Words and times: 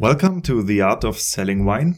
Welcome 0.00 0.42
to 0.42 0.60
The 0.64 0.80
Art 0.80 1.04
of 1.04 1.16
Selling 1.16 1.64
Wine, 1.64 1.94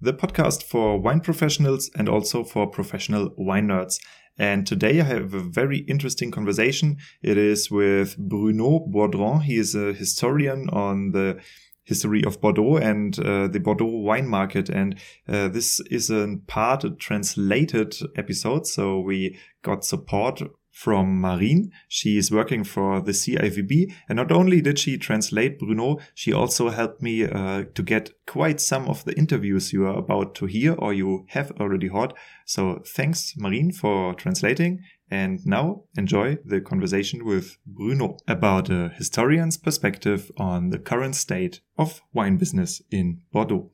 the 0.00 0.12
podcast 0.12 0.64
for 0.64 0.98
wine 0.98 1.20
professionals 1.20 1.88
and 1.96 2.08
also 2.08 2.42
for 2.42 2.66
professional 2.66 3.32
wine 3.36 3.68
nerds. 3.68 4.00
And 4.36 4.66
today 4.66 5.00
I 5.00 5.04
have 5.04 5.32
a 5.32 5.38
very 5.38 5.78
interesting 5.78 6.32
conversation. 6.32 6.96
It 7.22 7.38
is 7.38 7.70
with 7.70 8.18
Bruno 8.18 8.80
Boidron. 8.88 9.44
He 9.44 9.58
is 9.58 9.76
a 9.76 9.92
historian 9.92 10.68
on 10.70 11.12
the 11.12 11.40
history 11.84 12.24
of 12.24 12.40
Bordeaux 12.40 12.78
and 12.78 13.16
uh, 13.20 13.46
the 13.46 13.60
Bordeaux 13.60 13.84
wine 13.84 14.26
market. 14.26 14.68
And 14.68 14.96
uh, 15.28 15.46
this 15.46 15.78
is 15.88 16.10
a 16.10 16.38
part, 16.48 16.82
a 16.82 16.90
translated 16.90 17.94
episode. 18.16 18.66
So 18.66 18.98
we 18.98 19.38
got 19.62 19.84
support 19.84 20.42
from 20.76 21.22
Marine. 21.22 21.72
She 21.88 22.18
is 22.18 22.30
working 22.30 22.62
for 22.62 23.00
the 23.00 23.12
CIVB. 23.12 23.94
And 24.10 24.16
not 24.16 24.30
only 24.30 24.60
did 24.60 24.78
she 24.78 24.98
translate 24.98 25.58
Bruno, 25.58 26.00
she 26.14 26.34
also 26.34 26.68
helped 26.68 27.00
me 27.00 27.24
uh, 27.24 27.64
to 27.74 27.82
get 27.82 28.10
quite 28.26 28.60
some 28.60 28.86
of 28.86 29.02
the 29.06 29.16
interviews 29.16 29.72
you 29.72 29.86
are 29.86 29.96
about 29.96 30.34
to 30.34 30.44
hear 30.44 30.74
or 30.74 30.92
you 30.92 31.24
have 31.30 31.50
already 31.52 31.88
heard. 31.88 32.12
So 32.44 32.82
thanks, 32.86 33.32
Marine, 33.38 33.72
for 33.72 34.12
translating. 34.12 34.82
And 35.10 35.40
now 35.46 35.84
enjoy 35.96 36.36
the 36.44 36.60
conversation 36.60 37.24
with 37.24 37.56
Bruno 37.64 38.18
about 38.28 38.68
a 38.68 38.90
historian's 38.90 39.56
perspective 39.56 40.30
on 40.36 40.68
the 40.68 40.78
current 40.78 41.16
state 41.16 41.62
of 41.78 42.02
wine 42.12 42.36
business 42.36 42.82
in 42.90 43.22
Bordeaux. 43.32 43.70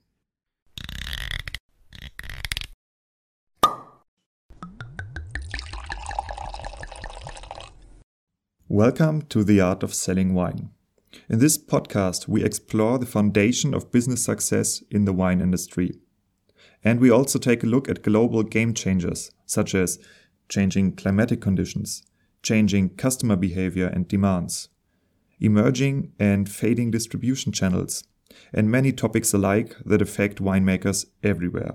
Welcome 8.75 9.27
to 9.29 9.45
the 9.45 9.61
Art 9.61 9.83
of 9.83 9.93
Selling 9.93 10.33
Wine. 10.33 10.71
In 11.29 11.41
this 11.41 11.59
podcast, 11.59 12.27
we 12.27 12.43
explore 12.43 12.99
the 12.99 13.05
foundation 13.05 13.75
of 13.75 13.93
business 13.93 14.25
success 14.25 14.83
in 14.91 15.05
the 15.05 15.13
wine 15.13 15.43
industry. 15.43 15.99
And 16.83 16.99
we 16.99 17.11
also 17.11 17.39
take 17.39 17.63
a 17.63 17.67
look 17.67 17.91
at 17.91 18.03
global 18.03 18.43
game 18.43 18.73
changers, 18.73 19.31
such 19.45 19.75
as 19.75 19.99
changing 20.49 20.97
climatic 20.97 21.43
conditions, 21.43 22.03
changing 22.43 22.97
customer 22.97 23.37
behavior 23.37 23.89
and 23.89 24.09
demands, 24.09 24.71
emerging 25.39 26.13
and 26.19 26.49
fading 26.49 26.91
distribution 26.91 27.53
channels, 27.53 28.05
and 28.55 28.71
many 28.71 28.91
topics 28.91 29.35
alike 29.35 29.77
that 29.85 30.01
affect 30.01 30.43
winemakers 30.43 31.05
everywhere. 31.23 31.75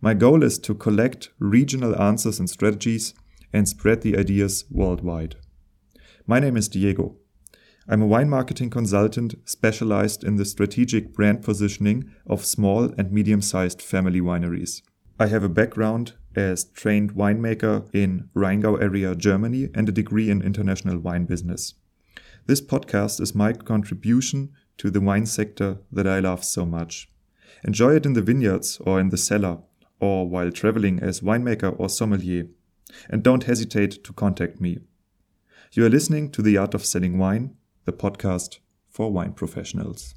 My 0.00 0.14
goal 0.14 0.44
is 0.44 0.56
to 0.60 0.72
collect 0.72 1.30
regional 1.40 2.00
answers 2.00 2.38
and 2.38 2.48
strategies 2.48 3.12
and 3.52 3.68
spread 3.68 4.02
the 4.02 4.16
ideas 4.16 4.66
worldwide. 4.70 5.34
My 6.30 6.38
name 6.38 6.56
is 6.56 6.68
Diego. 6.68 7.16
I'm 7.88 8.02
a 8.02 8.06
wine 8.06 8.30
marketing 8.30 8.70
consultant 8.70 9.34
specialized 9.46 10.22
in 10.22 10.36
the 10.36 10.44
strategic 10.44 11.12
brand 11.12 11.42
positioning 11.42 12.08
of 12.24 12.44
small 12.44 12.84
and 12.96 13.10
medium 13.10 13.42
sized 13.42 13.82
family 13.82 14.20
wineries. 14.20 14.80
I 15.18 15.26
have 15.26 15.42
a 15.42 15.48
background 15.48 16.12
as 16.36 16.66
trained 16.66 17.16
winemaker 17.16 17.92
in 17.92 18.28
Rheingau 18.32 18.80
area, 18.80 19.16
Germany, 19.16 19.70
and 19.74 19.88
a 19.88 19.92
degree 20.00 20.30
in 20.30 20.40
international 20.40 21.00
wine 21.00 21.24
business. 21.24 21.74
This 22.46 22.60
podcast 22.60 23.20
is 23.20 23.34
my 23.34 23.52
contribution 23.52 24.52
to 24.78 24.88
the 24.88 25.00
wine 25.00 25.26
sector 25.26 25.78
that 25.90 26.06
I 26.06 26.20
love 26.20 26.44
so 26.44 26.64
much. 26.64 27.10
Enjoy 27.64 27.96
it 27.96 28.06
in 28.06 28.12
the 28.12 28.22
vineyards 28.22 28.78
or 28.86 29.00
in 29.00 29.08
the 29.08 29.16
cellar, 29.16 29.58
or 29.98 30.28
while 30.28 30.52
traveling 30.52 31.00
as 31.00 31.22
winemaker 31.22 31.74
or 31.76 31.88
sommelier. 31.88 32.46
And 33.08 33.24
don't 33.24 33.50
hesitate 33.50 34.04
to 34.04 34.12
contact 34.12 34.60
me. 34.60 34.78
You 35.72 35.86
are 35.86 35.88
listening 35.88 36.32
to 36.32 36.42
The 36.42 36.56
Art 36.56 36.74
of 36.74 36.84
Selling 36.84 37.16
Wine, 37.16 37.54
the 37.84 37.92
podcast 37.92 38.58
for 38.88 39.12
wine 39.12 39.34
professionals. 39.34 40.16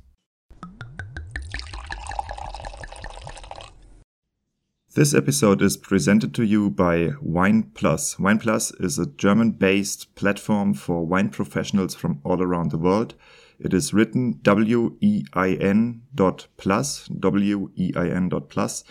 This 4.96 5.14
episode 5.14 5.62
is 5.62 5.78
presented 5.78 6.34
to 6.34 6.44
you 6.44 6.72
by 6.72 7.12
Wine 7.22 7.70
Plus. 7.76 8.18
Wine 8.18 8.40
Plus 8.40 8.72
is 8.80 8.98
a 8.98 9.06
German 9.06 9.52
based 9.52 10.16
platform 10.16 10.74
for 10.74 11.06
wine 11.06 11.30
professionals 11.30 11.94
from 11.94 12.20
all 12.24 12.42
around 12.42 12.72
the 12.72 12.80
world. 12.80 13.14
It 13.60 13.76
is 13.76 13.94
written 13.94 14.40
W 14.42 14.98
E 15.02 15.24
I 15.34 15.50
N 15.52 16.02
dot 16.16 16.48
plus, 16.58 17.06
W 17.10 17.70
E 17.76 17.94
I 17.96 18.08
N 18.08 18.30
dot 18.30 18.50
plus, 18.50 18.84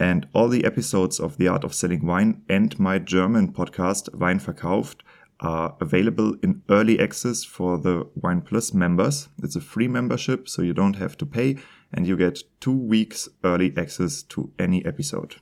and 0.00 0.26
all 0.32 0.48
the 0.48 0.64
episodes 0.64 1.20
of 1.20 1.36
The 1.36 1.46
Art 1.46 1.62
of 1.62 1.74
Selling 1.74 2.04
Wine 2.04 2.42
and 2.48 2.76
my 2.80 2.98
German 2.98 3.52
podcast, 3.52 4.12
Wein 4.16 4.40
Verkauft, 4.40 5.02
are 5.40 5.76
available 5.80 6.34
in 6.42 6.62
early 6.68 6.98
access 6.98 7.44
for 7.44 7.78
the 7.78 8.08
Wine 8.14 8.40
Plus 8.40 8.74
members. 8.74 9.28
It's 9.42 9.56
a 9.56 9.60
free 9.60 9.88
membership, 9.88 10.48
so 10.48 10.62
you 10.62 10.74
don't 10.74 10.96
have 10.96 11.16
to 11.18 11.26
pay, 11.26 11.56
and 11.92 12.06
you 12.06 12.16
get 12.16 12.42
two 12.60 12.76
weeks 12.76 13.28
early 13.44 13.72
access 13.76 14.22
to 14.24 14.52
any 14.58 14.84
episode. 14.84 15.36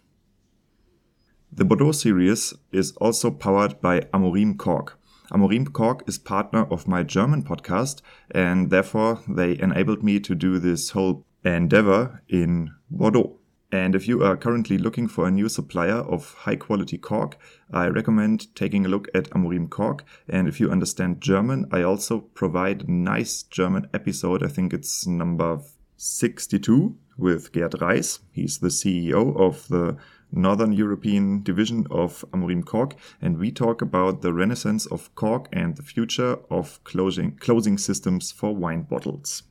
The 1.51 1.65
Bordeaux 1.65 1.93
series 1.93 2.53
is 2.73 2.93
also 2.97 3.31
powered 3.31 3.81
by 3.81 4.01
Amorim 4.13 4.59
Cork. 4.59 4.99
Amorim 5.33 5.73
Cork 5.73 6.03
is 6.07 6.19
partner 6.19 6.65
of 6.71 6.87
my 6.87 7.03
German 7.03 7.43
podcast, 7.43 8.03
and 8.31 8.71
therefore 8.71 9.21
they 9.27 9.59
enabled 9.59 10.03
me 10.03 10.21
to 10.21 10.35
do 10.35 10.59
this 10.59 10.91
whole 10.91 11.25
endeavor 11.45 12.23
in 12.29 12.71
Bordeaux. 12.91 13.39
And 13.73 13.95
if 13.95 14.07
you 14.07 14.23
are 14.23 14.37
currently 14.37 14.79
looking 14.79 15.09
for 15.09 15.27
a 15.27 15.31
new 15.31 15.49
supplier 15.49 15.97
of 15.97 16.35
high 16.35 16.57
quality 16.57 16.99
cork, 16.99 17.37
I 17.73 17.89
recommend 17.89 18.55
taking 18.55 18.87
a 18.87 18.89
look 18.89 19.09
at 19.15 19.31
Amorim 19.31 19.69
Cork. 19.69 20.05
And 20.29 20.47
if 20.47 20.61
you 20.61 20.71
understand 20.71 21.21
German, 21.21 21.67
I 21.73 21.83
also 21.83 22.21
provide 22.21 22.83
a 22.83 22.93
nice 22.93 23.43
German 23.43 23.89
episode. 23.93 24.45
I 24.45 24.49
think 24.49 24.73
it's 24.73 25.07
number 25.07 25.61
62 25.97 26.97
with 27.19 27.53
Gerd 27.53 27.81
Reis. 27.81 28.21
He's 28.31 28.59
the 28.59 28.69
CEO 28.69 29.37
of 29.37 29.67
the 29.69 29.97
Northern 30.31 30.73
European 30.73 31.43
division 31.43 31.87
of 31.91 32.25
Amorim 32.33 32.65
Cork, 32.65 32.95
and 33.23 33.39
we 33.39 33.51
talk 33.51 33.81
about 33.81 34.23
the 34.23 34.33
renaissance 34.33 34.87
of 34.87 35.15
cork 35.15 35.49
and 35.53 35.77
the 35.77 35.83
future 35.83 36.39
of 36.51 36.83
closing, 36.85 37.37
closing 37.37 37.79
systems 37.79 38.33
for 38.33 38.55
wine 38.55 38.83
bottles. 38.83 39.45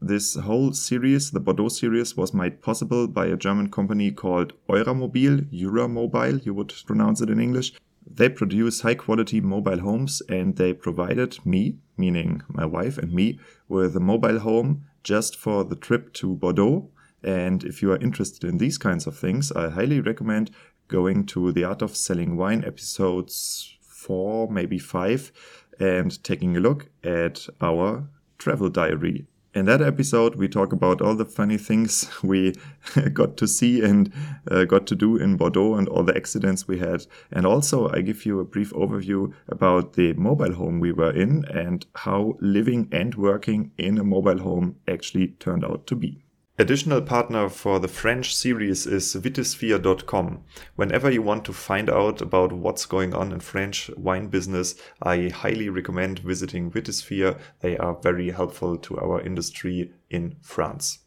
This 0.00 0.36
whole 0.36 0.74
series, 0.74 1.32
the 1.32 1.40
Bordeaux 1.40 1.70
series, 1.70 2.16
was 2.16 2.32
made 2.32 2.62
possible 2.62 3.08
by 3.08 3.26
a 3.26 3.36
German 3.36 3.68
company 3.68 4.12
called 4.12 4.52
Euramobil, 4.68 5.50
Euramobile, 5.52 6.46
you 6.46 6.54
would 6.54 6.72
pronounce 6.86 7.20
it 7.20 7.28
in 7.28 7.40
English. 7.40 7.72
They 8.06 8.28
produce 8.28 8.82
high 8.82 8.94
quality 8.94 9.40
mobile 9.40 9.80
homes 9.80 10.22
and 10.28 10.54
they 10.54 10.72
provided 10.72 11.44
me, 11.44 11.78
meaning 11.96 12.42
my 12.46 12.64
wife 12.64 12.96
and 12.96 13.12
me, 13.12 13.40
with 13.68 13.96
a 13.96 14.00
mobile 14.00 14.38
home 14.38 14.84
just 15.02 15.34
for 15.36 15.64
the 15.64 15.74
trip 15.74 16.12
to 16.14 16.36
Bordeaux. 16.36 16.90
And 17.24 17.64
if 17.64 17.82
you 17.82 17.90
are 17.90 18.00
interested 18.00 18.44
in 18.44 18.58
these 18.58 18.78
kinds 18.78 19.08
of 19.08 19.18
things, 19.18 19.50
I 19.50 19.68
highly 19.68 20.00
recommend 20.00 20.52
going 20.86 21.26
to 21.26 21.50
the 21.50 21.64
Art 21.64 21.82
of 21.82 21.96
Selling 21.96 22.36
Wine 22.36 22.64
episodes 22.64 23.76
four, 23.80 24.48
maybe 24.48 24.78
five, 24.78 25.32
and 25.80 26.22
taking 26.22 26.56
a 26.56 26.60
look 26.60 26.88
at 27.02 27.48
our 27.60 28.08
travel 28.38 28.70
diary 28.70 29.26
in 29.58 29.66
that 29.66 29.82
episode, 29.82 30.36
we 30.36 30.48
talk 30.48 30.72
about 30.72 31.02
all 31.02 31.14
the 31.14 31.24
funny 31.24 31.58
things 31.58 32.08
we 32.22 32.54
got 33.12 33.36
to 33.38 33.46
see 33.46 33.82
and 33.82 34.12
uh, 34.50 34.64
got 34.64 34.86
to 34.86 34.94
do 34.94 35.16
in 35.16 35.36
Bordeaux 35.36 35.74
and 35.74 35.88
all 35.88 36.04
the 36.04 36.16
accidents 36.16 36.68
we 36.68 36.78
had. 36.78 37.06
And 37.32 37.44
also, 37.44 37.90
I 37.90 38.00
give 38.00 38.24
you 38.24 38.40
a 38.40 38.44
brief 38.44 38.72
overview 38.72 39.34
about 39.48 39.94
the 39.94 40.12
mobile 40.14 40.54
home 40.54 40.80
we 40.80 40.92
were 40.92 41.12
in 41.12 41.44
and 41.46 41.84
how 41.96 42.36
living 42.40 42.88
and 42.92 43.14
working 43.16 43.72
in 43.76 43.98
a 43.98 44.04
mobile 44.04 44.38
home 44.38 44.76
actually 44.86 45.28
turned 45.40 45.64
out 45.64 45.86
to 45.88 45.96
be. 45.96 46.27
Additional 46.60 47.00
partner 47.00 47.48
for 47.48 47.78
the 47.78 47.86
French 47.86 48.34
series 48.34 48.84
is 48.84 49.14
Vitisphere.com. 49.14 50.42
Whenever 50.74 51.08
you 51.08 51.22
want 51.22 51.44
to 51.44 51.52
find 51.52 51.88
out 51.88 52.20
about 52.20 52.52
what's 52.52 52.84
going 52.84 53.14
on 53.14 53.30
in 53.30 53.38
French 53.38 53.88
wine 53.96 54.26
business, 54.26 54.74
I 55.00 55.28
highly 55.28 55.68
recommend 55.68 56.18
visiting 56.18 56.68
Vitisphere. 56.68 57.38
They 57.60 57.78
are 57.78 57.96
very 58.02 58.30
helpful 58.32 58.76
to 58.76 58.98
our 58.98 59.20
industry 59.20 59.92
in 60.10 60.34
France. 60.42 60.98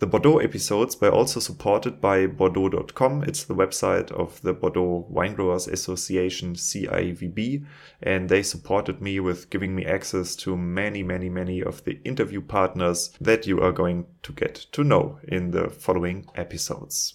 The 0.00 0.08
Bordeaux 0.08 0.38
episodes 0.38 1.00
were 1.00 1.12
also 1.12 1.38
supported 1.38 2.00
by 2.00 2.26
Bordeaux.com. 2.26 3.22
It's 3.22 3.44
the 3.44 3.54
website 3.54 4.10
of 4.10 4.42
the 4.42 4.52
Bordeaux 4.52 5.06
Winegrowers 5.08 5.70
Association, 5.70 6.54
CIVB, 6.54 7.64
and 8.02 8.28
they 8.28 8.42
supported 8.42 9.00
me 9.00 9.20
with 9.20 9.50
giving 9.50 9.76
me 9.76 9.86
access 9.86 10.34
to 10.36 10.56
many, 10.56 11.04
many, 11.04 11.28
many 11.28 11.62
of 11.62 11.84
the 11.84 12.00
interview 12.02 12.40
partners 12.40 13.16
that 13.20 13.46
you 13.46 13.60
are 13.60 13.70
going 13.70 14.06
to 14.24 14.32
get 14.32 14.56
to 14.72 14.82
know 14.82 15.20
in 15.28 15.52
the 15.52 15.70
following 15.70 16.26
episodes. 16.34 17.14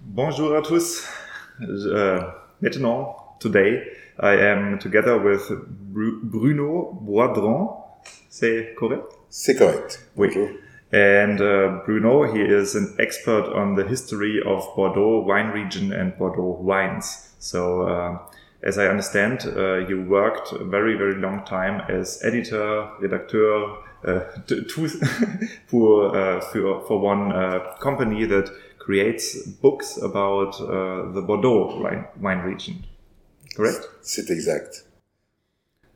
Bonjour 0.00 0.56
à 0.56 0.62
tous. 0.62 1.08
Uh, 1.60 2.32
maintenant, 2.60 3.14
today, 3.38 3.84
I 4.18 4.34
am 4.34 4.80
together 4.80 5.18
with 5.18 5.48
Bruno 5.92 6.98
Boidron 7.00 7.83
C'est 8.36 8.74
correct? 8.74 9.06
C'est 9.30 9.54
correct. 9.54 10.00
Oui. 10.16 10.28
And 10.92 11.40
uh, 11.40 11.82
Bruno, 11.86 12.24
he 12.24 12.40
is 12.40 12.74
an 12.74 12.96
expert 12.98 13.44
on 13.54 13.76
the 13.76 13.84
history 13.84 14.42
of 14.44 14.66
Bordeaux 14.74 15.20
wine 15.20 15.52
region 15.52 15.92
and 15.92 16.18
Bordeaux 16.18 16.58
wines. 16.60 17.32
So, 17.38 17.82
uh, 17.82 18.18
as 18.64 18.76
I 18.76 18.88
understand, 18.88 19.44
uh, 19.46 19.86
you 19.86 20.02
worked 20.08 20.50
a 20.50 20.64
very, 20.64 20.96
very 20.96 21.14
long 21.14 21.44
time 21.44 21.82
as 21.88 22.20
editor, 22.24 22.88
redacteur, 23.00 23.76
uh, 24.04 24.20
for, 25.68 26.16
uh, 26.16 26.40
for, 26.40 26.84
for 26.88 26.98
one 26.98 27.30
uh, 27.30 27.60
company 27.80 28.24
that 28.24 28.50
creates 28.80 29.46
books 29.46 29.96
about 29.96 30.60
uh, 30.60 31.12
the 31.12 31.22
Bordeaux 31.22 31.80
wine, 31.80 32.04
wine 32.20 32.40
region. 32.40 32.84
Correct? 33.54 33.88
C'est 34.02 34.28
exact. 34.28 34.82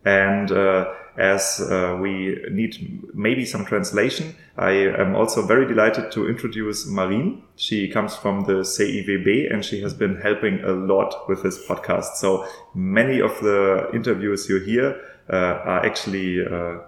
And 0.05 0.53
uh, 0.53 0.95
as 1.19 1.61
uh, 1.61 1.99
we 2.01 2.39
need 2.51 3.03
maybe 3.13 3.45
some 3.45 3.65
translation, 3.65 4.37
I 4.57 4.71
am 4.71 5.17
also 5.17 5.45
very 5.45 5.67
delighted 5.67 6.13
to 6.13 6.29
introduce 6.29 6.87
Marine. 6.87 7.43
She 7.57 7.89
comes 7.89 8.15
from 8.15 8.45
the 8.45 8.63
CIVB 8.63 9.53
and 9.53 9.65
she 9.65 9.83
has 9.83 9.95
been 9.95 10.21
helping 10.21 10.63
a 10.65 10.73
lot 10.73 11.29
with 11.29 11.43
this 11.43 11.67
podcast. 11.67 12.17
So 12.17 12.47
many 12.75 13.21
of 13.21 13.39
the 13.41 13.91
interviews 13.93 14.49
you 14.49 14.61
hear 14.61 15.01
uh, 15.31 15.37
are 15.37 15.85
actually 15.85 16.47
uh, 16.47 16.79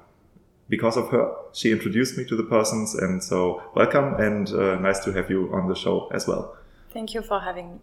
because 0.68 0.96
of 0.96 1.08
her. 1.10 1.32
She 1.52 1.72
introduced 1.72 2.16
me 2.16 2.24
to 2.26 2.36
the 2.36 2.44
persons, 2.44 2.94
and 2.94 3.22
so 3.22 3.62
welcome 3.74 4.14
and 4.14 4.48
uh, 4.50 4.76
nice 4.76 5.00
to 5.00 5.12
have 5.12 5.28
you 5.28 5.52
on 5.52 5.68
the 5.68 5.74
show 5.74 6.08
as 6.12 6.28
well. 6.28 6.56
Thank 6.92 7.14
you 7.14 7.22
for 7.22 7.40
having 7.40 7.72
me. 7.72 7.78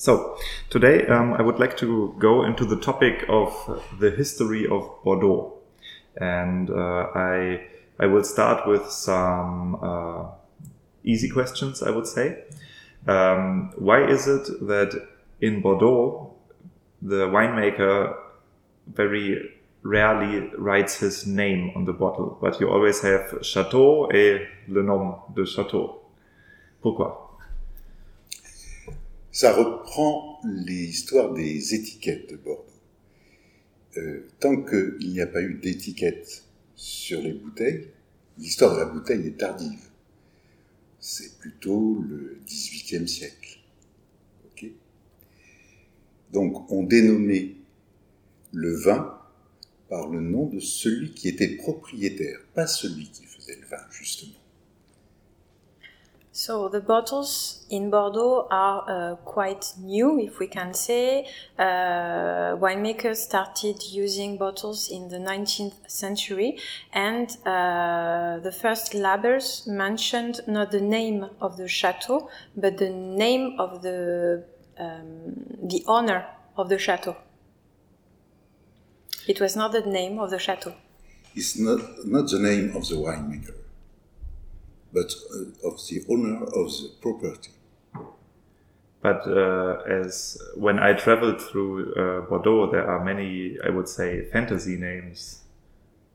So, 0.00 0.38
today 0.70 1.08
um, 1.08 1.34
I 1.34 1.42
would 1.42 1.58
like 1.58 1.76
to 1.78 2.14
go 2.20 2.44
into 2.44 2.64
the 2.64 2.76
topic 2.76 3.24
of 3.28 3.82
the 3.98 4.12
history 4.12 4.64
of 4.64 4.88
Bordeaux. 5.02 5.54
And 6.16 6.70
uh, 6.70 7.08
I, 7.16 7.66
I 7.98 8.06
will 8.06 8.22
start 8.22 8.68
with 8.68 8.88
some 8.92 9.76
uh, 9.82 10.26
easy 11.02 11.28
questions, 11.28 11.82
I 11.82 11.90
would 11.90 12.06
say. 12.06 12.44
Um, 13.08 13.72
why 13.76 14.08
is 14.08 14.28
it 14.28 14.46
that 14.68 15.08
in 15.40 15.62
Bordeaux, 15.62 16.32
the 17.02 17.26
winemaker 17.26 18.16
very 18.86 19.50
rarely 19.82 20.48
writes 20.56 21.00
his 21.00 21.26
name 21.26 21.72
on 21.74 21.86
the 21.86 21.92
bottle, 21.92 22.38
but 22.40 22.60
you 22.60 22.70
always 22.70 23.00
have 23.00 23.40
Chateau 23.42 24.08
et 24.12 24.46
le 24.68 24.84
nom 24.84 25.22
de 25.34 25.44
Chateau? 25.44 26.02
Pourquoi? 26.82 27.27
Ça 29.30 29.52
reprend 29.52 30.40
l'histoire 30.44 31.34
des 31.34 31.74
étiquettes 31.74 32.30
de 32.30 32.36
Bordeaux. 32.36 32.64
Euh, 33.96 34.28
tant 34.40 34.62
qu'il 34.62 35.10
n'y 35.10 35.20
a 35.20 35.26
pas 35.26 35.42
eu 35.42 35.54
d'étiquette 35.54 36.44
sur 36.76 37.20
les 37.20 37.32
bouteilles, 37.32 37.88
l'histoire 38.38 38.74
de 38.74 38.80
la 38.80 38.86
bouteille 38.86 39.26
est 39.26 39.38
tardive. 39.38 39.88
C'est 41.00 41.38
plutôt 41.38 42.02
le 42.08 42.40
XVIIIe 42.46 43.08
siècle. 43.08 43.58
Donc 46.32 46.70
on 46.70 46.82
dénommait 46.82 47.54
le 48.52 48.74
vin 48.74 49.18
par 49.88 50.08
le 50.08 50.20
nom 50.20 50.46
de 50.46 50.60
celui 50.60 51.12
qui 51.12 51.28
était 51.28 51.56
propriétaire, 51.56 52.38
pas 52.54 52.66
celui 52.66 53.08
qui 53.08 53.24
faisait 53.24 53.56
le 53.56 53.66
vin, 53.66 53.82
justement. 53.90 54.34
So 56.38 56.68
the 56.68 56.80
bottles 56.80 57.66
in 57.68 57.90
Bordeaux 57.90 58.46
are 58.48 58.84
uh, 58.88 59.16
quite 59.16 59.74
new, 59.76 60.20
if 60.20 60.38
we 60.38 60.46
can 60.46 60.72
say. 60.72 61.26
Uh, 61.58 62.54
winemakers 62.62 63.16
started 63.16 63.82
using 63.82 64.38
bottles 64.38 64.88
in 64.88 65.08
the 65.08 65.16
19th 65.16 65.90
century, 65.90 66.56
and 66.92 67.28
uh, 67.44 68.38
the 68.38 68.52
first 68.52 68.94
labels 68.94 69.66
mentioned 69.66 70.40
not 70.46 70.70
the 70.70 70.80
name 70.80 71.26
of 71.40 71.56
the 71.56 71.66
chateau, 71.66 72.30
but 72.56 72.78
the 72.78 72.90
name 72.90 73.56
of 73.58 73.82
the 73.82 74.44
um, 74.78 75.44
the 75.64 75.82
owner 75.88 76.24
of 76.56 76.68
the 76.68 76.78
chateau. 76.78 77.16
It 79.26 79.40
was 79.40 79.56
not 79.56 79.72
the 79.72 79.80
name 79.80 80.20
of 80.20 80.30
the 80.30 80.38
chateau. 80.38 80.74
It's 81.34 81.58
not 81.58 81.80
not 82.06 82.30
the 82.30 82.38
name 82.38 82.76
of 82.76 82.86
the 82.86 82.94
winemaker 82.94 83.58
but 84.98 85.14
uh, 85.32 85.68
of 85.68 85.74
the 85.88 86.04
owner 86.08 86.44
of 86.44 86.66
the 86.78 86.90
property. 87.00 87.52
But 89.00 89.20
uh, 89.28 90.00
as 90.02 90.36
when 90.56 90.78
I 90.80 90.92
traveled 90.94 91.40
through 91.40 91.94
uh, 91.94 92.28
Bordeaux, 92.28 92.70
there 92.72 92.86
are 92.90 93.04
many, 93.04 93.56
I 93.64 93.70
would 93.70 93.88
say, 93.88 94.24
fantasy 94.32 94.76
names 94.76 95.42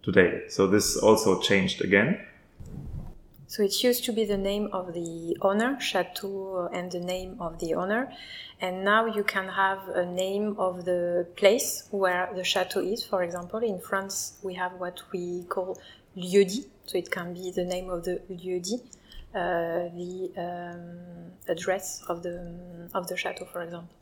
today. 0.02 0.44
So 0.50 0.68
this 0.68 0.98
also 0.98 1.40
changed 1.40 1.82
again. 1.82 2.20
So 3.48 3.64
it 3.64 3.84
used 3.84 4.04
to 4.06 4.12
be 4.12 4.26
the 4.26 4.38
name 4.38 4.68
of 4.74 4.94
the 4.94 5.38
owner, 5.42 5.80
Chateau, 5.80 6.70
and 6.74 6.92
the 6.92 7.00
name 7.00 7.38
of 7.40 7.60
the 7.60 7.76
owner. 7.76 8.12
And 8.60 8.84
now 8.84 9.06
you 9.06 9.24
can 9.24 9.48
have 9.48 9.80
a 9.90 10.06
name 10.06 10.56
of 10.58 10.86
the 10.86 11.28
place 11.36 11.88
where 11.92 12.30
the 12.36 12.44
chateau 12.44 12.80
is. 12.80 13.04
For 13.04 13.22
example, 13.24 13.60
in 13.60 13.80
France, 13.80 14.40
we 14.42 14.54
have 14.56 14.74
what 14.74 15.02
we 15.12 15.44
call 15.50 15.78
lieu-dit. 16.16 16.70
So 16.86 16.98
it 16.98 17.10
can 17.10 17.34
be 17.34 17.52
the 17.52 17.64
name 17.64 17.90
of 17.90 18.04
the 18.04 18.22
lieu-dit, 18.30 18.82
uh, 19.34 19.90
the 19.96 20.32
um, 20.38 21.32
address 21.48 22.04
of 22.10 22.24
the, 22.24 22.90
of 22.94 23.08
the 23.08 23.16
chateau, 23.16 23.46
for 23.46 23.62
example. 23.62 23.96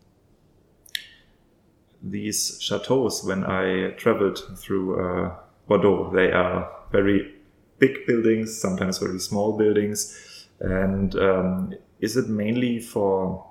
These 2.01 2.59
chateaus, 2.59 3.23
when 3.23 3.43
I 3.43 3.91
traveled 3.91 4.39
through 4.57 4.99
uh, 4.99 5.35
Bordeaux, 5.67 6.11
they 6.11 6.31
are 6.31 6.69
very 6.91 7.35
big 7.77 8.07
buildings, 8.07 8.59
sometimes 8.59 8.97
very 8.97 9.19
small 9.19 9.57
buildings. 9.57 10.47
And 10.59 11.15
um, 11.15 11.73
is 11.99 12.17
it 12.17 12.27
mainly 12.27 12.79
for 12.79 13.45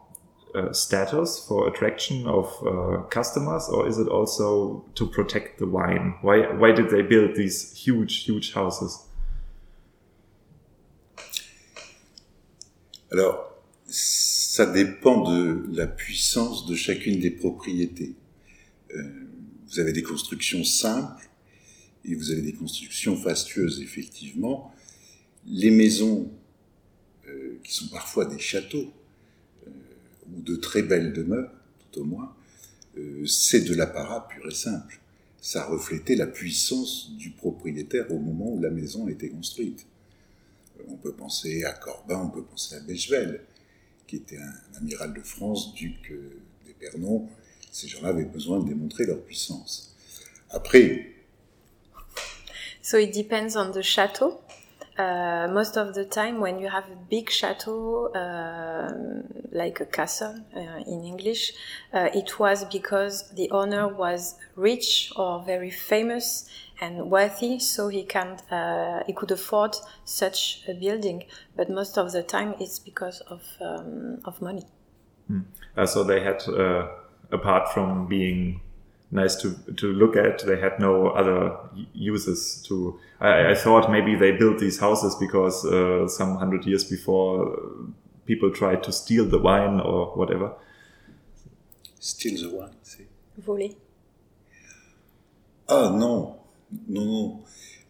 uh, 0.54 0.72
status 0.72 1.44
for 1.46 1.68
attraction 1.68 2.26
of 2.26 2.46
uh, 2.66 3.02
customers, 3.08 3.68
or 3.68 3.86
is 3.88 3.98
it 3.98 4.08
also 4.08 4.84
to 4.94 5.06
protect 5.06 5.58
the 5.58 5.66
wine? 5.66 6.14
Why 6.22 6.72
did 6.72 6.90
they 6.90 7.02
build 7.02 7.34
these 7.36 7.72
huge 7.76 8.24
huge 8.24 8.52
houses? 8.52 9.06
Alors, 13.12 13.50
ça 13.86 14.66
dépend 14.66 15.22
de 15.22 15.66
la 15.72 15.86
puissance 15.86 16.66
de 16.66 16.76
chacune 16.76 17.18
des 17.18 17.30
propriétés. 17.30 18.14
Euh, 18.94 19.02
vous 19.66 19.80
avez 19.80 19.92
des 19.92 20.02
constructions 20.02 20.64
simples 20.64 21.28
et 22.04 22.14
vous 22.14 22.30
avez 22.30 22.42
des 22.42 22.52
constructions 22.52 23.16
fastueuses, 23.16 23.80
effectivement. 23.82 24.72
Les 25.46 25.70
maisons, 25.70 26.30
euh, 27.28 27.58
qui 27.64 27.72
sont 27.72 27.88
parfois 27.88 28.26
des 28.26 28.38
châteaux, 28.38 28.92
ou 30.36 30.42
de 30.42 30.56
très 30.56 30.82
belles 30.82 31.12
demeures, 31.12 31.52
tout 31.90 32.00
au 32.00 32.04
moins, 32.04 32.34
euh, 32.98 33.26
c'est 33.26 33.62
de 33.62 33.74
l'apparat 33.74 34.28
pur 34.28 34.46
et 34.46 34.54
simple. 34.54 35.00
Ça 35.40 35.64
reflétait 35.64 36.16
la 36.16 36.26
puissance 36.26 37.12
du 37.16 37.30
propriétaire 37.30 38.10
au 38.12 38.18
moment 38.18 38.52
où 38.52 38.60
la 38.60 38.70
maison 38.70 39.06
a 39.06 39.10
été 39.10 39.30
construite. 39.30 39.86
Euh, 40.78 40.84
on 40.88 40.96
peut 40.96 41.12
penser 41.12 41.64
à 41.64 41.72
Corbin, 41.72 42.18
on 42.18 42.30
peut 42.30 42.44
penser 42.44 42.74
à 42.74 42.80
Bechevel, 42.80 43.40
qui 44.06 44.16
était 44.16 44.38
un, 44.38 44.78
amiral 44.78 45.14
de 45.14 45.22
France, 45.22 45.74
duc 45.74 46.12
d'Épernon. 46.66 47.28
Ces 47.70 47.88
gens-là 47.88 48.08
avaient 48.08 48.24
besoin 48.24 48.60
de 48.60 48.68
démontrer 48.68 49.06
leur 49.06 49.22
puissance. 49.22 49.94
Après. 50.50 51.12
So 52.82 52.98
it 52.98 53.14
depends 53.14 53.56
on 53.56 53.70
the 53.70 53.82
château. 53.82 54.40
Uh, 55.00 55.48
most 55.48 55.78
of 55.78 55.94
the 55.94 56.04
time, 56.04 56.40
when 56.40 56.58
you 56.58 56.68
have 56.68 56.84
a 56.90 56.96
big 57.08 57.30
chateau, 57.30 58.08
uh, 58.12 58.92
like 59.50 59.80
a 59.80 59.86
castle 59.86 60.34
uh, 60.54 60.92
in 60.92 61.04
English, 61.04 61.52
uh, 61.94 62.10
it 62.12 62.38
was 62.38 62.66
because 62.66 63.30
the 63.30 63.50
owner 63.50 63.88
was 63.88 64.34
rich 64.56 65.10
or 65.16 65.42
very 65.42 65.70
famous 65.70 66.50
and 66.82 67.10
wealthy, 67.10 67.58
so 67.58 67.88
he 67.88 68.02
can 68.04 68.28
uh, 68.50 69.02
he 69.06 69.14
could 69.14 69.30
afford 69.30 69.74
such 70.04 70.64
a 70.68 70.74
building. 70.74 71.24
But 71.56 71.70
most 71.70 71.96
of 71.96 72.12
the 72.12 72.22
time, 72.22 72.54
it's 72.60 72.78
because 72.78 73.20
of 73.20 73.42
um, 73.62 74.18
of 74.26 74.42
money. 74.42 74.66
Hmm. 75.28 75.44
so 75.86 76.04
they 76.04 76.20
had, 76.20 76.42
apart 77.32 77.72
from 77.72 78.06
being 78.06 78.60
nice 79.10 79.36
to 79.36 79.54
to 79.76 79.92
look 79.92 80.16
at. 80.16 80.44
They 80.46 80.58
had 80.60 80.78
no 80.78 81.08
other 81.08 81.56
uses 81.92 82.62
to. 82.68 82.98
I, 83.20 83.50
I 83.50 83.54
thought 83.54 83.90
maybe 83.90 84.16
they 84.16 84.32
built 84.32 84.58
these 84.58 84.78
houses 84.78 85.14
because 85.16 85.64
uh, 85.64 86.08
some 86.08 86.36
hundred 86.36 86.64
years 86.66 86.84
before 86.84 87.58
people 88.26 88.50
tried 88.50 88.82
to 88.84 88.92
steal 88.92 89.24
the 89.26 89.38
wine 89.38 89.80
or 89.80 90.16
whatever. 90.16 90.52
Steal 91.98 92.40
the 92.40 92.54
wine, 92.54 92.76
c'est. 92.82 93.06
Voler. 93.38 93.76
Ah 95.68 95.90
non, 95.94 96.36
non, 96.88 97.06
non. 97.06 97.40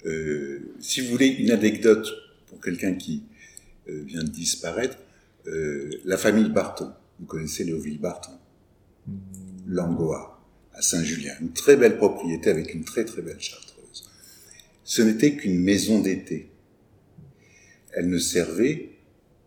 Euh, 0.07 0.75
si 0.81 1.03
vous 1.03 1.11
voulez 1.13 1.29
une 1.29 1.51
anecdote 1.51 2.09
pour 2.47 2.61
quelqu'un 2.61 2.95
qui 2.95 3.25
euh, 3.89 4.03
vient 4.05 4.23
de 4.23 4.29
disparaître, 4.31 4.97
euh, 5.47 5.91
la 6.05 6.17
famille 6.17 6.49
Barton. 6.49 6.93
Vous 7.19 7.27
connaissez 7.27 7.65
Léoville 7.65 8.01
Barton, 8.01 8.33
mm. 9.07 9.13
Langoa 9.69 10.40
Saint-Julien, 10.81 11.35
une 11.41 11.53
très 11.53 11.77
belle 11.77 11.97
propriété 11.97 12.51
avec 12.51 12.75
une 12.75 12.85
très 12.85 13.05
très 13.05 13.23
belle 13.23 13.41
chartreuse. 13.41 14.11
Ce 14.85 15.03
n'était 15.03 15.35
qu'une 15.35 15.59
maison 15.59 16.01
d'été. 16.01 16.49
Elle 17.93 18.09
ne 18.09 18.19
servait 18.19 18.91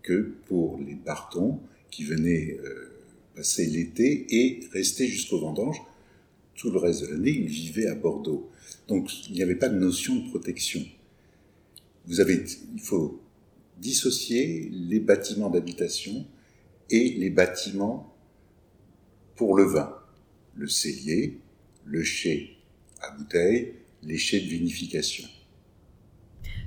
que 0.01 0.33
pour 0.47 0.79
les 0.79 0.95
partons 0.95 1.59
qui 1.89 2.03
venaient 2.03 2.57
euh, 2.63 2.91
passer 3.35 3.65
l'été 3.65 4.25
et 4.29 4.59
rester 4.71 5.07
jusqu'au 5.07 5.39
vendange. 5.39 5.81
Tout 6.55 6.71
le 6.71 6.77
reste 6.77 7.01
de 7.01 7.07
l'année, 7.07 7.31
ils 7.31 7.47
vivaient 7.47 7.87
à 7.87 7.95
Bordeaux. 7.95 8.49
Donc 8.87 9.27
il 9.27 9.33
n'y 9.33 9.41
avait 9.41 9.55
pas 9.55 9.69
de 9.69 9.79
notion 9.79 10.15
de 10.15 10.29
protection. 10.29 10.85
Vous 12.05 12.19
avez, 12.19 12.43
il 12.75 12.81
faut 12.81 13.21
dissocier 13.77 14.69
les 14.71 14.99
bâtiments 14.99 15.49
d'habitation 15.49 16.25
et 16.89 17.13
les 17.13 17.29
bâtiments 17.29 18.13
pour 19.35 19.55
le 19.55 19.63
vin. 19.63 19.97
Le 20.55 20.67
cellier, 20.67 21.39
le 21.85 22.03
chai 22.03 22.57
à 23.01 23.11
bouteille, 23.11 23.75
les 24.03 24.17
chais 24.17 24.39
de 24.39 24.47
vinification. 24.47 25.27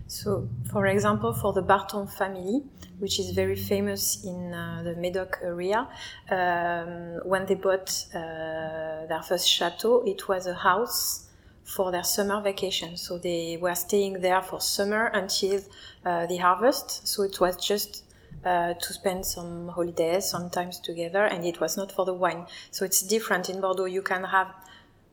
So, 0.08 0.48
for 0.70 0.86
example, 0.86 1.32
for 1.32 1.52
the 1.52 1.62
Barton 1.62 2.06
family, 2.06 2.62
which 3.00 3.18
is 3.18 3.32
very 3.32 3.56
famous 3.56 4.24
in 4.24 4.52
uh, 4.54 4.82
the 4.84 4.94
Medoc 4.94 5.38
area, 5.42 5.88
um, 6.30 7.20
when 7.24 7.44
they 7.46 7.56
bought 7.56 8.06
uh, 8.14 9.06
their 9.08 9.22
first 9.22 9.48
chateau, 9.48 10.04
it 10.06 10.28
was 10.28 10.46
a 10.46 10.54
house 10.54 11.26
for 11.64 11.90
their 11.90 12.04
summer 12.04 12.40
vacation. 12.40 12.96
So 12.96 13.18
they 13.18 13.58
were 13.60 13.74
staying 13.74 14.20
there 14.20 14.42
for 14.42 14.60
summer 14.60 15.06
until 15.06 15.60
uh, 16.04 16.26
the 16.26 16.36
harvest. 16.36 17.06
So 17.06 17.24
it 17.24 17.40
was 17.40 17.56
just 17.56 18.04
uh, 18.44 18.74
to 18.74 18.92
spend 18.92 19.24
some 19.26 19.68
holidays, 19.68 20.24
sometimes 20.24 20.78
together, 20.78 21.24
and 21.24 21.44
it 21.44 21.60
was 21.60 21.76
not 21.76 21.92
for 21.92 22.04
the 22.04 22.14
wine. 22.14 22.46
So 22.70 22.84
it's 22.84 23.02
different 23.02 23.48
in 23.48 23.60
Bordeaux. 23.60 23.86
You 23.86 24.02
can 24.02 24.24
have 24.24 24.52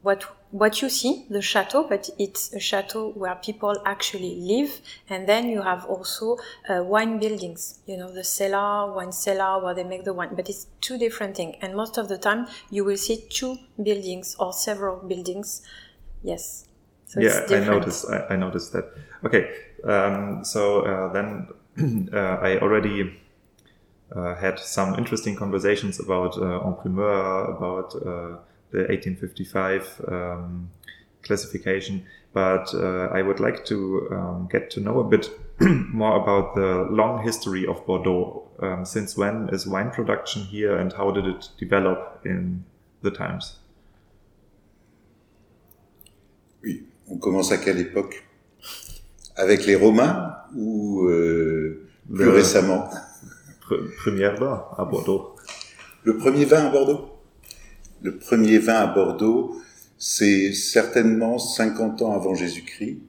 what 0.03 0.23
what 0.51 0.83
you 0.83 0.89
see, 0.89 1.25
the 1.31 1.41
chateau, 1.41 1.87
but 1.87 2.09
it's 2.19 2.53
a 2.53 2.59
chateau 2.59 3.09
where 3.13 3.33
people 3.35 3.75
actually 3.85 4.35
live, 4.35 4.81
and 5.09 5.27
then 5.27 5.49
you 5.49 5.63
have 5.63 5.85
also 5.85 6.37
uh, 6.69 6.83
wine 6.83 7.17
buildings. 7.17 7.79
You 7.87 7.97
know, 7.97 8.11
the 8.11 8.23
cellar, 8.23 8.93
wine 8.93 9.11
cellar, 9.11 9.63
where 9.63 9.73
they 9.73 9.83
make 9.83 10.03
the 10.03 10.13
wine, 10.13 10.35
but 10.35 10.49
it's 10.49 10.67
two 10.81 10.99
different 10.99 11.35
things. 11.35 11.55
And 11.61 11.75
most 11.75 11.97
of 11.97 12.07
the 12.07 12.19
time, 12.19 12.47
you 12.69 12.83
will 12.83 12.97
see 12.97 13.25
two 13.29 13.57
buildings 13.81 14.35
or 14.37 14.53
several 14.53 14.97
buildings. 15.07 15.63
Yes. 16.21 16.67
So 17.07 17.19
yeah, 17.19 17.45
I 17.49 17.59
noticed. 17.59 18.05
I, 18.09 18.33
I, 18.33 18.35
noticed 18.35 18.73
that. 18.73 18.85
Okay, 19.23 19.49
um, 19.85 20.43
so 20.43 20.81
uh, 20.81 21.13
then 21.13 21.47
I 21.77 22.59
already. 22.61 23.19
Uh, 24.15 24.35
had 24.35 24.59
some 24.59 24.93
interesting 24.93 25.35
conversations 25.35 25.99
about 25.99 26.37
uh, 26.37 26.59
en 26.67 26.75
about 26.75 27.95
uh, 27.95 28.37
the 28.69 28.85
1855 28.89 30.01
um, 30.07 30.69
classification. 31.23 32.05
But 32.33 32.73
uh, 32.73 33.09
I 33.11 33.21
would 33.21 33.39
like 33.39 33.65
to 33.65 34.07
um, 34.11 34.47
get 34.51 34.69
to 34.71 34.81
know 34.81 34.99
a 34.99 35.03
bit 35.03 35.29
more 35.59 36.15
about 36.21 36.55
the 36.55 36.87
long 36.91 37.23
history 37.23 37.65
of 37.65 37.85
Bordeaux. 37.87 38.47
Um, 38.59 38.85
since 38.85 39.17
when 39.17 39.49
is 39.49 39.65
wine 39.65 39.89
production 39.89 40.43
here 40.43 40.77
and 40.77 40.93
how 40.93 41.11
did 41.11 41.25
it 41.25 41.49
develop 41.57 42.21
in 42.25 42.65
the 43.01 43.11
times? 43.11 43.57
Oui, 46.63 46.83
on 47.09 47.17
commence 47.19 47.51
à 47.51 47.57
quelle 47.57 47.79
époque 47.79 48.23
Avec 49.35 49.65
les 49.65 49.75
Romains 49.75 50.35
ou 50.55 51.05
euh, 51.05 51.87
plus 52.13 52.25
le, 52.25 52.31
récemment? 52.31 52.89
Premier 53.97 54.29
vin 54.29 54.65
à 54.77 54.85
Bordeaux. 54.85 55.35
Le 56.03 56.17
premier 56.17 56.45
vin 56.45 56.65
à 56.65 56.69
Bordeaux? 56.69 57.09
Le 58.01 58.17
premier 58.17 58.59
vin 58.59 58.75
à 58.75 58.87
Bordeaux, 58.87 59.55
c'est 59.97 60.53
certainement 60.53 61.39
50 61.39 62.01
ans 62.01 62.13
avant 62.13 62.35
Jésus-Christ, 62.35 62.99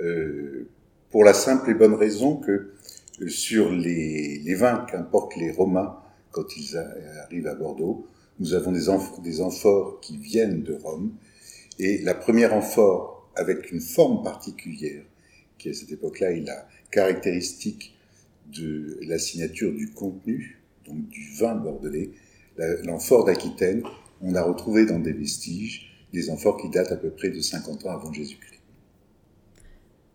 euh, 0.00 0.68
pour 1.10 1.24
la 1.24 1.34
simple 1.34 1.70
et 1.70 1.74
bonne 1.74 1.94
raison 1.94 2.36
que 2.36 2.72
euh, 3.20 3.28
sur 3.28 3.70
les, 3.70 4.38
les 4.38 4.54
vins 4.54 4.84
qu'importent 4.90 5.36
les 5.36 5.52
Romains 5.52 5.96
quand 6.30 6.56
ils 6.56 6.76
arrivent 7.22 7.46
à 7.46 7.54
Bordeaux, 7.54 8.06
nous 8.40 8.54
avons 8.54 8.72
des, 8.72 8.86
des 9.22 9.40
amphores 9.40 10.00
qui 10.00 10.16
viennent 10.16 10.62
de 10.62 10.74
Rome, 10.74 11.12
et 11.78 11.98
la 11.98 12.14
première 12.14 12.54
amphore 12.54 13.30
avec 13.36 13.70
une 13.70 13.80
forme 13.80 14.22
particulière, 14.24 15.04
qui 15.58 15.70
à 15.70 15.74
cette 15.74 15.90
époque-là 15.92 16.32
est 16.32 16.40
la 16.40 16.68
caractéristique 16.90 17.96
de 18.46 18.98
la 19.02 19.18
signature 19.18 19.72
du 19.72 19.92
contenu, 19.92 20.60
donc 20.86 21.08
du 21.08 21.34
vin 21.38 21.54
bordelais, 21.54 22.10
l'amphore 22.84 23.24
d'Aquitaine, 23.24 23.82
on 24.20 24.34
a 24.34 24.42
retrouvé 24.42 24.86
dans 24.86 24.98
des 24.98 25.12
vestiges 25.12 25.90
des 26.12 26.30
amphores 26.30 26.56
qui 26.58 26.68
datent 26.70 26.92
à 26.92 26.96
peu 26.96 27.10
près 27.10 27.30
de 27.30 27.40
50 27.40 27.86
ans 27.86 27.90
avant 27.90 28.12
Jésus-Christ. 28.12 28.60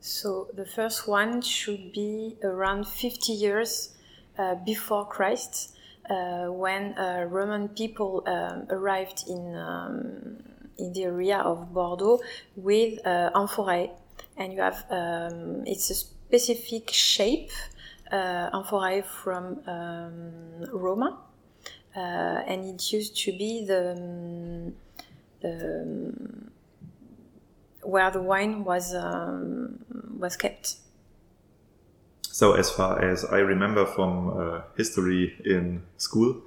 So 0.02 0.48
the 0.56 0.66
first 0.66 1.08
one 1.08 1.42
should 1.42 1.92
be 1.92 2.38
around 2.44 2.86
50 2.88 3.34
years 3.34 3.90
uh, 4.38 4.56
before 4.66 5.06
Christ, 5.06 5.76
uh, 6.10 6.48
when 6.48 6.98
uh, 6.98 7.28
Roman 7.30 7.68
people 7.68 8.24
um, 8.26 8.66
arrived 8.70 9.26
in 9.28 9.56
um, 9.56 10.38
in 10.78 10.94
the 10.94 11.04
area 11.04 11.40
of 11.40 11.74
Bordeaux 11.74 12.22
with 12.56 13.06
uh, 13.06 13.30
amphorae, 13.36 13.92
and 14.40 14.54
you 14.54 14.62
have 14.62 14.86
um, 14.90 15.64
it's 15.68 15.90
a 15.92 15.96
specific 15.96 16.90
shape 16.90 17.52
uh, 18.12 18.50
amphorae 18.52 19.04
from 19.04 19.60
um, 19.68 20.66
Roma 20.74 21.20
uh, 21.96 22.44
and 22.48 22.66
it 22.66 22.92
used 22.94 23.18
to 23.18 23.32
be 23.32 23.66
the, 23.66 23.92
um, 23.92 24.74
the 25.42 25.82
um, 25.82 26.52
where 27.82 28.12
the 28.12 28.22
wine 28.22 28.64
was 28.64 28.94
um, 28.94 29.80
was 30.18 30.36
kept. 30.36 30.76
So, 32.22 32.54
as 32.54 32.70
far 32.70 33.04
as 33.04 33.26
I 33.26 33.40
remember 33.40 33.86
from 33.86 34.30
uh, 34.30 34.62
history 34.78 35.36
in 35.46 35.82
school, 35.98 36.42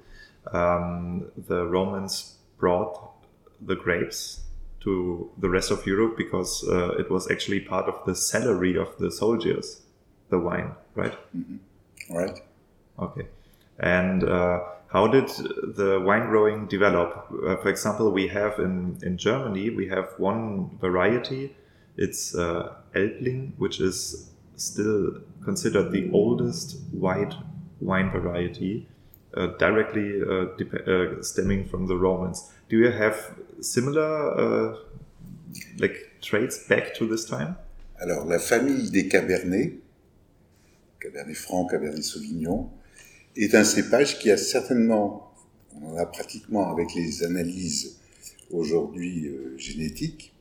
um, 0.51 1.31
the 1.35 1.65
Romans 1.65 2.37
brought 2.57 3.11
the 3.61 3.75
grapes 3.75 4.42
to 4.83 5.29
the 5.37 5.49
rest 5.49 5.71
of 5.71 5.85
Europe 5.85 6.17
because 6.17 6.67
uh, 6.67 6.91
it 6.99 7.09
was 7.09 7.31
actually 7.31 7.59
part 7.59 7.87
of 7.87 8.05
the 8.05 8.15
salary 8.15 8.77
of 8.77 8.97
the 8.97 9.11
soldiers, 9.11 9.81
the 10.29 10.39
wine, 10.39 10.71
right? 10.95 11.17
Mm 11.33 11.45
-hmm. 11.45 11.59
Right. 12.09 12.41
Okay. 12.97 13.27
And 13.79 14.23
uh, 14.23 14.59
how 14.87 15.07
did 15.07 15.27
the 15.75 15.99
wine 16.05 16.27
growing 16.27 16.67
develop? 16.67 17.27
Uh, 17.31 17.55
for 17.57 17.69
example, 17.69 18.11
we 18.11 18.27
have 18.27 18.59
in, 18.59 18.97
in 19.01 19.17
Germany, 19.17 19.69
we 19.69 19.87
have 19.87 20.07
one 20.19 20.69
variety. 20.79 21.55
It's 21.97 22.35
uh, 22.35 22.73
Elbling, 22.93 23.53
which 23.57 23.79
is 23.79 24.29
still 24.55 25.21
considered 25.43 25.91
the 25.91 26.11
oldest 26.11 26.77
white 26.91 27.33
wine 27.81 28.11
variety, 28.11 28.87
uh, 29.35 29.47
directly 29.57 30.21
uh, 30.21 30.45
uh, 30.91 31.21
stemming 31.21 31.65
from 31.65 31.87
the 31.87 31.95
Romans. 31.95 32.52
Do 32.69 32.77
you 32.77 32.91
have 32.91 33.15
similar 33.61 34.37
uh, 34.37 34.75
like 35.77 36.19
traits 36.21 36.67
back 36.67 36.93
to 36.95 37.07
this 37.07 37.25
time? 37.25 37.55
Alors, 37.99 38.25
la 38.25 38.39
famille 38.39 38.89
des 38.89 39.07
Cabernets, 39.07 39.79
Cabernet 40.99 41.35
Franc, 41.35 41.65
Cabernet 41.67 42.03
Sauvignon, 42.03 42.69
est 43.35 43.55
un 43.55 43.63
cépage 43.63 44.19
qui 44.19 44.31
a 44.31 44.37
certainement, 44.37 45.33
on 45.81 45.95
a 45.97 46.05
pratiquement 46.05 46.71
avec 46.71 46.93
les 46.95 47.23
analyses 47.23 47.97
aujourd'hui 48.51 49.27
euh, 49.27 49.57
génétiques, 49.57 50.33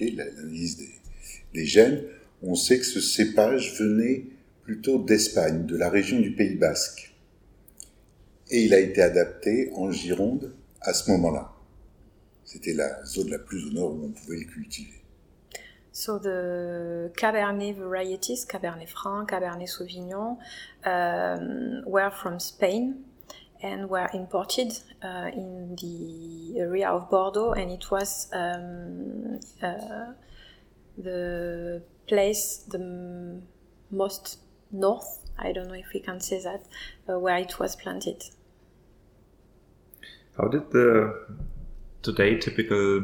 l'analyse 0.00 0.76
des, 0.76 0.90
des, 1.54 1.64
gènes, 1.64 2.02
on 2.42 2.54
sait 2.54 2.78
que 2.78 2.84
ce 2.84 3.00
cépage 3.00 3.78
venait 3.78 4.24
plutôt 4.62 5.02
d'Espagne, 5.02 5.64
de 5.66 5.76
la 5.76 5.88
région 5.88 6.20
du 6.20 6.32
Pays 6.32 6.56
Basque. 6.56 7.14
Et 8.50 8.62
il 8.62 8.74
a 8.74 8.80
été 8.80 9.00
adapté 9.00 9.70
en 9.74 9.90
Gironde 9.90 10.52
à 10.80 10.92
ce 10.92 11.10
moment-là. 11.12 11.55
C'était 12.56 12.72
la 12.72 13.04
zone 13.04 13.28
la 13.28 13.38
plus 13.38 13.66
au 13.66 13.70
nord 13.70 13.92
où 13.92 14.06
on 14.06 14.12
pouvait 14.12 14.38
le 14.38 14.46
cultiver. 14.46 15.02
So 15.92 16.18
the 16.18 17.12
Cabernet 17.14 17.74
varieties, 17.74 18.46
Cabernet 18.46 18.88
Franc, 18.88 19.26
Cabernet 19.26 19.66
Sauvignon, 19.66 20.38
um, 20.86 21.82
were 21.86 22.10
from 22.10 22.40
Spain 22.40 23.04
and 23.62 23.90
were 23.90 24.08
imported 24.14 24.72
uh, 25.02 25.30
in 25.34 25.76
the 25.76 26.58
area 26.58 26.90
of 26.90 27.10
Bordeaux, 27.10 27.52
and 27.52 27.70
it 27.70 27.90
was 27.90 28.28
um, 28.32 29.38
uh, 29.62 30.12
the 30.96 31.82
place 32.06 32.64
the 32.68 33.42
most 33.90 34.38
north. 34.72 35.24
I 35.38 35.52
don't 35.52 35.68
know 35.68 35.74
if 35.74 35.92
we 35.92 36.00
can 36.00 36.20
say 36.20 36.40
that 36.42 36.64
uh, 37.06 37.18
where 37.18 37.36
it 37.36 37.58
was 37.58 37.76
planted. 37.76 38.22
How 40.38 40.48
did 40.48 40.70
the 40.70 41.14
today 42.06 42.38
typical 42.38 43.00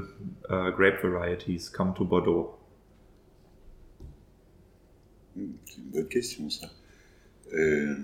uh, 0.48 0.70
grape 0.70 1.02
varieties 1.02 1.68
come 1.68 1.92
to 1.94 2.04
Bordeaux? 2.04 2.54
C'est 5.34 5.78
une 5.78 5.90
bonne 5.92 6.08
question, 6.08 6.48
ça. 6.48 6.70
Euh, 7.52 7.96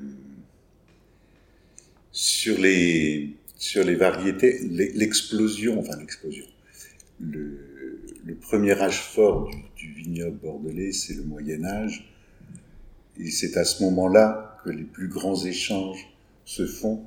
sur, 2.10 2.58
les, 2.58 3.36
sur 3.56 3.84
les 3.84 3.94
variétés, 3.94 4.58
l'explosion, 4.94 5.78
enfin 5.78 5.96
l'explosion, 5.98 6.46
le, 7.20 8.00
le, 8.24 8.34
premier 8.34 8.72
âge 8.72 9.00
fort 9.00 9.48
du, 9.48 9.62
du 9.76 9.92
vignoble 9.92 10.38
bordelais, 10.38 10.90
c'est 10.90 11.14
le 11.14 11.22
Moyen 11.22 11.64
Âge. 11.64 12.12
Et 13.18 13.30
c'est 13.30 13.56
à 13.56 13.64
ce 13.64 13.84
moment-là 13.84 14.58
que 14.64 14.70
les 14.70 14.84
plus 14.84 15.08
grands 15.08 15.44
échanges 15.44 16.08
se 16.44 16.66
font 16.66 17.04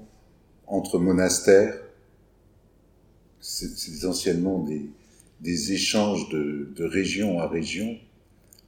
entre 0.66 0.98
monastères 0.98 1.78
c'est 3.42 3.66
essentiellement 3.66 4.60
des, 4.60 4.90
des 5.42 5.74
échanges 5.74 6.30
de, 6.30 6.72
de, 6.76 6.86
région 6.86 7.40
à 7.40 7.48
région. 7.48 7.98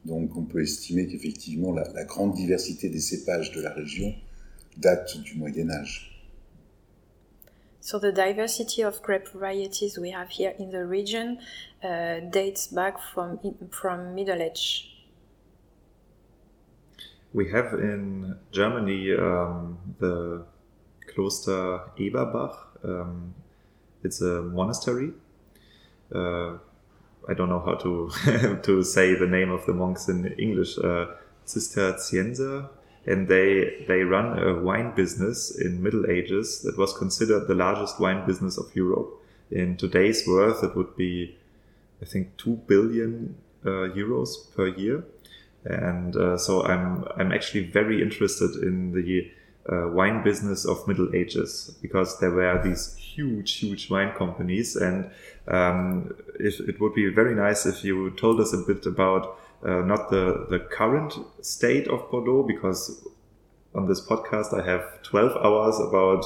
Donc 0.05 0.35
on 0.35 0.43
peut 0.43 0.61
estimer 0.61 1.07
qu'effectivement 1.07 1.71
la, 1.71 1.87
la, 1.93 2.03
grande 2.03 2.33
diversité 2.33 2.89
des 2.89 2.99
cépages 2.99 3.51
de 3.51 3.61
la 3.61 3.71
région 3.71 4.13
date 4.77 5.17
du 5.21 5.37
Moyen 5.37 5.69
Âge. 5.69 6.09
So 7.79 7.99
the 7.99 8.13
diversity 8.13 8.81
of 8.81 9.01
grape 9.01 9.27
varieties 9.33 9.97
we 9.99 10.11
have 10.11 10.29
here 10.29 10.53
in 10.57 10.71
the 10.71 10.85
region 10.85 11.37
uh, 11.83 12.21
dates 12.31 12.67
back 12.67 12.97
from 13.13 13.39
from 13.71 14.15
Middle 14.15 14.41
Age. 14.41 14.89
We 17.33 17.51
have 17.51 17.73
in 17.73 18.37
Germany 18.51 19.11
um, 19.13 19.77
the 19.99 20.45
Kloster 21.13 21.81
Eberbach. 21.97 22.55
Um, 22.85 23.33
it's 24.03 24.21
a 24.21 24.41
monastery. 24.41 25.11
Uh, 26.13 26.57
I 27.27 27.33
don't 27.33 27.49
know 27.49 27.61
how 27.65 27.75
to 27.75 28.59
to 28.63 28.83
say 28.83 29.15
the 29.15 29.27
name 29.27 29.51
of 29.51 29.65
the 29.65 29.73
monks 29.73 30.09
in 30.09 30.27
English. 30.33 30.77
Uh, 30.77 31.07
and 33.05 33.27
they 33.27 33.83
they 33.87 34.03
run 34.03 34.39
a 34.39 34.61
wine 34.61 34.93
business 34.95 35.51
in 35.51 35.83
Middle 35.83 36.09
Ages 36.09 36.61
that 36.61 36.77
was 36.77 36.93
considered 36.93 37.47
the 37.47 37.55
largest 37.55 37.99
wine 37.99 38.25
business 38.25 38.57
of 38.57 38.73
Europe. 38.75 39.09
In 39.51 39.75
today's 39.77 40.25
worth, 40.27 40.63
it 40.63 40.75
would 40.75 40.95
be, 40.95 41.37
I 42.01 42.05
think, 42.05 42.37
two 42.37 42.55
billion 42.67 43.35
uh, 43.65 43.91
euros 43.93 44.29
per 44.55 44.67
year. 44.67 45.03
And 45.65 46.15
uh, 46.15 46.37
so 46.37 46.65
I'm 46.65 47.05
I'm 47.17 47.31
actually 47.31 47.65
very 47.71 48.01
interested 48.01 48.63
in 48.63 48.93
the 48.93 49.29
uh, 49.69 49.89
wine 49.89 50.23
business 50.23 50.65
of 50.65 50.87
Middle 50.87 51.13
Ages 51.13 51.75
because 51.81 52.19
there 52.19 52.31
were 52.31 52.61
these 52.63 52.97
huge, 53.15 53.59
huge 53.59 53.89
wine 53.89 54.13
companies. 54.17 54.75
And 54.75 55.09
um, 55.47 56.13
if, 56.39 56.59
it 56.61 56.79
would 56.79 56.93
be 56.93 57.09
very 57.09 57.35
nice 57.35 57.65
if 57.65 57.83
you 57.83 58.11
told 58.11 58.39
us 58.39 58.53
a 58.53 58.57
bit 58.57 58.85
about 58.85 59.37
uh, 59.65 59.81
not 59.81 60.09
the, 60.09 60.45
the 60.49 60.59
current 60.59 61.13
state 61.41 61.87
of 61.87 62.09
Bordeaux, 62.11 62.43
because 62.43 63.07
on 63.75 63.87
this 63.87 64.01
podcast 64.05 64.53
I 64.53 64.65
have 64.65 65.01
12 65.03 65.37
hours 65.43 65.79
about 65.79 66.25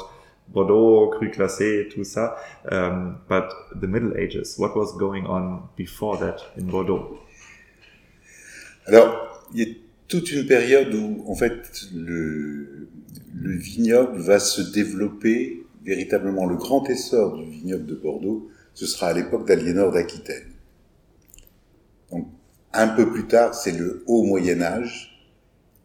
Bordeaux, 0.50 1.10
Cru 1.18 1.30
Classé, 1.30 1.90
tout 1.90 2.04
ça, 2.04 2.38
um, 2.72 3.20
but 3.28 3.52
the 3.76 3.88
Middle 3.88 4.18
Ages, 4.18 4.56
what 4.58 4.76
was 4.76 4.94
going 4.98 5.26
on 5.26 5.68
before 5.76 6.18
that 6.18 6.42
in 6.58 6.68
Bordeaux? 6.68 7.20
Alors, 8.88 9.44
il 9.54 9.60
y 9.60 9.72
a 9.72 9.76
toute 10.08 10.32
une 10.32 10.48
période 10.48 10.94
où, 10.94 11.26
en 11.28 11.36
fait, 11.36 11.90
le, 11.94 12.88
le 13.36 13.58
vignoble 13.58 14.18
va 14.20 14.40
se 14.40 14.62
développer 14.62 15.67
véritablement 15.88 16.46
le 16.46 16.58
grand 16.58 16.88
essor 16.90 17.38
du 17.38 17.50
vignoble 17.50 17.86
de 17.86 17.96
Bordeaux, 17.96 18.50
ce 18.74 18.86
sera 18.86 19.08
à 19.08 19.14
l'époque 19.14 19.48
d'Aliénor 19.48 19.94
d'Aquitaine. 19.94 20.52
Donc, 22.12 22.28
un 22.74 22.90
peu 22.90 23.10
plus 23.10 23.26
tard, 23.26 23.56
c'est 23.56 23.72
le 23.72 24.04
haut 24.06 24.24
Moyen 24.24 24.62
Âge, 24.62 25.18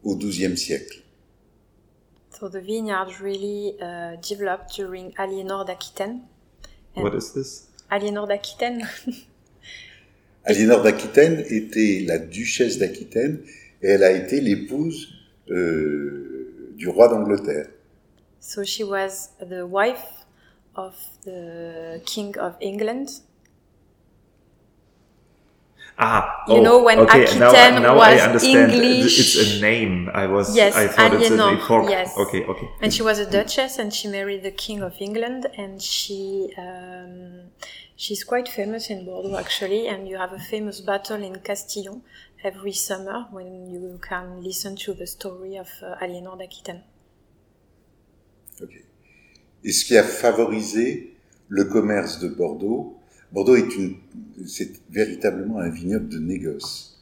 au 0.03 0.17
XIIe 0.17 0.57
siècle. 0.57 0.99
So 2.37 2.49
the 2.49 2.61
vineyard 2.61 3.21
really 3.21 3.75
uh, 3.79 4.17
developed 4.17 4.75
during 4.75 5.13
Aliénor 5.17 5.65
d'Aquitaine. 5.65 6.19
What 6.97 7.15
is 7.15 7.31
this? 7.33 7.69
Aliénor 7.89 8.27
d'Aquitaine. 8.27 8.85
Aliénor 10.43 10.83
d'Aquitaine 10.83 11.45
était 11.49 12.03
la 12.05 12.17
duchesse 12.17 12.79
d'Aquitaine 12.79 13.39
et 13.81 13.87
elle 13.87 14.03
a 14.03 14.11
été 14.11 14.41
l'épouse 14.41 15.07
euh, 15.49 16.73
du 16.75 16.89
roi 16.89 17.07
d'Angleterre. 17.07 17.69
So 18.43 18.65
she 18.65 18.83
was 18.83 19.29
the 19.39 19.65
wife 19.65 20.25
of 20.75 20.95
the 21.23 22.01
King 22.05 22.37
of 22.37 22.57
England. 22.59 23.21
Ah, 25.97 26.43
you 26.49 26.55
oh, 26.55 26.61
know 26.61 26.83
when 26.83 26.99
okay. 26.99 27.23
Aquitaine 27.23 27.75
now, 27.75 27.79
now 27.79 27.95
was 27.95 28.19
I 28.19 28.25
understand. 28.27 28.71
English. 28.73 29.17
It's 29.21 29.35
a 29.57 29.61
name. 29.61 30.09
I 30.13 30.27
was. 30.27 30.53
Yes, 30.53 30.75
I 30.75 30.87
thought 30.87 31.13
it's 31.13 31.29
an 31.31 31.89
yes. 31.89 32.17
Okay, 32.17 32.43
okay. 32.43 32.67
And 32.81 32.93
she 32.93 33.01
was 33.01 33.17
a 33.19 33.29
duchess, 33.37 33.79
and 33.79 33.93
she 33.93 34.09
married 34.09 34.43
the 34.43 34.51
King 34.51 34.81
of 34.81 34.93
England, 34.99 35.47
and 35.55 35.81
she 35.81 36.51
um, 36.57 37.51
she's 37.95 38.25
quite 38.25 38.49
famous 38.49 38.89
in 38.89 39.05
Bordeaux 39.05 39.37
actually. 39.37 39.87
And 39.87 40.05
you 40.09 40.17
have 40.17 40.33
a 40.33 40.43
famous 40.53 40.81
battle 40.81 41.23
in 41.23 41.39
Castillon 41.39 42.01
every 42.43 42.73
summer 42.73 43.27
when 43.31 43.69
you 43.69 43.99
can 44.01 44.43
listen 44.43 44.75
to 44.83 44.93
the 44.93 45.07
story 45.07 45.55
of 45.55 45.69
uh, 45.81 45.95
Aliénor 46.03 46.37
d'Aquitaine. 46.37 46.83
Et 49.63 49.71
ce 49.71 49.85
qui 49.85 49.97
a 49.97 50.03
favorisé 50.03 51.15
le 51.47 51.65
commerce 51.65 52.19
de 52.19 52.27
Bordeaux, 52.27 52.97
Bordeaux 53.31 53.55
est 53.55 53.75
une, 53.75 53.95
c'est 54.45 54.71
véritablement 54.91 55.59
un 55.59 55.69
vignoble 55.69 56.07
de 56.09 56.19
négoce. 56.19 57.01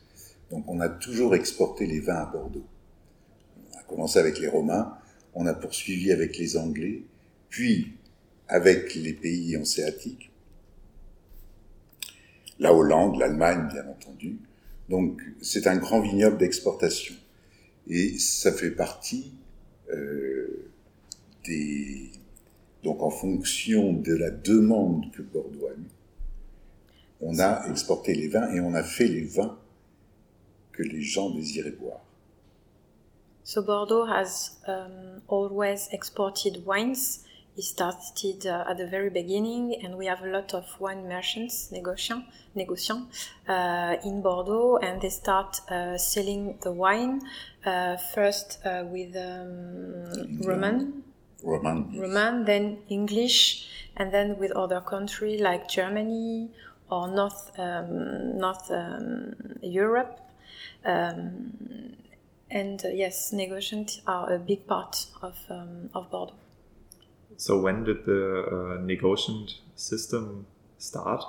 Donc 0.50 0.63
on 0.67 0.80
a 0.80 0.89
toujours 0.89 1.36
exporté 1.36 1.86
les 1.86 2.00
vins 2.00 2.15
à 2.15 2.26
Bordeaux. 2.26 2.65
On 3.74 3.80
a 3.80 3.84
commencé 3.84 4.19
avec 4.19 4.39
les 4.39 4.47
Romains, 4.47 4.97
on 5.34 5.45
a 5.45 5.54
poursuivi 5.54 6.12
avec 6.12 6.38
les 6.38 6.58
Anglais, 6.58 7.04
puis 7.50 7.93
avec 8.47 8.95
les 8.95 9.13
pays 9.13 9.58
hanséatiques, 9.58 10.32
la 12.60 12.74
Hollande, 12.74 13.17
l'Allemagne 13.19 13.67
bien 13.71 13.88
entendu. 13.88 14.38
Donc 14.88 15.21
c'est 15.41 15.67
un 15.67 15.78
grand 15.78 16.02
vignoble 16.02 16.38
d'exportation. 16.38 17.15
Et 17.88 18.17
ça 18.19 18.52
fait 18.52 18.71
partie 18.71 19.34
euh, 19.91 20.69
des... 21.45 22.12
Donc 22.84 23.02
en 23.02 23.10
fonction 23.10 23.94
de 23.94 24.13
la 24.13 24.32
demande 24.32 25.12
que 25.12 25.22
Bordeaux 25.22 25.67
a 25.67 25.74
eue, 25.74 25.89
on 27.22 27.39
a 27.39 27.67
exporté 27.70 28.15
les 28.15 28.28
vins 28.28 28.52
et 28.52 28.60
on 28.60 28.74
a 28.74 28.84
fait 28.84 29.08
les 29.08 29.24
vins 29.24 29.58
que 30.72 30.84
les 30.84 31.02
gens 31.02 31.30
désiraient 31.30 31.72
boire. 31.72 32.02
So 33.44 33.62
Bordeaux 33.62 34.06
has 34.06 34.52
um, 34.67 35.22
always 35.28 35.89
exported 35.91 36.65
wines. 36.65 37.24
It 37.58 37.63
started 37.63 38.46
uh, 38.46 38.63
at 38.70 38.78
the 38.78 38.88
very 38.88 39.10
beginning, 39.10 39.76
and 39.84 39.98
we 39.98 40.06
have 40.06 40.22
a 40.22 40.28
lot 40.28 40.54
of 40.54 40.63
wine 40.80 41.08
merchants, 41.08 41.70
négociants, 41.72 42.24
négociants 42.56 43.08
uh, 43.50 43.98
in 44.06 44.22
Bordeaux, 44.22 44.78
and 44.78 45.02
they 45.02 45.10
start 45.10 45.60
uh, 45.70 45.98
selling 45.98 46.58
the 46.62 46.72
wine 46.72 47.20
uh, 47.65 47.98
first 47.98 48.60
uh, 48.65 48.86
with 48.89 49.15
um, 49.17 50.39
Roman, 50.44 51.04
Roman, 51.43 51.99
Roman, 51.99 52.45
then 52.45 52.80
English, 52.89 53.67
and 53.97 54.13
then 54.13 54.38
with 54.38 54.51
other 54.51 54.82
countries 54.82 55.41
like 55.41 55.67
Germany 55.67 56.49
or 56.89 57.08
North 57.08 57.51
um, 57.58 58.38
North 58.38 58.69
um, 58.71 59.36
Europe. 59.62 60.19
Um, 60.86 61.97
and 62.49 62.84
uh, 62.86 62.89
yes, 62.89 63.32
negotiations 63.32 64.01
are 64.08 64.34
a 64.34 64.39
big 64.39 64.67
part 64.67 65.08
of 65.21 65.36
um, 65.49 65.89
of 65.93 66.10
Bordeaux. 66.12 66.36
So 67.38 67.60
when 67.60 67.84
did 67.84 68.06
the 68.06 68.77
uh, 68.77 68.82
negotiant 68.82 69.62
system 69.75 70.45
start? 70.77 71.23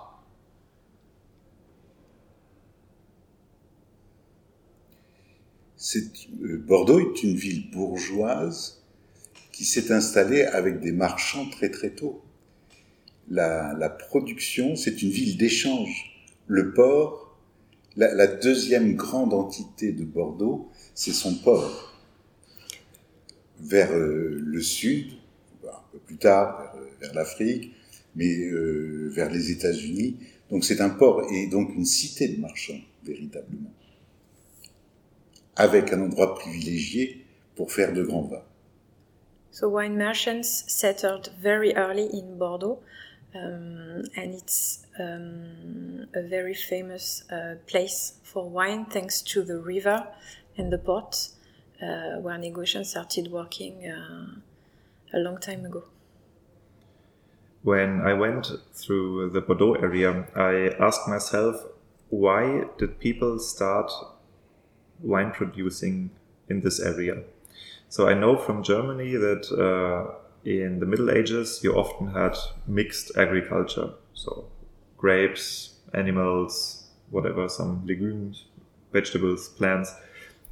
Euh, 5.97 6.59
Bordeaux 6.59 7.01
est 7.01 7.23
une 7.23 7.35
ville 7.35 7.71
bourgeoise 7.71 8.82
qui 9.53 9.65
s'est 9.65 9.93
installée 9.93 10.45
avec 10.45 10.81
des 10.81 10.93
marchands 10.93 11.49
très 11.51 11.71
très 11.71 11.91
tôt 11.91 12.23
la, 13.33 13.89
production, 13.89 14.77
c'est 14.77 15.03
une 15.03 15.11
ville 15.11 15.37
d'échange. 15.37 16.11
Le 16.47 16.73
port, 16.73 17.39
la, 17.97 18.27
deuxième 18.27 18.95
grande 18.95 19.33
entité 19.35 19.93
de 19.93 20.05
Bordeaux, 20.05 20.69
c'est 20.95 21.13
son 21.13 21.35
port. 21.35 21.89
Vers 23.61 23.93
euh, 23.93 24.41
le 24.45 24.61
sud, 24.61 25.13
un 25.65 25.83
peu 25.93 25.99
plus 25.99 26.17
tard, 26.17 26.75
vers, 27.01 27.11
euh, 27.11 27.15
l'Afrique, 27.15 27.73
mais 28.17 28.45
euh, 28.45 29.09
vers 29.13 29.31
les 29.31 29.51
États-Unis. 29.53 30.17
Donc 30.51 30.65
c'est 30.65 30.81
un 30.81 30.91
port 30.91 31.23
et 31.31 31.47
donc 31.47 31.75
une 31.75 31.85
cité 31.85 32.29
de 32.29 32.41
marchands, 32.41 32.81
véritablement. 33.05 33.73
Avec 35.55 35.93
un 35.93 36.01
endroit 36.01 36.35
privilégié 36.35 37.25
pour 37.55 37.73
faire 37.73 37.93
de 37.93 38.03
grands 38.03 38.23
vins. 38.23 38.45
So 39.53 39.69
wine 39.69 39.99
merchants 39.99 40.65
settled 40.73 41.29
very 41.39 41.77
early 41.77 42.07
in 42.07 42.39
Bordeaux. 42.39 42.79
Um, 43.35 44.05
and 44.17 44.35
it's 44.35 44.87
um, 44.99 46.07
a 46.15 46.23
very 46.23 46.55
famous 46.55 47.25
uh, 47.31 47.57
place 47.67 48.15
for 48.23 48.49
wine 48.49 48.87
thanks 48.87 49.21
to 49.23 49.43
the 49.43 49.59
river 49.59 50.07
and 50.57 50.73
the 50.73 50.79
port 50.79 51.29
uh, 51.83 52.21
where 52.21 52.39
negotiations 52.39 52.91
started 52.91 53.31
working 53.31 53.87
uh, 53.87 54.37
a 55.13 55.19
long 55.19 55.39
time 55.39 55.67
ago. 55.67 55.85
When 57.63 58.01
I 58.01 58.15
went 58.15 58.51
through 58.73 59.31
the 59.31 59.43
Bordeaux 59.43 59.75
area, 59.75 60.27
I 60.35 60.75
asked 60.83 61.07
myself 61.07 61.57
why 62.09 62.65
did 62.79 63.01
people 63.01 63.39
start 63.39 63.91
wine 65.03 65.31
producing 65.31 66.11
in 66.49 66.61
this 66.61 66.81
area? 66.81 67.23
So 67.93 68.09
I 68.09 68.15
know 68.15 68.39
from 68.39 68.63
Germany 68.63 69.17
that 69.17 69.45
uh, 69.53 70.15
in 70.47 70.81
the 70.81 70.87
Middle 70.87 71.11
Ages, 71.11 71.61
you 71.63 71.75
often 71.75 72.07
had 72.13 72.39
mixed 72.67 73.13
agriculture. 73.19 73.91
so 74.15 74.47
grapes, 74.97 75.75
animals, 75.93 76.87
whatever, 77.11 77.51
some 77.51 77.87
legumes, 77.87 78.47
vegetables, 78.95 79.51
plants. 79.59 79.95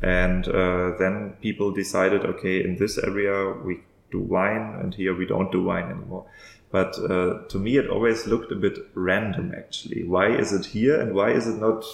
And 0.02 0.46
uh, 0.48 0.98
then 0.98 1.36
people 1.40 1.70
decided, 1.70 2.26
okay, 2.26 2.62
in 2.62 2.76
this 2.76 2.98
area 2.98 3.54
we 3.64 3.84
do 4.10 4.20
wine, 4.20 4.76
and 4.78 4.94
here 4.94 5.14
we 5.16 5.24
don't 5.24 5.50
do 5.50 5.64
wine 5.64 5.90
anymore. 5.90 6.26
But 6.70 6.98
uh, 6.98 7.46
to 7.48 7.58
me, 7.58 7.78
it 7.78 7.88
always 7.88 8.26
looked 8.26 8.52
a 8.52 8.56
bit 8.66 8.76
random, 8.92 9.54
actually. 9.56 10.04
Why 10.04 10.26
is 10.28 10.52
it 10.52 10.66
here, 10.66 11.00
and 11.00 11.14
why 11.14 11.30
is 11.30 11.46
it 11.46 11.56
not 11.56 11.84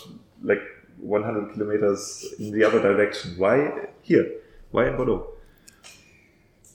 like 0.43 0.63
100 0.99 1.53
kilometers 1.53 2.35
in 2.41 2.51
the 2.51 2.65
other 2.65 2.83
direction? 2.83 3.35
Why 3.39 3.87
here? 4.03 4.29
Why 4.73 4.89
in 4.89 4.97
Bordeaux? 4.97 5.36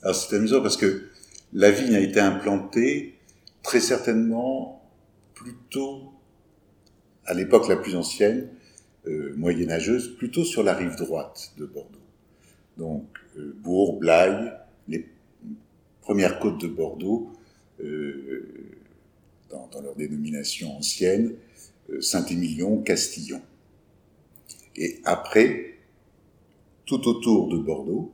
Alors 0.02 0.16
c'est 0.16 0.34
amusant 0.36 0.62
parce 0.62 0.76
que 0.76 1.08
la 1.52 1.70
vigne 1.70 1.94
a 1.94 2.00
été 2.00 2.20
implantée 2.20 3.18
très 3.62 3.80
certainement 3.80 4.82
plutôt 5.34 6.12
à 7.24 7.34
l'époque 7.34 7.68
la 7.68 7.76
plus 7.76 7.94
ancienne, 7.94 8.48
euh, 9.06 9.32
moyenâgeuse, 9.36 10.16
plutôt 10.16 10.44
sur 10.44 10.62
la 10.62 10.74
rive 10.74 10.96
droite 10.96 11.52
de 11.56 11.66
Bordeaux. 11.66 11.98
Donc 12.76 13.06
euh, 13.36 13.54
Bourg, 13.62 13.98
Blaye, 14.00 14.52
les 14.88 15.08
premières 16.00 16.38
côtes 16.38 16.60
de 16.60 16.68
Bordeaux, 16.68 17.30
euh, 17.80 18.48
dans, 19.50 19.68
dans, 19.68 19.82
leur 19.82 19.94
dénomination 19.94 20.76
ancienne, 20.76 21.34
euh, 21.90 22.00
Saint-Émilion, 22.00 22.78
Castillon. 22.82 23.42
Et 24.76 25.00
après, 25.04 25.78
tout 26.86 27.06
autour 27.08 27.48
de 27.48 27.58
Bordeaux, 27.58 28.12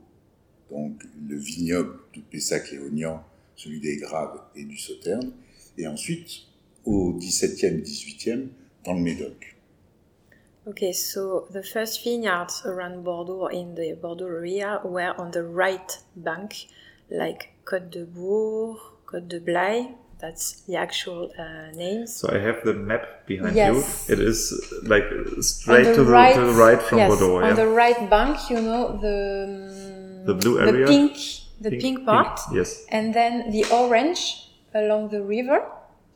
donc 0.71 1.03
le 1.27 1.35
vignoble 1.35 1.97
de 2.15 2.21
Pessac-Léognan, 2.21 3.23
celui 3.55 3.79
des 3.79 3.97
Graves 3.97 4.39
et 4.55 4.63
du 4.63 4.77
Sauterne, 4.77 5.31
et 5.77 5.87
ensuite 5.87 6.43
au 6.85 7.13
17e, 7.19 7.81
18e, 7.81 8.47
dans 8.85 8.93
le 8.93 9.01
Médoc. 9.01 9.55
Okay, 10.67 10.93
so 10.93 11.47
the 11.51 11.63
first 11.63 12.03
vineyards 12.03 12.63
around 12.65 13.03
Bordeaux 13.03 13.47
in 13.47 13.73
the 13.75 13.95
Bordeaux 13.99 14.27
area 14.27 14.79
were 14.83 15.13
on 15.17 15.31
the 15.31 15.43
right 15.43 15.99
bank, 16.15 16.67
like 17.09 17.53
Côte 17.65 17.89
de 17.89 18.05
Bourg, 18.05 18.77
Côte 19.07 19.27
de 19.27 19.39
Blaye. 19.39 19.87
That's 20.19 20.63
the 20.67 20.75
actual 20.75 21.31
uh, 21.39 21.71
names. 21.75 22.13
So 22.13 22.29
I 22.29 22.39
have 22.39 22.63
the 22.65 22.73
map 22.73 23.25
behind 23.25 23.55
Yes. 23.55 24.05
you. 24.09 24.13
It 24.13 24.19
is 24.19 24.53
like 24.83 25.05
straight 25.39 25.85
to, 25.85 25.89
the, 25.91 25.95
to 25.95 26.03
the 26.03 26.51
right 26.51 26.81
from 26.81 26.97
yes, 26.97 27.09
Bordeaux. 27.09 27.37
On 27.37 27.43
yeah? 27.43 27.53
the 27.53 27.67
right 27.67 28.09
bank, 28.09 28.37
you 28.49 28.61
know 28.61 28.99
the 29.01 29.78
The 30.25 30.33
blue 30.33 30.59
area, 30.59 30.85
the 30.85 30.91
pink, 30.91 31.17
the 31.61 31.77
pink, 31.77 32.05
part, 32.05 32.39
Yes. 32.53 32.85
and 32.89 33.13
then 33.13 33.51
the 33.51 33.65
orange 33.71 34.49
along 34.73 35.09
the 35.09 35.21
river. 35.21 35.65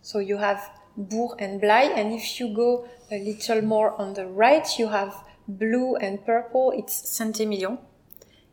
So 0.02 0.20
you 0.20 0.38
have 0.38 0.60
Bourg 0.98 1.42
and 1.42 1.62
Blaye, 1.62 1.92
and 1.96 2.14
if 2.14 2.40
you 2.40 2.54
go 2.54 2.86
a 3.12 3.18
little 3.20 3.62
more 3.62 4.00
on 4.00 4.14
the 4.14 4.26
right, 4.28 4.68
you 4.78 4.88
have 4.90 5.14
blue 5.48 5.96
and 5.96 6.24
purple. 6.26 6.72
It's 6.76 6.94
Saint-Emilion, 7.18 7.78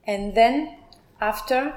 and 0.07 0.35
then 0.35 0.77
after 1.21 1.75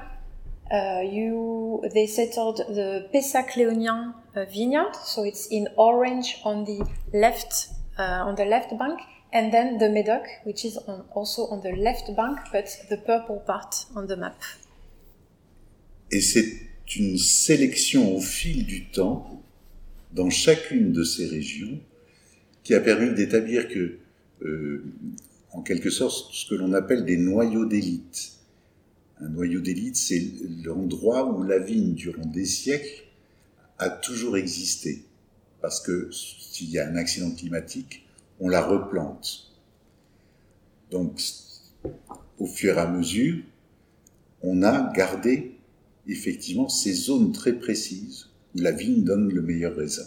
uh, 0.72 1.00
you 1.02 1.82
they 1.92 2.06
settled 2.06 2.58
the 2.58 3.08
Pessac-Léognan 3.12 4.14
uh, 4.34 4.44
vineyard, 4.46 4.96
so 4.96 5.22
it's 5.24 5.46
in 5.48 5.68
orange 5.76 6.40
on 6.44 6.64
the 6.64 6.86
left 7.12 7.68
uh, 7.98 8.24
on 8.26 8.34
the 8.36 8.44
left 8.44 8.76
bank, 8.78 9.00
and 9.34 9.50
then 9.50 9.78
the 9.78 9.90
Médoc, 9.90 10.24
which 10.44 10.64
is 10.64 10.78
on, 10.86 11.04
also 11.14 11.46
on 11.48 11.60
the 11.60 11.72
left 11.72 12.14
bank, 12.16 12.38
but 12.52 12.66
the 12.88 12.96
purple 12.96 13.42
part 13.44 13.86
on 13.94 14.06
the 14.06 14.16
map. 14.16 14.36
Et 16.10 16.20
c'est 16.20 16.60
une 16.96 17.18
sélection 17.18 18.16
au 18.16 18.20
fil 18.20 18.64
du 18.64 18.86
temps, 18.86 19.42
dans 20.12 20.30
chacune 20.30 20.92
de 20.92 21.02
ces 21.02 21.26
régions, 21.26 21.80
qui 22.62 22.74
a 22.74 22.80
permis 22.80 23.12
d'établir 23.12 23.68
que, 23.68 23.98
euh, 24.42 24.84
en 25.50 25.62
quelque 25.62 25.90
sorte, 25.90 26.32
ce 26.32 26.48
que 26.48 26.54
l'on 26.54 26.72
appelle 26.72 27.04
des 27.04 27.16
noyaux 27.16 27.66
d'élite. 27.66 28.34
Un 29.20 29.28
noyau 29.28 29.60
d'élite, 29.60 29.96
c'est 29.96 30.22
l'endroit 30.64 31.26
où 31.32 31.42
la 31.42 31.58
vigne, 31.58 31.94
durant 31.94 32.26
des 32.26 32.46
siècles, 32.46 33.04
a 33.78 33.90
toujours 33.90 34.36
existé. 34.36 35.02
Parce 35.60 35.80
que 35.80 36.10
s'il 36.12 36.70
y 36.70 36.78
a 36.78 36.88
un 36.88 36.96
accident 36.96 37.30
climatique, 37.32 38.03
on 38.44 38.50
la 38.50 38.60
replante. 38.60 39.50
Donc, 40.90 41.18
au 42.38 42.46
fur 42.46 42.76
et 42.76 42.80
à 42.80 42.86
mesure, 42.86 43.42
on 44.42 44.62
a 44.62 44.92
gardé 44.92 45.56
effectivement 46.06 46.68
ces 46.68 46.92
zones 46.92 47.32
très 47.32 47.54
précises 47.54 48.26
où 48.54 48.58
la 48.60 48.70
vigne 48.70 49.02
donne 49.02 49.32
le 49.32 49.40
meilleur 49.40 49.74
raisin. 49.74 50.04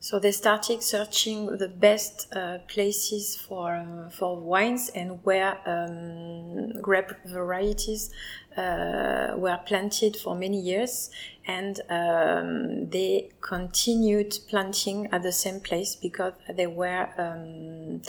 So 0.00 0.20
they 0.20 0.30
started 0.30 0.82
searching 0.82 1.58
the 1.58 1.68
best 1.68 2.32
uh, 2.32 2.58
places 2.68 3.34
for 3.34 3.74
uh, 3.74 4.10
for 4.10 4.36
wines 4.36 4.90
and 4.94 5.18
where 5.24 5.58
um, 5.66 6.80
grape 6.80 7.10
varieties 7.26 8.10
uh, 8.56 9.34
were 9.36 9.58
planted 9.66 10.16
for 10.16 10.36
many 10.36 10.60
years, 10.60 11.10
and 11.46 11.80
um, 11.90 12.88
they 12.90 13.30
continued 13.40 14.38
planting 14.48 15.08
at 15.10 15.24
the 15.24 15.32
same 15.32 15.58
place 15.58 15.96
because 15.96 16.34
they 16.56 16.68
were 16.68 17.08
um, 17.18 18.00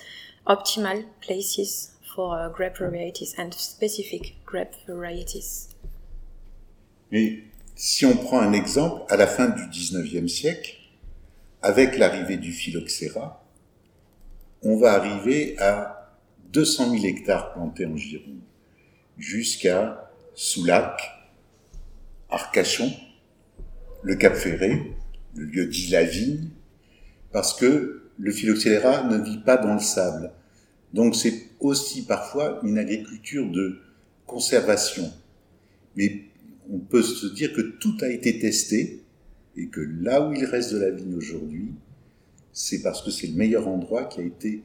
optimal 0.45 1.06
places 1.21 1.91
for 2.15 2.39
uh, 2.39 2.49
grape 2.49 2.78
varieties 2.78 3.34
and 3.36 3.52
specific 3.56 4.36
grape 4.45 4.75
varieties. 4.86 5.69
Mais 7.12 7.39
si 7.75 8.06
on 8.06 8.15
prend 8.15 8.41
un 8.41 8.54
exemple, 8.54 9.04
à 9.10 9.17
la 9.17 9.25
fin 9.25 9.47
du 9.47 9.63
19e 9.63 10.28
siècle, 10.28 10.79
avec 11.62 11.98
l'arrivée 11.98 12.38
du 12.38 12.52
phylloxéra, 12.52 13.45
on 14.62 14.78
va 14.78 14.93
arriver 14.93 15.58
à 15.60 16.17
200 16.52 16.91
000 16.91 17.06
hectares 17.06 17.54
plantés 17.54 17.86
en 17.86 17.95
Gironde, 17.95 18.41
jusqu'à 19.17 20.10
Soulac, 20.36 21.02
Arcachon, 22.30 22.91
le 24.02 24.15
Cap 24.15 24.36
Ferré, 24.36 24.93
le 25.36 25.45
lieu 25.45 25.65
dit 25.67 25.88
la 25.89 26.04
vigne, 26.04 26.50
parce 27.32 27.54
que 27.54 28.10
le 28.17 28.32
phylloxéra 28.32 29.04
ne 29.04 29.17
vit 29.24 29.39
pas 29.39 29.58
dans 29.58 29.74
le 29.74 29.80
sable. 29.80 30.32
Donc 30.93 31.15
c'est 31.15 31.50
aussi 31.60 32.06
parfois 32.06 32.60
une 32.63 32.78
agriculture 32.78 33.50
de 33.50 33.80
conservation. 34.26 35.12
Mais 35.95 36.24
on 36.72 36.80
peut 36.80 37.04
se 37.04 37.28
dire 37.28 37.54
que 37.54 37.62
tout 37.62 37.98
a 38.02 38.08
été 38.08 38.39
testé 38.39 39.04
et 39.56 39.68
que 39.68 39.82
là 39.82 40.28
où 40.28 40.34
il 40.34 40.46
reste 40.46 40.74
de 40.74 40.80
la 40.80 40.92
vigne 40.92 41.16
aujourd'hui, 41.16 41.74
c'est 42.54 42.82
parce 42.82 43.02
que 43.02 43.12
c'est 43.12 43.28
le 43.28 43.34
meilleur 43.34 43.68
endroit 43.68 44.06
qui 44.06 44.22
a 44.22 44.24
été 44.24 44.64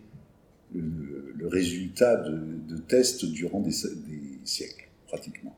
le, 0.75 1.47
résultat 1.47 2.17
de, 2.17 2.77
tests 2.79 3.25
durant 3.27 3.61
des, 3.61 3.73
siècles, 4.45 4.89
pratiquement. 5.07 5.57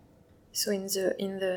So 0.57 0.71
in 0.71 0.87
the 0.87 1.15
in 1.19 1.39
the 1.39 1.55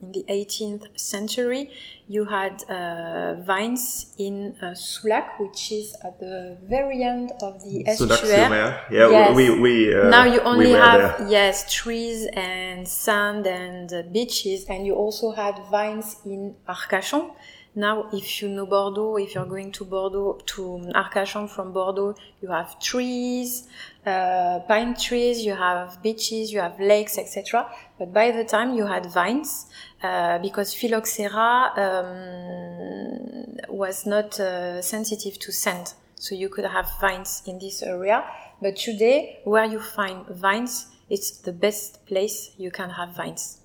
in 0.00 0.10
the 0.16 0.24
18th 0.26 0.98
century, 0.98 1.70
you 2.08 2.24
had 2.24 2.64
uh, 2.64 3.34
vines 3.42 4.14
in 4.16 4.56
uh, 4.62 4.72
Soulac, 4.72 5.38
which 5.38 5.70
is 5.70 5.94
at 6.02 6.18
the 6.18 6.56
very 6.66 7.02
end 7.02 7.30
of 7.42 7.62
the 7.62 7.86
estuary. 7.86 8.48
Yeah, 8.90 9.10
yes. 9.10 9.36
we 9.36 9.60
we 9.60 9.94
uh, 9.94 10.08
now 10.08 10.24
you 10.24 10.40
only 10.40 10.68
we 10.68 10.72
have 10.72 11.18
there. 11.18 11.28
yes 11.28 11.70
trees 11.70 12.26
and 12.32 12.88
sand 12.88 13.46
and 13.46 13.92
uh, 13.92 14.00
beaches, 14.10 14.64
and 14.64 14.86
you 14.86 14.94
also 14.94 15.32
had 15.32 15.54
vines 15.70 16.16
in 16.24 16.54
Arcachon. 16.66 17.34
Now, 17.74 18.10
if 18.12 18.42
you 18.42 18.48
know 18.48 18.66
Bordeaux, 18.66 19.16
if 19.16 19.34
you're 19.34 19.46
going 19.46 19.72
to 19.72 19.84
Bordeaux 19.86 20.38
to 20.44 20.90
Arcachon 20.94 21.48
from 21.48 21.72
Bordeaux, 21.72 22.14
you 22.42 22.50
have 22.50 22.78
trees, 22.78 23.66
uh, 24.04 24.60
pine 24.68 24.94
trees, 24.94 25.42
you 25.42 25.54
have 25.54 26.02
beaches, 26.02 26.52
you 26.52 26.60
have 26.60 26.78
lakes, 26.78 27.16
etc. 27.16 27.66
But 27.98 28.12
by 28.12 28.30
the 28.30 28.44
time 28.44 28.74
you 28.74 28.84
had 28.84 29.06
vines, 29.06 29.70
uh, 30.02 30.38
because 30.40 30.74
phylloxera 30.74 31.72
um, 31.76 33.56
was 33.68 34.04
not 34.04 34.38
uh, 34.38 34.82
sensitive 34.82 35.38
to 35.38 35.50
scent, 35.50 35.94
so 36.16 36.34
you 36.34 36.50
could 36.50 36.66
have 36.66 36.90
vines 37.00 37.42
in 37.46 37.58
this 37.58 37.82
area. 37.82 38.22
But 38.60 38.76
today, 38.76 39.40
where 39.44 39.64
you 39.64 39.80
find 39.80 40.26
vines, 40.26 40.88
it's 41.08 41.38
the 41.38 41.52
best 41.52 42.04
place 42.04 42.50
you 42.58 42.70
can 42.70 42.90
have 42.90 43.16
vines. 43.16 43.60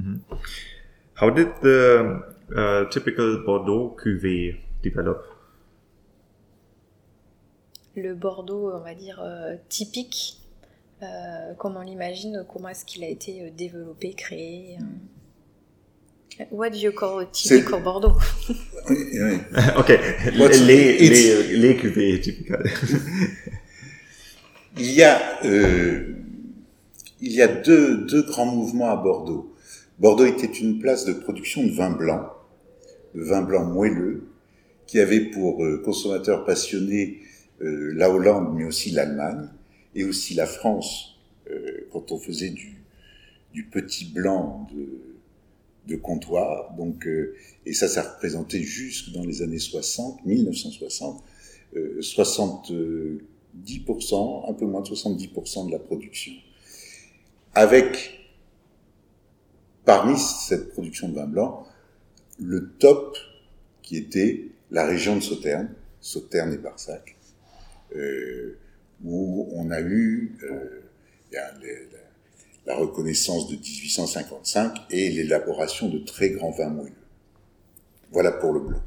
Mm-hmm. 0.00 0.34
How 1.14 1.28
did 1.30 1.60
the 1.60 2.35
uh, 2.50 2.88
typical 2.90 3.42
Bordeaux 3.44 3.90
cuvée 3.90 4.60
develop? 4.82 5.18
Le 7.96 8.14
Bordeaux, 8.14 8.70
on 8.74 8.80
va 8.80 8.94
dire 8.94 9.20
euh, 9.24 9.56
typique, 9.68 10.38
euh, 11.02 11.54
comme 11.58 11.76
on 11.76 11.80
l'imagine, 11.80 12.44
comment 12.52 12.68
est-ce 12.68 12.84
qu'il 12.84 13.02
a 13.04 13.08
été 13.08 13.42
euh, 13.42 13.50
développé, 13.56 14.12
créé 14.12 14.76
What 16.50 16.70
do 16.70 16.76
you 16.76 16.92
call 16.92 17.22
a 17.22 17.26
typical 17.26 17.82
Bordeaux? 17.82 18.12
Oui, 18.88 18.96
oui. 19.14 19.38
Ok, 19.78 19.88
les, 19.88 20.98
les, 20.98 21.56
les 21.56 21.76
cuvées 21.76 22.20
typiques. 22.20 22.52
il 24.78 24.92
y 24.92 25.02
a, 25.02 25.44
euh, 25.44 26.14
il 27.20 27.32
y 27.32 27.42
a 27.42 27.48
deux, 27.48 28.06
deux 28.06 28.22
grands 28.22 28.46
mouvements 28.46 28.90
à 28.90 28.96
Bordeaux. 28.96 29.54
Bordeaux 29.98 30.26
était 30.26 30.46
une 30.46 30.78
place 30.78 31.04
de 31.04 31.14
production 31.14 31.64
de 31.64 31.72
vin 31.72 31.90
blanc. 31.90 32.35
De 33.16 33.22
vin 33.22 33.42
blanc 33.42 33.64
moelleux 33.64 34.28
qui 34.86 35.00
avait 35.00 35.20
pour 35.20 35.64
euh, 35.64 35.82
consommateurs 35.84 36.44
passionnés 36.44 37.20
euh, 37.62 37.92
la 37.94 38.10
Hollande, 38.10 38.54
mais 38.54 38.64
aussi 38.64 38.90
l'Allemagne, 38.90 39.48
et 39.94 40.04
aussi 40.04 40.34
la 40.34 40.46
France, 40.46 41.18
euh, 41.50 41.88
quand 41.90 42.12
on 42.12 42.18
faisait 42.18 42.50
du, 42.50 42.74
petit 43.72 44.04
blanc 44.04 44.68
de, 44.74 44.86
de 45.88 45.96
comptoir. 45.96 46.74
Donc, 46.76 47.08
et 47.64 47.72
ça, 47.72 47.88
ça 47.88 48.02
représentait 48.02 48.60
jusque 48.60 49.12
dans 49.12 49.24
les 49.24 49.40
années 49.40 49.58
60, 49.58 50.26
1960, 50.26 51.24
70%, 51.74 54.50
un 54.50 54.52
peu 54.52 54.66
moins 54.66 54.82
de 54.82 54.88
70% 54.88 55.68
de 55.68 55.72
la 55.72 55.78
production. 55.78 56.34
Avec, 57.54 58.28
parmi 59.86 60.18
cette 60.18 60.74
production 60.74 61.08
de 61.08 61.14
vin 61.14 61.26
blanc, 61.26 61.66
le 62.38 62.70
top 62.78 63.16
qui 63.82 63.96
était 63.96 64.48
la 64.70 64.86
région 64.86 65.16
de 65.16 65.20
Sauternes, 65.20 65.70
Sauternes 66.00 66.52
et 66.52 66.58
Barsac, 66.58 67.16
euh, 67.94 68.58
où 69.04 69.48
on 69.52 69.70
a 69.70 69.80
eu 69.80 70.36
euh, 70.42 70.82
la, 71.32 71.50
la, 72.66 72.76
reconnaissance 72.76 73.48
de 73.48 73.56
1855 73.56 74.86
et 74.90 75.10
l'élaboration 75.10 75.88
de 75.88 75.98
très 75.98 76.30
grands 76.30 76.50
vins 76.50 76.68
moelleux. 76.68 76.92
Voilà 78.10 78.32
pour 78.32 78.52
le 78.52 78.60
blanc. 78.60 78.82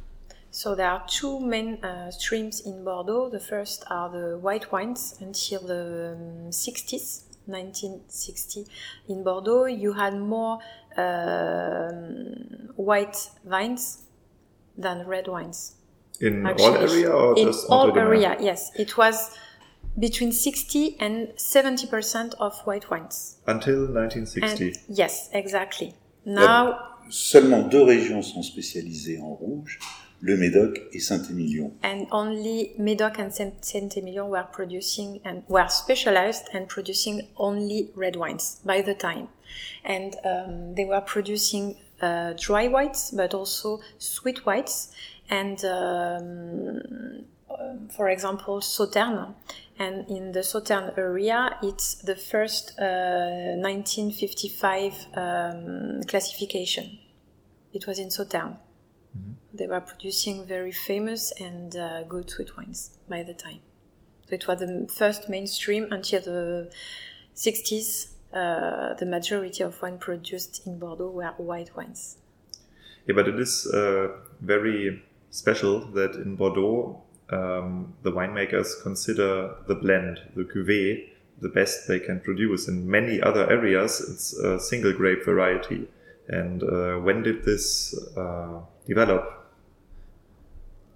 So 0.51 0.75
there 0.75 0.87
are 0.87 1.05
two 1.05 1.39
main 1.39 1.77
uh, 1.83 2.09
streams 2.09 2.61
in 2.65 2.83
Bordeaux. 2.83 3.29
The 3.29 3.39
first 3.39 3.85
are 3.89 4.09
the 4.09 4.37
white 4.39 4.71
wines 4.71 5.15
until 5.21 5.61
the 5.61 6.15
um, 6.15 6.49
60s, 6.49 7.21
1960. 7.49 8.65
In 9.07 9.23
Bordeaux, 9.23 9.65
you 9.65 9.93
had 9.93 10.17
more 10.17 10.59
uh, 10.97 11.91
white 12.75 13.29
vines 13.45 14.03
than 14.77 15.05
red 15.07 15.27
wines. 15.27 15.75
In 16.21 16.45
actually. 16.45 16.65
all 16.65 16.77
area 16.77 17.09
or 17.11 17.37
in 17.37 17.47
just 17.47 17.65
all 17.69 17.97
area? 17.97 18.37
Yes, 18.39 18.71
it 18.77 18.97
was 18.97 19.37
between 19.97 20.31
60 20.31 20.97
and 20.99 21.33
70 21.37 21.87
percent 21.87 22.35
of 22.39 22.59
white 22.65 22.89
wines 22.89 23.37
until 23.47 23.87
1960. 23.87 24.67
And 24.67 24.77
yes, 24.89 25.29
exactly. 25.33 25.93
Now, 26.25 26.77
seulement 27.09 27.69
deux 27.69 27.83
régions 27.83 28.21
sont 28.21 28.43
spécialisées 28.43 29.19
en 29.21 29.33
rouge. 29.33 29.79
Le 30.21 30.35
Médoc 30.35 30.81
et 30.93 30.99
Saint-Émilion. 30.99 31.71
And 31.81 32.05
only 32.11 32.73
Médoc 32.77 33.19
and 33.19 33.31
Saint-Émilion 33.31 34.27
were 34.27 34.45
producing 34.51 35.21
and 35.23 35.43
were 35.47 35.67
specialized 35.69 36.49
and 36.53 36.67
producing 36.67 37.27
only 37.37 37.91
red 37.95 38.15
wines 38.15 38.59
by 38.65 38.81
the 38.81 38.93
time. 38.93 39.29
And 39.85 40.15
um, 40.25 40.75
they 40.75 40.85
were 40.85 41.01
producing 41.01 41.77
uh, 42.01 42.33
dry 42.37 42.67
whites, 42.67 43.11
but 43.11 43.33
also 43.33 43.79
sweet 43.97 44.45
whites. 44.45 44.91
And 45.29 45.63
um, 45.63 47.25
uh, 47.49 47.73
for 47.95 48.09
example, 48.09 48.59
Sauternes. 48.59 49.33
And 49.77 50.09
in 50.09 50.33
the 50.33 50.41
Sauternes 50.41 50.97
area, 50.97 51.57
it's 51.63 51.95
the 51.95 52.15
first 52.15 52.73
uh, 52.77 53.55
1955 53.55 55.07
um, 55.15 56.03
classification. 56.03 56.99
It 57.73 57.87
was 57.87 57.99
in 57.99 58.09
Sauternes. 58.09 58.57
They 59.59 59.67
were 59.67 59.81
producing 59.81 60.45
very 60.45 60.71
famous 60.71 61.31
and 61.39 61.75
uh, 61.75 62.03
good 62.03 62.29
sweet 62.29 62.55
wines 62.57 62.97
by 63.07 63.23
the 63.23 63.33
time. 63.33 63.59
So 64.27 64.35
it 64.35 64.47
was 64.47 64.59
the 64.59 64.89
first 64.91 65.29
mainstream 65.29 65.87
until 65.91 66.21
the 66.21 66.71
60s 67.35 68.07
uh, 68.33 68.93
the 68.93 69.05
majority 69.05 69.63
of 69.63 69.81
wine 69.81 69.97
produced 69.97 70.67
in 70.67 70.77
Bordeaux 70.77 71.09
were 71.09 71.33
white 71.37 71.75
wines. 71.75 72.17
Yeah, 73.07 73.15
but 73.15 73.27
it 73.27 73.39
is 73.39 73.65
uh, 73.73 74.09
very 74.41 75.01
special 75.31 75.79
that 75.93 76.13
in 76.15 76.35
Bordeaux 76.35 77.01
um, 77.31 77.93
the 78.03 78.11
winemakers 78.11 78.81
consider 78.83 79.55
the 79.67 79.75
blend, 79.75 80.19
the 80.35 80.43
cuvée, 80.43 81.09
the 81.41 81.49
best 81.49 81.87
they 81.87 81.99
can 81.99 82.19
produce. 82.19 82.67
In 82.67 82.89
many 82.89 83.21
other 83.21 83.49
areas, 83.49 83.99
it's 83.99 84.33
a 84.33 84.59
single 84.59 84.93
grape 84.93 85.25
variety. 85.25 85.87
And 86.27 86.61
uh, 86.61 86.97
when 86.97 87.23
did 87.23 87.43
this 87.43 87.97
uh, 88.15 88.59
develop 88.85 89.38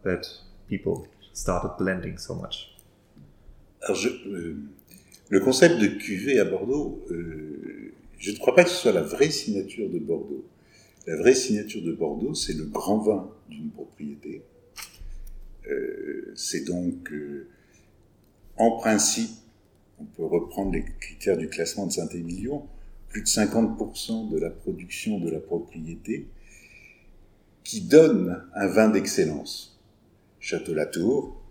that 0.03 0.21
people 0.67 1.07
started 1.33 1.71
blending 1.77 2.17
so 2.17 2.35
much? 2.35 2.75
Alors 3.81 3.97
je, 3.97 4.09
euh, 4.09 4.55
Le 5.29 5.39
concept 5.39 5.79
de 5.79 5.87
cuvée 5.87 6.39
à 6.39 6.45
Bordeaux, 6.45 7.03
euh, 7.09 7.91
je 8.19 8.31
ne 8.31 8.37
crois 8.37 8.53
pas 8.53 8.63
que 8.63 8.69
ce 8.69 8.75
soit 8.75 8.91
la 8.91 9.01
vraie 9.01 9.31
signature 9.31 9.89
de 9.89 9.97
Bordeaux. 9.97 10.45
La 11.07 11.17
vraie 11.17 11.33
signature 11.33 11.81
de 11.81 11.91
Bordeaux, 11.91 12.35
c'est 12.35 12.53
le 12.53 12.65
grand 12.65 12.99
vin 12.99 13.31
d'une 13.49 13.71
propriété. 13.71 14.43
Euh, 15.67 16.31
c'est 16.35 16.65
donc, 16.65 17.11
euh, 17.11 17.47
en 18.57 18.77
principe, 18.77 19.31
on 19.99 20.03
peut 20.03 20.23
reprendre 20.23 20.71
les 20.73 20.85
critères 20.99 21.37
du 21.37 21.49
classement 21.49 21.87
de 21.87 21.93
Saint-Émilion, 21.93 22.67
plus 23.09 23.21
de 23.21 23.27
50% 23.27 24.29
de 24.29 24.37
la 24.37 24.51
production 24.51 25.19
de 25.19 25.31
la 25.31 25.39
propriété 25.39 26.27
qui 27.63 27.81
donne 27.81 28.43
un 28.53 28.67
vin 28.67 28.89
d'excellence. 28.89 29.72
Château 30.43 30.73
Latour, 30.73 31.41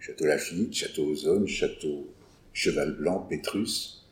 Château 0.00 0.26
Lafitte, 0.26 0.74
Château 0.74 1.04
Ozone, 1.04 1.46
Château 1.46 2.08
Cheval 2.52 2.96
Blanc, 2.96 3.20
Pétrus. 3.20 4.04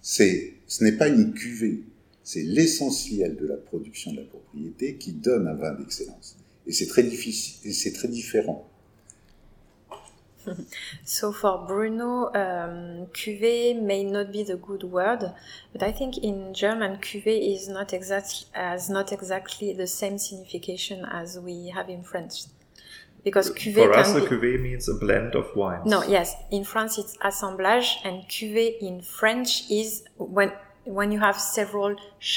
C'est, 0.00 0.54
ce 0.68 0.84
n'est 0.84 0.96
pas 0.96 1.08
une 1.08 1.34
cuvée, 1.34 1.80
c'est 2.22 2.42
l'essentiel 2.42 3.34
de 3.34 3.44
la 3.44 3.56
production 3.56 4.12
de 4.12 4.18
la 4.18 4.22
propriété 4.22 4.98
qui 4.98 5.10
donne 5.10 5.48
un 5.48 5.54
vin 5.54 5.72
d'excellence. 5.72 6.36
Et 6.68 6.72
c'est 6.72 6.86
très 6.86 7.02
difficile, 7.02 7.68
et 7.68 7.72
c'est 7.72 7.92
très 7.92 8.06
différent. 8.06 8.68
So 11.04 11.32
for 11.32 11.66
Bruno, 11.66 12.28
um, 12.36 13.08
cuvée 13.12 13.74
may 13.74 14.04
not 14.04 14.26
be 14.26 14.44
the 14.44 14.56
good 14.56 14.84
word, 14.84 15.32
but 15.72 15.82
I 15.82 15.92
think 15.92 16.18
in 16.22 16.52
German 16.52 16.98
cuvée 17.00 17.52
is 17.52 17.68
not 17.68 17.92
exactly 17.92 18.46
has 18.52 18.88
not 18.88 19.12
exactly 19.12 19.74
the 19.74 19.86
same 19.86 20.18
signification 20.18 21.04
as 21.04 21.36
we 21.38 21.72
have 21.74 21.88
in 21.88 22.02
French. 22.04 22.46
Because 23.24 23.50
cuvée 23.52 23.84
For 23.84 23.96
us, 23.96 24.16
a 24.16 24.20
cuvée 24.20 24.60
means 24.60 24.88
a 24.88 24.94
blend 24.94 25.36
of 25.36 25.54
wines. 25.54 25.86
No, 25.86 26.02
yes. 26.02 26.34
In 26.50 26.64
France, 26.64 26.98
it's 26.98 27.16
assemblage, 27.22 27.98
and 28.04 28.24
cuvée 28.28 28.78
in 28.80 29.00
French 29.00 29.70
is 29.70 30.02
when 30.18 30.52
when 30.84 31.12
you 31.12 31.20
have 31.20 31.38
several 31.38 31.94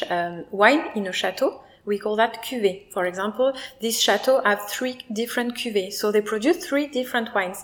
um, 0.10 0.46
wine 0.52 0.92
in 0.96 1.08
a 1.08 1.12
chateau. 1.12 1.62
We 1.86 1.98
call 2.00 2.16
that 2.18 2.44
cuvée. 2.44 2.92
For 2.92 3.06
example, 3.06 3.54
this 3.82 4.00
chateau 4.00 4.42
have 4.44 4.68
three 4.70 5.00
different 5.12 5.56
cuvées, 5.56 5.92
so 5.92 6.12
they 6.12 6.22
produce 6.22 6.58
three 6.58 6.88
different 6.88 7.34
wines. 7.34 7.64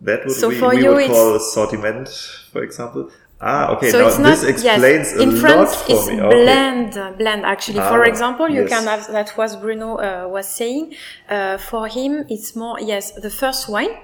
That 0.00 0.24
would 0.26 0.36
so 0.36 0.48
we, 0.48 0.58
for 0.58 0.70
we 0.70 0.82
you 0.82 0.94
would 0.94 1.10
call 1.10 1.34
a 1.34 1.40
sortiment, 1.40 2.08
for 2.52 2.62
example. 2.62 3.10
Ah, 3.46 3.72
okay. 3.72 3.90
So 3.90 3.98
now 3.98 4.08
it's 4.08 4.18
not, 4.18 4.30
this 4.30 4.42
explains 4.42 5.12
yes, 5.12 5.20
in 5.20 5.28
a 5.28 5.36
France, 5.36 5.72
lot 5.72 5.84
for 5.84 5.92
it's 5.92 6.08
me. 6.08 6.16
Blend, 6.16 6.96
okay. 6.96 7.16
blend 7.18 7.44
actually. 7.44 7.80
Ah, 7.80 7.90
for 7.90 8.04
example, 8.04 8.48
you 8.48 8.62
yes. 8.62 8.70
can 8.70 8.84
have 8.84 9.06
that 9.12 9.36
was 9.36 9.54
Bruno 9.56 9.98
uh, 9.98 10.26
was 10.26 10.48
saying. 10.48 10.94
Uh, 11.28 11.58
for 11.58 11.86
him, 11.86 12.24
it's 12.30 12.56
more 12.56 12.80
yes. 12.80 13.12
The 13.12 13.28
first 13.28 13.68
wine, 13.68 13.94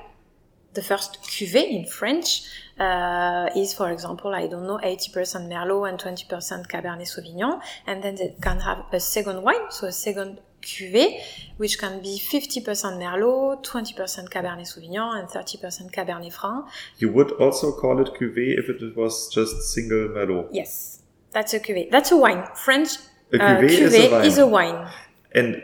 the 0.75 0.83
first 0.83 1.23
cuvée 1.23 1.71
in 1.71 1.87
French, 1.87 2.43
uh, 2.79 3.49
is 3.57 3.73
for 3.73 3.91
example, 3.91 4.35
I 4.35 4.47
don't 4.47 4.67
know, 4.67 4.79
80% 4.79 5.49
Merlot 5.49 5.89
and 5.89 5.99
20% 5.99 6.67
Cabernet 6.69 7.09
Sauvignon, 7.09 7.63
and 7.87 8.03
then 8.03 8.17
they 8.17 8.35
can 8.43 8.61
have 8.61 8.85
a 8.93 9.01
second 9.01 9.43
wine, 9.43 9.71
so 9.71 9.87
a 9.87 9.93
second 9.93 10.41
cuvée, 10.61 11.21
which 11.57 11.79
can 11.79 12.01
be 12.01 12.19
50% 12.19 12.99
Merlot, 12.99 13.63
20% 13.63 14.29
Cabernet 14.29 14.67
Sauvignon, 14.67 15.19
and 15.19 15.29
30% 15.29 15.91
Cabernet 15.93 16.33
Franc. 16.33 16.67
You 16.99 17.11
would 17.13 17.33
also 17.33 17.73
call 17.73 18.01
it 18.01 18.13
cuvée 18.15 18.59
if 18.59 18.69
it 18.69 18.97
was 18.97 19.29
just 19.33 19.73
single 19.73 20.09
Merlot. 20.09 20.49
Yes, 20.53 21.03
that's 21.33 21.55
a 21.55 21.61
cuvée. 21.61 21.91
That's 21.91 22.13
a 22.13 22.17
wine. 22.17 22.45
French 22.55 22.91
a 23.33 23.39
cuvée, 23.39 23.41
uh, 23.41 23.61
cuvée 23.61 23.81
is, 23.81 23.95
a 23.95 24.21
is, 24.23 24.39
a 24.39 24.47
wine. 24.47 24.89
And 25.35 25.63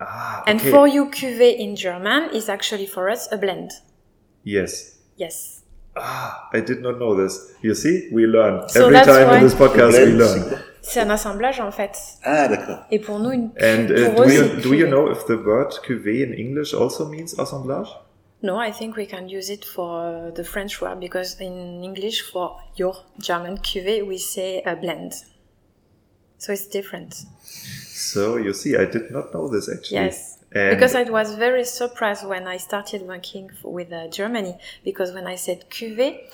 ah, 0.00 0.42
okay. 0.42 0.50
and 0.50 0.60
for 0.60 0.88
you, 0.88 1.10
cuvée 1.10 1.58
in 1.58 1.76
German 1.76 2.30
is 2.34 2.48
actually 2.48 2.86
for 2.86 3.08
us 3.08 3.28
a 3.32 3.38
blend. 3.38 3.70
Yes. 4.42 4.98
Yes. 5.16 5.62
Ah, 5.96 6.48
I 6.52 6.60
did 6.60 6.82
not 6.82 6.98
know 6.98 7.14
this. 7.14 7.54
You 7.62 7.74
see, 7.74 8.08
we 8.12 8.26
learn 8.26 8.68
so 8.68 8.88
every 8.88 9.00
time 9.00 9.36
in 9.36 9.44
this 9.44 9.54
podcast. 9.54 9.92
We 9.92 10.12
learn. 10.12 10.62
C'est 10.86 11.00
un 11.00 11.10
assemblage 11.10 11.60
en 11.60 11.70
fait. 11.70 11.98
Ah 12.24 12.46
d'accord. 12.46 12.84
Et 12.90 12.98
pour 12.98 13.18
nous 13.18 13.30
une 13.30 13.50
And 13.60 13.88
uh, 13.90 14.14
do, 14.14 14.28
you, 14.28 14.60
do 14.60 14.74
you 14.74 14.86
know 14.86 15.10
if 15.10 15.24
the 15.26 15.36
word 15.36 15.72
cuvée 15.82 16.22
in 16.22 16.34
English 16.34 16.74
also 16.74 17.08
means 17.08 17.34
assemblage? 17.38 17.88
No, 18.42 18.58
I 18.58 18.70
think 18.70 18.96
we 18.96 19.06
can 19.06 19.26
use 19.26 19.48
it 19.48 19.64
for 19.64 20.28
uh, 20.28 20.30
the 20.30 20.44
French 20.44 20.82
word 20.82 21.00
because 21.00 21.40
in 21.40 21.82
English 21.82 22.30
for 22.30 22.60
your 22.76 22.94
German 23.18 23.56
cuvée 23.56 24.06
we 24.06 24.18
say 24.18 24.62
a 24.66 24.76
blend. 24.76 25.14
So 26.36 26.52
it's 26.52 26.68
different. 26.68 27.24
So 27.42 28.36
you 28.36 28.52
see, 28.52 28.76
I 28.76 28.84
did 28.84 29.10
not 29.10 29.32
know 29.32 29.48
this 29.48 29.70
actually. 29.70 29.96
Yes. 29.96 30.38
And 30.52 30.70
because 30.70 30.94
I 30.94 31.04
was 31.04 31.34
very 31.34 31.64
surprised 31.64 32.26
when 32.26 32.46
I 32.46 32.58
started 32.58 33.02
working 33.02 33.50
with 33.62 33.90
uh, 33.90 34.08
Germany 34.08 34.58
because 34.84 35.12
when 35.12 35.26
I 35.26 35.36
said 35.36 35.64
cuvée, 35.70 36.28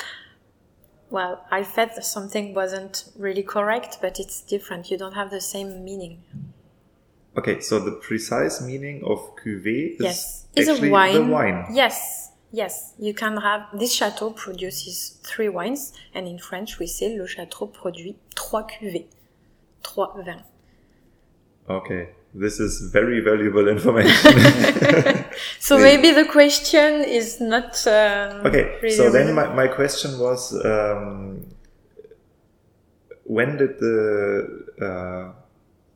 well, 1.11 1.45
I 1.51 1.65
felt 1.65 2.03
something 2.05 2.55
wasn't 2.55 3.05
really 3.17 3.43
correct, 3.43 3.99
but 4.01 4.21
it's 4.21 4.41
different. 4.41 4.91
You 4.91 4.99
don't 4.99 5.15
have 5.15 5.31
the 5.31 5.41
same 5.41 5.85
meaning. 5.85 6.23
Okay, 7.37 7.61
so 7.61 7.79
the 7.79 7.93
precise 7.93 8.61
meaning 8.61 9.03
of 9.05 9.37
cuvée 9.37 9.95
is 9.95 10.01
yes, 10.01 10.47
is 10.57 10.69
actually 10.69 10.89
a 10.89 10.93
wine. 10.93 11.15
the 11.15 11.25
wine. 11.25 11.67
Yes, 11.73 12.31
yes. 12.51 12.95
You 12.99 13.15
can 13.15 13.37
have 13.37 13.67
this 13.73 13.93
chateau 13.93 14.31
produces 14.31 15.21
three 15.23 15.49
wines, 15.49 15.93
and 16.15 16.27
in 16.27 16.39
French 16.39 16.79
we 16.79 16.87
say 16.87 17.17
le 17.17 17.27
château 17.27 17.73
produit 17.73 18.17
trois 18.35 18.67
cuvées, 18.67 19.07
trois 19.83 20.15
vins. 20.25 20.43
Okay, 21.69 22.11
this 22.35 22.61
is 22.61 22.91
very 22.93 23.21
valuable 23.21 23.69
information. 23.69 25.25
So 25.59 25.79
maybe 25.79 26.11
the 26.11 26.25
question 26.25 27.05
is 27.05 27.41
not. 27.41 27.87
Um, 27.87 28.47
okay, 28.47 28.79
really 28.83 28.91
so 28.91 29.11
then 29.11 29.35
my, 29.35 29.47
my 29.55 29.69
question 29.69 30.19
was 30.19 30.53
um, 30.65 31.47
when 33.25 33.57
did 33.57 33.79
the 33.79 34.65
uh, 34.81 35.33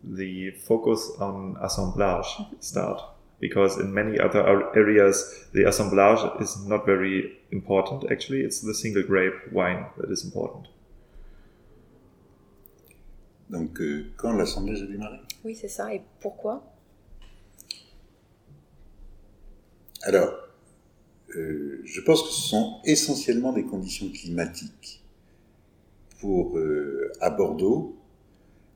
the 0.04 0.50
focus 0.50 1.10
on 1.18 1.56
assemblage 1.60 2.26
start? 2.60 3.02
Because 3.40 3.78
in 3.78 3.92
many 3.92 4.18
other 4.20 4.46
areas, 4.76 5.46
the 5.52 5.64
assemblage 5.68 6.20
is 6.40 6.64
not 6.66 6.86
very 6.86 7.38
important. 7.50 8.10
Actually, 8.10 8.42
it's 8.42 8.60
the 8.60 8.74
single 8.74 9.02
grape 9.02 9.34
wine 9.52 9.86
that 9.98 10.10
is 10.10 10.24
important. 10.24 10.68
Donc, 13.50 13.80
euh, 13.80 14.06
quand 14.16 14.32
l'assemblage 14.32 14.82
a 14.82 14.86
démarré 14.86 15.18
Oui, 15.44 15.54
c'est 15.54 15.68
ça. 15.68 15.94
Et 15.94 16.02
pourquoi? 16.20 16.64
Alors, 20.02 20.34
euh, 21.36 21.80
je 21.84 22.00
pense 22.00 22.22
que 22.22 22.28
ce 22.28 22.48
sont 22.48 22.80
essentiellement 22.84 23.52
des 23.52 23.64
conditions 23.64 24.08
climatiques. 24.08 25.02
Pour 26.20 26.58
euh, 26.58 27.12
à 27.20 27.28
Bordeaux, 27.28 27.96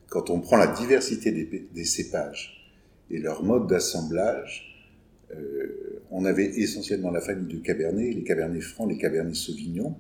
quand 0.09 0.29
on 0.29 0.41
prend 0.41 0.59
la 0.59 0.67
diversité 0.67 1.33
des, 1.33 1.85
cépages 1.85 2.75
et 3.11 3.19
leur 3.19 3.43
mode 3.43 3.67
d'assemblage, 3.67 4.93
euh, 5.35 6.03
on 6.11 6.27
avait 6.27 6.45
essentiellement 6.45 7.11
la 7.11 7.23
famille 7.23 7.55
de 7.55 7.63
Cabernet, 7.63 8.13
les 8.13 8.25
Cabernets 8.25 8.61
Francs, 8.61 8.89
les 8.91 8.99
Cabernets 8.99 9.35
Sauvignon. 9.35 9.97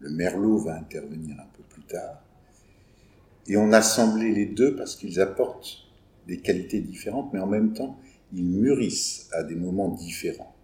Le 0.00 0.10
Merlot 0.10 0.58
va 0.58 0.76
intervenir 0.76 1.36
un 1.38 1.46
peu 1.56 1.62
plus 1.68 1.82
tard. 1.82 2.24
Et 3.46 3.56
on 3.56 3.72
assemblait 3.72 4.32
les 4.32 4.46
deux 4.46 4.74
parce 4.74 4.96
qu'ils 4.96 5.20
apportent 5.20 5.91
des 6.26 6.38
qualités 6.38 6.80
différentes, 6.80 7.32
mais 7.32 7.40
en 7.40 7.46
même 7.46 7.72
temps, 7.72 7.98
ils 8.32 8.44
mûrissent 8.44 9.28
à 9.32 9.42
des 9.42 9.54
moments 9.54 9.90
différents. 9.90 10.54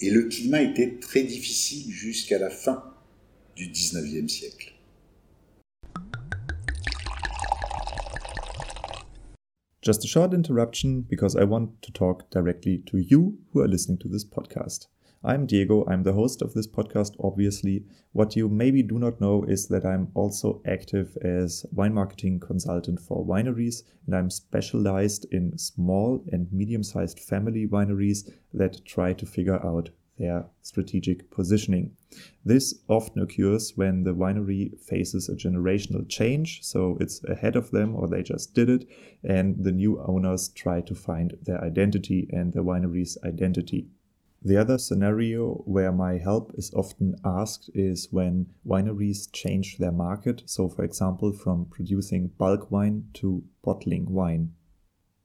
Et 0.00 0.10
le 0.10 0.24
climat 0.24 0.62
était 0.62 0.98
très 0.98 1.22
difficile 1.22 1.90
jusqu'à 1.90 2.38
la 2.38 2.50
fin 2.50 2.82
du 3.54 3.68
19e 3.68 4.28
siècle. 4.28 4.74
Just 9.82 10.04
a 10.04 10.06
short 10.06 10.34
interruption 10.34 11.04
because 11.08 11.34
I 11.34 11.44
want 11.44 11.80
to 11.82 11.90
talk 11.92 12.30
directly 12.30 12.82
to 12.86 12.98
you 12.98 13.38
who 13.52 13.60
are 13.62 13.68
listening 13.68 13.98
to 13.98 14.08
this 14.08 14.24
podcast. 14.24 14.88
I'm 15.22 15.44
Diego, 15.44 15.84
I'm 15.86 16.02
the 16.02 16.14
host 16.14 16.40
of 16.40 16.54
this 16.54 16.66
podcast, 16.66 17.14
obviously. 17.22 17.84
What 18.12 18.36
you 18.36 18.48
maybe 18.48 18.82
do 18.82 18.98
not 18.98 19.20
know 19.20 19.44
is 19.44 19.68
that 19.68 19.84
I'm 19.84 20.10
also 20.14 20.62
active 20.66 21.14
as 21.20 21.66
wine 21.72 21.92
marketing 21.92 22.40
consultant 22.40 23.00
for 23.00 23.22
wineries, 23.22 23.82
and 24.06 24.16
I'm 24.16 24.30
specialized 24.30 25.26
in 25.30 25.58
small 25.58 26.24
and 26.32 26.50
medium 26.50 26.82
sized 26.82 27.20
family 27.20 27.66
wineries 27.66 28.30
that 28.54 28.82
try 28.86 29.12
to 29.12 29.26
figure 29.26 29.62
out 29.62 29.90
their 30.16 30.46
strategic 30.62 31.30
positioning. 31.30 31.94
This 32.42 32.80
often 32.88 33.20
occurs 33.20 33.74
when 33.76 34.04
the 34.04 34.14
winery 34.14 34.80
faces 34.80 35.28
a 35.28 35.34
generational 35.34 36.08
change, 36.08 36.62
so 36.62 36.96
it's 36.98 37.22
ahead 37.24 37.56
of 37.56 37.72
them 37.72 37.94
or 37.94 38.08
they 38.08 38.22
just 38.22 38.54
did 38.54 38.70
it, 38.70 38.88
and 39.22 39.62
the 39.62 39.72
new 39.72 40.00
owners 40.00 40.48
try 40.48 40.80
to 40.80 40.94
find 40.94 41.36
their 41.42 41.62
identity 41.62 42.26
and 42.32 42.54
the 42.54 42.64
winery's 42.64 43.18
identity. 43.22 43.90
The 44.42 44.56
other 44.56 44.78
scenario 44.78 45.62
where 45.66 45.92
my 45.92 46.16
help 46.16 46.52
is 46.54 46.72
often 46.72 47.14
asked 47.24 47.68
is 47.74 48.08
when 48.10 48.46
wineries 48.66 49.30
change 49.32 49.76
their 49.76 49.92
market, 49.92 50.42
so 50.46 50.66
for 50.66 50.82
example, 50.82 51.32
from 51.34 51.66
producing 51.66 52.28
bulk 52.38 52.70
wine 52.70 53.08
to 53.14 53.44
bottling 53.62 54.10
wine. 54.10 54.54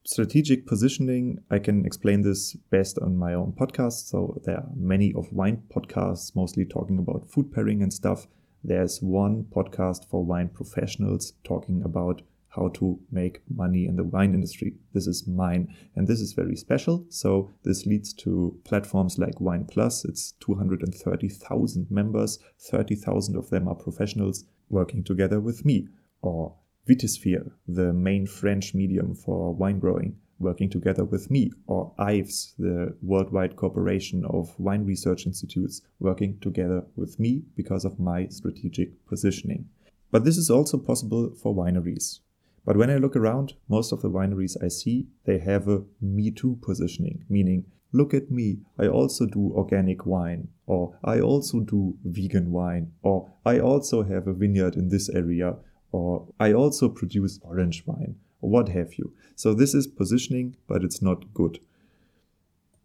Strategic 0.04 0.66
positioning, 0.66 1.38
I 1.50 1.58
can 1.58 1.86
explain 1.86 2.22
this 2.22 2.54
best 2.70 2.98
on 2.98 3.16
my 3.16 3.32
own 3.32 3.52
podcast. 3.52 4.06
So 4.06 4.40
there 4.44 4.58
are 4.58 4.68
many 4.76 5.14
of 5.14 5.32
wine 5.32 5.62
podcasts, 5.74 6.36
mostly 6.36 6.66
talking 6.66 6.98
about 6.98 7.30
food 7.30 7.50
pairing 7.50 7.82
and 7.82 7.92
stuff. 7.92 8.28
There's 8.62 9.00
one 9.00 9.44
podcast 9.44 10.04
for 10.10 10.24
wine 10.24 10.50
professionals 10.50 11.32
talking 11.42 11.82
about 11.82 12.22
how 12.56 12.68
to 12.68 12.98
make 13.12 13.42
money 13.54 13.86
in 13.86 13.96
the 13.96 14.04
wine 14.04 14.34
industry. 14.34 14.74
This 14.94 15.06
is 15.06 15.28
mine, 15.28 15.74
and 15.94 16.08
this 16.08 16.20
is 16.20 16.32
very 16.32 16.56
special. 16.56 17.04
So 17.10 17.52
this 17.62 17.86
leads 17.86 18.12
to 18.14 18.58
platforms 18.64 19.18
like 19.18 19.40
Wine 19.40 19.66
Plus. 19.66 20.04
It's 20.04 20.32
230,000 20.40 21.90
members. 21.90 22.38
30,000 22.58 23.36
of 23.36 23.50
them 23.50 23.68
are 23.68 23.74
professionals 23.74 24.44
working 24.70 25.04
together 25.04 25.38
with 25.40 25.64
me. 25.64 25.88
Or 26.22 26.54
Vitisphere, 26.88 27.50
the 27.66 27.92
main 27.92 28.26
French 28.26 28.72
medium 28.72 29.14
for 29.14 29.52
wine 29.52 29.78
growing, 29.78 30.16
working 30.38 30.70
together 30.70 31.04
with 31.04 31.30
me, 31.30 31.50
or 31.66 31.92
IVES, 31.98 32.54
the 32.58 32.96
worldwide 33.02 33.56
corporation 33.56 34.24
of 34.24 34.54
wine 34.58 34.84
research 34.84 35.26
institutes, 35.26 35.82
working 35.98 36.38
together 36.40 36.84
with 36.94 37.18
me 37.18 37.42
because 37.56 37.84
of 37.84 37.98
my 37.98 38.28
strategic 38.28 39.04
positioning. 39.06 39.68
But 40.12 40.24
this 40.24 40.36
is 40.36 40.48
also 40.48 40.78
possible 40.78 41.34
for 41.34 41.54
wineries. 41.54 42.20
But 42.66 42.76
when 42.76 42.90
I 42.90 42.96
look 42.96 43.14
around, 43.14 43.54
most 43.68 43.92
of 43.92 44.02
the 44.02 44.10
wineries 44.10 44.62
I 44.62 44.66
see, 44.68 45.06
they 45.24 45.38
have 45.38 45.68
a 45.68 45.84
me 46.00 46.32
too 46.32 46.58
positioning, 46.60 47.24
meaning, 47.28 47.64
look 47.92 48.12
at 48.12 48.28
me, 48.28 48.58
I 48.76 48.88
also 48.88 49.24
do 49.24 49.52
organic 49.54 50.04
wine, 50.04 50.48
or 50.66 50.98
I 51.04 51.20
also 51.20 51.60
do 51.60 51.96
vegan 52.04 52.50
wine, 52.50 52.90
or 53.02 53.30
I 53.44 53.60
also 53.60 54.02
have 54.02 54.26
a 54.26 54.34
vineyard 54.34 54.74
in 54.74 54.88
this 54.88 55.08
area, 55.08 55.56
or 55.92 56.26
I 56.40 56.52
also 56.52 56.88
produce 56.88 57.38
orange 57.42 57.86
wine, 57.86 58.16
or 58.40 58.50
what 58.50 58.68
have 58.70 58.94
you. 58.94 59.14
So 59.36 59.54
this 59.54 59.72
is 59.72 59.86
positioning, 59.86 60.56
but 60.66 60.82
it's 60.82 61.00
not 61.00 61.32
good. 61.32 61.60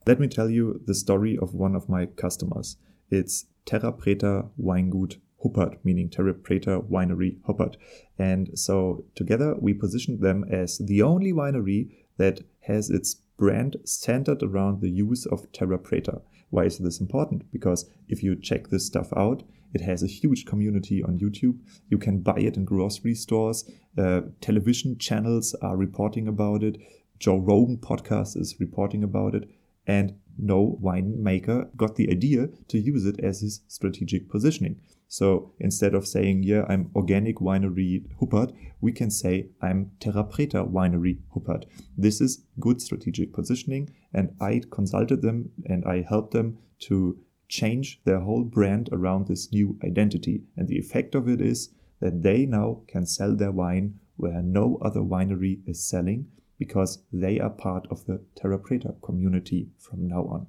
Let 0.06 0.20
me 0.20 0.28
tell 0.28 0.50
you 0.52 0.82
the 0.86 0.94
story 0.94 1.40
of 1.40 1.56
one 1.56 1.76
of 1.76 1.90
my 1.90 2.06
customers. 2.06 2.78
It's 3.10 3.46
Terra 3.66 3.92
Preta 3.92 4.50
Weingut 4.60 5.18
Huppert, 5.44 5.78
meaning 5.84 6.10
Terra 6.10 6.34
Preta 6.34 6.84
Winery 6.90 7.40
Huppert. 7.48 7.76
And 8.18 8.58
so 8.58 9.06
together 9.16 9.56
we 9.60 9.74
positioned 9.74 10.22
them 10.22 10.44
as 10.50 10.78
the 10.78 11.02
only 11.02 11.34
winery 11.34 11.90
that 12.18 12.42
has 12.62 12.90
its 12.90 13.16
brand 13.38 13.78
centered 13.86 14.44
around 14.44 14.82
the 14.82 14.90
use 14.90 15.26
of 15.26 15.52
Terra 15.52 15.80
Preta. 15.80 16.22
Why 16.52 16.66
is 16.66 16.78
this 16.78 17.00
important? 17.00 17.52
Because 17.52 17.90
if 18.08 18.22
you 18.22 18.36
check 18.36 18.68
this 18.68 18.86
stuff 18.86 19.12
out, 19.16 19.44
it 19.74 19.82
has 19.82 20.04
a 20.04 20.08
huge 20.08 20.46
community 20.46 21.02
on 21.02 21.18
YouTube. 21.18 21.58
You 21.90 21.98
can 21.98 22.20
buy 22.20 22.38
it 22.38 22.58
in 22.58 22.66
grocery 22.66 23.16
stores. 23.16 23.70
Uh, 23.98 24.22
television 24.42 24.98
channels 24.98 25.56
are 25.62 25.78
reporting 25.78 26.28
about 26.28 26.62
it. 26.62 26.78
Joe 27.20 27.38
Rogan 27.38 27.78
podcast 27.78 28.38
is 28.38 28.60
reporting 28.60 29.04
about 29.04 29.34
it. 29.34 29.50
And 29.88 30.16
no 30.38 30.78
winemaker 30.82 31.76
got 31.76 31.96
the 31.96 32.10
idea 32.12 32.50
to 32.68 32.80
use 32.80 33.06
it 33.06 33.20
as 33.22 33.42
his 33.42 33.62
strategic 33.68 34.30
positioning. 34.30 34.80
So 35.12 35.52
instead 35.60 35.94
of 35.94 36.08
saying, 36.08 36.44
yeah, 36.44 36.64
I'm 36.70 36.90
organic 36.96 37.40
winery 37.40 38.06
Huppert, 38.22 38.54
we 38.80 38.94
can 38.94 39.12
say 39.12 39.50
I'm 39.62 39.92
Terra 40.00 40.24
Preta 40.24 40.66
winery 40.66 41.18
Huppert. 41.36 41.66
This 41.98 42.22
is 42.22 42.46
good 42.62 42.82
strategic 42.82 43.34
positioning. 43.34 43.90
And 44.14 44.34
I 44.40 44.62
consulted 44.72 45.22
them 45.22 45.52
and 45.66 45.84
I 45.84 46.06
helped 46.08 46.32
them 46.32 46.60
to 46.88 47.20
change 47.50 48.00
their 48.06 48.22
whole 48.22 48.46
brand 48.46 48.88
around 48.94 49.28
this 49.28 49.52
new 49.52 49.78
identity. 49.84 50.44
And 50.56 50.70
the 50.70 50.80
effect 50.80 51.14
of 51.14 51.28
it 51.28 51.42
is 51.42 51.74
that 52.00 52.24
they 52.24 52.46
now 52.46 52.84
can 52.88 53.06
sell 53.06 53.36
their 53.36 53.52
wine 53.52 54.00
where 54.16 54.42
no 54.42 54.80
other 54.82 55.02
winery 55.02 55.60
is 55.68 55.86
selling 55.86 56.28
because 56.58 57.04
they 57.12 57.38
are 57.38 57.50
part 57.50 57.86
of 57.92 58.06
the 58.06 58.22
Terra 58.38 58.58
Preta 58.58 58.96
community 59.02 59.72
from 59.78 60.08
now 60.08 60.24
on. 60.28 60.48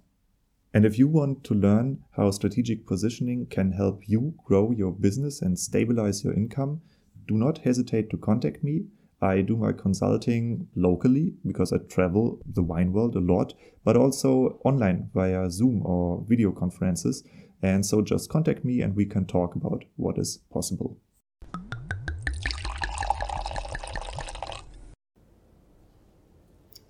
And 0.75 0.87
if 0.87 0.99
you 0.99 1.07
want 1.07 1.45
to 1.45 1.55
learn 1.55 1.99
how 2.13 2.31
strategic 2.31 2.87
positioning 2.87 3.47
can 3.47 3.73
help 3.73 4.03
you 4.07 4.35
grow 4.45 4.71
your 4.71 4.93
business 4.93 5.43
and 5.43 5.59
stabilize 5.59 6.25
your 6.25 6.33
income, 6.33 6.81
do 7.27 7.35
not 7.35 7.59
hesitate 7.59 8.09
to 8.11 8.17
contact 8.17 8.65
me. 8.65 8.87
I 9.21 9.43
do 9.43 9.57
my 9.57 9.73
consulting 9.73 10.69
locally 10.75 11.35
because 11.47 11.73
I 11.73 11.79
travel 11.89 12.41
the 12.47 12.63
wine 12.63 12.93
world 12.93 13.15
a 13.15 13.21
lot, 13.21 13.55
but 13.85 13.97
also 13.97 14.61
online 14.65 15.11
via 15.15 15.51
Zoom 15.51 15.83
or 15.85 16.25
video 16.27 16.51
conferences. 16.53 17.23
And 17.63 17.87
so 17.87 18.03
just 18.03 18.31
contact 18.31 18.65
me 18.65 18.81
and 18.81 18.97
we 18.97 19.05
can 19.05 19.27
talk 19.27 19.55
about 19.55 19.85
what 19.97 20.19
is 20.19 20.39
possible. 20.51 20.99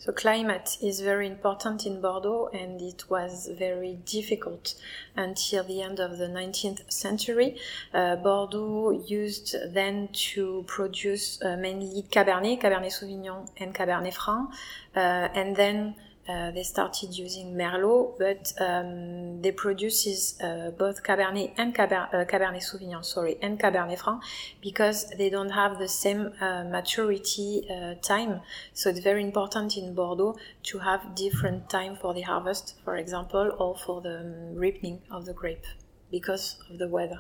So 0.04 0.10
climate 0.10 0.78
is 0.82 1.00
very 1.00 1.28
important 1.28 1.86
in 1.86 2.00
Bordeaux, 2.00 2.50
and 2.52 2.82
it 2.82 3.08
was 3.08 3.48
very 3.56 4.00
difficult 4.04 4.74
until 5.14 5.62
the 5.62 5.80
end 5.80 6.00
of 6.00 6.18
the 6.18 6.26
19th 6.26 6.92
century. 6.92 7.56
Uh, 7.94 8.16
Bordeaux 8.16 8.90
used 9.06 9.54
then 9.72 10.08
to 10.32 10.64
produce 10.66 11.40
uh, 11.40 11.56
mainly 11.56 12.02
Cabernet, 12.10 12.60
Cabernet 12.60 12.90
Sauvignon, 12.90 13.48
and 13.58 13.72
Cabernet 13.72 14.14
Franc, 14.14 14.50
uh, 14.96 15.28
and 15.38 15.54
then 15.54 15.94
uh, 16.28 16.52
they 16.52 16.62
started 16.62 17.18
using 17.18 17.54
Merlot, 17.54 18.16
but 18.16 18.52
um, 18.60 19.42
they 19.42 19.50
produces 19.50 20.40
uh, 20.40 20.70
both 20.70 21.02
Cabernet 21.02 21.52
and 21.56 21.74
Caber 21.74 22.08
uh, 22.12 22.24
Cabernet 22.24 22.62
Sauvignon, 22.62 23.04
sorry, 23.04 23.36
and 23.42 23.58
Cabernet 23.58 23.98
Franc 23.98 24.22
because 24.60 25.10
they 25.18 25.28
don't 25.28 25.50
have 25.50 25.78
the 25.78 25.88
same 25.88 26.32
uh, 26.40 26.62
maturity 26.64 27.66
uh, 27.68 27.94
time. 28.02 28.40
So 28.72 28.90
it's 28.90 29.00
very 29.00 29.22
important 29.22 29.76
in 29.76 29.94
Bordeaux 29.94 30.36
to 30.64 30.78
have 30.78 31.14
different 31.16 31.68
time 31.68 31.96
for 31.96 32.14
the 32.14 32.22
harvest, 32.22 32.76
for 32.84 32.96
example, 32.96 33.50
or 33.58 33.76
for 33.76 34.00
the 34.00 34.20
um, 34.20 34.54
ripening 34.54 35.00
of 35.10 35.26
the 35.26 35.32
grape 35.32 35.66
because 36.12 36.56
of 36.70 36.78
the 36.78 36.88
weather. 36.88 37.18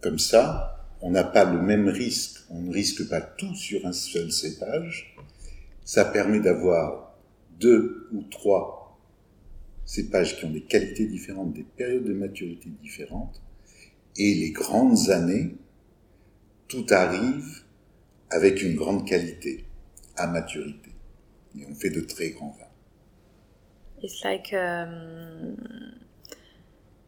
Comme 0.00 0.18
ça, 0.18 0.88
on 1.00 1.10
n'a 1.10 1.22
pas 1.22 1.44
le 1.44 1.62
même 1.62 1.88
risque, 1.88 2.44
on 2.50 2.62
ne 2.62 2.72
risque 2.72 3.08
pas 3.08 3.20
tout 3.20 3.54
sur 3.54 3.86
un 3.86 3.92
seul 3.92 4.32
cépage. 4.32 5.16
Ça 5.84 6.04
permet 6.04 6.40
d'avoir 6.40 7.01
deux 7.62 8.08
ou 8.12 8.22
trois 8.24 8.98
cépages 9.84 10.38
qui 10.38 10.44
ont 10.44 10.50
des 10.50 10.62
qualités 10.62 11.06
différentes, 11.06 11.52
des 11.54 11.64
périodes 11.64 12.04
de 12.04 12.12
maturité 12.12 12.68
différentes, 12.82 13.40
et 14.16 14.34
les 14.34 14.50
grandes 14.50 15.10
années, 15.10 15.54
tout 16.68 16.86
arrive 16.90 17.62
avec 18.30 18.62
une 18.62 18.74
grande 18.74 19.06
qualité 19.06 19.64
à 20.16 20.26
maturité. 20.26 20.90
Et 21.58 21.66
on 21.68 21.74
fait 21.74 21.90
de 21.90 22.00
très 22.00 22.30
grands 22.30 22.56
vins. 22.58 22.66
It's 24.02 24.24
like 24.24 24.52
um, 24.52 25.56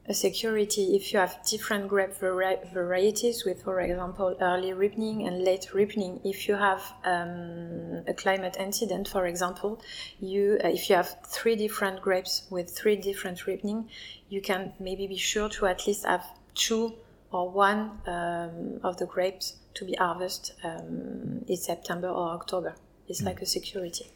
a 0.07 0.13
security 0.13 0.95
if 0.95 1.13
you 1.13 1.19
have 1.19 1.39
different 1.49 1.89
grape 1.89 2.15
vari 2.21 2.57
varieties 2.75 3.45
with, 3.45 3.63
for 3.63 3.81
example, 3.81 4.37
early 4.41 4.73
ripening 4.73 5.27
and 5.27 5.43
late 5.43 5.73
ripening. 5.73 6.21
If 6.25 6.47
you 6.47 6.57
have 6.57 6.83
um, 7.05 8.05
a 8.07 8.13
climate 8.15 8.57
incident, 8.61 9.09
for 9.09 9.27
example, 9.27 9.81
you 10.21 10.59
uh, 10.63 10.69
if 10.69 10.91
you 10.91 10.97
have 10.97 11.17
three 11.27 11.57
different 11.57 12.03
grapes 12.03 12.47
with 12.51 12.69
three 12.71 12.97
different 12.97 13.47
ripening, 13.47 13.89
you 14.29 14.43
can 14.43 14.75
maybe 14.79 15.07
be 15.07 15.17
sure 15.17 15.49
to 15.51 15.67
at 15.67 15.87
least 15.87 16.05
have 16.05 16.25
two 16.55 16.95
or 17.33 17.51
one 17.51 17.99
um, 18.07 18.81
of 18.85 18.99
the 18.99 19.07
grapes 19.07 19.57
to 19.73 19.85
be 19.87 19.95
harvested 19.95 20.55
um, 20.65 21.45
in 21.49 21.57
September 21.57 22.09
or 22.09 22.29
October. 22.29 22.75
It's 23.09 23.23
mm. 23.23 23.27
like 23.27 23.41
a 23.41 23.47
security. 23.47 24.07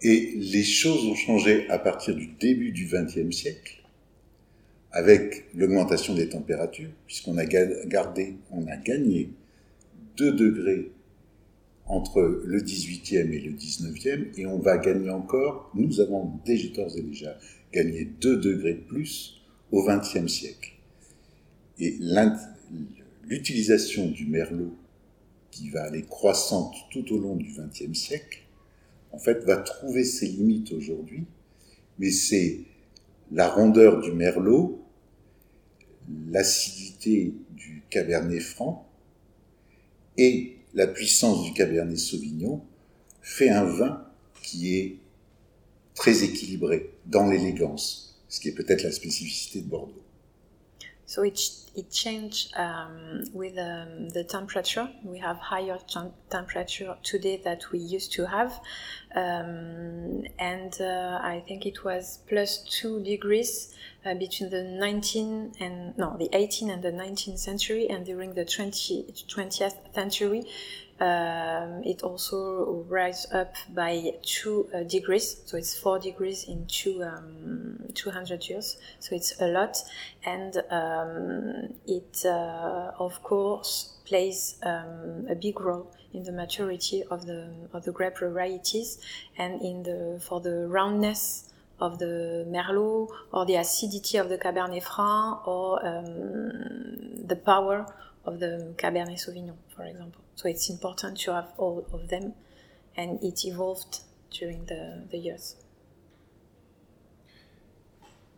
Et 0.00 0.34
les 0.36 0.62
choses 0.62 1.04
ont 1.06 1.16
changé 1.16 1.68
à 1.70 1.78
partir 1.78 2.14
du 2.14 2.28
début 2.38 2.70
du 2.70 2.86
XXe 2.86 3.34
siècle 3.34 3.77
avec 4.92 5.46
l'augmentation 5.54 6.14
des 6.14 6.28
températures, 6.28 6.90
puisqu'on 7.06 7.36
a 7.36 7.44
gardé, 7.44 8.36
on 8.50 8.66
a 8.66 8.76
gagné 8.76 9.30
2 10.16 10.32
degrés 10.32 10.92
entre 11.86 12.42
le 12.44 12.60
18e 12.60 13.32
et 13.32 13.40
le 13.40 13.52
19e, 13.52 14.26
et 14.36 14.46
on 14.46 14.58
va 14.58 14.78
gagner 14.78 15.10
encore, 15.10 15.70
nous 15.74 16.00
avons 16.00 16.32
déjà 16.44 17.38
gagné 17.72 18.04
2 18.20 18.36
degrés 18.36 18.74
de 18.74 18.80
plus 18.80 19.42
au 19.72 19.86
20e 19.86 20.28
siècle. 20.28 20.72
Et 21.78 21.98
l'utilisation 23.24 24.08
du 24.08 24.26
merlot, 24.26 24.74
qui 25.50 25.70
va 25.70 25.84
aller 25.84 26.02
croissante 26.02 26.74
tout 26.90 27.12
au 27.12 27.18
long 27.18 27.36
du 27.36 27.50
20e 27.50 27.94
siècle, 27.94 28.40
en 29.12 29.18
fait, 29.18 29.44
va 29.44 29.56
trouver 29.56 30.04
ses 30.04 30.28
limites 30.28 30.72
aujourd'hui, 30.72 31.24
mais 31.98 32.10
c'est 32.10 32.60
la 33.32 33.48
rondeur 33.48 34.00
du 34.00 34.12
merlot, 34.12 34.77
l'acidité 36.30 37.34
du 37.50 37.82
cabernet 37.90 38.40
franc 38.40 38.88
et 40.16 40.56
la 40.74 40.86
puissance 40.86 41.44
du 41.44 41.52
cabernet 41.52 41.98
sauvignon 41.98 42.62
fait 43.22 43.48
un 43.50 43.64
vin 43.64 44.04
qui 44.42 44.76
est 44.76 44.96
très 45.94 46.24
équilibré 46.24 46.90
dans 47.06 47.28
l'élégance, 47.28 48.22
ce 48.28 48.40
qui 48.40 48.48
est 48.48 48.52
peut-être 48.52 48.82
la 48.82 48.92
spécificité 48.92 49.60
de 49.60 49.66
Bordeaux. 49.66 50.02
So 51.08 51.22
it, 51.22 51.40
it 51.74 51.90
changed 51.90 52.54
um, 52.54 53.24
with 53.32 53.56
um, 53.56 54.10
the 54.10 54.24
temperature. 54.24 54.90
We 55.02 55.16
have 55.20 55.38
higher 55.38 55.78
temperature 56.28 56.96
today 57.02 57.40
that 57.44 57.72
we 57.72 57.78
used 57.78 58.12
to 58.12 58.26
have. 58.26 58.60
Um, 59.14 60.24
and 60.38 60.78
uh, 60.78 61.18
I 61.22 61.42
think 61.48 61.64
it 61.64 61.82
was 61.82 62.18
plus 62.28 62.58
two 62.58 63.02
degrees 63.02 63.74
uh, 64.04 64.16
between 64.16 64.50
the 64.50 64.62
19 64.62 65.54
and, 65.58 65.96
no, 65.96 66.14
the 66.18 66.28
18th 66.28 66.74
and 66.74 66.82
the 66.82 66.92
19th 66.92 67.38
century. 67.38 67.88
And 67.88 68.04
during 68.04 68.34
the 68.34 68.44
20, 68.44 69.06
20th 69.26 69.94
century, 69.94 70.44
um, 71.00 71.82
it 71.84 72.02
also 72.02 72.84
rises 72.88 73.30
up 73.32 73.54
by 73.72 74.12
two 74.22 74.68
uh, 74.74 74.82
degrees, 74.82 75.40
so 75.44 75.56
it's 75.56 75.78
four 75.78 75.98
degrees 75.98 76.44
in 76.48 76.66
two 76.66 77.04
um, 77.04 77.78
200 77.94 78.48
years. 78.48 78.76
So 78.98 79.14
it's 79.14 79.40
a 79.40 79.46
lot, 79.46 79.76
and 80.24 80.56
um, 80.70 81.74
it 81.86 82.24
uh, 82.24 82.92
of 82.98 83.22
course 83.22 83.98
plays 84.04 84.56
um, 84.62 85.26
a 85.30 85.34
big 85.34 85.60
role 85.60 85.92
in 86.12 86.24
the 86.24 86.32
maturity 86.32 87.04
of 87.10 87.26
the 87.26 87.48
of 87.72 87.84
the 87.84 87.92
grape 87.92 88.18
varieties 88.18 88.98
and 89.36 89.62
in 89.62 89.82
the 89.84 90.20
for 90.20 90.40
the 90.40 90.66
roundness 90.66 91.52
of 91.80 91.98
the 91.98 92.44
merlot 92.48 93.08
or 93.32 93.46
the 93.46 93.54
acidity 93.54 94.18
of 94.18 94.28
the 94.28 94.38
cabernet 94.38 94.82
franc 94.82 95.46
or 95.46 95.86
um, 95.86 97.26
the 97.26 97.36
power 97.36 97.86
of 98.24 98.40
the 98.40 98.74
cabernet 98.76 99.18
sauvignon, 99.18 99.56
for 99.74 99.84
example. 99.84 100.22
So 100.38 100.48
it's 100.48 100.70
important 100.70 101.18
to 101.22 101.32
have 101.34 101.52
all 101.58 101.84
of 101.92 102.10
them, 102.10 102.32
and 102.96 103.20
it 103.24 103.44
evolved 103.44 104.02
during 104.30 104.66
the, 104.66 105.02
the 105.10 105.18
years. 105.18 105.56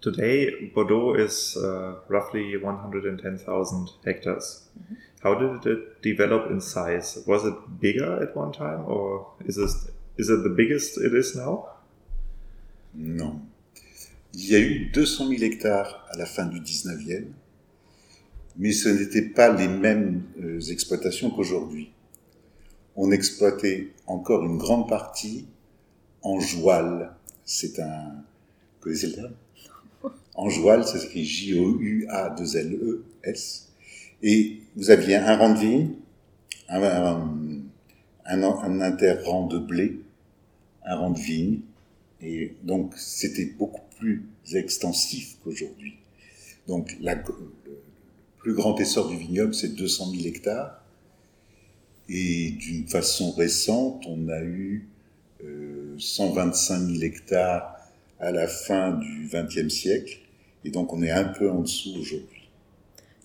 Today, 0.01 0.73
Bordeaux 0.75 1.13
is 1.13 1.59
uh, 1.59 1.97
roughly 2.09 2.57
110,000 2.57 3.91
hectares. 4.07 4.71
Mm 4.79 4.83
-hmm. 4.87 4.97
How 5.23 5.35
did 5.35 5.67
it 5.73 6.03
develop 6.03 6.51
in 6.51 6.61
size? 6.61 7.23
Was 7.27 7.45
it 7.45 7.55
bigger 7.81 8.23
at 8.23 8.35
one 8.35 8.53
time, 8.53 8.83
or 8.87 9.27
is 9.45 9.57
it, 9.59 9.71
is 10.17 10.29
it 10.31 10.43
the 10.43 10.55
biggest 10.61 10.97
it 10.97 11.13
is 11.13 11.35
now? 11.35 11.67
Non. 12.95 13.41
Il 14.33 14.51
y 14.51 14.55
a 14.55 14.59
eu 14.59 14.91
200 14.93 15.29
000 15.29 15.43
hectares 15.43 15.95
à 16.09 16.17
la 16.17 16.25
fin 16.25 16.47
du 16.47 16.61
19e 16.61 17.40
mais 18.61 18.71
ce 18.73 18.89
n'étaient 18.91 19.23
pas 19.23 19.51
les 19.51 19.67
mêmes 19.69 20.23
euh, 20.39 20.61
exploitations 20.71 21.31
qu'aujourd'hui. 21.31 21.91
On 22.95 23.11
exploitait 23.11 23.89
encore 24.07 24.45
une 24.45 24.59
grande 24.59 24.87
partie 24.87 25.47
en 26.21 26.39
joual. 26.41 27.17
C'est 27.47 27.81
un... 27.81 28.05
Vous 28.13 28.83
connaissez 28.83 29.07
le 29.07 29.15
terme? 29.15 29.33
En 30.35 30.51
joual, 30.51 30.87
ça 30.87 30.99
s'écrit 30.99 31.25
J-O-U-A-2-L-E-S. 31.25 32.09
Et 34.23 34.61
vous 34.77 34.91
aviez 34.91 35.17
un 35.17 35.39
rang 35.39 35.55
de 35.55 35.59
vigne, 35.59 35.93
un, 36.69 36.83
un, 38.27 38.81
interrang 38.83 39.47
de 39.47 39.59
blé, 39.59 40.03
un 40.85 40.97
rang 40.97 41.13
de 41.13 41.19
vigne, 41.19 41.61
et 42.21 42.55
donc 42.63 42.93
c'était 42.99 43.47
beaucoup 43.47 43.81
plus 43.99 44.27
extensif 44.53 45.39
qu'aujourd'hui. 45.43 45.95
Donc 46.69 46.95
la, 47.01 47.17
plus 48.41 48.55
grand 48.55 48.79
essor 48.81 49.09
du 49.09 49.17
vignoble, 49.17 49.55
c'est 49.55 49.75
200 49.75 50.11
000 50.13 50.27
hectares. 50.27 50.81
Et 52.09 52.51
d'une 52.51 52.89
façon 52.89 53.31
récente, 53.33 54.05
on 54.09 54.29
a 54.29 54.41
eu 54.41 54.89
euh, 55.45 55.95
125 55.99 56.79
000 56.79 57.03
hectares 57.03 57.77
à 58.19 58.33
la 58.33 58.49
fin 58.49 58.93
du 58.93 59.31
XXe 59.33 59.73
siècle. 59.73 60.19
Et 60.65 60.71
donc, 60.71 60.93
on 60.93 61.03
est 61.03 61.11
un 61.11 61.25
peu 61.25 61.51
en 61.51 61.61
dessous 61.61 61.95
aujourd'hui. 61.99 62.49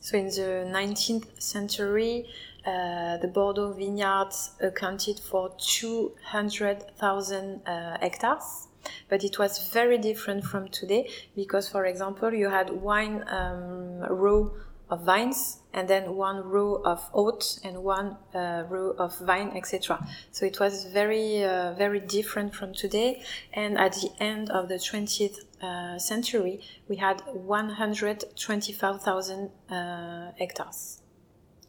So 0.02 0.18
in 0.18 0.28
the 0.28 0.66
19th 0.72 1.26
century, 1.40 2.26
uh, 2.68 3.18
the 3.18 3.28
Bordeaux 3.28 3.72
vineyards 3.72 4.52
accounted 4.62 5.20
for 5.20 5.50
200,000 5.58 7.62
uh, 7.66 7.98
hectares. 8.00 8.68
But 9.10 9.24
it 9.24 9.40
was 9.40 9.72
very 9.74 9.98
different 9.98 10.44
from 10.44 10.70
today 10.70 11.10
because, 11.36 11.68
for 11.68 11.86
example, 11.86 12.32
you 12.32 12.50
had 12.50 12.70
one 12.70 13.26
um, 13.30 14.02
row 14.10 14.52
of 14.90 15.04
vines 15.04 15.60
and 15.74 15.88
then 15.88 16.16
one 16.16 16.44
row 16.44 16.82
of 16.86 17.10
oats 17.14 17.60
and 17.64 17.84
one 17.84 18.18
uh, 18.34 18.64
row 18.70 18.96
of 18.98 19.18
vine 19.20 19.52
etc 19.56 20.00
so 20.32 20.46
it 20.46 20.60
was 20.60 20.86
very 20.86 21.44
uh, 21.44 21.74
very 21.74 22.00
different 22.00 22.54
from 22.54 22.74
today. 22.74 23.24
And 23.54 23.78
at 23.78 23.94
the 23.94 24.12
end 24.20 24.50
of 24.50 24.68
the 24.70 24.76
20th 24.76 25.40
uh, 25.62 26.00
century 26.00 26.62
we 26.88 26.96
had 26.98 27.22
125,000 27.34 29.52
uh, 29.70 30.32
hectares. 30.38 31.02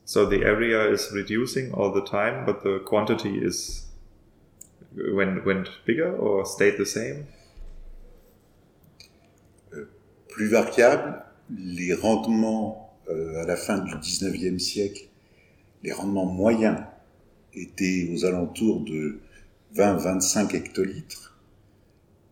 So 0.04 0.26
the 0.26 0.44
area 0.44 0.88
is 0.90 1.10
reducing 1.12 1.72
all 1.72 1.92
the 1.92 2.04
time 2.04 2.44
but 2.46 2.62
the 2.62 2.78
quantity 2.80 3.38
is 3.38 3.86
went 5.12 5.44
went 5.44 5.68
bigger 5.84 6.16
or 6.16 6.46
stayed 6.46 6.78
the 6.78 6.86
same? 6.86 7.26
Euh, 9.74 9.88
plus 10.28 10.48
variable, 10.48 11.22
les 11.50 11.92
rendements 11.94 12.85
euh, 13.08 13.42
à 13.42 13.46
la 13.46 13.56
fin 13.56 13.78
du 13.78 13.92
19e 13.94 14.58
siècle, 14.58 15.08
les 15.82 15.92
rendements 15.92 16.26
moyens 16.26 16.78
étaient 17.54 18.10
aux 18.12 18.24
alentours 18.24 18.80
de 18.80 19.20
20-25 19.74 20.54
hectolitres. 20.54 21.38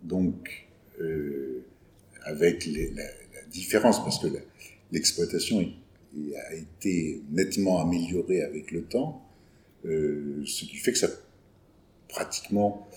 Donc, 0.02 0.66
euh, 1.00 1.64
avec 2.24 2.66
la, 2.66 3.04
différence, 3.50 4.02
parce 4.02 4.18
que 4.18 4.26
l'exploitation 4.90 5.60
a 5.60 6.54
été 6.54 7.22
nettement 7.30 7.80
améliorée 7.80 8.42
avec 8.42 8.72
le 8.72 8.82
temps, 8.82 9.24
euh, 9.84 10.42
ce 10.44 10.64
qui 10.64 10.76
fait 10.76 10.92
que 10.92 10.98
ça 10.98 11.08
pratiquement 12.08 12.88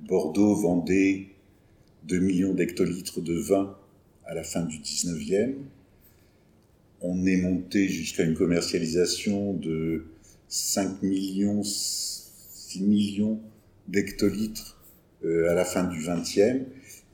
Bordeaux 0.00 0.54
vendait 0.54 1.28
2 2.04 2.18
millions 2.18 2.54
d'hectolitres 2.54 3.20
de 3.20 3.34
vin 3.34 3.76
à 4.26 4.34
la 4.34 4.44
fin 4.44 4.62
du 4.62 4.78
19e. 4.78 5.54
On 7.06 7.26
est 7.26 7.36
monté 7.36 7.86
jusqu'à 7.86 8.24
une 8.24 8.32
commercialisation 8.32 9.52
de 9.52 10.06
5 10.48 11.02
millions, 11.02 11.62
6 11.62 12.80
millions 12.80 13.40
d'hectolitres 13.88 14.80
euh, 15.22 15.50
à 15.50 15.54
la 15.54 15.66
fin 15.66 15.84
du 15.84 16.00
20e. 16.00 16.62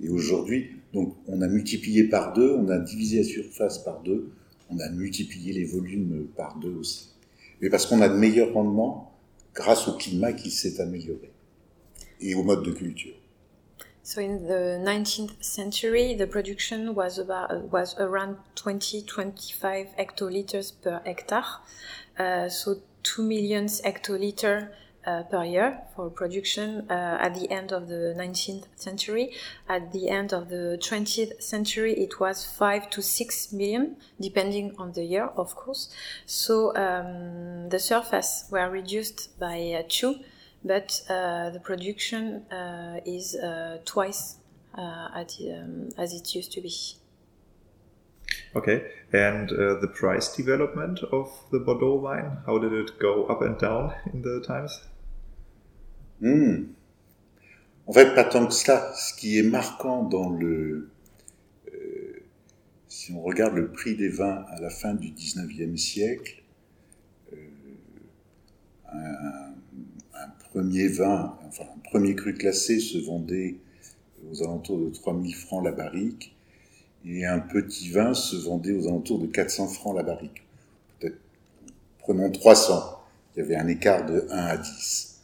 Et 0.01 0.09
aujourd'hui, 0.09 0.77
on 0.95 1.43
a 1.43 1.49
multiplié 1.49 2.05
par 2.05 2.35
deux, 2.35 2.53
on 2.53 2.69
a 2.69 2.79
divisé 2.79 3.19
la 3.19 3.25
surface 3.25 3.79
par 3.83 4.01
deux, 4.05 4.31
on 4.71 4.79
a 4.79 4.89
multiplié 4.91 5.53
les 5.53 5.65
volumes 5.65 6.29
par 6.37 6.61
deux 6.61 6.77
aussi. 6.77 7.09
Mais 7.61 7.69
parce 7.69 7.85
qu'on 7.85 8.01
a 8.01 8.09
de 8.09 8.17
meilleurs 8.17 8.53
rendements 8.53 9.19
grâce 9.57 9.89
au 9.89 9.97
climat 9.97 10.33
qui 10.33 10.53
s'est 10.53 10.81
amélioré 10.81 11.33
et 12.21 12.37
au 12.37 12.45
mode 12.45 12.65
de 12.65 12.71
culture. 12.71 13.20
So 14.03 14.21
in 14.21 14.47
the 14.47 14.81
19th 14.83 15.45
century, 15.45 16.15
the 16.15 16.27
production 16.27 16.95
was 16.95 17.19
about 17.19 17.71
was 17.71 17.95
around 17.99 18.39
20-25 18.57 19.97
hectoliters 19.99 20.73
per 20.83 21.01
hectare. 21.05 21.45
Uh, 22.19 22.49
so 22.49 22.77
2 23.03 23.23
million 23.23 23.67
hectoliter 23.67 24.71
uh, 25.07 25.23
per 25.25 25.45
year 25.45 25.81
for 25.95 26.11
production 26.11 26.87
uh, 26.91 27.19
at 27.21 27.35
the 27.35 27.51
end 27.51 27.73
of 27.73 27.89
the 27.89 28.15
19th 28.17 28.65
century. 28.77 29.33
At 29.69 29.93
the 29.93 30.09
end 30.09 30.33
of 30.33 30.49
the 30.49 30.79
20th 30.81 31.43
century, 31.43 31.95
it 31.95 32.21
was 32.21 32.45
5 32.45 32.91
to 32.91 33.03
6 33.03 33.53
million, 33.53 33.97
depending 34.21 34.75
on 34.79 34.93
the 34.93 35.05
year, 35.05 35.27
of 35.37 35.55
course. 35.55 35.89
So 36.27 36.77
um, 36.77 37.69
the 37.71 37.79
surface 37.79 38.45
were 38.51 38.69
reduced 38.69 39.39
by 39.39 39.79
uh, 39.79 39.83
two, 39.89 40.17
but 40.65 41.01
uh, 41.09 41.51
the 41.51 41.61
production 41.61 42.45
uh, 42.51 43.01
is 43.07 43.35
uh, 43.35 43.79
twice 43.85 44.37
at, 44.77 45.37
um, 45.41 45.89
as 45.99 46.13
it 46.13 46.35
used 46.35 46.53
to 46.53 46.61
be. 46.61 46.75
Okay, 48.55 48.83
and 49.13 49.51
uh, 49.53 49.81
the 49.81 49.89
price 49.89 50.35
development 50.35 51.01
of 51.13 51.31
the 51.53 51.61
Bordeaux 51.61 51.95
wine, 51.95 52.39
how 52.47 52.59
did 52.59 52.73
it 52.73 52.99
go 52.99 53.27
up 53.27 53.43
and 53.43 53.59
down 53.59 53.95
in 54.13 54.23
the 54.23 54.43
times? 54.47 54.81
Hmm. 56.21 56.75
En 57.87 57.93
fait, 57.93 58.15
pas 58.15 58.25
tant 58.25 58.47
que 58.47 58.53
cela. 58.53 58.93
Ce 58.95 59.15
qui 59.15 59.39
est 59.39 59.43
marquant 59.43 60.05
dans 60.05 60.31
le... 60.31 60.91
Euh, 61.73 62.23
si 62.89 63.13
on 63.13 63.23
regarde 63.23 63.55
le 63.55 63.73
prix 63.73 63.97
des 63.97 64.09
vins 64.09 64.45
à 64.49 64.61
la 64.61 64.71
fin 64.71 64.95
du 64.95 65.09
19e 65.09 65.77
siècle, 65.77 66.43
euh, 67.33 67.37
un, 68.93 69.50
premier 70.51 70.89
vin, 70.89 71.37
enfin 71.47 71.65
premier 71.85 72.15
cru 72.15 72.35
classé 72.35 72.81
se 72.81 72.99
vendait 72.99 73.57
aux 74.31 74.43
alentours 74.43 74.79
de 74.79 74.91
3000 74.91 75.35
francs 75.35 75.65
la 75.65 75.73
barrique, 75.73 76.37
et 77.05 77.25
un 77.25 77.39
petit 77.39 77.91
vin 77.91 78.15
se 78.15 78.37
vendait 78.37 78.73
aux 78.73 78.87
alentours 78.87 79.19
de 79.19 79.27
400 79.27 79.69
francs 79.69 79.97
la 79.97 80.03
barrique. 80.03 80.43
Peut-être, 80.99 81.19
prenons 81.99 82.31
300. 82.31 82.99
Il 83.35 83.41
y 83.41 83.43
avait 83.43 83.57
un 83.57 83.69
écart 83.69 84.05
de 84.05 84.27
1 84.29 84.37
à 84.37 84.57
10. 84.57 85.23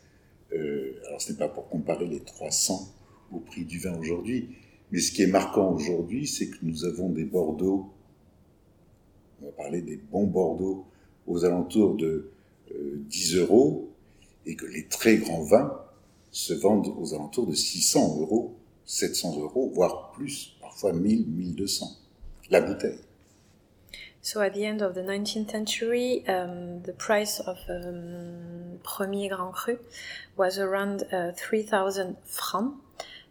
Euh, 0.52 0.92
alors 1.08 1.20
ce 1.20 1.32
n'est 1.32 1.38
pas 1.38 1.48
pour 1.48 1.68
comparer 1.68 2.06
les 2.06 2.20
300 2.20 2.94
au 3.32 3.40
prix 3.40 3.64
du 3.64 3.78
vin 3.78 3.98
aujourd'hui, 3.98 4.56
mais 4.92 5.00
ce 5.00 5.10
qui 5.10 5.22
est 5.22 5.26
marquant 5.26 5.72
aujourd'hui, 5.72 6.28
c'est 6.28 6.48
que 6.48 6.58
nous 6.62 6.84
avons 6.84 7.10
des 7.10 7.24
Bordeaux, 7.24 7.90
on 9.42 9.46
va 9.46 9.52
parler 9.52 9.82
des 9.82 9.96
bons 9.96 10.28
Bordeaux, 10.28 10.86
aux 11.26 11.44
alentours 11.44 11.96
de 11.96 12.30
euh, 12.70 13.02
10 13.08 13.36
euros, 13.38 13.90
et 14.46 14.56
que 14.56 14.66
les 14.66 14.86
très 14.86 15.16
grands 15.16 15.42
vins 15.42 15.80
se 16.30 16.54
vendent 16.54 16.94
aux 16.98 17.14
alentours 17.14 17.46
de 17.46 17.54
600 17.54 18.20
euros, 18.20 18.56
700 18.84 19.40
euros, 19.40 19.70
voire 19.74 20.12
plus, 20.12 20.56
parfois 20.60 20.92
1000, 20.92 21.26
1200, 21.26 21.86
la 22.50 22.60
bouteille. 22.60 22.98
So 24.22 24.40
at 24.40 24.50
the 24.50 24.64
end 24.64 24.82
of 24.82 24.94
the 24.94 25.02
19th 25.02 25.52
century, 25.52 26.24
um, 26.26 26.82
the 26.82 26.92
price 26.92 27.38
of 27.46 27.58
um, 27.68 28.80
Premier 28.82 29.28
Grand 29.28 29.52
Cru 29.52 29.78
was 30.36 30.58
around 30.58 31.04
uh, 31.12 31.30
3,000 31.36 32.16
francs. 32.24 32.74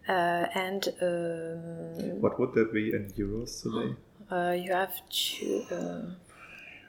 Uh, 0.08 0.46
and 0.56 0.88
um, 1.02 2.22
what 2.22 2.40
would 2.40 2.54
that 2.54 2.72
be 2.72 2.94
in 2.94 3.12
euros 3.18 3.62
today? 3.62 3.94
Uh, 4.32 4.52
you 4.52 4.72
have 4.72 5.02
to. 5.10 5.66
Uh, 5.70 6.02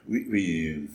oui. 0.08 0.88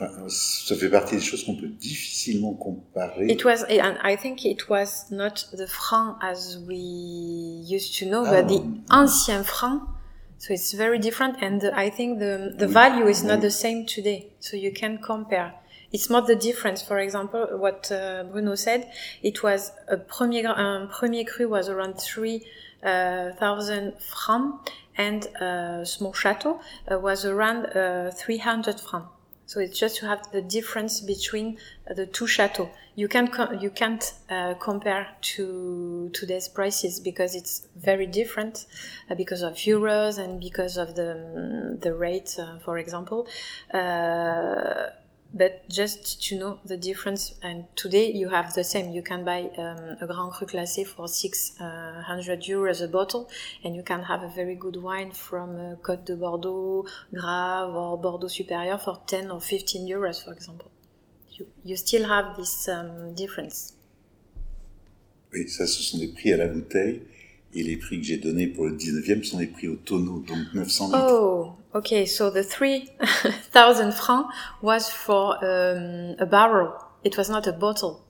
Enfin, 0.00 0.10
ça 0.28 0.76
fait 0.76 0.88
partie 0.88 1.16
des 1.16 1.22
choses 1.22 1.44
qu'on 1.44 1.56
peut 1.56 1.66
difficilement 1.66 2.54
comparer. 2.54 3.26
It 3.26 3.44
was, 3.44 3.64
and 3.68 3.96
I 4.04 4.16
think 4.16 4.44
it 4.44 4.68
was 4.68 5.06
not 5.10 5.48
the 5.52 5.66
franc 5.66 6.18
as 6.22 6.58
we 6.68 6.76
used 7.66 7.98
to 7.98 8.06
know, 8.06 8.24
ah, 8.24 8.30
but 8.30 8.48
the 8.48 8.62
ancien 8.90 9.42
franc 9.42 9.82
so 10.38 10.54
it's 10.54 10.72
very 10.72 11.00
different, 11.00 11.42
and 11.42 11.60
the, 11.60 11.76
I 11.76 11.90
think 11.90 12.20
the 12.20 12.54
the 12.56 12.68
value 12.68 13.06
is 13.08 13.24
not 13.24 13.40
the 13.40 13.50
same 13.50 13.86
today. 13.86 14.32
So 14.38 14.56
you 14.56 14.72
can 14.72 14.98
compare. 14.98 15.52
It's 15.92 16.08
not 16.08 16.26
the 16.28 16.36
difference. 16.36 16.80
For 16.80 16.98
example, 17.00 17.58
what 17.58 17.90
uh, 17.90 18.24
Bruno 18.30 18.54
said, 18.54 18.88
it 19.22 19.42
was 19.42 19.72
a 19.88 19.96
premier 19.96 20.46
un 20.48 20.88
premier 20.88 21.24
cru 21.24 21.48
was 21.48 21.68
around 21.68 21.94
three 21.98 22.46
uh, 22.84 23.32
thousand 23.32 23.94
francs, 23.98 24.70
and 24.96 25.26
a 25.40 25.84
small 25.84 26.12
chateau 26.12 26.60
uh, 26.88 26.98
was 27.00 27.24
around 27.24 27.66
uh, 27.66 28.12
three 28.12 28.38
hundred 28.38 28.78
francs. 28.78 29.08
So 29.48 29.60
it's 29.60 29.78
just 29.78 29.96
to 30.00 30.06
have 30.06 30.30
the 30.30 30.42
difference 30.42 31.00
between 31.00 31.56
the 31.96 32.04
two 32.04 32.26
chateaux. 32.26 32.70
You 32.96 33.08
can't 33.08 33.32
you 33.62 33.70
can't 33.70 34.04
uh, 34.28 34.52
compare 34.60 35.08
to 35.32 36.10
today's 36.12 36.48
prices 36.48 37.00
because 37.00 37.34
it's 37.34 37.66
very 37.74 38.06
different 38.06 38.66
uh, 39.08 39.14
because 39.14 39.40
of 39.40 39.54
euros 39.54 40.18
and 40.18 40.38
because 40.38 40.76
of 40.76 40.96
the 40.96 41.78
the 41.80 41.94
rate, 41.94 42.36
uh, 42.38 42.58
for 42.58 42.76
example. 42.76 43.26
Uh, 45.28 45.36
but 45.38 45.68
just 45.68 46.22
to 46.28 46.38
know 46.38 46.58
the 46.64 46.76
difference 46.76 47.34
and 47.42 47.64
today 47.76 48.10
you 48.12 48.28
have 48.28 48.54
the 48.54 48.64
same. 48.64 48.92
You 48.92 49.02
can 49.02 49.24
buy 49.24 49.50
um, 49.58 49.96
a 50.00 50.06
grand 50.06 50.32
cru 50.32 50.46
classé 50.46 50.86
for 50.86 51.08
600 51.08 52.42
euros 52.46 52.82
a 52.82 52.88
bottle 52.88 53.28
and 53.64 53.74
you 53.74 53.82
can 53.82 54.02
have 54.02 54.22
a 54.22 54.28
very 54.28 54.54
good 54.54 54.76
wine 54.76 55.12
from 55.12 55.56
uh, 55.56 55.76
Côte 55.82 56.04
de 56.04 56.14
Bordeaux 56.14 56.86
Grave 57.12 57.74
or 57.74 57.98
Bordeaux 57.98 58.28
Supérieur 58.28 58.80
for 58.80 59.00
10 59.06 59.30
or 59.30 59.40
15 59.40 59.86
euros 59.86 60.24
for 60.24 60.32
example. 60.32 60.70
You, 61.32 61.46
you 61.64 61.76
still 61.76 62.08
have 62.08 62.36
this 62.36 62.68
um, 62.68 63.14
difference. 63.14 63.74
Oui 65.32 65.48
ça 65.48 65.66
ce 65.66 65.82
sont 65.82 65.98
des 65.98 66.08
prix 66.08 66.32
à 66.32 66.38
la 66.38 66.48
bouteille 66.48 67.02
et 67.54 67.62
les 67.62 67.76
prix 67.76 68.00
que 68.00 68.06
j'ai 68.06 68.18
donnés 68.18 68.46
pour 68.46 68.66
le 68.66 68.76
19e 68.76 69.24
sont 69.24 69.38
les 69.38 69.46
prix 69.46 69.68
au 69.68 69.76
tonneau 69.76 70.24
donc 70.26 70.38
900 70.54 70.86
litres 70.86 71.06
oh 71.10 71.52
Okay, 71.74 72.06
so 72.06 72.30
the 72.30 72.42
3,000 72.42 73.92
francs 73.94 74.34
was 74.62 74.90
for 74.90 75.36
um, 75.44 76.16
a 76.18 76.26
barrel. 76.26 76.72
It 77.04 77.16
was 77.18 77.28
not 77.28 77.46
a 77.46 77.52
bottle. 77.52 78.04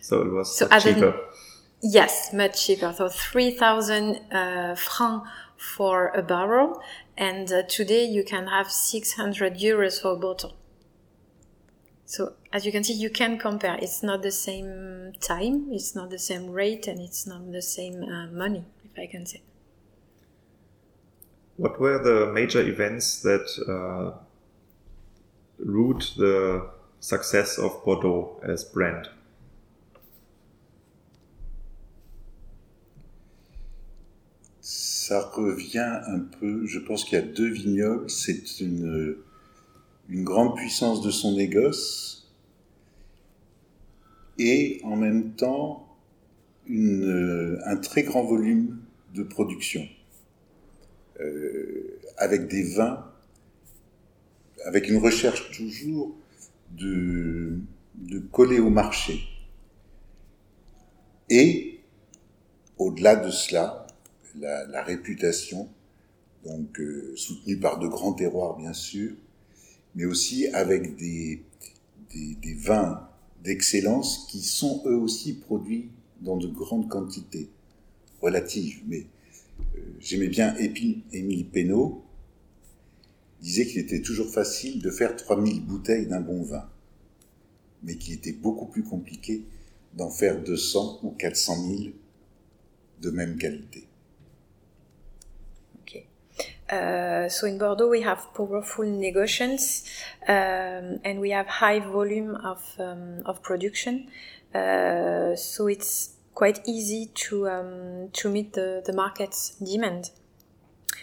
So 0.00 0.20
it 0.22 0.32
was 0.32 0.58
so 0.58 0.66
cheaper. 0.78 1.14
yes, 1.80 2.32
much 2.32 2.66
cheaper. 2.66 2.92
So 2.92 3.08
3,000 3.08 4.20
uh, 4.32 4.74
francs 4.74 5.28
for 5.56 6.08
a 6.08 6.22
barrel. 6.22 6.82
And 7.16 7.52
uh, 7.52 7.62
today 7.68 8.04
you 8.04 8.24
can 8.24 8.48
have 8.48 8.70
600 8.70 9.54
euros 9.54 10.02
for 10.02 10.14
a 10.14 10.16
bottle. 10.16 10.56
So 12.04 12.34
as 12.52 12.66
you 12.66 12.72
can 12.72 12.84
see, 12.84 12.92
you 12.92 13.10
can 13.10 13.38
compare. 13.38 13.78
It's 13.80 14.02
not 14.02 14.22
the 14.22 14.30
same 14.30 15.12
time, 15.20 15.68
it's 15.70 15.94
not 15.94 16.10
the 16.10 16.18
same 16.18 16.50
rate, 16.50 16.86
and 16.86 17.00
it's 17.00 17.26
not 17.26 17.50
the 17.50 17.62
same 17.62 18.02
uh, 18.02 18.26
money, 18.26 18.64
if 18.84 18.98
I 18.98 19.06
can 19.06 19.24
say. 19.24 19.42
What 21.56 21.80
were 21.80 21.98
the 21.98 22.32
major 22.32 22.60
events 22.60 23.22
that 23.22 23.46
uh, 23.68 24.18
root 25.58 26.12
the 26.16 26.68
success 27.00 27.58
of 27.58 27.82
Bordeaux 27.84 28.40
as 28.42 28.64
brand? 28.64 29.08
Ça 34.60 35.30
revient 35.34 36.00
un 36.06 36.20
peu, 36.20 36.64
je 36.66 36.78
pense 36.78 37.04
qu'il 37.04 37.18
y 37.18 37.22
a 37.22 37.24
deux 37.24 37.50
vignobles, 37.50 38.08
c'est 38.08 38.60
une, 38.60 39.16
une 40.08 40.24
grande 40.24 40.56
puissance 40.56 41.02
de 41.02 41.10
son 41.10 41.32
négoce 41.32 42.21
et 44.38 44.80
en 44.84 44.96
même 44.96 45.32
temps 45.32 45.88
euh, 46.70 47.58
un 47.64 47.76
très 47.76 48.02
grand 48.02 48.24
volume 48.24 48.78
de 49.14 49.22
production, 49.22 49.86
euh, 51.20 51.98
avec 52.16 52.48
des 52.48 52.62
vins, 52.62 53.10
avec 54.64 54.88
une 54.88 54.98
recherche 54.98 55.50
toujours 55.50 56.16
de, 56.70 57.58
coller 58.30 58.60
au 58.60 58.70
marché. 58.70 59.20
Et, 61.28 61.80
au-delà 62.78 63.16
de 63.16 63.30
cela, 63.30 63.86
la, 64.36 64.82
réputation, 64.82 65.68
donc 66.44 66.80
euh, 66.80 67.12
soutenue 67.16 67.58
par 67.58 67.78
de 67.78 67.88
grands 67.88 68.14
terroirs 68.14 68.56
bien 68.56 68.72
sûr, 68.72 69.12
mais 69.94 70.04
aussi 70.04 70.46
avec 70.48 70.96
des, 70.96 71.42
des 72.14 72.54
vins 72.54 73.08
d'excellence 73.42 74.26
qui 74.28 74.40
sont 74.40 74.82
eux 74.86 74.96
aussi 74.96 75.34
produits 75.34 75.90
dans 76.20 76.36
de 76.36 76.46
grandes 76.46 76.88
quantités 76.88 77.48
relatives. 78.20 78.80
Mais 78.86 79.06
euh, 79.76 79.80
j'aimais 80.00 80.28
bien 80.28 80.54
Émile 80.56 81.46
Pénaud, 81.46 82.02
disait 83.40 83.66
qu'il 83.66 83.80
était 83.80 84.02
toujours 84.02 84.30
facile 84.30 84.80
de 84.80 84.90
faire 84.90 85.16
3000 85.16 85.64
bouteilles 85.66 86.06
d'un 86.06 86.20
bon 86.20 86.42
vin, 86.42 86.68
mais 87.82 87.96
qu'il 87.96 88.14
était 88.14 88.32
beaucoup 88.32 88.66
plus 88.66 88.84
compliqué 88.84 89.42
d'en 89.94 90.10
faire 90.10 90.42
200 90.42 91.00
ou 91.02 91.10
400 91.10 91.66
000 91.66 91.82
de 93.00 93.10
même 93.10 93.36
qualité. 93.36 93.84
Uh, 96.72 97.28
so 97.28 97.46
in 97.46 97.58
Bordeaux, 97.58 97.88
we 97.88 98.00
have 98.00 98.32
powerful 98.32 98.86
negotiations, 98.86 99.84
um, 100.26 101.00
and 101.04 101.20
we 101.20 101.30
have 101.30 101.46
high 101.46 101.80
volume 101.80 102.34
of 102.36 102.62
um, 102.78 103.22
of 103.26 103.42
production. 103.42 104.08
Uh, 104.54 105.36
so 105.36 105.66
it's 105.66 106.14
quite 106.34 106.60
easy 106.66 107.10
to 107.14 107.46
um, 107.46 108.08
to 108.14 108.30
meet 108.30 108.54
the 108.54 108.82
the 108.86 108.92
market's 108.94 109.50
demand. 109.56 110.12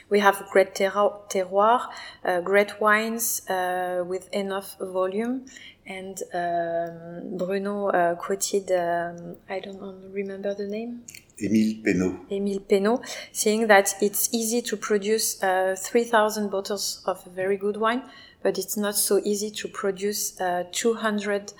We 0.09 0.21
have 0.21 0.43
great 0.51 0.73
terroir, 0.73 1.87
uh, 2.25 2.41
great 2.41 2.81
wines 2.81 3.47
uh, 3.47 4.03
with 4.07 4.27
enough 4.33 4.75
volume, 4.79 5.45
and 5.89 6.21
um, 6.33 7.37
Bruno 7.37 7.87
uh, 7.87 8.15
quoted 8.15 8.71
um, 8.71 9.35
I 9.49 9.59
don't 9.59 10.11
remember 10.13 10.53
the 10.53 10.67
name. 10.67 11.01
Émile 11.41 11.81
Peynaud. 11.83 12.19
Émile 12.29 12.59
Peynaud, 12.59 13.01
saying 13.31 13.67
that 13.67 13.95
it's 14.01 14.29
easy 14.33 14.61
to 14.61 14.77
produce 14.77 15.41
uh, 15.41 15.75
3,000 15.77 16.49
bottles 16.49 17.01
of 17.05 17.23
very 17.33 17.57
good 17.57 17.77
wine, 17.77 18.03
but 18.43 18.57
it's 18.57 18.77
not 18.77 18.95
so 18.95 19.19
easy 19.23 19.49
to 19.49 19.67
produce 19.67 20.39
uh, 20.39 20.63
200,000 20.71 21.55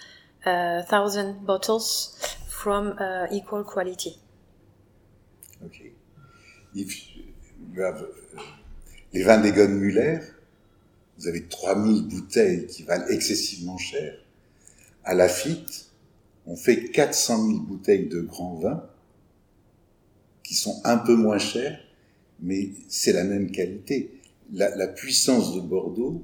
uh, 0.46 1.34
bottles 1.46 2.38
from 2.48 2.94
uh, 3.00 3.26
equal 3.32 3.64
quality. 3.64 4.18
Okay. 5.66 5.92
If 6.76 7.16
you 7.16 7.82
have 7.82 8.02
uh, 8.02 8.42
les 9.14 9.24
vins 9.24 9.42
d'Egon 9.42 9.70
Müller, 9.70 10.22
vous 11.20 11.28
avez 11.28 11.44
3000 11.44 12.08
bouteilles 12.08 12.66
qui 12.68 12.84
valent 12.84 13.08
excessivement 13.08 13.78
cher. 13.78 14.16
À 15.04 15.14
Lafitte, 15.14 15.92
on 16.46 16.56
fait 16.56 16.86
400 16.86 17.48
000 17.48 17.60
bouteilles 17.60 18.08
de 18.08 18.22
grands 18.22 18.56
vins 18.56 18.84
qui 20.44 20.56
sont 20.56 20.82
un 20.86 20.98
peu 20.98 21.16
moins 21.16 21.38
chers, 21.38 21.80
mais 22.40 22.70
c'est 22.88 23.12
la 23.12 23.26
même 23.26 23.52
qualité. 23.52 24.22
La, 24.54 24.74
la, 24.76 24.88
puissance 24.88 25.56
de 25.56 25.62
Bordeaux, 25.62 26.24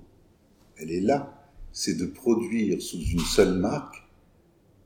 elle 0.78 0.91
est 0.91 1.02
là. 1.02 1.46
C'est 1.74 1.96
de 1.96 2.06
produire 2.06 2.82
sous 2.82 3.02
une 3.02 3.20
seule 3.20 3.54
marque 3.54 4.02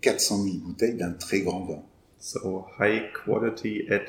400 0.02 0.44
000 0.44 0.58
bouteilles 0.58 0.96
d'un 0.96 1.12
très 1.12 1.42
grand 1.42 1.66
vin. 1.66 1.84
So 2.20 2.66
high 2.80 3.14
quality 3.14 3.88
at 3.90 4.08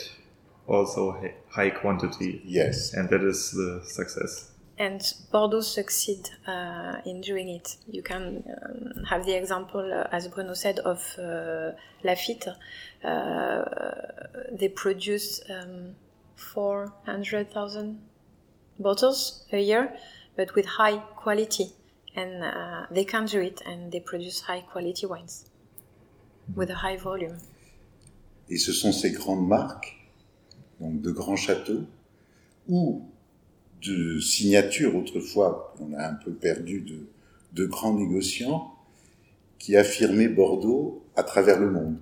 also 0.67 1.15
high 1.55 1.71
quantity. 1.71 2.41
Yes. 2.45 2.95
And 2.95 3.09
that 3.11 3.23
is 3.23 3.53
the 3.53 3.83
success. 3.85 4.50
And 4.81 5.03
Bordeaux 5.31 5.61
succeed 5.61 6.31
uh, 6.47 7.03
in 7.05 7.21
doing 7.21 7.51
it. 7.51 7.77
You 7.87 8.03
can 8.03 8.43
um, 8.49 9.05
have 9.05 9.27
the 9.27 9.35
example, 9.35 9.81
uh, 9.81 10.09
as 10.11 10.27
Bruno 10.29 10.55
said, 10.55 10.79
of 10.79 10.99
uh, 11.19 11.73
Lafite. 12.03 12.49
Uh, 13.05 13.63
they 14.51 14.71
produce 14.71 15.43
um, 15.51 15.95
400,000 16.37 18.01
bottles 18.79 19.45
a 19.53 19.61
year, 19.61 19.95
but 20.35 20.55
with 20.55 20.65
high 20.65 20.97
quality. 21.15 21.75
And 22.17 22.43
uh, 22.43 22.87
they 22.91 23.05
can 23.05 23.27
do 23.27 23.43
it, 23.43 23.61
and 23.67 23.93
they 23.93 24.01
produce 24.01 24.41
high 24.41 24.63
quality 24.63 25.05
wines 25.05 25.45
with 26.57 26.71
a 26.71 26.77
high 26.77 26.97
volume. 26.97 27.37
Et 28.49 28.57
ce 28.57 28.73
sont 28.73 28.93
ces 28.93 29.11
grandes 29.13 29.47
marques, 29.47 29.95
donc 30.81 31.03
de 31.03 31.11
grands 31.11 31.37
châteaux, 31.37 31.85
où 32.67 33.10
de 33.83 34.21
signature 34.21 34.95
autrefois, 34.97 35.75
on 35.81 35.93
a 35.95 36.07
un 36.07 36.15
peu 36.15 36.33
perdu 36.33 36.85
de, 37.53 37.67
grands 37.67 37.95
négociants, 37.95 38.75
qui 39.59 39.77
affirmaient 39.77 40.29
Bordeaux 40.29 41.03
à 41.17 41.23
travers 41.23 41.61
le 41.61 41.71
monde. 41.71 41.97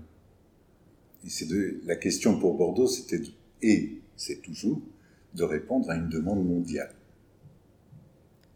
Et 1.25 1.31
c'est 1.31 1.49
la 1.85 1.97
question 1.97 2.39
pour 2.39 2.55
Bordeaux, 2.55 2.87
c'était, 2.87 3.23
et 3.63 3.99
c'est 4.17 4.41
toujours, 4.43 4.81
de 5.35 5.43
répondre 5.43 5.91
à 5.91 5.97
une 5.97 6.09
demande 6.09 6.45
mondiale. 6.45 6.95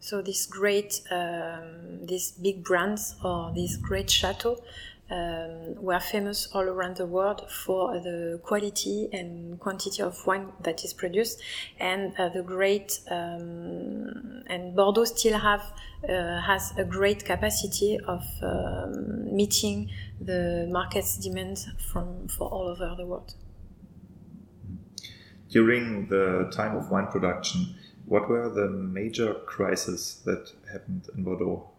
So 0.00 0.20
this 0.20 0.48
great, 0.48 1.04
um, 1.12 2.04
these 2.06 2.32
big 2.36 2.64
brands 2.64 3.14
or 3.22 3.52
this 3.54 3.76
great 3.76 4.10
chateau 4.10 4.56
um, 5.10 5.74
were 5.82 6.00
famous 6.00 6.48
all 6.54 6.62
around 6.62 6.96
the 6.96 7.06
world 7.06 7.50
for 7.50 7.98
the 8.00 8.40
quality 8.42 9.08
and 9.12 9.58
quantity 9.60 10.02
of 10.02 10.26
wine 10.26 10.52
that 10.62 10.84
is 10.84 10.94
produced, 10.94 11.42
and 11.78 12.14
uh, 12.18 12.28
the 12.28 12.42
great 12.42 13.00
um, 13.10 14.42
and 14.46 14.74
Bordeaux 14.74 15.04
still 15.04 15.38
have 15.38 15.62
uh, 16.08 16.40
has 16.40 16.72
a 16.78 16.84
great 16.84 17.24
capacity 17.24 17.98
of 18.06 18.22
um, 18.42 19.34
meeting 19.34 19.90
the 20.20 20.66
market's 20.70 21.16
demand 21.16 21.58
from 21.78 22.28
for 22.28 22.48
all 22.48 22.68
over 22.68 22.94
the 22.96 23.06
world. 23.06 23.34
During 25.48 26.08
the 26.08 26.50
time 26.50 26.76
of 26.76 26.90
wine 26.90 27.08
production, 27.08 27.74
what 28.06 28.28
were 28.28 28.48
the 28.48 28.68
major 28.68 29.34
crises 29.46 30.22
that 30.24 30.52
happened 30.72 31.08
in 31.14 31.24
Bordeaux? 31.24 31.71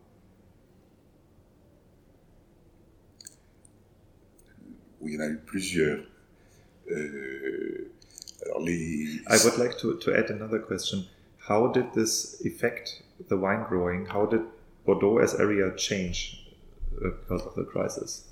Où 5.04 5.08
il 5.08 5.16
y 5.16 5.18
en 5.18 5.22
a 5.22 5.28
eu 5.28 5.40
plusieurs. 5.46 6.04
Euh, 6.92 7.92
alors 8.46 8.62
les... 8.62 9.22
I 9.28 9.38
would 9.44 9.58
like 9.58 9.78
to, 9.78 9.94
to 9.96 10.12
add 10.12 10.32
another 10.32 10.60
question. 10.60 11.06
How 11.50 11.72
did 11.72 11.92
this 11.94 12.42
affect 12.46 13.04
the 13.30 13.36
wine 13.36 13.66
growing? 13.68 14.06
How 14.06 14.26
did 14.26 14.42
Bordeaux 14.86 15.20
as 15.20 15.36
area 15.40 15.76
change 15.76 16.46
uh, 16.98 17.10
because 17.10 17.46
of 17.46 17.56
the 17.56 17.66
crisis? 17.66 18.30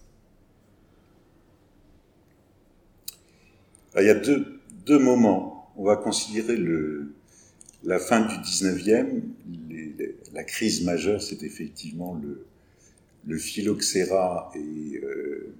il 3.97 4.05
y 4.05 4.09
a 4.09 4.15
deux, 4.15 4.61
deux 4.85 4.99
moments. 4.99 5.71
On 5.75 5.85
va 5.85 5.97
considérer 5.97 6.55
le, 6.55 7.13
la 7.83 7.99
fin 7.99 8.21
du 8.21 8.35
19e. 8.35 9.21
Les, 9.69 9.93
les, 9.97 10.15
la 10.33 10.43
crise 10.43 10.83
majeure, 10.85 11.21
c'est 11.21 11.43
effectivement 11.43 12.19
le, 12.21 12.45
le 13.27 13.37
phylloxéra 13.37 14.51
et 14.55 15.01
euh, 15.03 15.53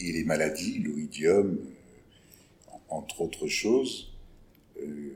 et 0.00 0.12
les 0.12 0.24
maladies, 0.24 0.78
l'oïdium, 0.78 1.58
euh, 1.58 2.70
entre 2.88 3.22
autres 3.22 3.46
choses. 3.46 4.12
Euh, 4.80 5.12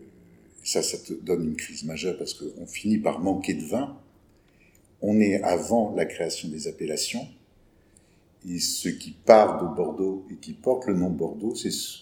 ça, 0.64 0.82
ça 0.82 0.98
te 0.98 1.12
donne 1.12 1.44
une 1.44 1.56
crise 1.56 1.84
majeure 1.84 2.16
parce 2.18 2.34
qu'on 2.34 2.66
finit 2.66 2.98
par 2.98 3.20
manquer 3.20 3.54
de 3.54 3.64
vin. 3.64 3.98
On 5.00 5.20
est 5.20 5.42
avant 5.42 5.94
la 5.94 6.04
création 6.04 6.48
des 6.48 6.68
appellations. 6.68 7.26
Et 8.48 8.58
ce 8.58 8.88
qui 8.88 9.12
part 9.12 9.62
de 9.62 9.74
Bordeaux 9.74 10.26
et 10.30 10.36
qui 10.36 10.52
porte 10.52 10.86
le 10.86 10.94
nom 10.94 11.10
de 11.10 11.16
Bordeaux, 11.16 11.54
c'est 11.54 11.70
ce, 11.70 11.98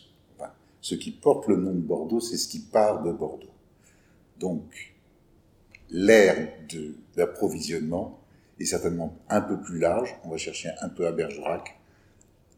ce 0.80 0.94
qui 0.94 1.10
porte 1.10 1.48
le 1.48 1.56
nom 1.56 1.72
de 1.72 1.80
Bordeaux, 1.80 2.20
c'est 2.20 2.36
ce 2.36 2.48
qui 2.48 2.60
part 2.60 3.02
de 3.02 3.12
Bordeaux. 3.12 3.46
Donc, 4.38 4.94
l'ère 5.90 6.48
d'approvisionnement 7.16 8.20
est 8.60 8.66
certainement 8.66 9.16
un 9.28 9.40
peu 9.40 9.60
plus 9.60 9.78
large. 9.78 10.14
On 10.24 10.30
va 10.30 10.36
chercher 10.36 10.70
un 10.80 10.88
peu 10.88 11.06
à 11.06 11.12
Bergerac, 11.12 11.78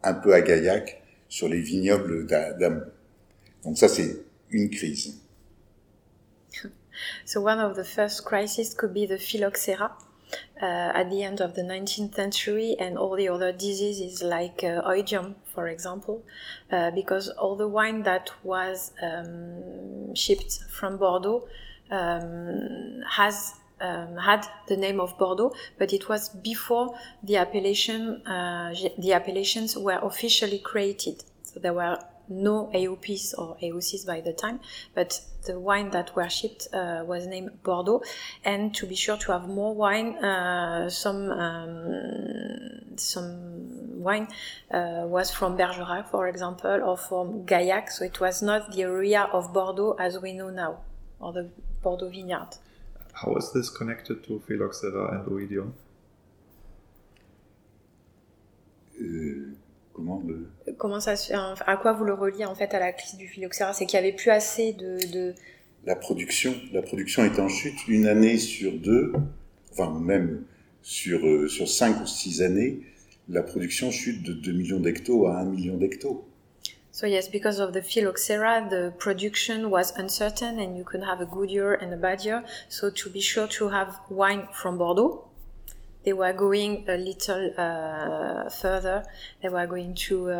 un 0.02 0.14
peu 0.14 0.34
à 0.34 0.40
Gaillac 0.40 1.02
sur 1.28 1.48
les 1.48 1.60
vignobles. 1.60 2.26
Donc 3.64 3.78
ça, 3.78 3.88
c'est 3.88 4.16
une 4.50 4.70
crise. 4.70 5.20
So 7.24 7.40
one 7.40 7.60
of 7.60 7.76
the 7.76 7.84
first 7.84 8.24
crises 8.24 8.74
could 8.74 8.92
be 8.92 9.06
the 9.06 9.18
phylloxera 9.18 9.96
uh, 10.60 10.64
at 10.94 11.10
the 11.10 11.22
end 11.22 11.40
of 11.40 11.54
the 11.54 11.62
19th 11.62 12.14
century 12.14 12.76
and 12.78 12.98
all 12.98 13.14
the 13.14 13.28
other 13.28 13.52
diseases 13.52 14.22
like 14.22 14.64
uh, 14.64 14.82
oidium, 14.82 15.34
for 15.54 15.68
example, 15.68 16.24
uh, 16.72 16.90
because 16.90 17.28
all 17.28 17.56
the 17.56 17.68
wine 17.68 18.02
that 18.02 18.30
was 18.42 18.92
um, 19.00 20.14
shipped 20.14 20.58
from 20.70 20.96
Bordeaux 20.96 21.46
um, 21.90 23.02
has 23.08 23.54
um, 23.80 24.16
had 24.16 24.46
the 24.66 24.76
name 24.76 25.00
of 25.00 25.16
Bordeaux, 25.18 25.52
but 25.78 25.92
it 25.92 26.08
was 26.08 26.28
before 26.28 26.94
the 27.22 27.36
appellation 27.36 28.26
uh, 28.26 28.74
the 28.98 29.12
appellations 29.12 29.76
were 29.76 29.98
officially 30.02 30.58
created. 30.58 31.24
So 31.42 31.60
there 31.60 31.74
were 31.74 31.98
no 32.28 32.70
AOPs 32.74 33.34
or 33.38 33.56
AOCs 33.62 34.06
by 34.06 34.20
the 34.20 34.32
time, 34.32 34.60
but 34.94 35.20
the 35.46 35.58
wine 35.58 35.90
that 35.90 36.14
were 36.14 36.28
shipped 36.28 36.68
uh, 36.72 37.02
was 37.06 37.26
named 37.26 37.62
Bordeaux. 37.62 38.02
And 38.44 38.74
to 38.74 38.86
be 38.86 38.94
sure 38.94 39.16
to 39.16 39.32
have 39.32 39.48
more 39.48 39.74
wine, 39.74 40.16
uh, 40.16 40.90
some 40.90 41.30
um, 41.30 42.98
some 42.98 44.02
wine 44.02 44.28
uh, 44.70 45.04
was 45.06 45.30
from 45.30 45.56
Bergerac, 45.56 46.08
for 46.08 46.28
example, 46.28 46.82
or 46.84 46.96
from 46.96 47.44
Gaillac. 47.46 47.90
So 47.90 48.04
it 48.04 48.20
was 48.20 48.42
not 48.42 48.72
the 48.72 48.82
area 48.82 49.22
of 49.32 49.52
Bordeaux 49.52 49.96
as 49.98 50.18
we 50.18 50.32
know 50.32 50.50
now, 50.50 50.78
or 51.20 51.32
the 51.32 51.48
Bordeaux 51.82 52.10
vineyard. 52.10 52.56
How 53.24 53.36
is 53.36 53.52
this 53.52 53.70
connected 53.70 54.22
to 54.22 54.40
Phylloxera 54.46 55.12
and 55.24 55.30
Oidium? 55.32 55.72
Euh, 59.00 59.52
comment 59.92 60.22
le... 60.26 60.48
Comment 60.76 61.00
ça 61.00 61.16
se- 61.16 61.32
à 61.32 61.76
quoi 61.76 61.92
vous 61.92 62.04
le 62.04 62.14
reliez 62.14 62.44
en 62.44 62.54
fait 62.54 62.72
à 62.74 62.78
la 62.78 62.92
crise 62.92 63.16
du 63.16 63.26
phylloxéra? 63.28 63.72
C'est 63.72 63.86
qu'il 63.86 63.98
n'y 64.00 64.06
avait 64.06 64.16
plus 64.16 64.30
assez 64.30 64.72
de, 64.72 64.98
de- 65.12 65.34
La 65.84 65.96
production, 65.96 66.54
la 66.72 66.82
production 66.82 67.24
est 67.24 67.38
en 67.38 67.48
chute 67.48 67.86
une 67.88 68.06
année 68.06 68.36
sur 68.38 68.72
deux, 68.78 69.12
enfin 69.72 69.98
même 70.00 70.44
sur, 70.82 71.24
euh, 71.26 71.48
sur 71.48 71.68
cinq 71.68 72.00
ou 72.02 72.06
six 72.06 72.42
années, 72.42 72.80
la 73.28 73.42
production 73.42 73.90
chute 73.90 74.22
de 74.22 74.32
2 74.32 74.52
millions 74.52 74.80
d'hectos 74.80 75.26
à 75.26 75.38
1 75.40 75.44
million 75.46 75.76
d'hectos. 75.76 76.27
So 76.98 77.06
yes, 77.06 77.28
because 77.28 77.58
of 77.64 77.68
the 77.76 77.80
phylloxera, 77.90 78.54
the 78.74 78.82
production 79.04 79.70
was 79.70 79.86
uncertain, 80.02 80.58
and 80.58 80.70
you 80.78 80.82
could 80.90 81.04
have 81.10 81.20
a 81.20 81.26
good 81.36 81.48
year 81.48 81.74
and 81.82 81.94
a 81.94 81.96
bad 81.96 82.24
year. 82.24 82.40
So 82.68 82.90
to 82.90 83.06
be 83.16 83.20
sure 83.20 83.46
to 83.58 83.68
have 83.68 83.90
wine 84.10 84.48
from 84.60 84.78
Bordeaux, 84.78 85.12
they 86.04 86.12
were 86.12 86.32
going 86.32 86.72
a 86.88 86.96
little 86.96 87.42
uh, 87.56 88.50
further. 88.50 89.04
They 89.40 89.48
were 89.48 89.66
going 89.74 89.94
to 90.08 90.14
uh, 90.30 90.38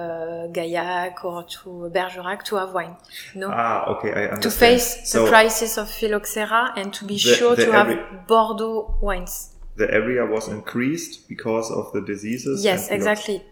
Gaillac 0.57 1.25
or 1.25 1.45
to 1.45 1.91
Bergerac 1.95 2.43
to 2.47 2.57
have 2.57 2.71
wine. 2.75 2.97
No, 3.37 3.51
Ah, 3.53 3.85
okay, 3.93 4.11
I 4.21 4.23
understand. 4.35 4.43
to 4.43 4.51
face 4.51 5.13
the 5.13 5.27
crisis 5.29 5.79
of 5.79 5.87
phylloxera 5.89 6.73
and 6.77 6.93
to 6.99 7.05
be 7.05 7.15
The- 7.15 7.35
sure 7.37 7.55
the 7.55 7.67
to 7.67 7.73
have 7.79 7.89
Bordeaux 8.27 8.97
wines. 9.01 9.35
the 9.77 9.89
area 10.01 10.27
was 10.27 10.49
increased 10.49 11.29
because 11.29 11.71
of 11.71 11.93
the 11.93 12.01
diseases. 12.13 12.65
Yes, 12.65 12.89
exactly. 12.91 13.45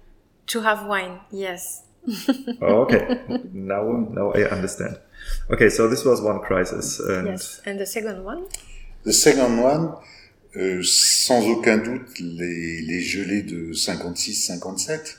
To 0.53 0.63
have 0.63 0.87
wine, 0.93 1.21
yes. 1.31 1.86
Oh, 2.61 2.83
okay, 2.85 3.21
now 3.53 3.83
now 4.13 4.33
I 4.33 4.45
understand. 4.51 4.97
Okay, 5.51 5.69
so 5.69 5.89
this 5.89 6.05
was 6.05 6.21
one 6.21 6.41
crisis, 6.41 7.01
and 7.01 7.27
Yes. 7.29 7.61
And 7.67 7.79
the 7.79 7.87
second 7.87 8.23
one? 8.25 8.45
The 9.05 9.13
second 9.13 9.59
one, 9.61 9.95
euh, 10.57 10.83
sans 10.83 11.45
aucun 11.49 11.79
doute, 11.79 12.19
les, 12.21 12.81
les 12.83 13.01
gelées 13.01 13.43
de 13.43 13.73
56-57, 13.73 15.19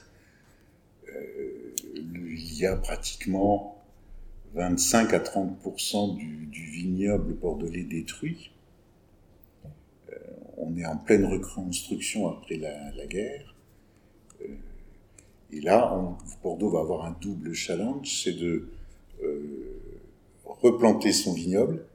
euh, 1.10 1.74
il 1.96 2.58
y 2.60 2.66
a 2.66 2.76
pratiquement 2.76 3.84
25 4.56 5.14
à 5.14 5.20
30% 5.20 6.16
du, 6.18 6.46
du 6.48 6.66
vignoble 6.72 7.34
bordelais 7.34 7.84
détruit. 7.84 8.52
Euh, 10.10 10.16
on 10.58 10.76
est 10.78 10.86
en 10.86 10.98
pleine 10.98 11.26
reconstruction 11.26 12.28
après 12.30 12.56
la, 12.56 12.92
la 12.96 13.06
guerre. 13.06 13.54
Et 15.52 15.62
là, 15.62 15.98
Bordeaux 16.44 16.70
va 16.70 16.80
avoir 16.80 17.06
un 17.06 17.16
double 17.22 17.54
challenge, 17.54 18.22
c'est 18.24 18.34
de 18.34 18.68
euh, 19.24 19.80
replanter 20.46 21.14
son 21.14 21.34
vignoble, 21.34 21.86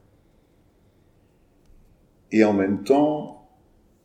et 2.31 2.45
en 2.45 2.55
même 2.55 2.83
temps, 2.83 3.47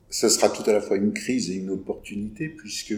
ça 0.09 0.29
sera 0.29 0.49
tout 0.49 0.69
à 0.69 0.73
la 0.73 0.81
fois 0.81 0.97
une 0.97 1.13
crise 1.13 1.49
et 1.49 1.55
une 1.55 1.69
opportunité, 1.69 2.49
puisque 2.49 2.95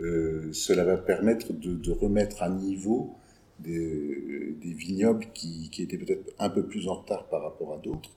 euh, 0.00 0.52
cela 0.52 0.84
va 0.84 0.96
permettre 0.96 1.52
de, 1.52 1.90
remettre 1.90 2.42
à 2.42 2.48
niveau 2.48 3.14
des, 3.58 4.54
vignobles 4.62 5.26
qui, 5.34 5.70
étaient 5.78 5.98
peut-être 5.98 6.32
un 6.38 6.48
peu 6.48 6.64
plus 6.64 6.88
en 6.88 6.94
retard 6.94 7.26
par 7.28 7.42
rapport 7.42 7.74
à 7.74 7.78
d'autres. 7.78 8.10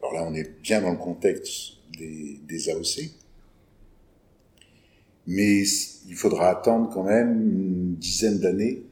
Alors 0.00 0.14
là, 0.14 0.24
on 0.28 0.34
est 0.34 0.60
bien 0.60 0.82
dans 0.82 0.90
le 0.90 0.98
contexte 0.98 1.78
des 1.98 2.70
AOC. 2.70 3.21
Mais 5.26 5.62
il 6.08 6.14
faudra 6.14 6.50
attendre 6.50 6.90
quand 6.92 7.04
même 7.04 7.40
une 7.40 7.94
dizaine 7.96 8.38
d'années 8.38 8.82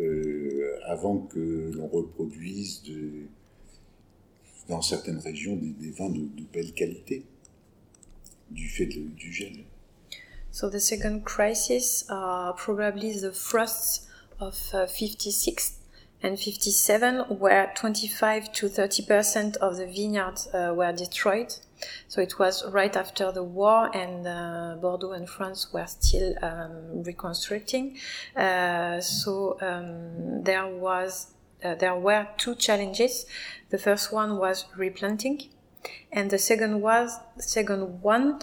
euh, 0.00 0.78
avant 0.86 1.18
que 1.18 1.70
l'on 1.74 1.86
reproduise 1.86 2.82
de, 2.82 3.26
dans 4.68 4.82
certaines 4.82 5.18
régions 5.18 5.56
des, 5.56 5.90
vins 5.90 6.10
de, 6.10 6.28
belle 6.52 6.72
qualité 6.72 7.24
du 8.50 8.68
fait 8.68 8.86
du 8.86 9.32
gel. 9.32 9.64
So 10.52 10.68
the 10.68 10.80
second 10.80 11.22
crisis 11.24 12.04
are 12.08 12.54
probably 12.56 13.12
the 13.12 13.32
frosts 13.32 14.08
of 14.40 14.56
uh, 14.74 14.86
56 14.86 15.78
and 16.22 16.36
57, 16.36 17.38
where 17.38 17.72
25 17.74 18.52
to 18.52 18.68
30 18.68 19.06
percent 19.06 19.56
of 19.58 19.76
the 19.76 19.86
vineyards 19.86 20.48
uh, 20.52 20.74
were 20.74 20.92
destroyed. 20.92 21.54
So 22.08 22.20
it 22.20 22.38
was 22.38 22.64
right 22.70 22.94
after 22.96 23.32
the 23.32 23.42
war, 23.42 23.90
and 23.94 24.26
uh, 24.26 24.76
Bordeaux 24.80 25.12
and 25.12 25.28
France 25.28 25.72
were 25.72 25.86
still 25.86 26.34
um, 26.42 27.02
reconstructing. 27.02 27.98
Uh, 28.36 29.00
so 29.00 29.56
um, 29.60 30.42
there 30.42 30.66
was 30.66 31.28
uh, 31.64 31.74
there 31.74 31.94
were 31.94 32.26
two 32.36 32.54
challenges. 32.54 33.26
The 33.70 33.78
first 33.78 34.12
one 34.12 34.38
was 34.38 34.66
replanting, 34.76 35.42
and 36.12 36.30
the 36.30 36.38
second 36.38 36.80
was 36.80 37.18
second 37.38 38.02
one 38.02 38.40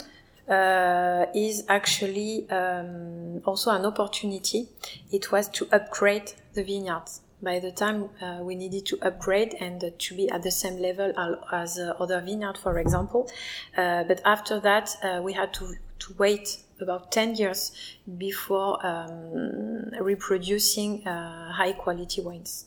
uh, 0.48 1.26
is 1.36 1.64
actually 1.68 2.50
um, 2.50 3.42
also 3.46 3.72
an 3.72 3.86
opportunity. 3.86 4.70
It 5.12 5.32
was 5.32 5.50
to 5.50 5.68
upgrade 5.72 6.34
the 6.54 6.64
vineyards. 6.64 7.22
By 7.42 7.60
the 7.60 7.72
time 7.72 8.10
uh, 8.20 8.40
we 8.42 8.56
needed 8.56 8.86
to 8.88 8.98
upgrade 9.02 9.56
and 9.60 9.84
uh, 9.84 9.92
to 9.98 10.16
be 10.16 10.28
at 10.30 10.42
the 10.42 10.52
same 10.52 10.78
level 10.78 11.14
as 11.52 11.78
uh, 11.78 11.94
other 12.00 12.20
vineyard, 12.20 12.58
for 12.58 12.80
example, 12.80 13.30
uh, 13.78 14.04
but 14.06 14.22
after 14.26 14.60
that 14.60 14.96
uh, 15.04 15.22
we 15.22 15.34
had 15.34 15.54
to 15.56 15.76
to 16.00 16.14
wait 16.18 16.64
about 16.80 17.12
10 17.12 17.36
years 17.36 17.72
before 18.18 18.86
um, 18.86 19.92
reproducing 20.00 21.08
uh, 21.08 21.52
high 21.52 21.74
quality 21.74 22.22
wines. 22.22 22.66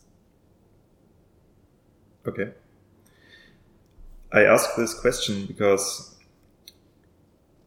Okay. 2.27 2.53
I 4.33 4.45
ask 4.45 4.77
this 4.77 4.95
question 4.95 5.47
because 5.47 6.17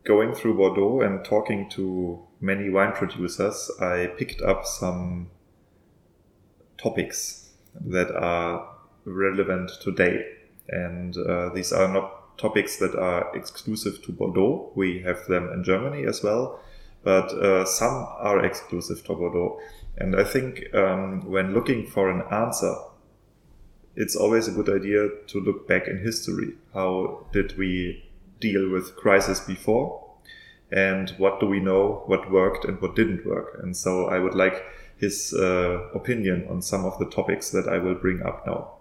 going 0.04 0.34
through 0.34 0.56
Bordeaux 0.56 1.02
and 1.02 1.24
talking 1.26 1.70
to 1.72 2.22
many 2.40 2.70
wine 2.70 2.94
producers, 2.94 3.72
I 3.82 4.08
picked 4.18 4.42
up 4.42 4.66
some 4.66 5.30
topics 6.84 7.50
that 7.86 8.12
are 8.12 8.68
relevant 9.06 9.72
today. 9.82 10.26
And 10.70 11.18
uh, 11.18 11.50
these 11.50 11.74
are 11.74 11.88
not 11.88 12.38
topics 12.38 12.78
that 12.78 12.96
are 12.96 13.36
exclusive 13.36 14.04
to 14.04 14.12
Bordeaux. 14.12 14.72
We 14.76 15.00
have 15.00 15.26
them 15.28 15.50
in 15.54 15.64
Germany 15.64 16.06
as 16.06 16.24
well, 16.24 16.60
but 17.04 17.32
uh, 17.32 17.66
some 17.66 18.08
are 18.20 18.46
exclusive 18.46 19.04
to 19.06 19.16
Bordeaux. 19.16 19.60
And 19.98 20.16
I 20.16 20.24
think 20.24 20.74
um, 20.74 21.30
when 21.30 21.54
looking 21.54 21.86
for 21.88 22.10
an 22.10 22.24
answer, 22.32 22.74
it's 23.96 24.16
always 24.16 24.48
a 24.48 24.52
good 24.52 24.70
idea 24.70 25.08
to 25.28 25.40
look 25.40 25.68
back 25.68 25.88
in 25.88 26.00
history. 26.00 26.56
How 26.74 27.28
did 27.32 27.58
we 27.58 28.04
deal 28.40 28.70
with 28.70 28.96
crisis 28.96 29.40
before? 29.40 30.02
And 30.72 31.12
what 31.20 31.40
do 31.40 31.46
we 31.46 31.60
know 31.60 32.02
what 32.08 32.32
worked 32.32 32.66
and 32.66 32.82
what 32.82 32.96
didn't 32.96 33.26
work? 33.26 33.60
And 33.62 33.78
so 33.78 34.08
I 34.08 34.18
would 34.18 34.34
like 34.34 34.64
his 35.04 35.34
uh, 35.34 35.80
opinion 35.94 36.44
on 36.50 36.62
some 36.62 36.86
of 36.86 36.98
the 37.00 37.06
topics 37.10 37.52
that 37.52 37.68
I 37.68 37.78
will 37.80 37.96
bring 38.00 38.22
up 38.22 38.46
now. 38.46 38.80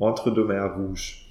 Entre 0.00 0.30
deux 0.30 0.44
mers 0.46 0.74
rouges. 0.76 1.24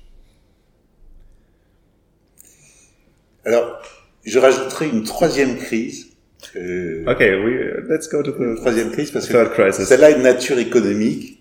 Alors, 3.45 3.81
je 4.25 4.39
rajouterai 4.39 4.89
une 4.89 5.03
troisième 5.03 5.57
crise. 5.57 6.07
euh, 6.55 7.05
Okay, 7.07 7.33
we, 7.43 7.87
let's 7.89 8.07
go 8.09 8.21
to 8.21 8.31
the 8.31 8.55
troisième 8.57 8.91
crise 8.91 9.11
parce 9.11 9.27
third 9.27 9.49
que 9.49 9.61
crisis. 9.61 9.87
celle-là 9.87 10.11
est 10.11 10.15
de 10.17 10.21
nature 10.21 10.59
économique. 10.59 11.39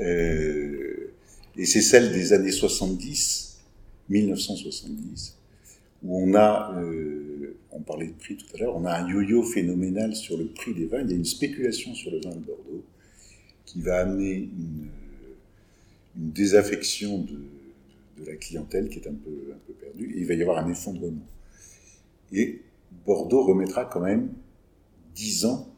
euh, 0.00 1.12
et 1.56 1.66
c'est 1.66 1.82
celle 1.82 2.12
des 2.12 2.32
années 2.32 2.52
70, 2.52 3.58
1970, 4.08 5.36
où 6.02 6.24
on 6.30 6.34
a, 6.34 6.74
euh, 6.78 7.39
on 7.72 7.80
parlait 7.80 8.06
de 8.06 8.12
prix 8.12 8.36
tout 8.36 8.46
à 8.54 8.58
l'heure, 8.58 8.76
on 8.76 8.84
a 8.84 8.92
un 8.92 9.08
yo-yo 9.08 9.42
phénoménal 9.42 10.14
sur 10.14 10.36
le 10.36 10.46
prix 10.46 10.74
des 10.74 10.86
vins. 10.86 11.00
Il 11.02 11.10
y 11.10 11.12
a 11.12 11.16
une 11.16 11.24
spéculation 11.24 11.94
sur 11.94 12.10
le 12.10 12.20
vin 12.20 12.30
de 12.30 12.40
Bordeaux 12.40 12.84
qui 13.64 13.80
va 13.80 14.00
amener 14.00 14.34
une, 14.34 14.88
désaffection 16.16 17.18
de, 17.18 17.38
la 18.26 18.36
clientèle 18.36 18.88
qui 18.88 18.98
est 18.98 19.08
un 19.08 19.14
peu, 19.14 19.54
perdue. 19.80 20.12
Et 20.14 20.20
il 20.20 20.26
va 20.26 20.34
y 20.34 20.42
avoir 20.42 20.58
un 20.58 20.68
effondrement. 20.70 21.26
Et 22.32 22.60
Bordeaux 23.06 23.44
remettra 23.44 23.84
quand 23.84 24.00
même 24.00 24.30
10 25.14 25.46
ans, 25.46 25.72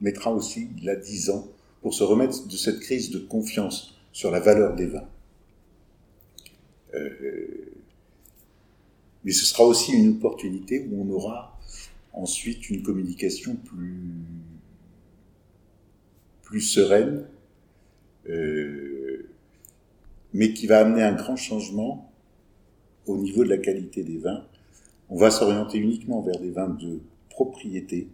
mettra 0.00 0.32
aussi, 0.32 0.68
a 0.86 0.94
10 0.94 1.30
ans, 1.30 1.48
pour 1.82 1.94
se 1.94 2.04
remettre 2.04 2.46
de 2.46 2.56
cette 2.56 2.80
crise 2.80 3.10
de 3.10 3.18
confiance 3.18 3.98
sur 4.12 4.30
la 4.30 4.40
valeur 4.40 4.76
des 4.76 4.86
vins. 4.86 5.08
Euh, 6.94 7.57
mais 9.24 9.32
ce 9.32 9.44
sera 9.44 9.64
aussi 9.64 9.92
une 9.92 10.10
opportunité 10.16 10.86
où 10.90 11.02
on 11.02 11.10
aura 11.10 11.58
ensuite 12.12 12.68
une 12.70 12.82
communication 12.82 13.56
plus, 13.56 14.02
plus 16.42 16.60
sereine, 16.60 17.26
euh, 18.28 19.28
mais 20.32 20.52
qui 20.52 20.66
va 20.66 20.80
amener 20.80 21.02
un 21.02 21.14
grand 21.14 21.36
changement 21.36 22.12
au 23.06 23.16
niveau 23.16 23.44
de 23.44 23.48
la 23.48 23.58
qualité 23.58 24.02
des 24.02 24.18
vins. 24.18 24.44
On 25.08 25.16
va 25.16 25.30
s'orienter 25.30 25.78
uniquement 25.78 26.20
vers 26.20 26.38
des 26.38 26.50
vins 26.50 26.68
de 26.68 27.00
propriété, 27.30 28.08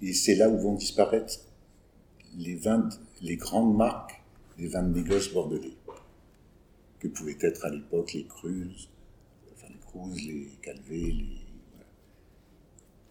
et 0.00 0.12
c'est 0.12 0.34
là 0.34 0.48
où 0.48 0.58
vont 0.58 0.74
disparaître 0.74 1.40
les 2.36 2.54
vins, 2.54 2.88
les 3.20 3.36
grandes 3.36 3.76
marques 3.76 4.20
des 4.58 4.68
vins 4.68 4.82
de 4.82 4.98
négoce 4.98 5.32
bordelais, 5.32 5.76
que 6.98 7.08
pouvaient 7.08 7.38
être 7.40 7.64
à 7.66 7.70
l'époque 7.70 8.12
les 8.14 8.24
Cruz, 8.24 8.88
enfin 8.88 8.90
les 8.90 8.91
Les 9.94 10.48
Calvé, 10.62 11.12
les, 11.12 11.46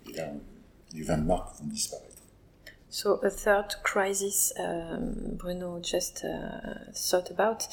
et 0.09 0.13
là, 0.13 0.33
les 0.93 1.03
vins 1.03 1.17
de 1.17 1.23
marque 1.23 1.59
vont 1.59 1.67
disparaître. 1.67 2.10
So 2.93 3.13
a 3.23 3.29
third 3.29 3.73
crisis 3.83 4.51
um, 4.59 5.37
Bruno 5.37 5.79
just 5.79 6.25
uh, 6.25 6.91
thought 6.93 7.31
about 7.31 7.65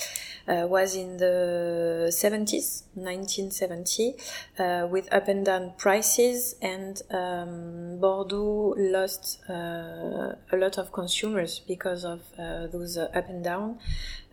uh, 0.46 0.64
was 0.68 0.94
in 0.94 1.16
the 1.16 2.06
70s, 2.08 2.84
1970, 2.94 4.14
uh, 4.60 4.86
with 4.88 5.12
up 5.12 5.26
and 5.26 5.44
down 5.44 5.72
prices, 5.76 6.54
and 6.62 7.02
um, 7.10 7.98
Bordeaux 7.98 8.76
lost 8.78 9.40
uh, 9.50 10.36
a 10.52 10.56
lot 10.56 10.78
of 10.78 10.92
consumers 10.92 11.62
because 11.66 12.04
of 12.04 12.20
uh, 12.38 12.68
those 12.68 12.96
uh, 12.96 13.10
up 13.12 13.28
and 13.28 13.42
down. 13.42 13.80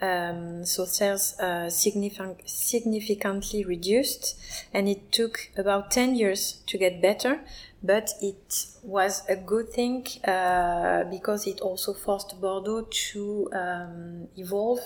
Um, 0.03 0.65
so 0.65 0.85
sales 0.85 1.35
significant, 1.69 2.47
significantly 2.47 3.65
reduced, 3.65 4.39
and 4.71 4.87
it 4.87 5.11
took 5.11 5.49
about 5.57 5.89
10 5.89 6.13
years 6.13 6.61
to 6.67 6.77
get 6.77 7.01
better 7.01 7.39
but 7.85 8.13
it 8.21 8.67
was 8.83 9.23
a 9.29 9.35
good 9.35 9.69
thing 9.69 10.05
uh, 10.27 11.03
because 11.05 11.47
it 11.47 11.61
also 11.61 11.93
forced 11.93 12.39
Bordeaux 12.41 12.87
to 13.11 13.49
um, 13.53 14.27
evolve. 14.37 14.79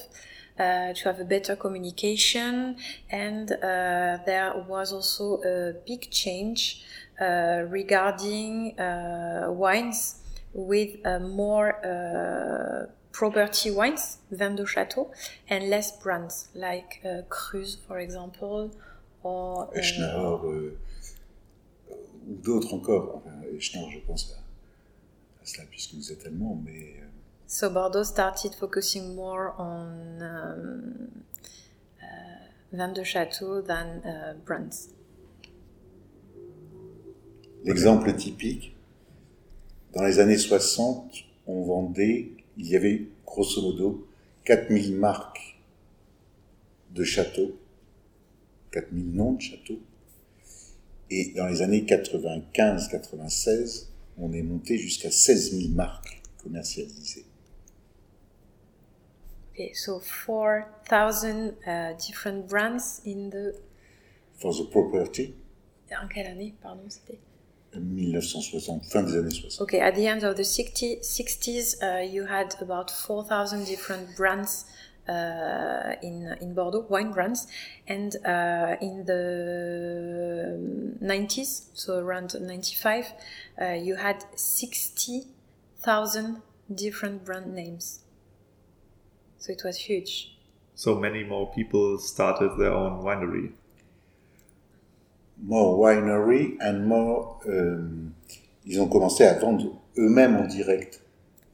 Uh, 0.60 0.92
to 0.92 1.06
have 1.06 1.22
a 1.22 1.24
better 1.24 1.56
communication, 1.56 2.76
and 3.10 3.50
uh, 3.54 4.18
there 4.26 4.54
was 4.68 4.92
also 4.92 5.42
a 5.44 5.74
big 5.88 6.12
change 6.12 6.84
uh, 7.22 7.64
regarding 7.70 8.78
uh, 8.78 9.46
wines 9.50 10.20
with 10.54 10.98
uh, 11.06 11.18
more 11.20 11.80
property 13.14 13.72
wines, 13.72 14.18
vin 14.32 14.58
de 14.58 14.66
château, 14.66 15.10
and 15.50 15.70
less 15.70 15.94
brands 15.94 16.50
like 16.54 17.02
Cruse, 17.30 17.78
for 17.88 18.00
example, 18.00 18.70
or 19.24 19.70
ou 22.30 22.36
d'autres 22.36 22.74
encore. 22.74 23.16
Enfin, 23.16 23.32
je 23.60 24.00
pense 24.06 24.32
à, 24.32 25.42
à, 25.42 25.46
cela 25.46 25.66
puisque 25.70 25.96
vous 25.96 26.12
êtes 26.12 26.26
allemand, 26.26 26.62
mais. 26.64 26.96
Euh, 27.02 27.08
so 27.48 27.70
Bordeaux 27.70 28.04
started 28.04 28.54
focusing 28.54 29.16
more 29.16 29.54
on 29.58 30.22
um, 30.22 31.10
uh, 32.02 32.76
vin 32.76 32.94
de 32.94 33.04
château 33.04 33.62
than 33.62 34.02
uh, 34.06 34.36
brands. 34.46 34.90
L'exemple 37.66 38.14
typique, 38.16 38.76
dans 39.94 40.04
les 40.04 40.20
années 40.20 40.38
60, 40.38 41.12
on 41.48 41.64
vendait, 41.64 42.32
il 42.58 42.68
y 42.68 42.76
avait 42.76 43.08
grosso 43.26 43.62
modo 43.62 44.08
4000 44.46 44.96
marques 44.96 45.60
de 46.92 47.04
châteaux, 47.04 47.52
4000 48.72 49.14
noms 49.14 49.34
de 49.34 49.42
châteaux, 49.42 49.80
et 51.10 51.32
dans 51.36 51.48
les 51.48 51.62
années 51.62 51.86
95-96, 51.86 53.88
on 54.18 54.32
est 54.34 54.42
monté 54.42 54.78
jusqu'à 54.78 55.12
16 55.12 55.60
000 55.60 55.74
marques 55.74 56.22
commercialisées. 56.44 57.26
Okay, 59.54 59.74
so 59.74 60.00
4,000 60.00 61.56
uh, 61.68 61.94
different 61.98 62.48
brands 62.48 63.02
in 63.06 63.30
the. 63.30 63.56
For 64.38 64.54
the 64.54 64.70
property. 64.70 65.34
En 65.92 66.08
quelle 66.08 66.28
année, 66.28 66.54
pardon, 66.62 66.84
c'était? 66.88 67.20
1960, 67.76 68.86
fin 68.86 69.04
des 69.04 69.18
années 69.18 69.30
60. 69.30 69.62
Okay, 69.62 69.80
at 69.80 69.92
the 69.92 70.08
end 70.08 70.24
of 70.24 70.36
the 70.36 70.44
60, 70.44 71.02
60s, 71.02 71.76
uh, 71.84 72.02
you 72.02 72.26
had 72.26 72.56
about 72.62 72.90
4,000 72.90 73.66
different 73.66 74.16
brands 74.16 74.66
in 76.02 76.36
in 76.42 76.54
Bordeaux, 76.54 76.86
wine 76.90 77.12
brands, 77.12 77.48
and 77.88 78.16
uh, 78.26 78.76
in 78.82 79.06
the 79.06 80.58
90s, 81.02 81.70
so 81.74 82.00
around 82.00 82.36
95, 82.40 83.14
uh, 83.62 83.74
you 83.74 83.96
had 83.96 84.26
60,000 84.36 86.42
different 86.74 87.26
brand 87.26 87.54
names. 87.54 88.00
So 89.38 89.52
it 89.54 89.62
was 89.64 89.78
huge. 89.78 90.36
So 90.76 90.96
many 90.96 91.24
more 91.24 91.52
people 91.52 91.98
started 91.98 92.58
their 92.58 92.72
own 92.72 93.04
winery. 93.04 93.54
More 95.42 95.78
winery 95.78 96.58
and 96.60 96.86
more. 96.86 97.40
Um, 97.48 98.14
ils 98.66 98.80
ont 98.80 98.90
commencé 98.90 99.26
à 99.26 99.40
vendre 99.40 99.82
eux-mêmes 99.98 100.36
en 100.36 100.46
direct 100.46 101.02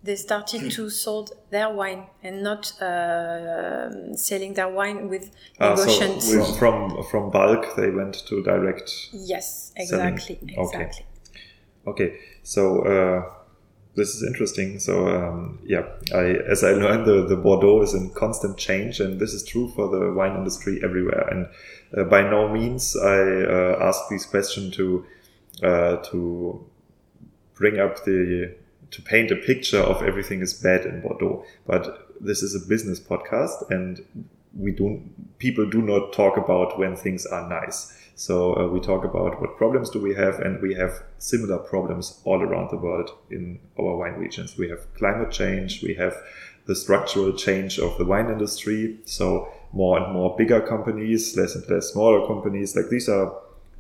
they 0.06 0.16
started 0.16 0.72
to 0.72 0.90
sold 1.04 1.32
their 1.50 1.70
wine 1.70 2.06
and 2.24 2.44
not 2.44 2.80
uh, 2.82 4.16
selling 4.16 4.54
their 4.54 4.70
wine 4.70 5.10
with 5.10 5.32
negotiations. 5.60 6.34
Ah, 6.36 6.44
so 6.44 6.54
from 6.54 7.04
from 7.10 7.32
bulk 7.32 7.76
they 7.76 7.90
went 7.90 8.14
to 8.28 8.44
direct. 8.44 8.92
Yes, 9.12 9.74
exactly, 9.76 10.36
selling. 10.36 10.56
exactly. 10.58 11.06
Okay, 11.88 12.06
okay. 12.06 12.20
so 12.44 12.82
uh, 12.82 13.34
this 13.96 14.10
is 14.16 14.24
interesting. 14.24 14.80
So 14.80 15.08
um, 15.08 15.60
yeah, 15.66 15.84
I 16.14 16.26
as 16.52 16.64
I 16.64 16.72
learned, 16.72 17.06
the 17.06 17.26
the 17.26 17.36
Bordeaux 17.36 17.82
is 17.82 17.94
in 17.94 18.12
constant 18.12 18.58
change, 18.58 19.00
and 19.00 19.20
this 19.20 19.34
is 19.34 19.44
true 19.44 19.68
for 19.76 19.90
the 19.90 20.14
wine 20.14 20.36
industry 20.36 20.82
everywhere. 20.84 21.28
And 21.30 21.48
uh, 21.98 22.04
by 22.04 22.22
no 22.22 22.48
means 22.50 22.96
I 22.96 23.20
uh, 23.58 23.80
ask 23.82 24.02
this 24.10 24.26
question 24.26 24.72
to 24.72 25.06
uh, 25.64 25.98
to 26.12 26.64
bring 27.56 27.80
up 27.80 28.04
the 28.04 28.54
to 28.96 29.02
paint 29.02 29.30
a 29.30 29.36
picture 29.36 29.82
of 29.82 30.02
everything 30.02 30.42
is 30.42 30.54
bad 30.54 30.86
in 30.86 31.02
Bordeaux. 31.02 31.44
But 31.68 32.08
this 32.22 32.42
is 32.42 32.56
a 32.56 32.68
business 32.68 33.00
podcast, 33.00 33.70
and 33.70 34.04
we 34.58 34.72
do 34.72 35.02
people 35.38 35.70
do 35.70 35.82
not 35.82 36.14
talk 36.14 36.38
about 36.38 36.80
when 36.80 36.96
things 36.96 37.26
are 37.26 37.48
nice. 37.50 37.94
So 38.16 38.56
uh, 38.56 38.68
we 38.68 38.80
talk 38.80 39.04
about 39.04 39.42
what 39.42 39.58
problems 39.58 39.90
do 39.90 40.02
we 40.02 40.16
have, 40.16 40.40
and 40.40 40.62
we 40.62 40.76
have 40.76 41.04
similar 41.18 41.58
problems 41.58 42.22
all 42.24 42.42
around 42.42 42.70
the 42.72 42.78
world 42.78 43.12
in 43.30 43.60
our 43.78 43.98
wine 43.98 44.14
regions. 44.14 44.58
We 44.58 44.70
have 44.70 44.94
climate 44.94 45.32
change, 45.32 45.84
we 45.84 45.96
have 45.96 46.16
the 46.66 46.76
structural 46.76 47.34
change 47.34 47.78
of 47.78 47.98
the 47.98 48.06
wine 48.06 48.30
industry. 48.30 49.00
So 49.04 49.50
more 49.74 50.00
and 50.00 50.14
more 50.14 50.38
bigger 50.38 50.62
companies, 50.62 51.36
less 51.36 51.54
and 51.56 51.70
less 51.70 51.92
smaller 51.92 52.26
companies. 52.26 52.78
Like 52.78 52.88
these 52.90 53.10
are 53.10 53.36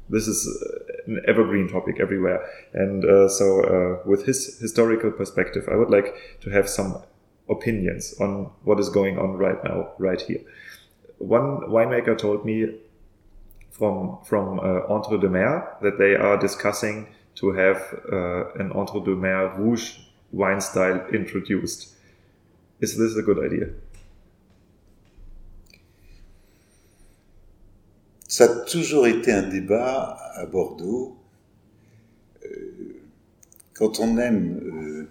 this 0.09 0.27
is 0.27 0.47
uh, 0.47 0.93
an 1.07 1.21
evergreen 1.27 1.67
topic 1.67 1.99
everywhere. 1.99 2.47
And 2.73 3.05
uh, 3.05 3.29
so, 3.29 3.63
uh, 3.63 4.07
with 4.07 4.25
his 4.25 4.59
historical 4.59 5.11
perspective, 5.11 5.67
I 5.71 5.75
would 5.75 5.89
like 5.89 6.39
to 6.41 6.49
have 6.49 6.69
some 6.69 7.01
opinions 7.49 8.15
on 8.19 8.51
what 8.63 8.79
is 8.79 8.89
going 8.89 9.17
on 9.17 9.33
right 9.37 9.63
now, 9.63 9.93
right 9.97 10.21
here. 10.21 10.41
One 11.17 11.61
winemaker 11.69 12.17
told 12.17 12.45
me 12.45 12.79
from 13.71 14.19
from 14.23 14.59
uh, 14.59 14.81
Entre-deux-Mers 14.87 15.63
that 15.81 15.97
they 15.97 16.15
are 16.15 16.37
discussing 16.37 17.07
to 17.35 17.51
have 17.51 17.77
uh, 18.11 18.51
an 18.53 18.71
Entre-deux-Mers 18.71 19.57
Rouge 19.57 19.97
wine 20.31 20.61
style 20.61 21.05
introduced. 21.13 21.93
Is 22.81 22.97
this 22.97 23.15
a 23.15 23.21
good 23.21 23.39
idea? 23.43 23.69
Ça 28.27 28.45
a 28.45 28.47
toujours 28.47 29.05
été 29.05 29.31
un 29.31 29.43
débat 29.43 30.17
à 30.33 30.47
Bordeaux. 30.47 31.15
Euh, 32.43 33.03
quand 33.73 33.99
on 33.99 34.17
aime, 34.17 34.59
euh, 34.63 35.07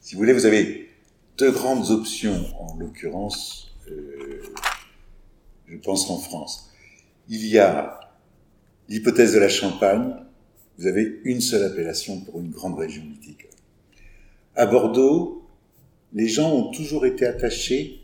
si 0.00 0.14
vous 0.14 0.20
voulez, 0.20 0.34
vous 0.34 0.44
avez 0.44 0.90
deux 1.38 1.50
grandes 1.52 1.90
options, 1.90 2.44
en 2.58 2.76
l'occurrence, 2.76 3.74
euh, 3.90 4.42
je 5.68 5.76
pense 5.78 6.10
en 6.10 6.18
France. 6.18 6.70
Il 7.30 7.46
y 7.46 7.58
a 7.58 7.98
l'hypothèse 8.90 9.32
de 9.32 9.38
la 9.38 9.48
Champagne, 9.48 10.14
vous 10.76 10.86
avez 10.86 11.20
une 11.24 11.40
seule 11.40 11.64
appellation 11.64 12.20
pour 12.20 12.40
une 12.40 12.50
grande 12.50 12.78
région 12.78 13.04
viticole. 13.04 13.50
À 14.54 14.66
Bordeaux, 14.66 15.48
les 16.12 16.28
gens 16.28 16.52
ont 16.52 16.70
toujours 16.72 17.06
été 17.06 17.24
attachés, 17.24 18.02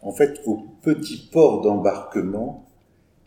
en 0.00 0.12
fait, 0.12 0.42
aux 0.44 0.58
petits 0.82 1.28
ports 1.32 1.62
d'embarquement 1.62 2.63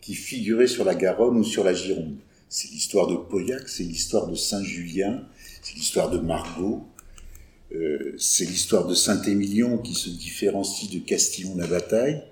qui 0.00 0.14
figurait 0.14 0.66
sur 0.66 0.84
la 0.84 0.94
Garonne 0.94 1.38
ou 1.38 1.44
sur 1.44 1.64
la 1.64 1.74
Gironde. 1.74 2.16
C'est 2.48 2.68
l'histoire 2.68 3.06
de 3.06 3.16
Pauillac, 3.16 3.68
c'est 3.68 3.82
l'histoire 3.82 4.26
de 4.26 4.34
Saint-Julien, 4.34 5.22
c'est 5.62 5.74
l'histoire 5.74 6.10
de 6.10 6.18
Margot, 6.18 6.86
euh, 7.72 8.14
c'est 8.18 8.46
l'histoire 8.46 8.86
de 8.86 8.94
Saint-Émilion 8.94 9.78
qui 9.78 9.94
se 9.94 10.08
différencie 10.08 10.90
de 10.90 10.98
Castillon-la-Bataille. 11.00 12.22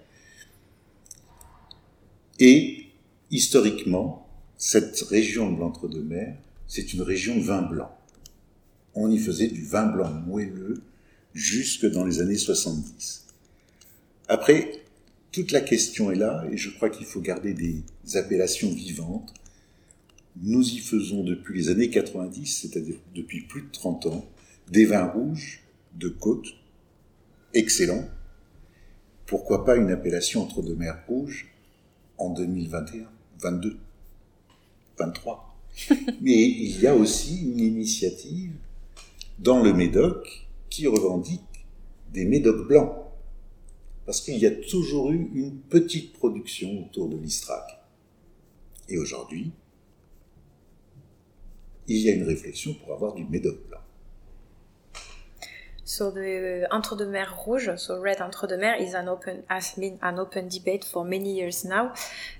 Et 2.38 2.86
historiquement, 3.30 4.26
cette 4.56 5.00
région 5.02 5.52
de 5.52 5.60
l'Entre-deux-Mers, 5.60 6.36
c'est 6.66 6.94
une 6.94 7.02
région 7.02 7.38
vin 7.40 7.62
blanc. 7.62 7.90
On 8.94 9.10
y 9.10 9.18
faisait 9.18 9.48
du 9.48 9.64
vin 9.64 9.86
blanc 9.86 10.10
moelleux, 10.10 10.80
jusque 11.34 11.86
dans 11.86 12.04
les 12.06 12.20
années 12.20 12.38
70. 12.38 13.26
Après, 14.28 14.85
toute 15.36 15.52
la 15.52 15.60
question 15.60 16.10
est 16.10 16.16
là, 16.16 16.46
et 16.50 16.56
je 16.56 16.70
crois 16.70 16.88
qu'il 16.88 17.04
faut 17.04 17.20
garder 17.20 17.52
des 17.52 17.84
appellations 18.16 18.70
vivantes. 18.70 19.34
Nous 20.40 20.66
y 20.66 20.78
faisons 20.78 21.24
depuis 21.24 21.58
les 21.58 21.68
années 21.68 21.90
90, 21.90 22.46
c'est-à-dire 22.46 22.96
depuis 23.14 23.42
plus 23.42 23.60
de 23.60 23.70
30 23.70 24.06
ans, 24.06 24.26
des 24.70 24.86
vins 24.86 25.04
rouges 25.04 25.60
de 25.94 26.08
côte, 26.08 26.46
excellents. 27.52 28.08
Pourquoi 29.26 29.66
pas 29.66 29.76
une 29.76 29.90
appellation 29.90 30.42
entre 30.42 30.62
deux 30.62 30.74
mers 30.74 31.04
rouges 31.06 31.52
en 32.16 32.30
2021, 32.30 33.04
22, 33.38 33.76
23 34.98 35.54
Mais 36.22 36.44
il 36.48 36.80
y 36.80 36.86
a 36.86 36.96
aussi 36.96 37.42
une 37.42 37.60
initiative 37.60 38.54
dans 39.38 39.62
le 39.62 39.74
Médoc 39.74 40.48
qui 40.70 40.86
revendique 40.86 41.66
des 42.14 42.24
Médocs 42.24 42.66
blancs. 42.66 43.05
Parce 44.06 44.20
qu'il 44.20 44.38
y 44.38 44.46
a 44.46 44.52
toujours 44.52 45.10
eu 45.10 45.30
une 45.34 45.58
petite 45.58 46.12
production 46.12 46.86
autour 46.86 47.08
de 47.08 47.16
l'Istrac. 47.16 47.64
Et 48.88 48.98
aujourd'hui, 48.98 49.50
il 51.88 51.98
y 51.98 52.08
a 52.08 52.14
une 52.14 52.22
réflexion 52.22 52.74
pour 52.74 52.94
avoir 52.94 53.14
du 53.14 53.24
Médoc 53.24 53.58
blanc. 53.68 53.80
So 55.84 56.10
the 56.10 56.66
Entre-deux-Mers 56.72 57.32
Rouge, 57.44 57.76
so 57.76 58.00
red 58.00 58.20
Entre-deux-Mers, 58.20 58.80
is 58.80 58.94
an 58.94 59.08
open 59.08 59.44
has 59.48 59.74
been 59.76 59.98
an 60.02 60.18
open 60.18 60.48
debate 60.48 60.84
for 60.84 61.04
many 61.04 61.32
years 61.32 61.64
now. 61.64 61.92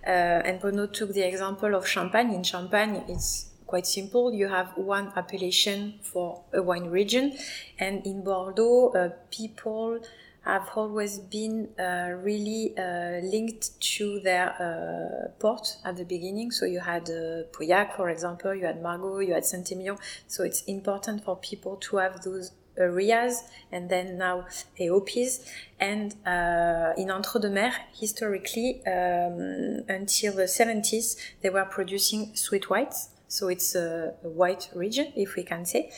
Uh, 0.05 0.43
and 0.45 0.59
Bruno 0.61 0.87
took 0.87 1.13
the 1.13 1.23
example 1.23 1.75
of 1.77 1.87
Champagne. 1.87 2.33
In 2.33 2.43
Champagne, 2.43 3.05
it's 3.09 3.51
quite 3.67 3.87
simple. 3.87 4.33
You 4.35 4.49
have 4.49 4.77
one 4.77 5.13
appellation 5.15 5.95
for 6.03 6.43
a 6.53 6.61
wine 6.61 6.91
region, 6.91 7.35
and 7.79 8.05
in 8.05 8.25
Bordeaux, 8.25 8.93
uh, 8.97 9.11
people 9.31 10.01
have 10.47 10.71
always 10.77 11.19
been 11.19 11.69
uh, 11.79 12.11
really 12.23 12.73
uh, 12.79 13.21
linked 13.23 13.81
to 13.81 14.21
their 14.21 14.51
uh, 14.63 15.29
port 15.41 15.77
at 15.85 15.97
the 15.97 16.05
beginning. 16.05 16.53
So 16.53 16.67
you 16.67 16.81
had 16.81 17.11
uh, 17.11 17.51
Pauillac, 17.53 17.97
for 17.97 18.11
example, 18.11 18.55
you 18.55 18.65
had 18.65 18.81
Margaux, 18.81 19.19
you 19.19 19.35
had 19.35 19.45
Saint-Emilion. 19.45 19.97
So 20.29 20.45
it's 20.45 20.63
important 20.63 21.25
for 21.25 21.37
people 21.37 21.77
to 21.77 21.97
have 21.97 22.23
those 22.23 22.53
areas 22.79 23.43
and 23.73 23.89
then 23.89 24.19
now 24.19 24.47
AOPs. 24.79 25.51
And 25.81 26.15
uh, 26.25 26.93
in 26.97 27.11
Entre-deux-Mers, 27.11 27.75
historically, 27.99 28.83
um, 28.87 29.85
until 29.89 30.35
the 30.35 30.45
70s, 30.45 31.17
they 31.43 31.51
were 31.51 31.65
producing 31.65 32.37
sweet 32.37 32.71
whites. 32.71 33.09
So 33.29 33.49
it's 33.49 33.75
a, 33.75 34.15
a 34.23 34.29
white 34.29 34.71
region, 34.75 35.13
if 35.17 35.35
we 35.37 35.43
can 35.43 35.65
say. 35.65 35.91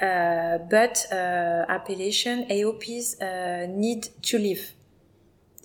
Uh, 0.00 0.58
but 0.58 1.06
uh, 1.10 1.66
appellation 1.68 2.46
AOPs 2.48 3.20
uh, 3.20 3.66
need 3.68 4.08
to 4.22 4.38
live 4.38 4.75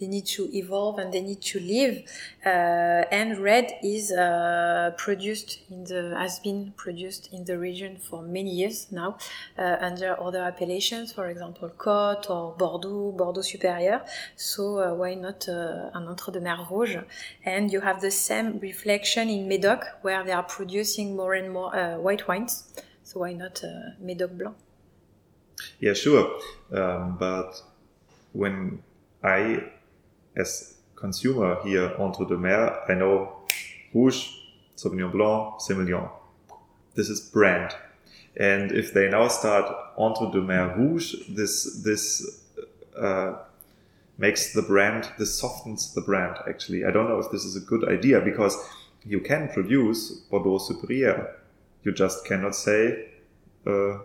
they 0.02 0.08
need 0.08 0.26
to 0.26 0.50
evolve 0.54 0.98
and 0.98 1.14
they 1.14 1.22
need 1.22 1.42
to 1.42 1.60
live. 1.60 2.02
Uh, 2.44 3.06
and 3.12 3.38
red 3.38 3.72
is 3.84 4.12
uh, 4.12 4.92
produced 4.98 5.60
in 5.70 5.84
the 5.84 6.16
has 6.18 6.40
been 6.40 6.74
produced 6.76 7.30
in 7.32 7.46
the 7.46 7.58
region 7.58 7.98
for 7.98 8.24
many 8.24 8.50
years 8.50 8.92
now 8.92 9.18
uh, 9.58 9.78
under 9.80 10.20
other 10.20 10.42
appellations, 10.42 11.14
for 11.14 11.28
example, 11.28 11.70
Côte 11.78 12.30
or 12.30 12.56
Bordeaux, 12.58 13.12
Bordeaux 13.12 13.42
Supérieur. 13.42 14.02
So 14.36 14.80
uh, 14.80 14.94
why 14.96 15.14
not 15.14 15.48
uh, 15.48 15.92
an 15.94 16.08
Entre-deux-Mers 16.08 16.68
Rouge? 16.72 16.98
And 17.46 17.72
you 17.72 17.82
have 17.82 18.02
the 18.02 18.12
same 18.12 18.60
reflection 18.60 19.30
in 19.30 19.48
Médoc, 19.48 19.84
where 20.02 20.24
they 20.24 20.32
are 20.32 20.44
producing 20.44 21.16
more 21.16 21.36
and 21.36 21.54
more 21.54 21.76
uh, 21.76 21.98
white 21.98 22.28
wines. 22.28 22.74
So 23.04 23.20
why 23.20 23.34
not 23.34 23.62
Médoc 24.04 24.38
Blanc? 24.38 24.56
Yeah, 25.80 25.94
sure. 25.94 26.40
Um, 26.72 27.18
but 27.20 27.62
when 28.34 28.82
I 29.24 29.64
as 30.36 30.76
consumer 30.96 31.58
here 31.64 31.94
Entre-deux-Mers, 31.98 32.78
I 32.88 32.94
know 32.94 33.38
Rouge, 33.94 34.30
Sauvignon 34.78 35.12
Blanc, 35.12 35.60
Semillon. 35.60 36.10
This 36.96 37.10
is 37.10 37.20
brand. 37.20 37.76
And 38.38 38.72
if 38.72 38.94
they 38.94 39.10
now 39.10 39.28
start 39.28 39.66
Entre-deux-Mers 39.98 40.78
Rouge, 40.78 41.16
this 41.30 41.82
this 41.84 42.46
uh, 42.98 43.36
makes 44.18 44.54
the 44.54 44.62
brand, 44.62 45.10
this 45.18 45.38
softens 45.38 45.94
the 45.94 46.02
brand. 46.02 46.38
Actually, 46.48 46.86
I 46.86 46.92
don't 46.92 47.10
know 47.10 47.20
if 47.20 47.32
this 47.32 47.44
is 47.44 47.56
a 47.56 47.66
good 47.66 47.88
idea 47.90 48.22
because 48.22 48.56
you 49.04 49.20
can 49.20 49.50
produce 49.50 50.12
Bordeaux 50.30 50.60
Supérieur. 50.60 51.34
You 51.84 51.92
just 51.92 52.26
cannot 52.26 52.56
say 52.56 53.10
uh, 53.66 53.98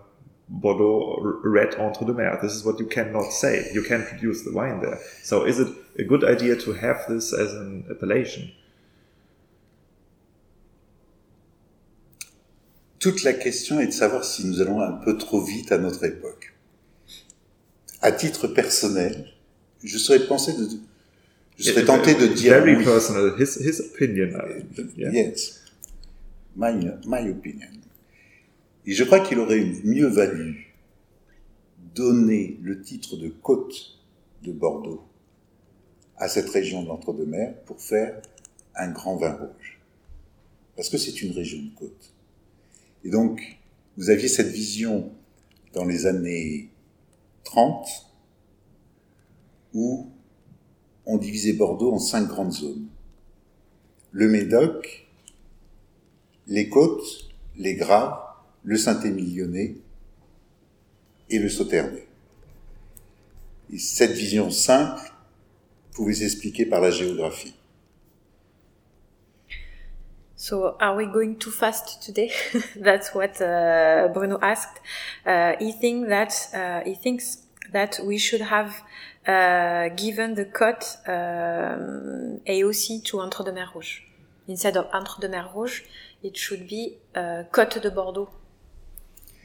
Bordeaux 0.49 1.41
red 1.43 1.75
Entre-deux-Mers. 1.79 2.41
This 2.41 2.55
is 2.55 2.65
what 2.65 2.79
you 2.79 2.87
cannot 2.87 3.33
say. 3.33 3.69
You 3.75 3.83
can 3.83 4.05
produce 4.05 4.45
the 4.45 4.53
wine 4.53 4.81
there. 4.81 4.99
So 5.23 5.45
is 5.45 5.59
it 5.59 5.69
a 5.99 6.05
good 6.05 6.23
idea 6.23 6.57
to 6.57 6.73
have 6.73 7.05
this 7.09 7.33
as 7.33 7.53
an 7.55 7.85
appellation? 7.91 8.53
Toute 12.99 13.25
la 13.25 13.35
question 13.35 13.81
est 13.81 13.87
de 13.87 13.93
savoir 13.93 14.25
si 14.25 14.47
nous 14.47 14.61
allons 14.61 14.81
un 14.81 14.93
peu 14.93 15.17
trop 15.17 15.41
vite 15.41 15.71
à 15.71 15.79
notre 15.79 16.05
époque. 16.05 16.55
À 18.01 18.11
titre 18.13 18.47
personnel, 18.49 19.33
je 19.83 19.99
serais 19.99 20.27
pensé 20.27 20.53
de, 20.53 20.67
je 21.59 21.65
serais 21.65 21.85
tenté 21.85 22.15
de 22.15 22.27
dire 22.27 22.53
very 22.53 22.77
oui. 22.77 22.85
personal, 22.85 23.35
his 23.39 23.59
his 23.61 23.81
opinion. 23.81 24.31
Yeah. 24.97 25.11
Yes, 25.11 25.63
my 26.55 26.73
my 27.07 27.29
opinion. 27.29 27.86
Et 28.87 28.93
je 28.93 29.03
crois 29.03 29.21
qu'il 29.21 29.39
aurait 29.41 29.65
mieux 29.85 30.07
valu 30.07 30.75
donner 31.95 32.59
le 32.63 32.81
titre 32.81 33.17
de 33.17 33.29
côte 33.29 33.99
de 34.43 34.53
Bordeaux 34.53 35.03
à 36.17 36.29
cette 36.29 36.49
région 36.49 36.83
de 36.83 36.89
l'Entre-deux-Mers 36.89 37.61
pour 37.65 37.81
faire 37.81 38.23
un 38.77 38.91
grand 38.91 39.17
vin 39.17 39.33
rouge. 39.33 39.81
Parce 40.77 40.89
que 40.89 40.99
c'est 40.99 41.23
une 41.23 41.33
région 41.33 41.59
de 41.63 41.75
côte. 41.75 42.13
Et 43.05 43.11
donc, 43.11 43.59
vous 43.97 44.11
aviez 44.11 44.29
cette 44.29 44.49
vision 44.49 45.11
dans 45.73 45.85
les 45.85 46.07
années 46.07 46.71
30 47.45 47.89
où 49.75 50.11
on 51.07 51.19
divisait 51.19 51.53
Bordeaux 51.55 51.93
en 51.93 51.99
cinq 51.99 52.27
grandes 52.27 52.53
zones. 52.53 52.87
Le 54.13 54.29
Médoc, 54.29 55.07
les 56.47 56.69
côtes, 56.69 57.31
les 57.57 57.75
Graves, 57.75 58.26
le 58.67 58.77
Saint-Émilionnais 58.77 59.77
et 61.31 61.39
le 61.39 61.49
Sauternais. 61.49 62.07
Et 63.73 63.79
cette 63.79 64.11
vision 64.11 64.51
simple 64.51 65.13
pouvait 65.93 66.15
s'expliquer 66.15 66.67
par 66.67 66.81
la 66.81 66.91
géographie. 66.91 67.55
So, 70.35 70.77
are 70.81 70.95
we 70.97 71.07
going 71.07 71.37
too 71.37 71.51
fast 71.51 72.03
today? 72.05 72.31
That's 72.77 73.15
what 73.15 73.41
uh, 73.41 74.09
Bruno 74.13 74.39
asked. 74.43 74.83
Uh, 75.25 75.55
he 75.59 75.73
think 75.73 76.09
that 76.09 76.49
uh, 76.53 76.85
he 76.85 76.95
thinks 76.95 77.39
that 77.73 78.01
we 78.05 78.19
should 78.19 78.43
have 78.43 78.75
uh, 79.27 79.89
given 79.97 80.35
the 80.35 80.45
cut 80.45 80.99
um, 81.07 82.41
AOC 82.47 83.03
to 83.05 83.21
Entre-deux-Mers 83.21 83.75
Rouge 83.75 84.03
instead 84.47 84.77
of 84.77 84.87
Entre-deux-Mers 84.93 85.53
Rouge. 85.55 85.85
It 86.23 86.37
should 86.37 86.69
be 86.69 86.99
Côte 87.53 87.81
de 87.81 87.91
Bordeaux 87.91 88.29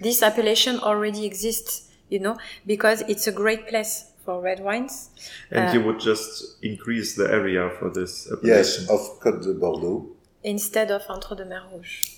this 0.01 0.21
appellation 0.23 0.79
already 0.79 1.25
exists, 1.25 1.89
you 2.09 2.19
know, 2.19 2.37
because 2.65 3.01
it's 3.07 3.27
a 3.27 3.31
great 3.31 3.67
place 3.67 4.11
for 4.25 4.41
red 4.41 4.59
wines. 4.59 5.09
And 5.49 5.69
uh, 5.69 5.73
you 5.73 5.83
would 5.85 5.99
just 5.99 6.63
increase 6.63 7.15
the 7.15 7.31
area 7.31 7.69
for 7.79 7.89
this 7.89 8.27
appellation. 8.31 8.85
Yes, 8.85 8.89
of 8.89 9.19
Côte 9.19 9.43
de 9.43 9.53
Bordeaux. 9.53 10.07
Instead 10.43 10.91
of 10.91 11.03
Entre-deux-Mers 11.07 11.63
Rouge. 11.71 12.15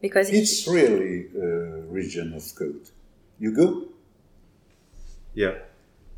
Because 0.00 0.30
it's 0.30 0.66
it, 0.66 0.70
really 0.70 1.28
a 1.36 1.82
region 1.88 2.32
of 2.34 2.42
Côte. 2.42 2.90
You 3.38 3.54
go? 3.54 3.88
Yeah. 5.34 5.58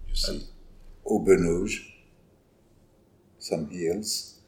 You 0.08 0.14
see. 0.14 0.46
Haut-Benauge, 1.04 1.92
some 3.38 3.68
hills. 3.70 4.38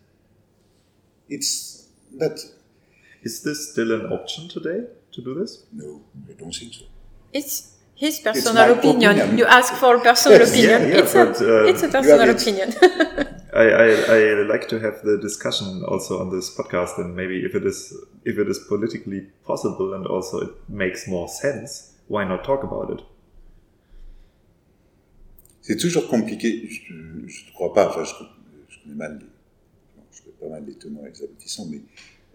It's 1.28 1.88
that 2.16 2.38
is 3.24 3.42
this 3.42 3.70
still 3.72 3.92
an 3.92 4.12
option 4.12 4.48
today 4.48 4.86
to 5.12 5.22
do 5.22 5.34
this? 5.34 5.64
No, 5.72 6.02
I 6.28 6.34
don't 6.34 6.54
think 6.54 6.74
so. 6.74 6.84
It's 7.32 7.74
his 7.94 8.20
personal 8.20 8.70
it's 8.70 8.78
opinion. 8.78 9.12
opinion. 9.12 9.38
You 9.38 9.46
ask 9.46 9.72
for 9.74 9.98
personal 9.98 10.40
yes. 10.40 10.50
opinion. 10.50 10.82
Yeah, 10.82 10.88
yeah, 10.88 11.02
it's, 11.02 11.14
but, 11.14 11.40
a, 11.40 11.60
uh, 11.60 11.70
it's 11.70 11.82
a 11.82 11.88
personal 11.88 12.30
opinion. 12.30 12.68
I, 13.54 13.66
I, 13.84 13.86
I, 14.16 14.42
like 14.48 14.68
to 14.68 14.80
have 14.80 15.02
the 15.04 15.16
discussion 15.16 15.84
also 15.86 16.20
on 16.20 16.30
this 16.30 16.54
podcast, 16.56 16.98
and 16.98 17.14
maybe 17.14 17.44
if 17.44 17.54
it 17.54 17.64
is 17.64 17.94
if 18.24 18.36
it 18.36 18.48
is 18.48 18.58
politically 18.68 19.20
possible 19.46 19.94
and 19.94 20.06
also 20.06 20.40
it 20.40 20.54
makes 20.68 21.06
more 21.06 21.28
sense, 21.28 21.92
why 22.08 22.24
not 22.24 22.42
talk 22.44 22.64
about 22.64 22.90
it? 22.90 23.00
C'est 25.62 25.76
toujours 25.76 26.08
compliqué. 26.08 26.68
Je 26.68 26.92
ne 26.92 27.52
crois 27.54 27.72
pas. 27.72 27.88
Enfin, 27.88 28.04
je, 28.04 28.12
je 28.68 28.82
connais 28.82 28.96
mal. 28.96 29.18
Les, 29.20 30.02
je 30.10 30.22
connais 30.22 30.36
pas 30.40 30.48
mal 30.48 30.64
les 30.66 30.74
tenants 30.74 31.06
et 31.06 31.10
les 31.10 31.22
aboutissants, 31.22 31.66
mais 31.70 31.80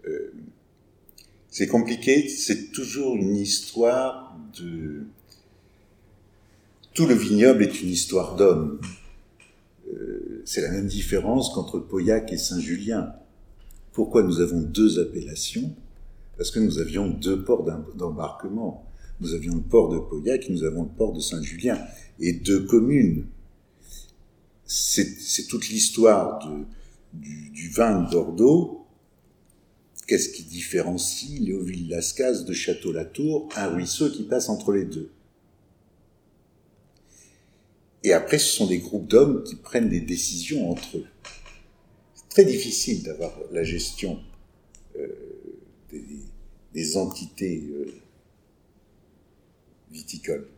euh, 0.08 0.32
c'est 1.50 1.66
compliqué, 1.66 2.28
c'est 2.28 2.70
toujours 2.72 3.16
une 3.16 3.36
histoire 3.36 4.36
de 4.58 5.06
tout 6.94 7.06
le 7.06 7.14
vignoble 7.14 7.62
est 7.62 7.82
une 7.82 7.88
histoire 7.88 8.36
d'homme. 8.36 8.80
Euh, 9.92 10.42
c'est 10.44 10.60
la 10.60 10.70
même 10.70 10.86
différence 10.86 11.52
qu'entre 11.54 11.78
Pauillac 11.78 12.32
et 12.32 12.36
Saint-Julien. 12.36 13.14
Pourquoi 13.92 14.22
nous 14.22 14.40
avons 14.40 14.60
deux 14.60 14.98
appellations? 14.98 15.74
Parce 16.36 16.50
que 16.50 16.58
nous 16.58 16.78
avions 16.78 17.08
deux 17.08 17.44
ports 17.44 17.64
d'embarquement. 17.94 18.86
Nous 19.20 19.34
avions 19.34 19.54
le 19.54 19.60
port 19.60 19.88
de 19.88 19.98
Pauillac 19.98 20.48
et 20.48 20.52
nous 20.52 20.64
avons 20.64 20.82
le 20.82 20.88
port 20.88 21.12
de 21.12 21.20
Saint-Julien. 21.20 21.78
Et 22.18 22.32
deux 22.32 22.64
communes. 22.64 23.26
C'est 24.64 25.46
toute 25.48 25.68
l'histoire 25.68 26.38
du, 27.12 27.50
du, 27.50 27.70
vin 27.70 28.02
de. 28.02 28.79
Qu'est-ce 30.10 30.30
qui 30.30 30.42
différencie 30.42 31.38
Léoville-Lascaz 31.38 32.44
de 32.44 32.52
Château-Latour 32.52 33.48
Un 33.54 33.68
ruisseau 33.68 34.10
qui 34.10 34.24
passe 34.24 34.48
entre 34.48 34.72
les 34.72 34.84
deux? 34.84 35.08
Et 38.02 38.12
après, 38.12 38.40
ce 38.40 38.56
sont 38.56 38.66
des 38.66 38.80
groupes 38.80 39.06
d'hommes 39.06 39.44
qui 39.44 39.54
prennent 39.54 39.88
des 39.88 40.00
décisions 40.00 40.68
entre 40.68 40.96
eux. 40.96 41.06
C'est 42.12 42.28
très 42.28 42.44
difficile 42.44 43.04
d'avoir 43.04 43.38
la 43.52 43.62
gestion 43.62 44.20
euh, 44.96 45.06
des, 46.72 46.96
entités 46.96 47.62
euh, 47.70 47.94
viticoles. 49.92 50.48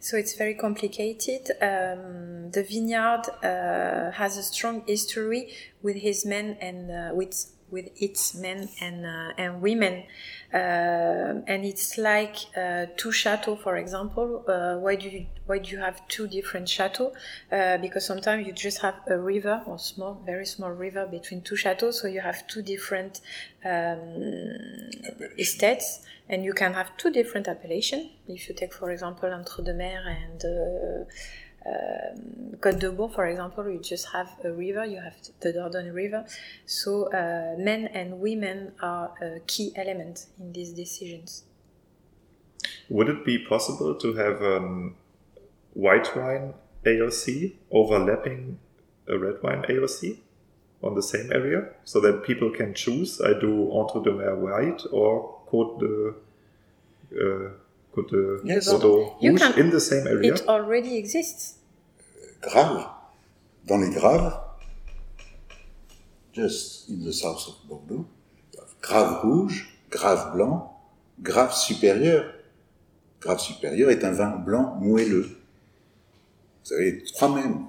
So 0.00 0.16
it's 0.16 0.34
very 0.34 0.54
complicated. 0.54 1.50
Um, 1.60 2.50
the 2.52 2.64
vineyard 2.64 3.24
uh, 3.44 4.10
has 4.12 4.38
a 4.38 4.42
strong 4.42 4.82
history 4.86 5.52
with 5.82 5.96
his 5.96 6.24
men 6.24 6.56
and 6.60 6.90
uh, 6.90 7.14
with 7.14 7.52
with 7.70 7.86
its 7.96 8.34
men 8.34 8.68
and 8.80 9.06
uh, 9.06 9.32
and 9.38 9.60
women, 9.60 10.04
uh, 10.52 10.56
and 11.46 11.64
it's 11.64 11.98
like 11.98 12.36
uh, 12.56 12.86
two 12.96 13.12
chateaux, 13.12 13.56
for 13.56 13.76
example. 13.76 14.44
Uh, 14.48 14.76
why 14.78 14.96
do 14.96 15.08
you 15.08 15.26
why 15.46 15.58
do 15.58 15.70
you 15.70 15.78
have 15.78 16.06
two 16.08 16.26
different 16.28 16.68
chateaux? 16.68 17.12
Uh, 17.50 17.78
because 17.78 18.04
sometimes 18.04 18.46
you 18.46 18.52
just 18.52 18.78
have 18.82 18.96
a 19.08 19.18
river 19.18 19.62
or 19.66 19.78
small, 19.78 20.22
very 20.26 20.46
small 20.46 20.70
river 20.70 21.06
between 21.06 21.42
two 21.42 21.56
chateaux, 21.56 21.90
so 21.90 22.06
you 22.08 22.20
have 22.20 22.46
two 22.46 22.62
different 22.62 23.20
um, 23.64 24.90
estates, 25.38 26.06
and 26.28 26.44
you 26.44 26.52
can 26.52 26.72
have 26.72 26.96
two 26.96 27.10
different 27.10 27.48
appellations. 27.48 28.10
If 28.28 28.48
you 28.48 28.54
take, 28.54 28.72
for 28.72 28.90
example, 28.90 29.32
Entre 29.32 29.64
deux 29.64 29.74
Mers 29.74 30.04
and 30.06 30.44
uh, 30.44 31.04
um, 31.66 32.56
Côte 32.60 32.78
de 32.78 32.90
Bourg, 32.90 33.12
for 33.12 33.26
example, 33.26 33.68
you 33.68 33.78
just 33.80 34.06
have 34.12 34.30
a 34.44 34.52
river, 34.52 34.84
you 34.84 35.00
have 35.00 35.14
the 35.40 35.52
Dordogne 35.52 35.92
River. 35.92 36.24
So 36.66 37.10
uh, 37.12 37.56
men 37.58 37.86
and 37.88 38.20
women 38.20 38.72
are 38.82 39.12
a 39.22 39.40
key 39.40 39.72
element 39.76 40.26
in 40.38 40.52
these 40.52 40.72
decisions. 40.72 41.44
Would 42.88 43.08
it 43.08 43.24
be 43.24 43.38
possible 43.46 43.94
to 43.94 44.14
have 44.14 44.42
a 44.42 44.90
white 45.74 46.14
wine 46.16 46.54
AOC 46.84 47.54
overlapping 47.70 48.58
a 49.08 49.18
red 49.18 49.42
wine 49.42 49.62
AOC 49.62 50.18
on 50.82 50.94
the 50.94 51.02
same 51.02 51.30
area 51.32 51.68
so 51.84 52.00
that 52.00 52.24
people 52.24 52.50
can 52.50 52.74
choose? 52.74 53.20
I 53.20 53.38
do 53.38 53.70
Entre 53.72 54.02
deux 54.02 54.12
Mers 54.12 54.38
white 54.38 54.82
or 54.92 55.40
Côte 55.50 55.80
de. 55.80 56.14
Uh, 57.12 57.50
Côte 57.92 58.12
de 58.12 58.40
yes. 58.44 58.68
Bordeaux 58.68 59.14
Rouge 59.20 59.40
can, 59.40 59.52
in 59.58 59.70
the 59.70 59.80
same 59.80 60.06
area? 60.06 60.34
It 60.34 60.48
already 60.48 60.96
exists. 60.96 61.58
Grave. 62.40 62.86
Dans 63.66 63.78
les 63.78 63.90
Graves, 63.90 64.40
just 66.32 66.88
in 66.88 67.04
the 67.04 67.12
south 67.12 67.46
of 67.48 67.68
Bordeaux, 67.68 68.06
Grave 68.80 69.22
rouge, 69.22 69.68
Grave 69.90 70.32
blanc, 70.34 70.80
Grave 71.20 71.54
supérieur. 71.54 72.32
Grave 73.20 73.38
supérieur 73.38 73.90
est 73.90 74.02
un 74.04 74.12
vin 74.12 74.36
blanc 74.36 74.76
moelleux. 74.80 75.28
Vous 76.64 76.72
avez 76.72 77.02
trois 77.02 77.34
mêmes. 77.34 77.66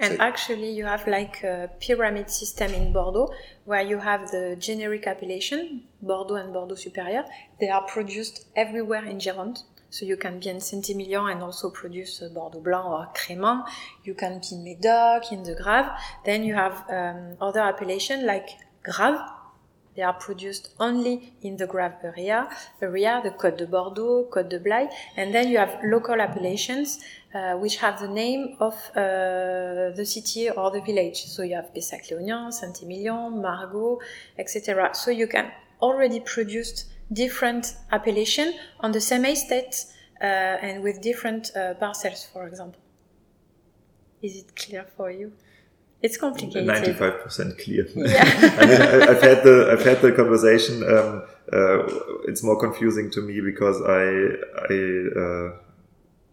And 0.00 0.18
actually, 0.20 0.70
you 0.72 0.86
have 0.86 1.06
like 1.06 1.42
a 1.42 1.70
pyramid 1.78 2.30
system 2.30 2.72
in 2.72 2.92
Bordeaux 2.92 3.32
where 3.66 3.82
you 3.82 3.98
have 3.98 4.30
the 4.30 4.56
generic 4.58 5.06
appellation, 5.06 5.82
Bordeaux 6.00 6.36
and 6.36 6.52
Bordeaux 6.52 6.74
Supérieur. 6.74 7.24
They 7.60 7.68
are 7.68 7.82
produced 7.86 8.46
everywhere 8.56 9.04
in 9.04 9.18
Gironde. 9.18 9.62
So 9.90 10.06
you 10.06 10.16
can 10.16 10.38
be 10.38 10.48
in 10.48 10.60
Saint-Emilion 10.60 11.26
and 11.28 11.42
also 11.42 11.68
produce 11.68 12.20
Bordeaux 12.32 12.60
Blanc 12.60 12.86
or 12.86 13.08
Crémant. 13.12 13.64
You 14.04 14.14
can 14.14 14.40
be 14.40 14.54
in 14.54 14.64
Médoc, 14.64 15.32
in 15.32 15.42
the 15.42 15.54
Graves. 15.54 15.90
Then 16.24 16.44
you 16.44 16.54
have 16.54 16.84
um, 16.88 17.36
other 17.40 17.60
appellation 17.60 18.24
like 18.24 18.48
Graves. 18.82 19.20
They 19.96 20.02
are 20.02 20.14
produced 20.14 20.70
only 20.78 21.34
in 21.42 21.56
the 21.56 21.66
Graves 21.66 21.96
area, 22.04 22.48
area, 22.80 23.20
the 23.24 23.30
Côte 23.30 23.58
de 23.58 23.66
Bordeaux, 23.66 24.28
Côte 24.30 24.48
de 24.48 24.60
Blaye. 24.60 24.88
And 25.16 25.34
then 25.34 25.48
you 25.48 25.58
have 25.58 25.80
local 25.82 26.20
appellations 26.20 27.00
uh, 27.34 27.54
which 27.54 27.76
have 27.76 28.00
the 28.00 28.08
name 28.08 28.56
of 28.60 28.74
uh, 28.96 29.90
the 29.94 30.04
city 30.04 30.50
or 30.50 30.70
the 30.70 30.80
village. 30.80 31.24
So 31.26 31.42
you 31.42 31.54
have 31.54 31.72
Pessac-Léognan, 31.74 32.52
Saint-Emilion, 32.52 33.40
Margaux, 33.40 34.00
etc. 34.38 34.90
So 34.94 35.10
you 35.10 35.26
can 35.26 35.52
already 35.80 36.20
produce 36.20 36.86
different 37.12 37.74
appellation 37.92 38.54
on 38.80 38.92
the 38.92 39.00
same 39.00 39.24
estate 39.24 39.84
uh, 40.20 40.24
and 40.24 40.82
with 40.82 41.00
different 41.00 41.50
uh, 41.56 41.74
parcels, 41.74 42.28
for 42.32 42.46
example. 42.46 42.80
Is 44.22 44.36
it 44.36 44.54
clear 44.56 44.84
for 44.96 45.10
you? 45.10 45.32
It's 46.02 46.16
complicated. 46.16 46.66
Ninety-five 46.66 47.22
percent 47.22 47.58
clear. 47.58 47.86
Yeah. 47.94 48.22
I 48.58 48.66
mean, 48.66 48.80
I, 48.80 49.12
have 49.12 49.22
had 49.22 49.44
the 49.44 49.68
I've 49.70 49.84
had 49.84 50.00
the 50.00 50.12
conversation. 50.12 50.82
Um, 50.82 51.22
uh, 51.52 52.26
it's 52.26 52.42
more 52.42 52.58
confusing 52.58 53.10
to 53.10 53.20
me 53.20 53.40
because 53.40 53.80
I 53.82 54.04
I 54.68 54.76
uh, 55.20 55.69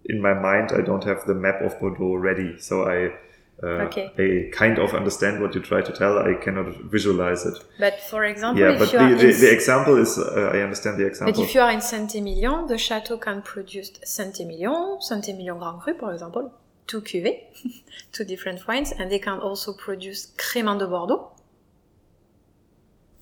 in 0.07 0.21
my 0.21 0.33
mind, 0.33 0.71
I 0.73 0.81
don't 0.81 1.03
have 1.03 1.25
the 1.25 1.33
map 1.33 1.61
of 1.61 1.79
Bordeaux 1.79 2.15
ready. 2.15 2.59
So 2.59 2.83
I, 2.83 3.13
uh, 3.61 3.87
okay. 3.87 4.11
I 4.17 4.55
kind 4.55 4.79
of 4.79 4.93
understand 4.93 5.41
what 5.41 5.53
you 5.55 5.61
try 5.61 5.81
to 5.81 5.91
tell. 5.91 6.19
I 6.19 6.35
cannot 6.35 6.75
visualize 6.91 7.45
it. 7.45 7.57
But 7.79 7.99
for 8.01 8.23
example, 8.23 8.63
yeah, 8.63 8.77
but 8.77 8.91
the, 8.91 9.15
the, 9.15 9.33
the, 9.33 9.51
example 9.51 9.97
is, 9.97 10.17
uh, 10.17 10.51
I 10.53 10.59
understand 10.59 10.97
the 10.97 11.05
example. 11.05 11.33
But 11.33 11.49
if 11.49 11.55
you 11.55 11.61
are 11.61 11.71
in 11.71 11.81
Saint-Emilion, 11.81 12.67
the 12.67 12.77
chateau 12.77 13.17
can 13.17 13.41
produce 13.41 13.91
Saint-Emilion, 14.03 15.01
Saint-Emilion 15.01 15.57
Grand 15.57 15.81
Cru, 15.81 15.97
for 15.97 16.13
example, 16.13 16.53
two 16.85 17.01
cuvées, 17.01 17.41
two 18.11 18.23
different 18.23 18.65
wines, 18.67 18.91
and 18.91 19.11
they 19.11 19.19
can 19.19 19.39
also 19.39 19.73
produce 19.73 20.33
Crémant 20.37 20.77
de 20.77 20.87
Bordeaux, 20.87 21.31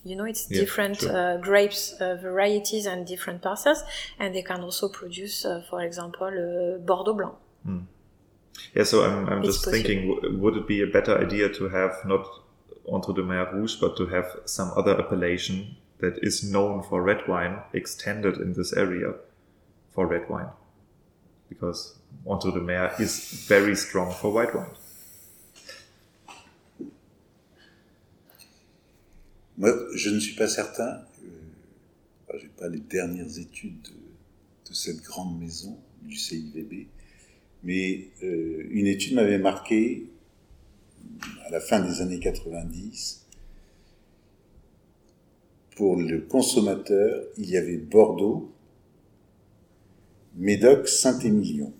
you 0.05 0.15
know, 0.15 0.25
it's 0.25 0.49
yeah, 0.49 0.59
different 0.59 0.97
sure. 0.97 1.17
uh, 1.17 1.37
grapes 1.37 1.93
uh, 1.99 2.15
varieties 2.21 2.85
and 2.85 3.07
different 3.07 3.41
parcels, 3.41 3.83
and 4.19 4.35
they 4.35 4.43
can 4.43 4.61
also 4.61 4.87
produce, 4.87 5.43
uh, 5.43 5.63
for 5.67 5.81
example, 5.81 6.27
uh, 6.27 6.77
Bordeaux 6.77 7.15
Blanc. 7.15 7.35
Mm. 7.67 7.85
Yeah, 8.75 8.83
so 8.83 9.03
I'm, 9.03 9.27
I'm 9.27 9.43
just 9.43 9.65
possible. 9.65 9.83
thinking, 9.83 10.39
would 10.39 10.55
it 10.57 10.67
be 10.67 10.81
a 10.81 10.87
better 10.87 11.17
idea 11.17 11.49
to 11.49 11.69
have 11.69 11.93
not 12.05 12.25
Entre 12.87 13.13
deux 13.15 13.23
Mers 13.23 13.47
Rouge, 13.51 13.79
but 13.81 13.97
to 13.97 14.05
have 14.05 14.27
some 14.45 14.71
other 14.77 14.95
appellation 14.97 15.75
that 15.97 16.19
is 16.21 16.43
known 16.43 16.83
for 16.83 17.01
red 17.01 17.27
wine 17.27 17.57
extended 17.73 18.37
in 18.37 18.53
this 18.53 18.73
area 18.73 19.15
for 19.91 20.05
red 20.05 20.29
wine? 20.29 20.49
Because 21.49 21.95
Entre 22.27 22.51
deux 22.51 22.61
Mers 22.61 22.99
is 22.99 23.45
very 23.47 23.75
strong 23.75 24.13
for 24.13 24.31
white 24.31 24.53
wine. 24.53 24.69
Moi, 29.57 29.71
je 29.93 30.09
ne 30.09 30.19
suis 30.19 30.35
pas 30.35 30.49
certain, 30.49 31.01
euh, 31.23 32.37
je 32.37 32.43
n'ai 32.43 32.51
pas 32.57 32.67
les 32.67 32.79
dernières 32.79 33.39
études 33.39 33.81
de, 33.83 34.69
de, 34.69 34.73
cette 34.73 35.01
grande 35.01 35.39
maison 35.39 35.77
du 36.01 36.17
CIVB, 36.17 36.87
mais 37.63 38.09
euh, 38.23 38.67
une 38.69 38.87
étude 38.87 39.15
m'avait 39.15 39.37
marqué 39.37 40.09
à 41.45 41.49
la 41.51 41.61
fin 41.61 41.79
des 41.79 42.01
années 42.01 42.19
90. 42.19 43.25
Pour 45.77 45.95
le 45.95 46.19
consommateur, 46.21 47.23
il 47.37 47.49
y 47.49 47.55
avait 47.55 47.77
Bordeaux, 47.77 48.51
Médoc, 50.35 50.89
Saint-Émilion, 50.89 51.71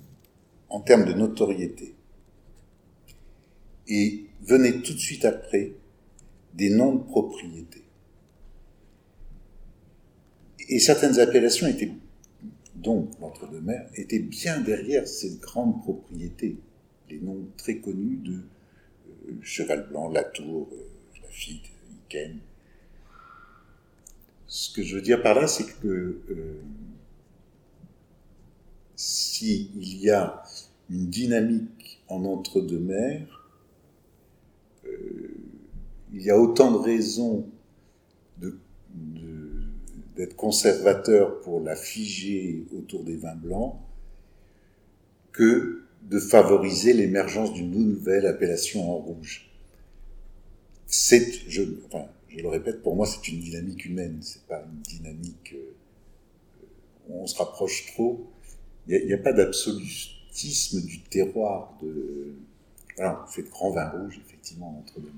en 0.70 0.80
termes 0.80 1.06
de 1.06 1.14
notoriété. 1.14 1.94
Et 3.90 4.26
venait 4.44 4.82
tout 4.82 4.94
de 4.94 5.00
suite 5.00 5.26
après 5.26 5.74
des 6.56 6.70
noms 6.70 6.96
de 6.96 7.04
propriété. 7.04 7.84
Et 10.70 10.80
certaines 10.80 11.20
appellations 11.20 11.68
étaient, 11.68 11.92
donc 12.76 13.12
l'entre-deux-mers, 13.20 13.88
étaient 13.96 14.20
bien 14.20 14.62
derrière 14.62 15.08
ces 15.08 15.38
grandes 15.38 15.82
propriétés. 15.82 16.58
Les 17.10 17.20
noms 17.20 17.46
très 17.58 17.78
connus 17.78 18.18
de 18.18 18.34
euh, 18.34 19.34
Cheval 19.42 19.88
Blanc, 19.90 20.10
Latour, 20.10 20.70
euh, 20.72 21.22
Lafitte, 21.22 21.66
Iken. 22.10 22.40
Ce 24.48 24.74
que 24.74 24.82
je 24.82 24.96
veux 24.96 25.02
dire 25.02 25.22
par 25.22 25.40
là, 25.40 25.48
c'est 25.48 25.66
que 25.82 25.88
euh, 25.88 26.62
s'il 28.96 30.00
y 30.00 30.10
a 30.10 30.42
une 30.90 31.10
dynamique 31.10 32.02
en 32.08 32.24
entre-deux-mers, 32.26 33.42
il 36.14 36.22
y 36.22 36.30
a 36.30 36.38
autant 36.38 36.72
de 36.72 36.78
raisons 36.78 37.48
d'être 40.16 40.36
conservateur 40.36 41.42
pour 41.42 41.60
la 41.60 41.76
figer 41.76 42.66
autour 42.78 43.04
des 43.04 43.18
vins 43.18 43.36
blancs 43.36 43.76
que 45.34 45.84
de 46.04 46.20
favoriser 46.20 46.94
l'émergence 46.94 47.54
d'une 47.54 47.72
nouvelle 47.72 48.26
appellation 48.26 48.90
en 48.90 48.98
rouge. 48.98 49.50
Je, 50.88 51.62
le 52.42 52.48
répète, 52.48 52.82
pour 52.82 52.96
moi, 52.96 53.06
c'est 53.06 53.28
une 53.28 53.40
dynamique 53.40 53.86
humaine, 53.86 54.20
c'est 54.22 54.44
pas 54.44 54.64
une 54.64 54.82
dynamique 54.82 55.56
euh, 55.56 55.74
où 57.10 57.22
on 57.22 57.28
se 57.28 57.36
rapproche 57.38 57.88
trop. 57.94 58.28
Il 58.88 59.06
n'y 59.06 59.14
a, 59.14 59.18
pas 59.18 59.34
d'absolutisme 59.34 60.82
du 60.82 61.02
terroir. 61.02 61.78
Voilà, 62.96 63.24
on 63.26 63.32
fait 63.32 63.44
de 63.44 63.50
grands 63.50 63.72
vins 63.72 63.90
rouges, 63.90 64.20
effectivement, 64.26 64.78
entre 64.80 65.00
deux. 65.00 65.12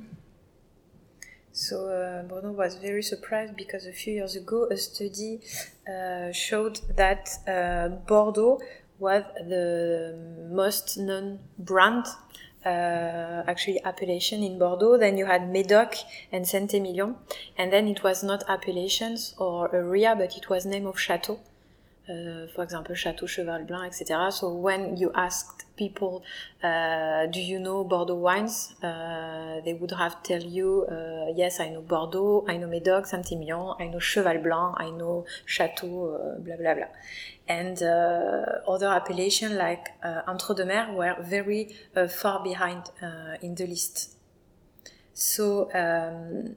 So 1.58 1.90
uh, 1.90 2.22
Bruno 2.22 2.52
was 2.52 2.76
very 2.76 3.02
surprised 3.02 3.56
because 3.56 3.88
a 3.88 3.92
few 3.92 4.14
years 4.14 4.36
ago 4.36 4.68
a 4.70 4.78
study 4.78 5.42
uh, 5.90 6.32
showed 6.32 6.80
that 6.96 7.30
uh, 7.48 7.88
Bordeaux 8.06 8.60
was 9.00 9.24
the 9.40 10.16
most 10.52 11.00
known 11.00 11.40
brand 11.58 12.06
uh, 12.64 13.42
actually 13.48 13.84
appellation 13.84 14.44
in 14.44 14.60
Bordeaux. 14.60 15.00
Then 15.00 15.18
you 15.18 15.26
had 15.26 15.52
Médoc 15.52 15.98
and 16.32 16.48
Saint-Émilion, 16.48 17.16
and 17.58 17.74
then 17.74 17.88
it 17.88 18.04
was 18.04 18.22
not 18.22 18.44
appellations 18.48 19.34
or 19.40 19.74
area, 19.74 20.16
but 20.16 20.38
it 20.38 20.50
was 20.52 20.64
name 20.64 20.86
of 20.86 21.00
chateau. 21.00 21.40
Uh, 22.10 22.48
for 22.56 22.64
example, 22.64 22.96
Chateau 22.96 23.28
Cheval 23.28 23.64
Blanc, 23.66 23.86
etc. 23.86 24.32
So 24.32 24.54
when 24.54 24.96
you 24.96 25.12
asked 25.14 25.66
people, 25.76 26.24
uh, 26.64 27.26
do 27.28 27.42
you 27.42 27.60
know 27.60 27.84
Bordeaux 27.84 28.16
wines? 28.16 28.74
Uh, 28.82 29.60
they 29.66 29.74
would 29.74 29.92
have 29.92 30.24
tell 30.24 30.42
you, 30.42 30.86
uh, 30.90 31.34
yes, 31.36 31.60
I 31.60 31.70
know 31.70 31.82
Bordeaux, 31.82 32.46
I 32.48 32.56
know 32.58 32.68
Médoc, 32.68 33.08
Saint-Émilion, 33.08 33.76
I 33.80 33.88
know 33.88 34.00
Cheval 34.00 34.38
Blanc, 34.38 34.76
I 34.78 34.90
know 34.90 35.26
Chateau, 35.46 36.16
uh, 36.16 36.40
blah 36.40 36.56
blah 36.56 36.76
blah. 36.76 36.92
And 37.50 37.82
uh, 37.84 38.62
other 38.68 38.88
appellations 38.88 39.54
like 39.54 39.94
Entre 40.28 40.54
deux 40.56 40.66
Mers 40.66 40.90
were 40.96 41.16
very 41.22 41.76
far 42.10 42.42
behind 42.42 42.84
in 43.42 43.56
the 43.56 43.68
list. 43.68 44.18
So 45.14 45.70
um, 45.74 46.56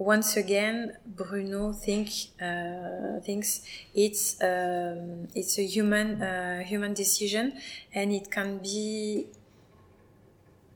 once 0.00 0.38
again, 0.38 0.96
Bruno 1.04 1.72
think 1.72 2.08
uh, 2.40 3.20
thinks 3.20 3.60
it's 3.94 4.42
um, 4.42 5.28
it's 5.34 5.58
a 5.58 5.62
human 5.62 6.22
uh, 6.22 6.60
human 6.64 6.94
decision, 6.94 7.52
and 7.92 8.10
it 8.10 8.30
can 8.30 8.58
be 8.58 9.26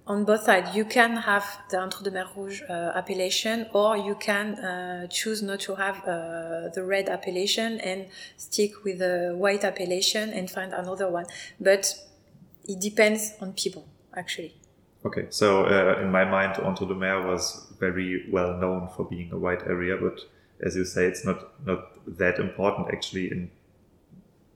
on 0.06 0.26
both 0.26 0.44
sides. 0.44 0.76
You 0.76 0.84
can 0.84 1.16
have 1.16 1.46
the 1.70 1.78
Entre 1.78 2.04
deux 2.04 2.10
Mers 2.10 2.28
Rouge 2.36 2.60
uh, 2.68 2.92
appellation, 2.94 3.66
or 3.72 3.96
you 3.96 4.14
can 4.14 4.56
uh, 4.56 5.06
choose 5.06 5.42
not 5.42 5.60
to 5.60 5.74
have 5.74 5.96
uh, 6.06 6.68
the 6.74 6.84
red 6.84 7.08
appellation 7.08 7.80
and 7.80 8.08
stick 8.36 8.84
with 8.84 8.98
the 8.98 9.32
white 9.34 9.64
appellation 9.64 10.34
and 10.34 10.50
find 10.50 10.74
another 10.74 11.08
one. 11.08 11.24
But 11.58 11.94
it 12.68 12.78
depends 12.78 13.32
on 13.40 13.54
people, 13.54 13.86
actually. 14.14 14.54
Okay, 15.06 15.26
so 15.28 15.64
uh, 15.64 16.00
in 16.02 16.10
my 16.10 16.24
mind, 16.24 16.58
Entre 16.62 16.86
deux 16.86 16.94
Mers 16.94 17.24
was 17.24 17.73
very 17.86 18.26
well 18.30 18.52
known 18.62 18.88
for 18.94 19.04
being 19.04 19.30
a 19.32 19.38
white 19.38 19.62
area, 19.66 19.96
but 19.96 20.20
as 20.66 20.76
you 20.76 20.84
say, 20.84 21.06
it's 21.06 21.24
not 21.24 21.40
not 21.66 21.80
that 22.06 22.38
important 22.38 22.88
actually 22.96 23.26
in 23.30 23.50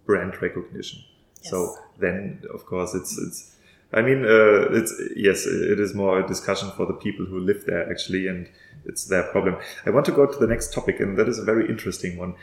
brand 0.06 0.40
recognition. 0.42 1.00
Yes. 1.42 1.50
So 1.50 1.76
then, 1.98 2.42
of 2.52 2.64
course, 2.66 2.94
it's 2.94 3.18
it's. 3.18 3.54
I 3.90 4.02
mean, 4.02 4.24
uh, 4.24 4.78
it's 4.78 4.92
yes, 5.16 5.46
it 5.46 5.80
is 5.80 5.94
more 5.94 6.20
a 6.20 6.26
discussion 6.26 6.70
for 6.76 6.86
the 6.86 6.98
people 7.04 7.24
who 7.24 7.40
live 7.40 7.64
there 7.64 7.90
actually, 7.90 8.28
and 8.28 8.48
it's 8.84 9.04
their 9.04 9.24
problem. 9.34 9.56
I 9.86 9.90
want 9.90 10.06
to 10.06 10.12
go 10.12 10.26
to 10.26 10.38
the 10.38 10.46
next 10.46 10.74
topic, 10.74 11.00
and 11.00 11.16
that 11.18 11.28
is 11.28 11.38
a 11.38 11.44
very 11.44 11.68
interesting 11.68 12.18
one. 12.18 12.34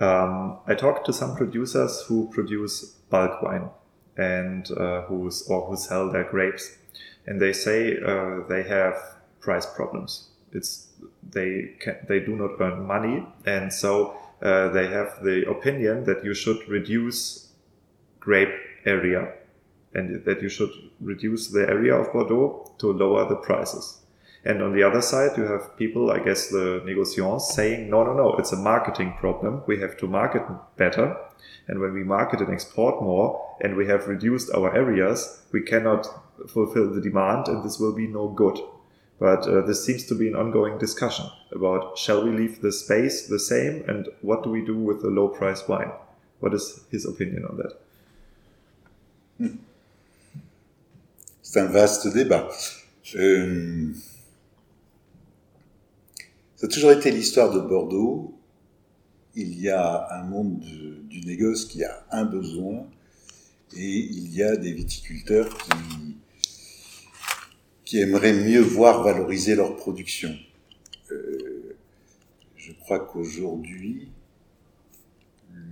Um, 0.00 0.58
I 0.66 0.74
talked 0.74 1.06
to 1.06 1.12
some 1.12 1.36
producers 1.36 2.02
who 2.06 2.28
produce 2.32 2.82
bulk 3.10 3.42
wine 3.42 3.68
and 4.16 4.70
uh, 4.72 5.02
who's 5.02 5.46
or 5.48 5.66
who 5.66 5.76
sell 5.76 6.10
their 6.10 6.24
grapes 6.24 6.78
and 7.26 7.40
they 7.40 7.52
say 7.52 7.98
uh, 8.00 8.40
they 8.48 8.62
have 8.62 8.94
price 9.44 9.66
problems. 9.66 10.28
It's 10.52 10.88
they 11.30 11.76
can, 11.80 11.96
they 12.08 12.20
do 12.20 12.34
not 12.36 12.60
earn 12.60 12.86
money, 12.86 13.26
and 13.44 13.72
so 13.72 14.16
uh, 14.42 14.68
they 14.68 14.86
have 14.86 15.22
the 15.22 15.48
opinion 15.48 16.04
that 16.04 16.24
you 16.24 16.34
should 16.34 16.68
reduce 16.68 17.48
grape 18.20 18.54
area, 18.84 19.32
and 19.94 20.24
that 20.24 20.42
you 20.42 20.48
should 20.48 20.72
reduce 21.00 21.48
the 21.48 21.68
area 21.68 21.94
of 21.94 22.12
Bordeaux 22.12 22.72
to 22.78 22.92
lower 22.92 23.28
the 23.28 23.36
prices. 23.36 24.00
And 24.46 24.62
on 24.62 24.74
the 24.74 24.82
other 24.82 25.00
side, 25.00 25.38
you 25.38 25.44
have 25.44 25.76
people, 25.78 26.10
I 26.10 26.18
guess 26.18 26.48
the 26.48 26.82
negociants, 26.84 27.42
saying, 27.42 27.88
no, 27.88 28.04
no, 28.04 28.12
no, 28.12 28.34
it's 28.34 28.52
a 28.52 28.56
marketing 28.56 29.16
problem. 29.18 29.62
We 29.66 29.80
have 29.80 29.96
to 29.98 30.06
market 30.06 30.42
better. 30.76 31.16
And 31.66 31.80
when 31.80 31.94
we 31.94 32.04
market 32.04 32.40
and 32.40 32.52
export 32.52 33.02
more 33.02 33.56
and 33.62 33.74
we 33.74 33.86
have 33.86 34.06
reduced 34.06 34.54
our 34.54 34.74
areas, 34.76 35.42
we 35.52 35.62
cannot 35.62 36.06
fulfill 36.46 36.92
the 36.92 37.00
demand 37.00 37.48
and 37.48 37.64
this 37.64 37.78
will 37.78 37.94
be 37.94 38.06
no 38.06 38.28
good. 38.28 38.58
But 39.24 39.48
uh, 39.48 39.62
this 39.62 39.82
seems 39.82 40.04
to 40.08 40.14
be 40.14 40.28
an 40.28 40.36
ongoing 40.36 40.76
discussion 40.76 41.24
about 41.50 41.96
shall 41.96 42.22
we 42.22 42.30
leave 42.30 42.60
the 42.60 42.70
space 42.70 43.26
the 43.26 43.38
same 43.38 43.82
and 43.88 44.10
what 44.20 44.42
do 44.44 44.50
we 44.50 44.62
do 44.62 44.76
with 44.76 45.00
the 45.00 45.08
low 45.08 45.28
price 45.28 45.66
wine? 45.66 45.92
What 46.40 46.52
is 46.52 46.84
his 46.90 47.06
opinion 47.06 47.46
on 47.50 47.56
that? 47.56 47.72
C'est 51.40 51.58
un 51.58 51.68
vaste 51.68 52.08
débat. 52.12 52.50
Euh, 53.16 53.94
ça 56.56 56.66
a 56.66 56.68
toujours 56.68 56.90
été 56.90 57.10
l'histoire 57.10 57.50
de 57.50 57.60
Bordeaux. 57.60 58.34
Il 59.34 59.58
y 59.58 59.70
a 59.70 60.06
un 60.20 60.24
monde 60.24 60.60
du, 60.60 60.98
du 61.08 61.26
négoce 61.26 61.64
qui 61.64 61.82
a 61.82 62.04
un 62.10 62.26
besoin 62.26 62.86
et 63.74 63.88
il 63.88 64.34
y 64.34 64.42
a 64.42 64.54
des 64.54 64.74
viticulteurs 64.74 65.48
qui 65.48 66.18
qui 67.94 68.00
aimeraient 68.00 68.32
mieux 68.32 68.60
voir 68.60 69.04
valoriser 69.04 69.54
leur 69.54 69.76
production. 69.76 70.36
Euh, 71.12 71.76
je 72.56 72.72
crois 72.72 72.98
qu'aujourd'hui, 72.98 74.08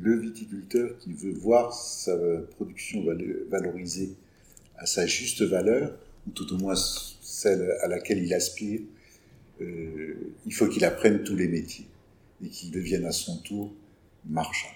le 0.01 0.21
viticulteur 0.21 0.97
qui 1.01 1.15
veut 1.15 1.33
voir 1.33 1.73
sa 1.73 2.17
production 2.55 3.05
valorisée 3.51 4.15
à 4.77 4.87
sa 4.87 5.05
juste 5.05 5.43
valeur, 5.43 5.99
ou 6.29 6.31
tout 6.31 6.55
au 6.55 6.59
moins 6.59 6.77
celle 6.77 7.73
à 7.83 7.89
laquelle 7.89 8.23
il 8.23 8.33
aspire, 8.33 8.83
euh, 9.61 10.15
il 10.47 10.55
faut 10.55 10.69
qu'il 10.69 10.85
apprenne 10.85 11.25
tous 11.25 11.35
les 11.35 11.49
métiers 11.49 11.89
et 12.41 12.49
qu'il 12.51 12.71
devienne 12.71 13.05
à 13.05 13.11
son 13.11 13.39
tour 13.39 13.75
marchand. 14.25 14.71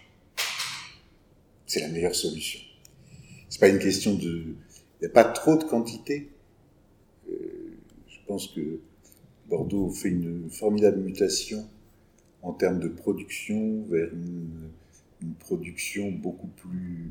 C'est 1.64 1.78
la 1.78 1.90
meilleure 1.90 2.16
solution. 2.16 2.59
C'est 3.48 3.60
pas 3.60 3.68
une 3.68 3.78
question 3.78 4.14
de, 4.14 4.47
il 5.01 5.02
n'y 5.02 5.06
a 5.06 5.10
pas 5.10 5.23
trop 5.23 5.55
de 5.56 5.62
quantité, 5.62 6.31
pense 8.27 8.48
que 8.48 8.81
Bordeaux 9.48 9.90
fait 9.90 10.09
une 10.09 10.51
formidable 10.51 11.01
mutation 11.01 11.66
en 12.43 12.53
termes 12.53 12.81
de 12.81 12.89
production 12.89 13.85
vers 13.89 14.12
une, 14.12 14.70
production 15.40 16.12
beaucoup 16.12 16.47
plus, 16.47 17.11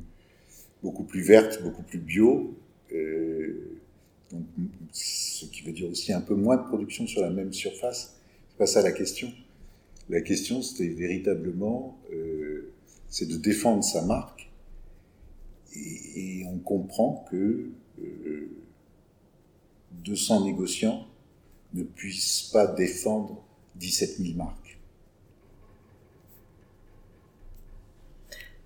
beaucoup 0.81 1.03
plus 1.03 1.21
verte, 1.21 1.61
beaucoup 1.63 1.83
plus 1.83 1.99
bio. 1.99 2.55
Euh, 2.93 3.79
donc, 4.31 4.43
ce 4.91 5.45
qui 5.45 5.63
veut 5.63 5.73
dire 5.73 5.89
aussi 5.89 6.13
un 6.13 6.21
peu 6.21 6.35
moins 6.35 6.55
de 6.55 6.63
production 6.63 7.07
sur 7.07 7.21
la 7.21 7.29
même 7.29 7.51
surface. 7.51 8.15
C'est 8.49 8.57
pas 8.57 8.67
ça 8.67 8.81
la 8.81 8.91
question. 8.91 9.31
La 10.09 10.21
question, 10.21 10.61
c'était 10.61 10.87
véritablement, 10.87 11.97
euh, 12.13 12.71
c'est 13.09 13.27
de 13.27 13.35
défendre 13.35 13.83
sa 13.83 14.03
marque. 14.05 14.49
Et, 15.75 16.41
et 16.41 16.45
on 16.45 16.59
comprend 16.59 17.25
que 17.29 17.69
euh, 18.01 18.49
200 20.05 20.45
négociants 20.45 21.07
ne 21.73 21.83
puissent 21.83 22.51
pas 22.53 22.67
défendre 22.67 23.43
17 23.79 24.25
000 24.25 24.37
marques. 24.37 24.77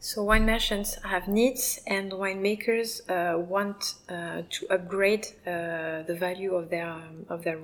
So 0.02 0.24
wine 0.24 0.46
merchants 0.46 0.98
have 1.04 1.28
needs, 1.28 1.82
and 1.86 2.12
winemakers 2.14 3.02
uh, 3.10 3.38
want 3.38 3.96
uh, 4.08 4.44
to 4.50 4.68
upgrade 4.70 5.28
uh, 5.46 6.04
the 6.04 6.16
value 6.18 6.56
of 6.56 6.70
their 6.70 6.96
of 7.30 7.44
their 7.44 7.60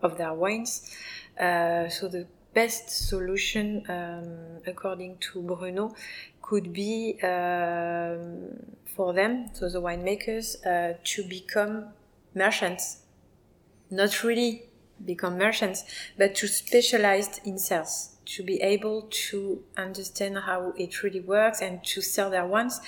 of 0.00 0.16
their 0.16 0.32
wines. 0.32 0.94
Uh, 1.38 1.88
so 1.88 2.06
the 2.06 2.26
best 2.54 2.90
solution, 3.08 3.84
um, 3.88 4.62
according 4.66 5.18
to 5.18 5.42
Bruno, 5.42 5.94
could 6.42 6.72
be 6.72 7.18
um, 7.22 8.54
for 8.86 9.12
them, 9.12 9.50
so 9.52 9.68
the 9.68 9.80
winemakers, 9.80 10.64
uh, 10.64 10.96
to 11.02 11.24
become 11.24 11.86
merchants 12.34 12.98
not 13.90 14.22
really 14.22 14.64
become 15.04 15.38
merchants, 15.38 15.84
but 16.18 16.34
to 16.36 16.46
specialize 16.46 17.40
in 17.44 17.58
sales, 17.58 18.16
to 18.26 18.42
be 18.42 18.60
able 18.60 19.08
to 19.10 19.62
understand 19.76 20.36
how 20.38 20.72
it 20.76 21.02
really 21.02 21.20
works 21.20 21.62
and 21.62 21.82
to 21.84 22.00
sell 22.00 22.30
their 22.30 22.46
wines. 22.46 22.80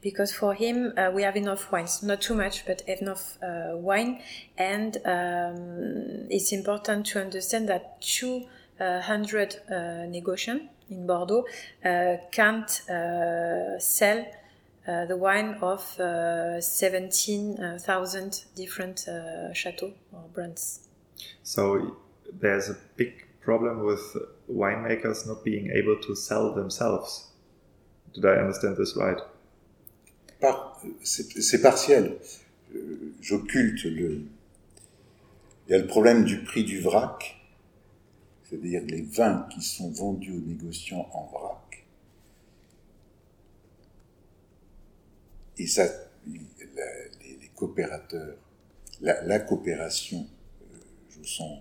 Because 0.00 0.32
for 0.32 0.54
him, 0.54 0.92
uh, 0.96 1.10
we 1.12 1.22
have 1.22 1.36
enough 1.36 1.70
wines, 1.72 2.02
not 2.02 2.20
too 2.20 2.34
much, 2.34 2.64
but 2.66 2.82
enough 2.82 3.36
uh, 3.42 3.76
wine. 3.76 4.20
And 4.56 4.96
um, 5.04 6.26
it's 6.30 6.52
important 6.52 7.06
to 7.06 7.20
understand 7.20 7.68
that 7.68 8.00
200 8.00 8.48
uh, 8.80 9.02
100 9.02 9.56
uh, 9.70 10.06
in 10.90 11.06
Bordeaux 11.06 11.44
uh, 11.84 12.16
can't 12.30 12.88
uh, 12.88 13.78
sell 13.78 14.24
uh, 14.88 15.04
the 15.04 15.16
wine 15.16 15.54
of 15.60 15.82
17,000 16.60 18.44
different 18.56 19.06
chateaux 19.52 19.92
or 20.12 20.24
brands. 20.32 20.80
So 21.42 21.96
there's 22.40 22.70
a 22.70 22.76
big 22.96 23.26
problem 23.40 23.84
with 23.84 24.16
winemakers 24.50 25.26
not 25.26 25.44
being 25.44 25.70
able 25.70 25.96
to 26.02 26.14
sell 26.14 26.54
themselves. 26.54 27.28
Did 28.14 28.24
I 28.24 28.36
understand 28.36 28.76
this 28.76 28.96
right? 28.96 29.18
C'est 31.02 31.60
partiel. 31.62 32.18
Euh, 32.74 33.14
j'occulte 33.20 33.84
le. 33.84 34.22
Il 35.66 35.72
y 35.72 35.74
a 35.74 35.78
le 35.78 35.86
problème 35.86 36.24
du 36.24 36.38
prix 36.44 36.64
du 36.64 36.80
vrac, 36.80 37.36
c'est-à-dire 38.44 38.82
les 38.86 39.02
vins 39.02 39.46
qui 39.52 39.60
sont 39.60 39.90
vendus 39.90 40.32
aux 40.32 40.46
négociants 40.46 41.08
en 41.12 41.26
vrac. 41.26 41.67
Et 45.58 45.66
ça, 45.66 45.88
les, 46.26 47.50
coopérateurs, 47.54 48.36
la, 49.00 49.40
coopération 49.40 50.26
euh, 50.62 50.76
joue 51.10 51.24
son, 51.24 51.58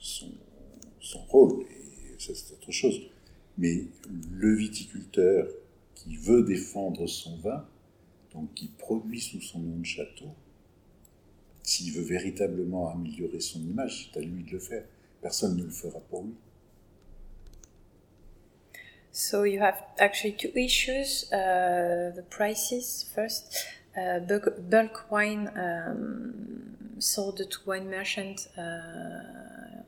son, 0.00 0.32
son 1.00 1.20
rôle, 1.26 1.62
et 1.62 2.18
ça 2.18 2.32
c'est 2.34 2.52
autre 2.54 2.72
chose. 2.72 3.00
Mais 3.58 3.84
le 4.32 4.54
viticulteur 4.54 5.48
qui 5.94 6.16
veut 6.16 6.42
défendre 6.42 7.06
son 7.06 7.36
vin, 7.38 7.66
donc 8.32 8.52
qui 8.54 8.68
produit 8.68 9.20
sous 9.20 9.40
son 9.40 9.60
nom 9.60 9.78
de 9.78 9.86
château, 9.86 10.34
s'il 11.62 11.92
veut 11.92 12.02
véritablement 12.02 12.90
améliorer 12.90 13.40
son 13.40 13.60
image, 13.60 14.10
c'est 14.12 14.20
à 14.20 14.22
lui 14.22 14.44
de 14.44 14.52
le 14.52 14.58
faire. 14.58 14.84
Personne 15.20 15.56
ne 15.56 15.64
le 15.64 15.70
fera 15.70 16.00
pour 16.00 16.24
lui. 16.24 16.34
So 19.16 19.44
you 19.44 19.60
have 19.60 19.82
actually 19.98 20.32
two 20.32 20.52
issues. 20.54 21.32
Uh, 21.32 22.12
the 22.14 22.22
prices 22.28 23.10
first. 23.14 23.64
Uh, 23.96 24.18
bulk, 24.18 24.44
bulk, 24.68 25.10
wine 25.10 25.48
um, 25.56 26.76
sold 26.98 27.38
to 27.38 27.58
wine 27.64 27.88
merchant. 27.88 28.46
Uh, 28.58 29.80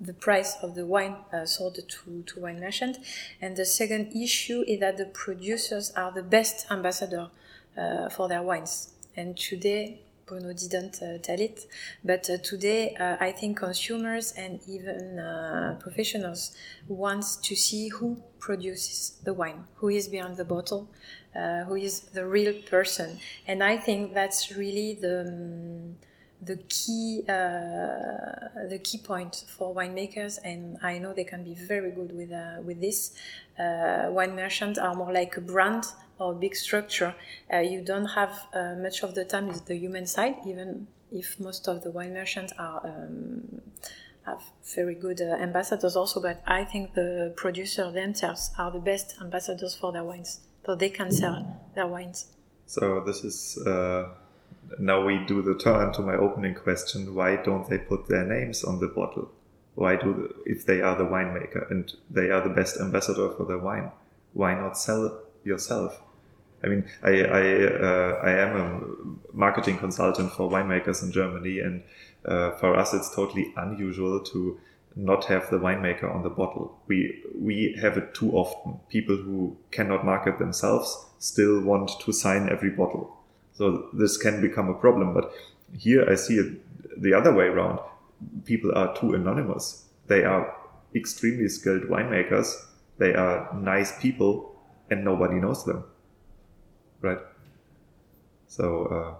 the 0.00 0.12
price 0.14 0.56
of 0.64 0.74
the 0.74 0.84
wine 0.84 1.14
uh, 1.32 1.46
sold 1.46 1.76
to, 1.76 2.22
to 2.26 2.40
wine 2.40 2.58
merchant. 2.58 2.98
And 3.40 3.56
the 3.56 3.64
second 3.64 4.16
issue 4.16 4.64
is 4.66 4.80
that 4.80 4.96
the 4.96 5.06
producers 5.06 5.92
are 5.92 6.10
the 6.10 6.24
best 6.24 6.66
ambassador 6.68 7.28
uh, 7.78 8.08
for 8.08 8.26
their 8.26 8.42
wines. 8.42 8.94
And 9.14 9.36
today, 9.36 10.00
Bruno 10.32 10.54
didn't 10.54 11.02
uh, 11.02 11.18
tell 11.18 11.38
it, 11.38 11.66
but 12.02 12.30
uh, 12.30 12.38
today 12.38 12.94
uh, 12.96 13.18
I 13.20 13.32
think 13.32 13.58
consumers 13.58 14.32
and 14.32 14.60
even 14.66 15.20
professionals 15.78 16.56
wants 16.88 17.36
to 17.36 17.54
see 17.54 17.88
who 17.88 18.22
produces 18.38 19.18
the 19.24 19.34
wine, 19.34 19.64
who 19.74 19.90
is 19.90 20.08
behind 20.08 20.38
the 20.38 20.46
bottle, 20.46 20.88
who 21.66 21.74
is 21.74 22.00
the 22.16 22.24
real 22.24 22.54
person, 22.62 23.18
and 23.46 23.62
I 23.62 23.76
think 23.76 24.14
that's 24.14 24.56
really 24.56 24.94
the 24.94 25.20
um, 25.28 25.96
the 26.42 26.56
key 26.68 27.24
uh, 27.28 28.66
the 28.68 28.80
key 28.82 28.98
point 28.98 29.44
for 29.56 29.74
winemakers, 29.74 30.38
and 30.44 30.76
I 30.82 30.98
know 30.98 31.12
they 31.12 31.24
can 31.24 31.44
be 31.44 31.54
very 31.54 31.90
good 31.92 32.12
with 32.12 32.32
with 32.64 32.80
this. 32.80 33.12
wine 33.58 34.34
merchants 34.34 34.78
are 34.78 34.94
more 34.94 35.12
like 35.12 35.36
a 35.36 35.40
brand 35.40 35.84
or 36.18 36.32
a 36.32 36.34
big 36.34 36.54
structure, 36.54 37.14
uh, 37.52 37.58
you 37.58 37.82
don't 37.82 38.06
have 38.06 38.46
uh, 38.54 38.74
much 38.76 39.02
of 39.02 39.14
the 39.14 39.24
time 39.24 39.50
the 39.66 39.76
human 39.76 40.06
side, 40.06 40.36
even 40.46 40.86
if 41.10 41.38
most 41.40 41.68
of 41.68 41.82
the 41.82 41.90
wine 41.90 42.14
merchants 42.14 42.52
are 42.58 42.80
um, 42.86 43.60
have 44.24 44.42
very 44.74 44.94
good 44.94 45.20
uh, 45.20 45.34
ambassadors 45.42 45.96
also. 45.96 46.20
But 46.20 46.42
I 46.46 46.64
think 46.64 46.94
the 46.94 47.32
producers 47.36 47.92
themselves 47.92 48.50
are 48.58 48.70
the 48.70 48.78
best 48.78 49.16
ambassadors 49.20 49.74
for 49.74 49.92
their 49.92 50.04
wines, 50.04 50.40
so 50.64 50.74
they 50.74 50.90
can 50.90 51.10
sell 51.10 51.60
their 51.74 51.86
wines. 51.86 52.26
So 52.66 53.02
this 53.06 53.24
is. 53.24 53.58
Now 54.78 55.04
we 55.04 55.18
do 55.18 55.42
the 55.42 55.54
turn 55.54 55.92
to 55.94 56.02
my 56.02 56.14
opening 56.14 56.54
question: 56.54 57.14
Why 57.14 57.36
don't 57.36 57.68
they 57.68 57.78
put 57.78 58.08
their 58.08 58.24
names 58.24 58.64
on 58.64 58.80
the 58.80 58.88
bottle? 58.88 59.30
Why 59.74 59.96
do 59.96 60.34
if 60.44 60.66
they 60.66 60.80
are 60.80 60.96
the 60.96 61.04
winemaker 61.04 61.70
and 61.70 61.92
they 62.10 62.30
are 62.30 62.42
the 62.42 62.54
best 62.54 62.80
ambassador 62.80 63.30
for 63.30 63.44
their 63.44 63.58
wine? 63.58 63.90
Why 64.32 64.54
not 64.54 64.78
sell 64.78 65.20
yourself? 65.44 66.00
I 66.64 66.68
mean, 66.68 66.84
I 67.02 67.22
I, 67.22 67.42
uh, 67.88 68.20
I 68.22 68.30
am 68.30 68.56
a 68.56 69.36
marketing 69.36 69.78
consultant 69.78 70.32
for 70.32 70.50
winemakers 70.50 71.02
in 71.02 71.10
Germany, 71.12 71.58
and 71.60 71.82
uh, 72.24 72.52
for 72.52 72.76
us 72.76 72.94
it's 72.94 73.14
totally 73.14 73.52
unusual 73.56 74.20
to 74.20 74.60
not 74.94 75.24
have 75.24 75.48
the 75.50 75.58
winemaker 75.58 76.14
on 76.14 76.22
the 76.22 76.30
bottle. 76.30 76.78
We 76.86 77.22
we 77.34 77.76
have 77.80 77.96
it 77.96 78.14
too 78.14 78.32
often. 78.32 78.78
People 78.88 79.16
who 79.16 79.56
cannot 79.70 80.04
market 80.04 80.38
themselves 80.38 81.06
still 81.18 81.60
want 81.60 81.90
to 82.00 82.12
sign 82.12 82.48
every 82.48 82.70
bottle. 82.70 83.16
So 83.52 83.88
this 83.92 84.16
can 84.16 84.40
become 84.40 84.68
a 84.68 84.74
problem. 84.74 85.14
But 85.14 85.32
here 85.78 86.08
I 86.08 86.14
see 86.14 86.36
it 86.36 87.02
the 87.02 87.14
other 87.14 87.32
way 87.34 87.46
around. 87.46 87.78
People 88.44 88.72
are 88.74 88.94
too 88.96 89.14
anonymous. 89.14 89.86
They 90.06 90.24
are 90.24 90.54
extremely 90.94 91.48
skilled 91.48 91.82
winemakers. 91.84 92.54
They 92.98 93.14
are 93.14 93.52
nice 93.54 93.98
people, 94.00 94.54
and 94.90 95.04
nobody 95.04 95.36
knows 95.36 95.64
them 95.64 95.84
right? 97.02 97.18
So 98.46 98.86
uh, 98.86 99.14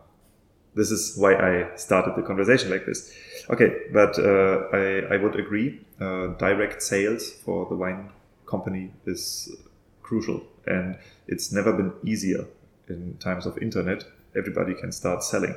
this 0.75 0.91
is 0.91 1.17
why 1.19 1.35
I 1.35 1.77
started 1.77 2.15
the 2.17 2.23
conversation 2.23 2.71
like 2.71 2.87
this. 2.87 3.13
Okay, 3.51 3.73
but 3.93 4.19
uh, 4.19 4.69
I, 4.73 5.15
I 5.15 5.17
would 5.19 5.39
agree. 5.39 5.81
Uh, 6.01 6.29
direct 6.39 6.83
sales 6.83 7.31
for 7.31 7.67
the 7.69 7.75
wine 7.75 8.11
company 8.47 8.93
is 9.05 9.55
crucial, 10.03 10.43
and 10.67 10.99
it's 11.27 11.53
never 11.53 11.73
been 11.73 11.93
easier 12.05 12.47
in 12.89 13.17
times 13.19 13.47
of 13.47 13.59
internet. 13.59 14.05
Everybody 14.37 14.75
can 14.75 14.93
start 14.93 15.23
selling. 15.23 15.55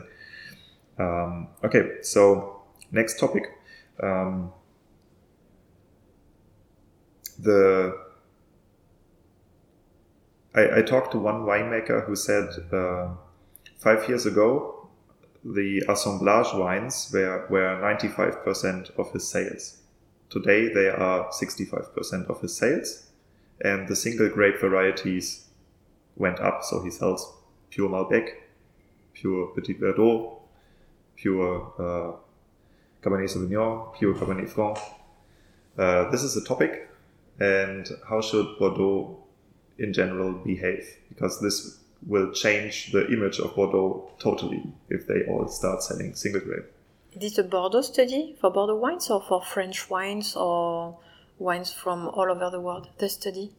Um, 0.98 1.48
okay, 1.64 2.02
so 2.02 2.64
next 2.92 3.20
topic. 3.20 3.44
Um, 4.02 4.52
the 7.40 8.06
I, 10.54 10.78
I 10.80 10.82
talked 10.82 11.12
to 11.12 11.20
one 11.20 11.42
winemaker 11.42 12.06
who 12.06 12.16
said 12.16 12.50
uh, 12.72 13.10
five 13.78 14.08
years 14.08 14.26
ago 14.26 14.76
the 15.44 15.84
assemblage 15.88 16.54
wines 16.54 17.12
were, 17.14 17.46
were 17.50 17.80
95% 17.80 18.98
of 18.98 19.12
his 19.12 19.28
sales. 19.28 19.78
Today 20.30 20.74
they 20.74 20.90
are 20.90 21.30
65% 21.30 22.30
of 22.30 22.42
his 22.42 22.58
sales, 22.58 23.12
and 23.62 23.88
the 23.88 23.96
single 23.96 24.28
grape 24.28 24.60
varieties 24.60 25.46
went 26.16 26.40
up. 26.40 26.64
So 26.64 26.84
he 26.84 26.90
sells 26.90 27.32
pure 27.70 27.90
Malbec, 27.90 28.30
pure 29.16 29.48
Petit 29.56 29.74
Verdot, 29.76 30.40
pure 31.16 31.74
uh, 31.80 32.12
Cabernet 33.02 33.30
Sauvignon, 33.30 33.98
pure 33.98 34.14
Cabernet 34.14 34.48
Franc. 34.48 34.78
Uh, 35.78 36.10
this 36.12 36.22
is 36.22 36.38
a 36.38 36.44
topic, 36.46 36.90
and 37.40 37.90
how 38.08 38.22
should 38.22 38.48
Bordeaux 38.60 39.18
in 39.78 39.92
general 39.94 40.34
behave 40.34 40.98
because 41.10 41.40
this 41.42 41.80
will 42.06 42.32
change 42.32 42.92
the 42.92 43.08
image 43.08 43.40
of 43.40 43.56
Bordeaux 43.56 44.10
totally 44.20 44.64
if 44.90 45.08
they 45.08 45.24
all 45.28 45.48
start 45.48 45.82
selling 45.82 46.14
single 46.14 46.42
grape. 46.42 46.66
Is 47.14 47.32
it 47.32 47.40
a 47.40 47.44
Bordeaux 47.44 47.82
study 47.82 48.36
for 48.40 48.52
Bordeaux 48.52 48.76
wines 48.76 49.10
or 49.10 49.22
for 49.22 49.42
French 49.42 49.90
wines 49.90 50.36
or 50.36 50.98
wines 51.40 51.72
from 51.72 52.08
all 52.10 52.30
over 52.30 52.50
the 52.50 52.60
world? 52.60 52.90
The 52.98 53.10
study? 53.10 53.54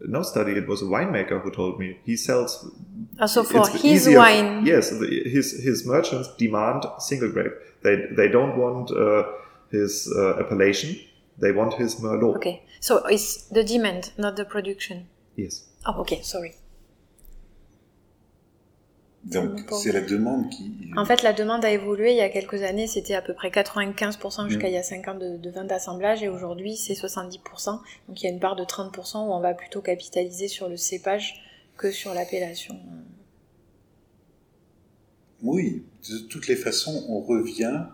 No 0.00 0.22
study. 0.22 0.52
It 0.52 0.66
was 0.66 0.82
a 0.82 0.86
winemaker 0.86 1.40
who 1.42 1.50
told 1.50 1.78
me 1.78 1.98
he 2.04 2.16
sells. 2.16 2.68
Uh, 3.18 3.26
so 3.26 3.44
for 3.44 3.68
his 3.68 3.84
easier, 3.84 4.18
wine, 4.18 4.66
yes, 4.66 4.90
the, 4.90 5.06
his 5.06 5.62
his 5.62 5.86
merchants 5.86 6.28
demand 6.36 6.84
single 6.98 7.30
grape. 7.30 7.52
They 7.82 8.06
they 8.16 8.28
don't 8.28 8.56
want 8.56 8.90
uh, 8.90 9.24
his 9.70 10.12
uh, 10.16 10.38
appellation. 10.40 10.98
They 11.38 11.52
want 11.52 11.74
his 11.74 11.96
merlot. 11.96 12.36
Okay, 12.36 12.62
so 12.80 13.06
it's 13.06 13.44
the 13.48 13.64
demand, 13.64 14.12
not 14.16 14.36
the 14.36 14.44
production. 14.44 15.08
Yes. 15.36 15.64
Oh, 15.86 16.00
ok, 16.00 16.22
sorry. 16.22 16.56
Donc, 19.24 19.60
c'est 19.80 19.92
la 19.92 20.00
demande 20.00 20.50
qui. 20.50 20.72
En 20.96 21.04
fait, 21.04 21.22
la 21.22 21.32
demande 21.32 21.64
a 21.64 21.70
évolué. 21.70 22.10
Il 22.10 22.16
y 22.16 22.22
a 22.22 22.28
quelques 22.28 22.62
années, 22.62 22.88
c'était 22.88 23.14
à 23.14 23.22
peu 23.22 23.34
près 23.34 23.50
95% 23.50 24.48
jusqu'à 24.48 24.66
mm. 24.66 24.70
il 24.70 24.74
y 24.74 24.76
a 24.76 24.82
5 24.82 25.08
ans 25.08 25.14
de, 25.14 25.36
de 25.36 25.50
vins 25.50 25.64
d'assemblage 25.64 26.22
et 26.22 26.28
aujourd'hui, 26.28 26.76
c'est 26.76 26.94
70%. 26.94 27.38
Donc, 28.08 28.20
il 28.20 28.24
y 28.24 28.26
a 28.26 28.30
une 28.30 28.40
part 28.40 28.56
de 28.56 28.64
30% 28.64 29.18
où 29.18 29.32
on 29.32 29.40
va 29.40 29.54
plutôt 29.54 29.80
capitaliser 29.80 30.48
sur 30.48 30.68
le 30.68 30.76
cépage 30.76 31.40
que 31.76 31.92
sur 31.92 32.14
l'appellation. 32.14 32.78
Oui, 35.42 35.84
de 36.10 36.18
toutes 36.28 36.48
les 36.48 36.56
façons, 36.56 37.04
on 37.08 37.20
revient 37.20 37.84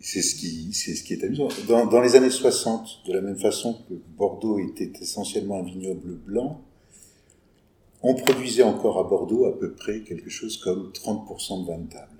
c'est 0.00 0.20
ce 0.20 0.34
qui, 0.34 0.70
c'est 0.74 0.94
ce 0.94 1.02
qui 1.02 1.14
est 1.14 1.24
amusant. 1.24 1.48
Dans, 1.66 1.86
dans, 1.86 2.02
les 2.02 2.14
années 2.14 2.28
60, 2.28 3.04
de 3.06 3.12
la 3.14 3.22
même 3.22 3.38
façon 3.38 3.78
que 3.88 3.94
Bordeaux 4.18 4.58
était 4.58 4.92
essentiellement 5.00 5.60
un 5.60 5.62
vignoble 5.62 6.16
blanc, 6.16 6.60
on 8.06 8.14
produisait 8.14 8.62
encore 8.62 8.98
à 8.98 9.04
Bordeaux 9.04 9.46
à 9.46 9.58
peu 9.58 9.72
près 9.72 10.02
quelque 10.02 10.28
chose 10.28 10.58
comme 10.58 10.92
30% 10.92 11.62
de 11.62 11.66
vin 11.66 11.78
de 11.78 11.90
table 11.90 12.10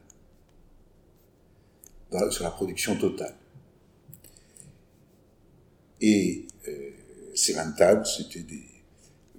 sur 2.33 2.45
la 2.45 2.51
production 2.51 2.97
totale. 2.97 3.35
Et 6.01 6.47
euh, 6.69 6.91
c'est 7.35 7.61
rentable, 7.61 8.07
c'était 8.07 8.41
des 8.41 8.63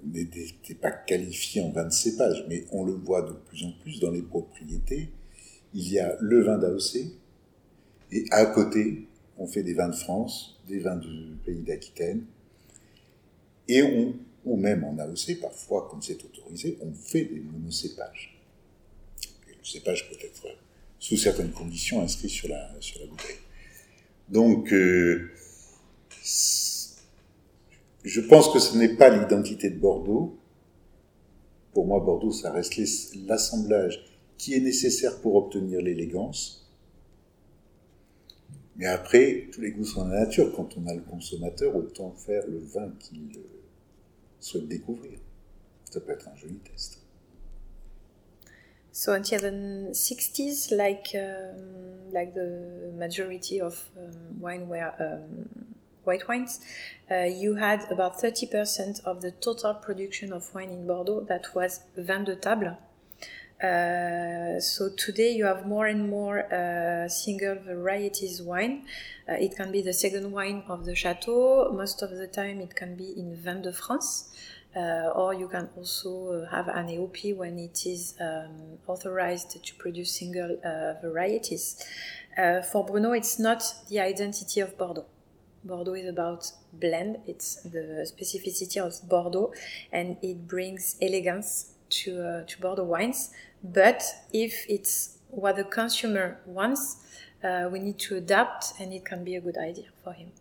n'était 0.04 0.74
pas 0.80 0.92
qualifié 0.92 1.62
en 1.62 1.70
vin 1.70 1.84
de 1.84 1.92
cépage, 1.92 2.44
mais 2.48 2.64
on 2.70 2.84
le 2.84 2.92
voit 2.92 3.22
de 3.22 3.32
plus 3.32 3.64
en 3.64 3.72
plus 3.82 3.98
dans 3.98 4.12
les 4.12 4.22
propriétés. 4.22 5.10
Il 5.74 5.92
y 5.92 5.98
a 5.98 6.16
le 6.20 6.44
vin 6.44 6.58
d'AOC, 6.58 6.96
et 8.12 8.24
à 8.30 8.46
côté, 8.46 9.08
on 9.36 9.48
fait 9.48 9.64
des 9.64 9.74
vins 9.74 9.88
de 9.88 9.96
France, 9.96 10.60
des 10.68 10.78
vins 10.78 10.96
du 10.96 11.36
pays 11.44 11.62
d'Aquitaine, 11.62 12.24
et 13.66 13.82
on, 13.82 14.14
ou 14.46 14.56
même 14.56 14.84
en 14.84 14.96
AOC, 14.96 15.40
parfois, 15.40 15.88
quand 15.90 16.00
c'est 16.00 16.24
autorisé, 16.24 16.78
on 16.80 16.92
fait 16.94 17.24
des 17.24 17.40
monocépages. 17.40 18.38
le 19.48 19.64
cépage 19.64 20.08
peut 20.08 20.16
être, 20.24 20.46
sous 21.00 21.16
certaines 21.16 21.50
conditions, 21.50 22.00
inscrit 22.00 22.30
sur 22.30 22.48
la, 22.48 22.70
sur 22.80 23.00
la 23.00 23.06
bouteille. 23.06 23.36
Donc, 24.28 24.72
euh, 24.72 25.30
je 28.04 28.20
pense 28.20 28.52
que 28.52 28.60
ce 28.60 28.78
n'est 28.78 28.96
pas 28.96 29.10
l'identité 29.10 29.68
de 29.68 29.78
Bordeaux. 29.78 30.38
Pour 31.74 31.86
moi, 31.86 31.98
Bordeaux, 32.00 32.32
ça 32.32 32.52
reste 32.52 32.76
l'assemblage 33.26 34.04
qui 34.38 34.54
est 34.54 34.60
nécessaire 34.60 35.20
pour 35.20 35.34
obtenir 35.34 35.80
l'élégance. 35.80 36.70
Mais 38.76 38.86
après, 38.86 39.48
tous 39.52 39.60
les 39.60 39.72
goûts 39.72 39.84
sont 39.84 40.02
dans 40.02 40.08
la 40.08 40.20
nature. 40.20 40.52
Quand 40.54 40.76
on 40.76 40.86
a 40.86 40.94
le 40.94 41.00
consommateur, 41.02 41.74
autant 41.74 42.12
faire 42.12 42.46
le 42.46 42.58
vin 42.58 42.92
qu'il 43.00 43.30
découvrir. 44.54 45.18
Ça 45.90 46.00
peut 46.00 46.12
être 46.12 46.28
un 46.28 46.36
joli 46.36 46.58
test. 46.58 47.00
So 48.92 49.12
until 49.12 49.40
the 49.40 49.92
60s, 49.92 50.70
like 50.70 51.14
um, 51.14 52.10
like 52.12 52.32
the 52.32 52.92
majority 52.96 53.60
of 53.60 53.84
um, 53.98 54.40
wine 54.40 54.68
were 54.68 54.90
um, 54.98 55.48
white 56.04 56.26
wines, 56.28 56.60
uh, 57.10 57.24
you 57.24 57.56
had 57.56 57.84
about 57.90 58.18
30% 58.18 59.04
of 59.04 59.20
the 59.20 59.32
total 59.32 59.74
production 59.74 60.32
of 60.32 60.54
wine 60.54 60.70
in 60.70 60.86
Bordeaux 60.86 61.20
that 61.28 61.54
was 61.54 61.80
vin 61.96 62.24
de 62.24 62.36
table. 62.36 62.78
Uh, 63.62 64.60
so 64.60 64.90
today 64.90 65.30
you 65.30 65.46
have 65.46 65.66
more 65.66 65.86
and 65.86 66.10
more 66.10 66.52
uh, 66.52 67.08
single 67.08 67.54
varieties 67.54 68.42
wine. 68.42 68.84
Uh, 69.26 69.32
it 69.32 69.56
can 69.56 69.72
be 69.72 69.80
the 69.80 69.94
second 69.94 70.30
wine 70.30 70.62
of 70.68 70.84
the 70.84 70.94
chateau. 70.94 71.72
Most 71.72 72.02
of 72.02 72.10
the 72.10 72.26
time 72.26 72.60
it 72.60 72.74
can 72.76 72.96
be 72.96 73.14
in 73.16 73.34
vin 73.34 73.62
de 73.62 73.72
France. 73.72 74.30
Uh, 74.76 75.10
or 75.14 75.32
you 75.32 75.48
can 75.48 75.70
also 75.74 76.46
have 76.50 76.68
an 76.68 76.88
AOP 76.88 77.34
when 77.34 77.58
it 77.58 77.86
is 77.86 78.14
um, 78.20 78.76
authorized 78.86 79.64
to 79.64 79.74
produce 79.76 80.12
single 80.12 80.58
uh, 80.62 81.00
varieties. 81.00 81.82
Uh, 82.36 82.60
for 82.60 82.84
Bruno, 82.84 83.12
it's 83.12 83.38
not 83.38 83.62
the 83.88 84.00
identity 84.00 84.60
of 84.60 84.76
Bordeaux. 84.76 85.06
Bordeaux 85.64 85.94
is 85.94 86.06
about 86.06 86.52
blend. 86.74 87.20
It's 87.26 87.62
the 87.62 88.06
specificity 88.06 88.76
of 88.76 89.08
Bordeaux, 89.08 89.54
and 89.90 90.18
it 90.20 90.46
brings 90.46 90.96
elegance 91.00 91.72
to 91.88 92.22
uh, 92.22 92.44
to 92.46 92.60
Bordeaux 92.60 92.84
wines. 92.84 93.30
But 93.62 94.02
if 94.32 94.66
it's 94.68 95.18
what 95.30 95.56
the 95.56 95.64
consumer 95.64 96.38
wants, 96.46 96.96
uh, 97.42 97.68
we 97.70 97.78
need 97.78 97.98
to 98.00 98.16
adapt, 98.16 98.74
and 98.80 98.92
it 98.92 99.04
can 99.04 99.24
be 99.24 99.36
a 99.36 99.40
good 99.40 99.56
idea 99.56 99.86
for 100.02 100.12
him. 100.12 100.32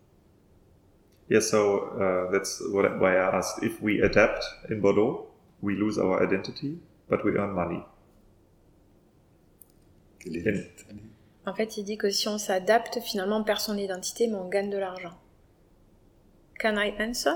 Yeah, 1.27 1.39
so 1.39 1.89
uh, 1.99 2.31
that's 2.31 2.61
what, 2.69 2.99
why 2.99 3.17
I 3.17 3.37
asked. 3.37 3.63
If 3.63 3.81
we 3.81 4.01
adapt 4.01 4.43
in 4.69 4.79
Bordeaux, 4.79 5.25
we 5.61 5.75
lose 5.75 5.97
our 5.97 6.21
identity, 6.23 6.77
but 7.09 7.25
we 7.25 7.31
earn 7.31 7.53
money. 7.53 7.83
In, 10.25 10.65
En 11.47 11.53
fait, 11.53 11.77
il 11.77 11.83
dit 11.83 11.97
que 11.97 12.09
si 12.09 12.27
on 12.27 12.39
s'adapte, 12.39 12.99
finalement, 13.01 13.37
on 13.37 13.43
perd 13.43 13.59
son 13.59 13.77
identité, 13.77 14.27
mais 14.27 14.35
on 14.35 14.49
gagne 14.49 14.71
de 14.71 14.77
l'argent. 14.77 15.13
Can 16.59 16.77
I 16.77 16.93
answer? 16.99 17.35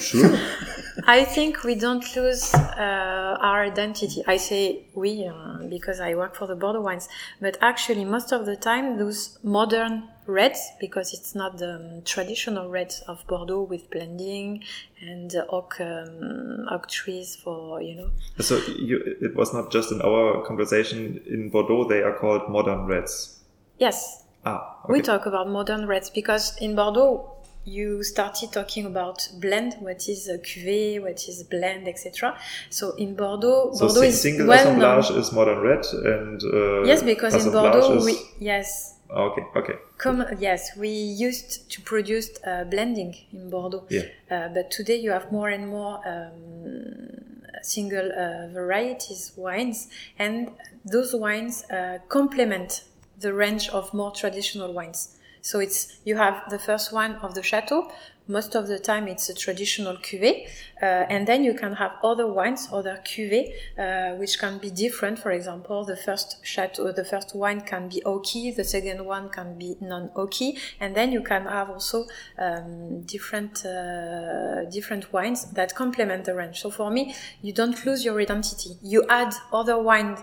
Sure. 0.00 0.38
I 1.06 1.24
think 1.24 1.62
we 1.62 1.74
don't 1.74 2.04
lose 2.16 2.52
uh, 2.54 3.38
our 3.40 3.62
identity. 3.62 4.22
I 4.26 4.38
say 4.38 4.86
we 4.94 5.26
uh, 5.26 5.58
because 5.68 6.00
I 6.00 6.14
work 6.14 6.34
for 6.34 6.46
the 6.46 6.56
Bordeaux 6.56 6.80
wines, 6.80 7.08
but 7.40 7.56
actually, 7.60 8.04
most 8.04 8.32
of 8.32 8.46
the 8.46 8.56
time, 8.56 8.98
those 8.98 9.38
modern 9.42 10.08
reds, 10.26 10.60
because 10.80 11.12
it's 11.12 11.34
not 11.34 11.58
the 11.58 11.76
um, 11.76 12.02
traditional 12.04 12.68
reds 12.68 13.02
of 13.06 13.24
Bordeaux 13.28 13.62
with 13.62 13.90
blending 13.90 14.64
and 15.00 15.34
uh, 15.36 15.44
oak 15.50 15.80
um, 15.80 16.66
oak 16.70 16.88
trees 16.88 17.36
for 17.36 17.80
you 17.80 17.94
know. 17.94 18.10
So 18.40 18.56
you, 18.78 19.16
it 19.20 19.36
was 19.36 19.54
not 19.54 19.70
just 19.70 19.92
in 19.92 20.02
our 20.02 20.44
conversation 20.44 21.20
in 21.26 21.50
Bordeaux; 21.50 21.88
they 21.88 22.02
are 22.02 22.14
called 22.18 22.50
modern 22.50 22.86
reds. 22.86 23.40
Yes. 23.78 24.24
Ah. 24.44 24.78
Okay. 24.84 24.92
We 24.92 25.02
talk 25.02 25.26
about 25.26 25.48
modern 25.48 25.86
reds 25.86 26.10
because 26.10 26.56
in 26.58 26.74
Bordeaux 26.74 27.35
you 27.66 28.02
started 28.04 28.52
talking 28.52 28.86
about 28.86 29.28
blend, 29.40 29.74
what 29.80 30.08
is 30.08 30.28
a 30.28 30.38
cuvée, 30.38 31.02
what 31.02 31.28
is 31.28 31.42
blend, 31.42 31.88
etc. 31.88 32.38
So 32.70 32.92
in 32.92 33.16
Bordeaux, 33.16 33.72
so 33.74 33.86
Bordeaux 33.88 34.02
is 34.02 34.22
single 34.22 34.46
well 34.46 34.60
assemblage 34.60 35.10
known. 35.10 35.18
is 35.18 35.32
modern 35.32 35.60
red, 35.60 35.84
and 35.92 36.40
uh, 36.44 36.84
yes, 36.84 37.02
because 37.02 37.34
in 37.44 37.52
Bordeaux, 37.52 38.04
we 38.04 38.18
yes. 38.38 38.94
Okay, 39.08 39.42
okay. 39.54 39.74
Come, 39.98 40.24
yes, 40.40 40.76
we 40.76 40.88
used 40.88 41.70
to 41.70 41.80
produce 41.80 42.30
uh, 42.44 42.64
blending 42.64 43.14
in 43.32 43.50
Bordeaux, 43.50 43.84
yeah. 43.88 44.02
Uh, 44.30 44.48
but 44.48 44.70
today 44.70 44.96
you 44.96 45.10
have 45.10 45.30
more 45.30 45.48
and 45.48 45.68
more 45.68 46.00
um, 46.06 47.42
single 47.62 48.10
uh, 48.12 48.48
varieties 48.52 49.32
wines, 49.36 49.88
and 50.18 50.50
those 50.84 51.14
wines 51.14 51.64
uh, 51.70 51.98
complement 52.08 52.84
the 53.18 53.32
range 53.32 53.68
of 53.70 53.92
more 53.94 54.12
traditional 54.12 54.72
wines. 54.72 55.15
So 55.46 55.60
it's 55.60 55.98
you 56.04 56.16
have 56.16 56.50
the 56.50 56.58
first 56.58 56.92
one 56.92 57.12
of 57.22 57.34
the 57.36 57.42
chateau. 57.42 57.88
Most 58.26 58.56
of 58.56 58.66
the 58.66 58.80
time, 58.80 59.06
it's 59.06 59.28
a 59.28 59.34
traditional 59.34 59.96
cuvée, 59.98 60.48
uh, 60.82 61.14
and 61.14 61.28
then 61.28 61.44
you 61.44 61.54
can 61.54 61.74
have 61.74 61.92
other 62.02 62.26
wines, 62.26 62.68
other 62.72 62.98
cuvées, 63.04 63.52
uh, 63.78 64.16
which 64.16 64.40
can 64.40 64.58
be 64.58 64.70
different. 64.72 65.20
For 65.20 65.30
example, 65.30 65.84
the 65.84 65.96
first 65.96 66.38
chateau, 66.42 66.90
the 66.90 67.04
first 67.04 67.36
wine 67.36 67.60
can 67.60 67.88
be 67.88 68.02
oaky, 68.04 68.56
the 68.56 68.64
second 68.64 69.06
one 69.06 69.28
can 69.28 69.56
be 69.56 69.76
non-oaky, 69.80 70.58
and 70.80 70.96
then 70.96 71.12
you 71.12 71.22
can 71.22 71.44
have 71.44 71.70
also 71.70 72.06
um, 72.38 73.02
different 73.02 73.64
uh, 73.64 74.64
different 74.64 75.12
wines 75.12 75.44
that 75.52 75.76
complement 75.76 76.24
the 76.24 76.34
range. 76.34 76.60
So 76.60 76.70
for 76.70 76.90
me, 76.90 77.14
you 77.42 77.52
don't 77.52 77.86
lose 77.86 78.04
your 78.04 78.20
identity. 78.20 78.70
You 78.82 79.06
add 79.08 79.32
other 79.52 79.78
wine 79.80 80.16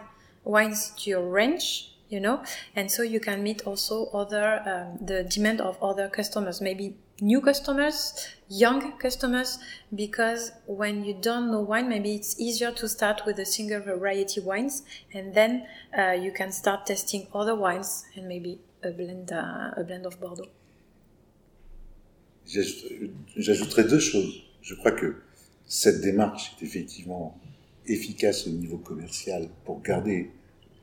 wines 0.43 0.91
to 0.97 1.09
your 1.09 1.25
range 1.29 1.92
you 2.09 2.19
know? 2.19 2.43
And 2.75 2.91
so 2.91 3.03
you 3.03 3.19
can 3.19 3.43
meet 3.43 3.61
also 3.63 4.07
other 4.07 4.61
um, 4.65 5.05
the 5.05 5.23
demand 5.23 5.61
of 5.61 5.81
other 5.81 6.09
customers 6.09 6.61
maybe 6.61 6.95
new 7.21 7.41
customers 7.41 8.27
young 8.49 8.97
customers 8.97 9.59
because 9.95 10.51
when 10.65 11.03
you 11.03 11.13
don't 11.13 11.51
know 11.51 11.61
wine 11.61 11.87
maybe 11.87 12.15
it's 12.15 12.39
easier 12.39 12.71
to 12.71 12.87
start 12.87 13.21
with 13.25 13.39
a 13.39 13.45
single 13.45 13.79
variety 13.79 14.39
wines 14.41 14.83
and 15.13 15.33
then 15.33 15.65
uh, 15.97 16.11
you 16.11 16.31
can 16.31 16.51
start 16.51 16.85
testing 16.85 17.27
other 17.33 17.55
wines 17.55 18.05
and 18.15 18.27
maybe 18.27 18.59
a 18.83 18.91
blend 18.91 19.31
uh, 19.31 19.71
a 19.77 19.83
blend 19.83 20.05
of 20.05 20.19
bordeaux. 20.19 20.49
J'ajouterais 22.45 23.85
deux 23.85 23.99
choses. 23.99 24.43
Je 24.61 24.75
crois 24.75 24.91
que 24.91 25.23
cette 25.65 26.01
démarche 26.01 26.55
est 26.59 26.65
effectivement 26.65 27.39
efficace 27.87 28.47
au 28.47 28.49
niveau 28.49 28.77
commercial 28.77 29.49
pour 29.65 29.81
garder 29.81 30.29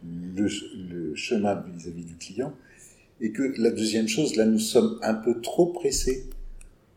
le, 0.05 1.14
chemin 1.14 1.64
vis-à-vis 1.77 2.05
du 2.05 2.14
client. 2.14 2.55
Et 3.20 3.32
que 3.32 3.55
la 3.59 3.70
deuxième 3.70 4.09
chose, 4.09 4.36
là, 4.36 4.47
nous 4.47 4.59
sommes 4.59 4.98
un 5.02 5.14
peu 5.14 5.40
trop 5.40 5.66
pressés 5.66 6.24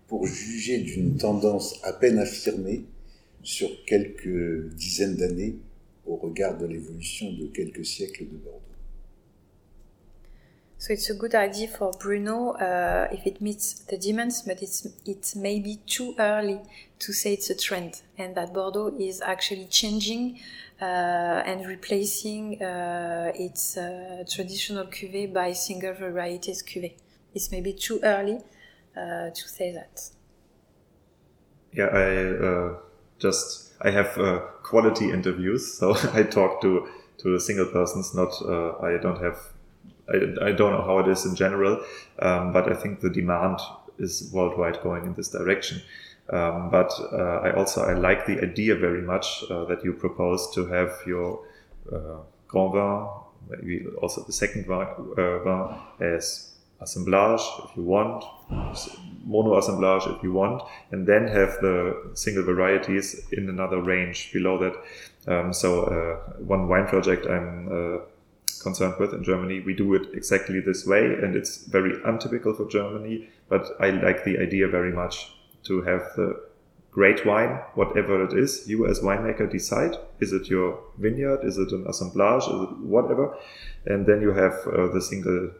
pour 0.07 0.25
juger 0.25 0.77
d'une 0.79 1.17
tendance 1.17 1.79
à 1.83 1.91
peine 1.91 2.17
affirmée 2.17 2.85
sur 3.41 3.69
quelques 3.85 4.69
dizaines 4.75 5.17
d'années 5.17 5.55
au 6.05 6.15
regard 6.15 6.57
de 6.57 6.65
l'évolution 6.65 7.31
de 7.33 7.47
quelques 7.47 7.85
siècles 7.85 8.25
de 8.25 8.37
Bordeaux. 8.37 8.52
So 10.83 10.91
it's 10.91 11.09
a 11.09 11.13
good 11.13 11.33
idea 11.33 11.69
for 11.69 11.93
Bruno 11.97 12.55
uh, 12.55 13.07
if 13.09 13.25
it 13.25 13.39
meets 13.39 13.85
the 13.87 13.97
demands, 13.97 14.41
but 14.41 14.61
it's 14.61 14.85
it 15.05 15.33
may 15.33 15.61
be 15.61 15.77
too 15.87 16.13
early 16.19 16.59
to 16.99 17.13
say 17.13 17.31
it's 17.31 17.49
a 17.49 17.55
trend 17.55 18.01
and 18.17 18.35
that 18.35 18.53
Bordeaux 18.53 18.93
is 18.99 19.21
actually 19.21 19.67
changing 19.67 20.41
uh, 20.81 21.45
and 21.45 21.65
replacing 21.65 22.61
uh, 22.61 23.31
its 23.33 23.77
uh, 23.77 24.25
traditional 24.29 24.87
cuvée 24.87 25.33
by 25.33 25.53
single 25.53 25.93
varieties 25.93 26.61
cuvée. 26.61 26.95
It's 27.33 27.49
maybe 27.49 27.71
too 27.71 28.01
early 28.03 28.39
uh, 28.97 29.29
to 29.29 29.47
say 29.47 29.71
that. 29.71 30.11
Yeah, 31.71 31.91
I 31.93 32.45
uh, 32.45 32.75
just 33.19 33.71
I 33.79 33.89
have 33.89 34.17
quality 34.63 35.11
interviews, 35.11 35.63
so 35.79 35.95
I 36.11 36.23
talk 36.23 36.61
to 36.61 36.89
to 37.19 37.39
single 37.39 37.67
persons. 37.67 38.13
Not 38.13 38.33
I 38.83 38.97
don't 39.01 39.23
have 39.23 39.52
I, 40.09 40.47
I 40.49 40.51
don't 40.51 40.71
know 40.71 40.83
how 40.83 40.99
it 40.99 41.07
is 41.07 41.25
in 41.25 41.35
general, 41.35 41.83
um, 42.19 42.51
but 42.53 42.71
I 42.71 42.75
think 42.75 42.99
the 42.99 43.09
demand 43.09 43.59
is 43.99 44.31
worldwide 44.33 44.81
going 44.81 45.05
in 45.05 45.13
this 45.13 45.29
direction. 45.29 45.81
Um, 46.29 46.69
but 46.69 46.91
uh, 47.11 47.41
I 47.43 47.53
also 47.53 47.83
I 47.83 47.93
like 47.93 48.25
the 48.25 48.41
idea 48.41 48.75
very 48.75 49.01
much 49.01 49.43
uh, 49.49 49.65
that 49.65 49.83
you 49.83 49.93
propose 49.93 50.49
to 50.55 50.65
have 50.67 50.91
your 51.05 51.45
uh, 51.91 52.19
grand 52.47 52.73
vin, 52.73 53.07
maybe 53.49 53.85
also 54.01 54.23
the 54.23 54.31
second 54.31 54.65
vin, 54.65 54.87
uh, 55.17 55.39
vin 55.43 55.75
as 55.99 56.53
assemblage 56.79 57.41
if 57.65 57.75
you 57.75 57.83
want, 57.83 58.23
mono 59.25 59.57
assemblage 59.57 60.03
if 60.07 60.23
you 60.23 60.31
want, 60.31 60.63
and 60.91 61.05
then 61.05 61.27
have 61.27 61.57
the 61.61 62.11
single 62.13 62.43
varieties 62.43 63.27
in 63.31 63.49
another 63.49 63.81
range 63.81 64.31
below 64.31 64.57
that. 64.57 64.73
Um, 65.25 65.53
so 65.53 65.83
uh, 65.83 66.33
one 66.39 66.67
wine 66.67 66.87
project 66.87 67.25
I'm 67.25 67.67
uh, 67.67 67.99
concerned 68.63 68.95
with 68.99 69.13
in 69.13 69.23
Germany, 69.23 69.59
we 69.59 69.73
do 69.73 69.93
it 69.93 70.07
exactly 70.13 70.59
this 70.59 70.87
way, 70.87 71.05
and 71.05 71.35
it's 71.35 71.65
very 71.65 71.93
untypical 72.05 72.53
for 72.53 72.67
Germany. 72.67 73.29
But 73.49 73.67
I 73.79 73.91
like 73.91 74.23
the 74.23 74.39
idea 74.39 74.67
very 74.67 74.91
much 74.91 75.31
to 75.63 75.81
have 75.83 76.01
the 76.15 76.41
great 76.91 77.25
wine, 77.25 77.59
whatever 77.75 78.23
it 78.23 78.33
is. 78.33 78.67
You 78.67 78.87
as 78.87 79.01
winemaker 79.01 79.51
decide: 79.51 79.97
is 80.19 80.33
it 80.33 80.49
your 80.49 80.79
vineyard? 80.97 81.41
Is 81.43 81.57
it 81.57 81.71
an 81.71 81.85
assemblage? 81.87 82.43
Is 82.43 82.61
it 82.61 82.77
whatever? 82.79 83.37
And 83.85 84.05
then 84.05 84.21
you 84.21 84.31
have 84.31 84.55
uh, 84.65 84.87
the 84.87 85.01
single 85.01 85.51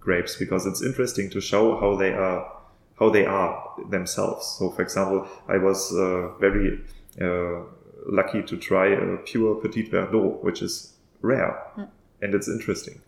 grapes 0.00 0.36
because 0.36 0.66
it's 0.66 0.82
interesting 0.82 1.30
to 1.30 1.40
show 1.40 1.78
how 1.78 1.96
they 1.96 2.12
are 2.12 2.60
how 2.98 3.08
they 3.10 3.24
are 3.24 3.72
themselves. 3.88 4.56
So, 4.58 4.70
for 4.70 4.82
example, 4.82 5.26
I 5.48 5.56
was 5.56 5.90
uh, 5.92 6.36
very 6.38 6.80
uh, 7.20 7.62
lucky 8.06 8.42
to 8.42 8.56
try 8.56 8.88
a 8.88 9.16
pure 9.18 9.54
Petit 9.54 9.88
Verdot, 9.88 10.42
which 10.42 10.60
is 10.62 10.94
rare, 11.22 11.58
mm. 11.76 11.88
And 12.22 12.34
it's 12.34 12.48
interesting. 12.48 13.00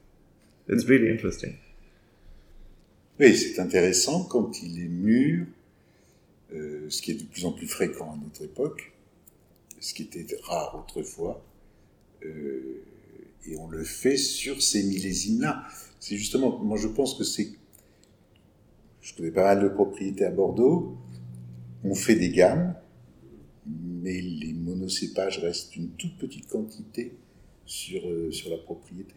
It's 0.68 0.86
really 0.86 1.10
interesting. 1.10 1.56
Oui, 3.20 3.36
c'est 3.36 3.60
intéressant 3.60 4.24
quand 4.24 4.62
il 4.62 4.80
est 4.80 4.88
mûr, 4.88 5.46
euh, 6.54 6.88
ce 6.88 7.02
qui 7.02 7.12
est 7.12 7.14
de 7.14 7.24
plus 7.24 7.44
en 7.44 7.52
plus 7.52 7.66
fréquent 7.66 8.12
à 8.12 8.16
notre 8.16 8.42
époque, 8.42 8.92
ce 9.80 9.94
qui 9.94 10.04
était 10.04 10.26
rare 10.42 10.76
autrefois, 10.78 11.44
euh, 12.24 12.82
et 13.46 13.56
on 13.56 13.68
le 13.68 13.84
fait 13.84 14.16
sur 14.16 14.62
ces 14.62 14.82
millésimes-là. 14.82 15.64
C'est 16.00 16.16
justement, 16.16 16.58
moi 16.58 16.78
je 16.78 16.88
pense 16.88 17.14
que 17.14 17.24
c'est 17.24 17.48
je 19.02 19.14
connais 19.14 19.32
pas 19.32 19.42
mal 19.42 19.62
de 19.62 19.68
propriétés 19.68 20.24
à 20.24 20.30
Bordeaux. 20.30 20.96
On 21.82 21.94
fait 21.94 22.14
des 22.14 22.30
gammes, 22.30 22.74
mais 23.66 24.20
les 24.20 24.52
monocépages 24.52 25.40
restent 25.40 25.74
une 25.74 25.90
toute 25.90 26.16
petite 26.18 26.46
quantité 26.46 27.12
sur, 27.66 28.06
euh, 28.06 28.30
sur 28.30 28.50
la 28.50 28.58
propriété. 28.58 29.14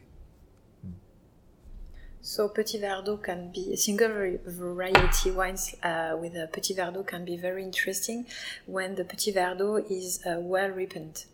So 2.21 2.49
Petit 2.49 2.79
Verdot 2.79 3.17
can 3.17 3.51
be 3.53 3.75
single 3.75 4.39
variety 4.47 5.29
wines 5.29 5.75
uh, 5.83 6.17
with 6.19 6.35
a 6.35 6.47
Petit 6.47 6.73
Verdot 6.73 7.05
can 7.05 7.23
be 7.23 7.37
very 7.37 7.63
interesting 7.63 8.25
when 8.65 8.95
the 8.95 9.03
Petit 9.03 9.31
Verdot 9.31 9.85
is 9.91 10.21
uh, 10.25 10.39
well 10.39 10.71
ripened. 10.71 11.25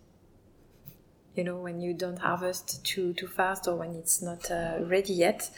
you 1.35 1.43
know 1.43 1.57
when 1.57 1.79
you 1.79 1.93
don't 1.93 2.19
harvest 2.19 2.83
too 2.83 3.13
too 3.13 3.27
fast 3.27 3.67
or 3.67 3.75
when 3.75 3.91
it's 3.95 4.21
not 4.21 4.49
uh, 4.51 4.77
ready 4.81 5.13
yet 5.13 5.49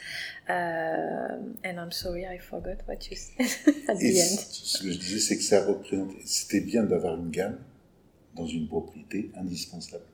uh, 0.48 1.36
and 1.64 1.80
I'm 1.80 1.90
sorry 1.90 2.26
I 2.26 2.38
forgot 2.38 2.78
what 2.86 3.10
you 3.10 3.16
said 3.16 3.40
at 3.88 3.98
the 3.98 4.20
end 4.20 4.38
ce 4.38 4.78
que 4.82 4.92
je 4.92 4.98
disais 4.98 5.20
c'est 5.20 5.36
que 5.36 5.42
ça 5.42 5.64
représente 5.64 6.12
c'était 6.24 6.60
bien 6.60 6.84
d'avoir 6.84 7.16
une 7.16 7.30
gamme 7.30 7.58
dans 8.34 8.46
une 8.46 8.68
propriété 8.68 9.30
indispensable 9.36 10.04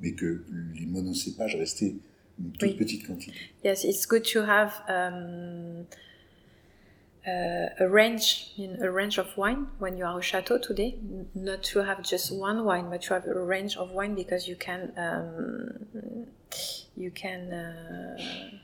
mais 0.00 0.12
que 0.12 0.44
les 0.74 0.86
monocépages 0.86 1.56
restaient 1.56 1.94
une 2.38 2.52
toute 2.52 2.70
oui. 2.70 2.76
petite 2.76 3.06
quantité 3.06 3.32
yes 3.62 3.84
it's 3.84 4.06
good 4.06 4.24
to 4.24 4.40
have 4.40 4.72
um, 4.88 5.86
uh, 7.26 7.68
a 7.78 7.88
range 7.88 8.52
in 8.58 8.82
a 8.82 8.90
range 8.90 9.18
of 9.18 9.26
wine 9.36 9.66
when 9.78 9.96
you 9.96 10.04
are 10.04 10.18
a 10.18 10.22
chateau 10.22 10.58
today 10.58 10.98
not 11.34 11.62
to 11.62 11.80
have 11.80 12.02
just 12.02 12.32
one 12.32 12.64
wine 12.64 12.90
but 12.90 13.00
to 13.00 13.14
have 13.14 13.26
a 13.26 13.40
range 13.40 13.76
of 13.76 13.90
wine 13.92 14.14
because 14.14 14.48
you 14.48 14.56
can 14.56 14.92
um, 14.96 16.26
you 16.96 17.10
can 17.10 17.52
uh, 17.52 18.16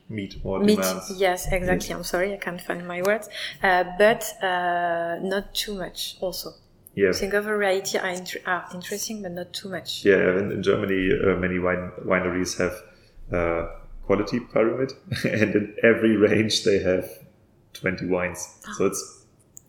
meet 0.09 0.45
more 0.45 0.61
meet, 0.61 0.77
demands. 0.77 1.13
yes 1.17 1.47
exactly 1.53 1.89
yes. 1.89 1.97
i'm 1.97 2.05
sorry 2.05 2.33
i 2.33 2.37
can't 2.37 2.61
find 2.61 2.87
my 2.87 3.03
words 3.03 3.29
uh, 3.63 3.85
but 3.99 4.23
uh, 4.43 5.19
not 5.23 5.55
too 5.55 5.75
much 5.75 6.17
also 6.21 6.53
yeah. 7.01 7.13
Single 7.13 7.43
variety 7.43 7.99
are, 7.99 8.15
are, 8.47 8.67
interesting, 8.75 9.23
but 9.23 9.33
not 9.33 9.53
too 9.53 9.69
much. 9.69 10.05
Yeah, 10.05 10.39
in, 10.39 10.53
in 10.53 10.63
Germany, 10.63 11.11
uh, 11.13 11.37
many 11.37 11.59
wine 11.59 11.93
wineries 12.05 12.59
have 12.59 12.75
uh, 13.33 13.69
quality 14.05 14.41
pyramid, 14.41 14.93
and 15.25 15.55
in 15.55 15.77
every 15.83 16.17
range 16.17 16.65
they 16.65 16.79
have 16.81 17.09
20 17.75 18.07
wines. 18.07 18.59
Oh. 18.69 18.75
So 18.77 18.87
it's 18.87 19.25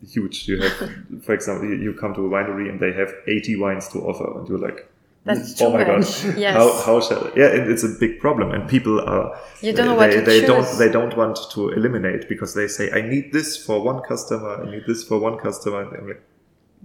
huge. 0.06 0.48
You 0.48 0.60
have, 0.60 0.76
for 1.24 1.34
example, 1.34 1.68
you 1.68 1.94
come 1.94 2.14
to 2.14 2.26
a 2.26 2.28
winery 2.28 2.68
and 2.68 2.78
they 2.78 2.92
have 2.92 3.12
80 3.26 3.56
wines 3.56 3.88
to 3.88 4.00
offer, 4.00 4.38
and 4.38 4.48
you're 4.48 4.58
like, 4.58 4.88
that's 5.24 5.62
oh 5.62 5.72
my 5.72 5.84
god! 5.84 6.04
Yes. 6.36 6.56
How, 6.56 6.82
how 6.84 7.00
shall? 7.00 7.28
I? 7.28 7.32
Yeah, 7.36 7.46
it, 7.46 7.70
it's 7.70 7.84
a 7.84 7.94
big 8.00 8.18
problem, 8.18 8.50
and 8.50 8.68
people 8.68 9.00
are. 9.00 9.38
You 9.60 9.72
don't 9.72 9.86
know 9.86 9.98
they, 9.98 10.16
what 10.16 10.24
they 10.26 10.40
choose. 10.40 10.48
don't. 10.48 10.78
They 10.78 10.90
don't 10.90 11.16
want 11.16 11.38
to 11.52 11.68
eliminate 11.70 12.28
because 12.28 12.54
they 12.54 12.66
say, 12.66 12.90
"I 12.90 13.02
need 13.02 13.32
this 13.32 13.56
for 13.56 13.80
one 13.80 14.02
customer. 14.02 14.66
I 14.66 14.68
need 14.68 14.82
this 14.88 15.04
for 15.04 15.20
one 15.20 15.38
customer." 15.38 15.82
And 15.82 15.96
I'm 15.96 16.08
like, 16.08 16.22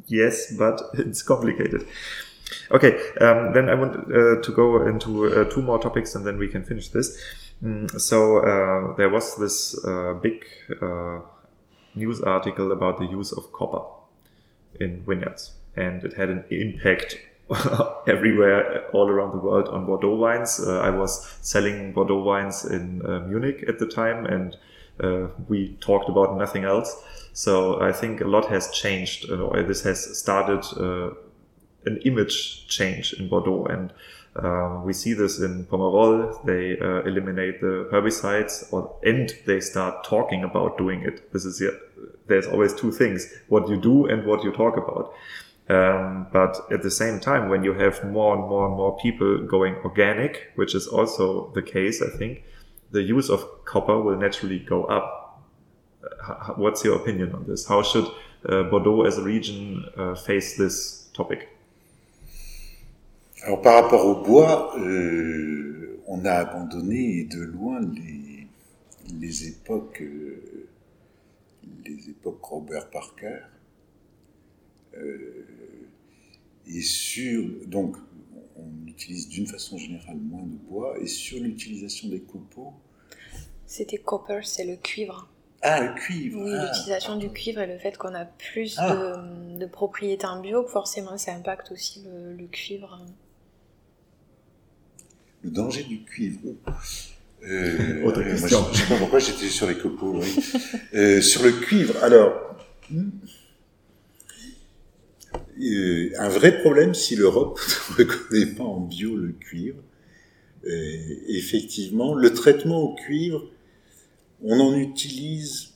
yes, 0.05 0.53
but 0.53 0.81
it's 0.93 1.21
complicated. 1.21 1.87
Okay, 2.71 2.97
um, 3.19 3.53
then 3.53 3.69
I 3.69 3.75
want 3.75 3.95
uh, 3.95 4.41
to 4.41 4.51
go 4.53 4.87
into 4.87 5.25
uh, 5.25 5.43
two 5.49 5.61
more 5.61 5.79
topics, 5.79 6.15
and 6.15 6.25
then 6.25 6.37
we 6.37 6.47
can 6.47 6.63
finish 6.63 6.89
this. 6.89 7.21
Mm, 7.63 7.99
so 7.99 8.37
uh, 8.37 8.95
there 8.95 9.09
was 9.09 9.35
this 9.37 9.77
uh, 9.85 10.13
big 10.13 10.45
uh, 10.81 11.19
news 11.95 12.21
article 12.21 12.71
about 12.71 12.99
the 12.99 13.05
use 13.05 13.31
of 13.31 13.51
copper 13.51 13.83
in 14.79 15.03
vineyards, 15.05 15.53
and 15.75 16.03
it 16.03 16.13
had 16.13 16.29
an 16.29 16.43
impact 16.49 17.17
everywhere 18.07 18.87
all 18.91 19.09
around 19.09 19.31
the 19.31 19.39
world 19.39 19.67
on 19.69 19.85
Bordeaux 19.85 20.15
wines. 20.15 20.59
Uh, 20.59 20.79
I 20.79 20.89
was 20.89 21.37
selling 21.41 21.93
Bordeaux 21.93 22.21
wines 22.21 22.65
in 22.65 22.99
Munich 23.29 23.65
at 23.67 23.79
the 23.79 23.87
time, 23.87 24.25
and 24.25 24.55
we 25.47 25.75
talked 25.79 26.09
about 26.09 26.37
nothing 26.37 26.63
else. 26.63 26.95
So 27.37 27.79
I 27.79 27.91
think 27.91 28.19
a 28.19 28.25
lot 28.25 28.49
has 28.49 28.71
changed. 28.71 29.29
this 29.29 29.83
has 29.83 30.17
started 30.17 30.63
an 31.85 31.97
image 31.97 32.67
change 32.67 33.13
in 33.13 33.29
Bordeaux, 33.29 33.63
and 33.65 33.93
um, 34.35 34.83
we 34.83 34.91
see 34.91 35.13
this 35.13 35.37
in 35.39 35.65
Pomerol. 35.65 36.43
They 36.45 36.79
uh, 36.79 37.03
eliminate 37.03 37.61
the 37.61 37.89
herbicides, 37.91 38.73
or 38.73 38.99
and 39.03 39.31
they 39.45 39.59
start 39.59 40.03
talking 40.03 40.43
about 40.43 40.79
doing 40.79 41.03
it. 41.03 41.31
This 41.31 41.45
is 41.45 41.61
there's 42.25 42.47
always 42.47 42.73
two 42.73 42.91
things: 42.91 43.31
what 43.49 43.69
you 43.69 43.77
do 43.77 44.07
and 44.07 44.25
what 44.25 44.43
you 44.43 44.51
talk 44.51 44.75
about. 44.75 45.13
Um, 45.69 46.25
but 46.33 46.57
at 46.71 46.81
the 46.81 46.89
same 46.89 47.19
time, 47.19 47.49
when 47.49 47.63
you 47.63 47.73
have 47.73 48.03
more 48.03 48.35
and 48.35 48.49
more 48.49 48.65
and 48.65 48.75
more 48.75 48.97
people 48.97 49.45
going 49.45 49.75
organic, 49.83 50.53
which 50.55 50.73
is 50.73 50.87
also 50.87 51.51
the 51.53 51.61
case, 51.61 52.01
I 52.01 52.09
think 52.17 52.45
the 52.89 53.03
use 53.03 53.29
of 53.29 53.45
copper 53.65 54.01
will 54.01 54.17
naturally 54.17 54.57
go 54.57 54.85
up. 54.85 55.16
Uh, 56.03 56.53
what's 56.57 56.83
your 56.83 56.95
opinion 56.95 57.33
on 57.33 57.45
this? 57.45 57.67
How 57.67 57.81
should 57.81 58.05
uh, 58.47 58.63
Bordeaux 58.63 59.03
as 59.03 59.17
a 59.17 59.23
region 59.23 59.83
uh, 59.97 60.15
face 60.15 60.57
this 60.57 61.09
topic? 61.13 61.47
Alors 63.43 63.61
par 63.61 63.83
rapport 63.83 64.05
au 64.05 64.23
bois, 64.23 64.77
euh, 64.79 66.01
on 66.07 66.25
a 66.25 66.33
abandonné 66.33 67.23
de 67.25 67.41
loin 67.41 67.79
les, 67.81 68.47
les 69.19 69.47
époques, 69.47 70.01
euh, 70.01 70.67
les 71.85 72.09
époques 72.09 72.43
Robert 72.43 72.89
Parker. 72.89 73.39
Euh, 74.97 75.45
et 76.67 76.81
sur 76.81 77.43
donc 77.67 77.95
on 78.57 78.87
utilise 78.87 79.29
d'une 79.29 79.47
façon 79.47 79.77
générale 79.77 80.17
moins 80.17 80.43
de 80.43 80.57
bois 80.69 80.97
et 80.99 81.07
sur 81.07 81.39
l'utilisation 81.39 82.09
des 82.09 82.19
copeaux. 82.19 82.73
C'était 83.65 83.97
copper, 83.99 84.41
c'est 84.43 84.65
le 84.65 84.75
cuivre. 84.77 85.29
Ah, 85.61 85.81
le 85.81 85.93
cuivre. 85.95 86.39
Oui, 86.41 86.51
ah. 86.53 86.65
l'utilisation 86.65 87.15
du 87.15 87.29
cuivre 87.29 87.61
et 87.61 87.67
le 87.67 87.77
fait 87.77 87.97
qu'on 87.97 88.13
a 88.13 88.25
plus 88.25 88.75
ah. 88.77 88.95
de, 88.95 89.59
de, 89.59 89.65
propriétés 89.65 90.27
en 90.27 90.39
bio, 90.39 90.65
forcément, 90.67 91.17
ça 91.17 91.33
impacte 91.33 91.71
aussi 91.71 92.03
le, 92.05 92.33
le 92.33 92.47
cuivre 92.47 92.99
le 95.43 95.51
danger 95.51 95.83
du 95.83 96.03
cuivre. 96.03 96.39
Euh, 97.47 98.03
Autre 98.03 98.21
euh, 98.21 98.31
question. 98.31 98.65
je 98.65 98.71
ne 98.71 98.75
sais 98.75 98.89
pas 98.89 98.97
pourquoi 98.97 99.19
j'étais 99.19 99.47
sur 99.47 99.67
les 99.67 99.77
copeaux. 99.77 100.19
Oui. 100.19 100.43
euh, 100.95 101.21
sur 101.21 101.43
le 101.43 101.51
cuivre, 101.51 102.03
alors, 102.03 102.33
euh, 105.61 106.09
un 106.17 106.29
vrai 106.29 106.59
problème 106.59 106.95
si 106.95 107.15
l'Europe 107.15 107.59
ne 107.91 108.03
reconnaît 108.03 108.47
pas 108.47 108.63
en 108.63 108.79
bio 108.81 109.15
le 109.15 109.33
cuivre. 109.33 109.77
Euh, 110.65 110.97
effectivement, 111.27 112.15
le 112.15 112.33
traitement 112.33 112.81
au 112.81 112.95
cuivre, 112.95 113.45
on 114.43 114.59
en 114.59 114.75
utilise 114.75 115.73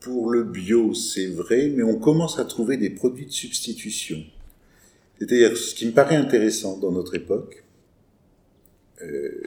pour 0.00 0.30
le 0.30 0.44
bio, 0.44 0.92
c'est 0.92 1.28
vrai, 1.28 1.68
mais 1.68 1.82
on 1.82 1.98
commence 1.98 2.38
à 2.38 2.44
trouver 2.44 2.76
des 2.76 2.90
produits 2.90 3.26
de 3.26 3.32
substitution. 3.32 4.22
C'est-à-dire, 5.18 5.56
ce 5.56 5.74
qui 5.74 5.86
me 5.86 5.92
paraît 5.92 6.16
intéressant 6.16 6.76
dans 6.76 6.92
notre 6.92 7.14
époque, 7.14 7.64
euh, 9.02 9.42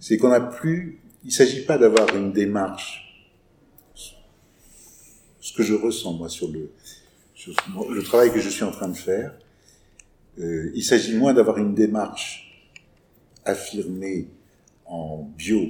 c'est 0.00 0.16
qu'on 0.16 0.30
n'a 0.30 0.40
plus, 0.40 1.00
il 1.22 1.28
ne 1.28 1.32
s'agit 1.32 1.64
pas 1.64 1.78
d'avoir 1.78 2.14
une 2.16 2.32
démarche, 2.32 3.04
ce 5.40 5.52
que 5.52 5.62
je 5.62 5.74
ressens 5.74 6.14
moi 6.14 6.28
sur 6.28 6.48
le, 6.48 6.70
travail 8.02 8.32
que 8.32 8.40
je 8.40 8.48
suis 8.48 8.64
en 8.64 8.72
train 8.72 8.88
de 8.88 8.96
faire, 8.96 9.32
euh, 10.40 10.72
il 10.74 10.82
s'agit 10.82 11.16
moins 11.16 11.34
d'avoir 11.34 11.58
une 11.58 11.74
démarche 11.74 12.66
affirmée 13.44 14.28
en 14.86 15.22
bio 15.36 15.68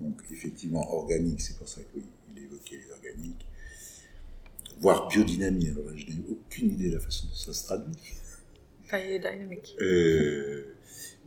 Donc 0.00 0.20
effectivement 0.32 0.92
organique, 0.94 1.40
c'est 1.40 1.56
pour 1.56 1.68
ça 1.68 1.80
qu'il 1.92 2.42
évoquait 2.42 2.78
les 2.78 2.92
organiques, 2.92 3.46
voire 4.80 5.08
biodynamie. 5.08 5.68
Alors 5.68 5.84
là, 5.84 5.92
je 5.94 6.06
n'ai 6.06 6.22
aucune 6.30 6.72
idée 6.72 6.88
de 6.88 6.94
la 6.94 7.00
façon 7.00 7.26
dont 7.26 7.34
ça 7.34 7.52
se 7.52 7.64
traduit. 7.64 7.98
Biodynamique. 8.90 9.76
Euh, 9.80 10.74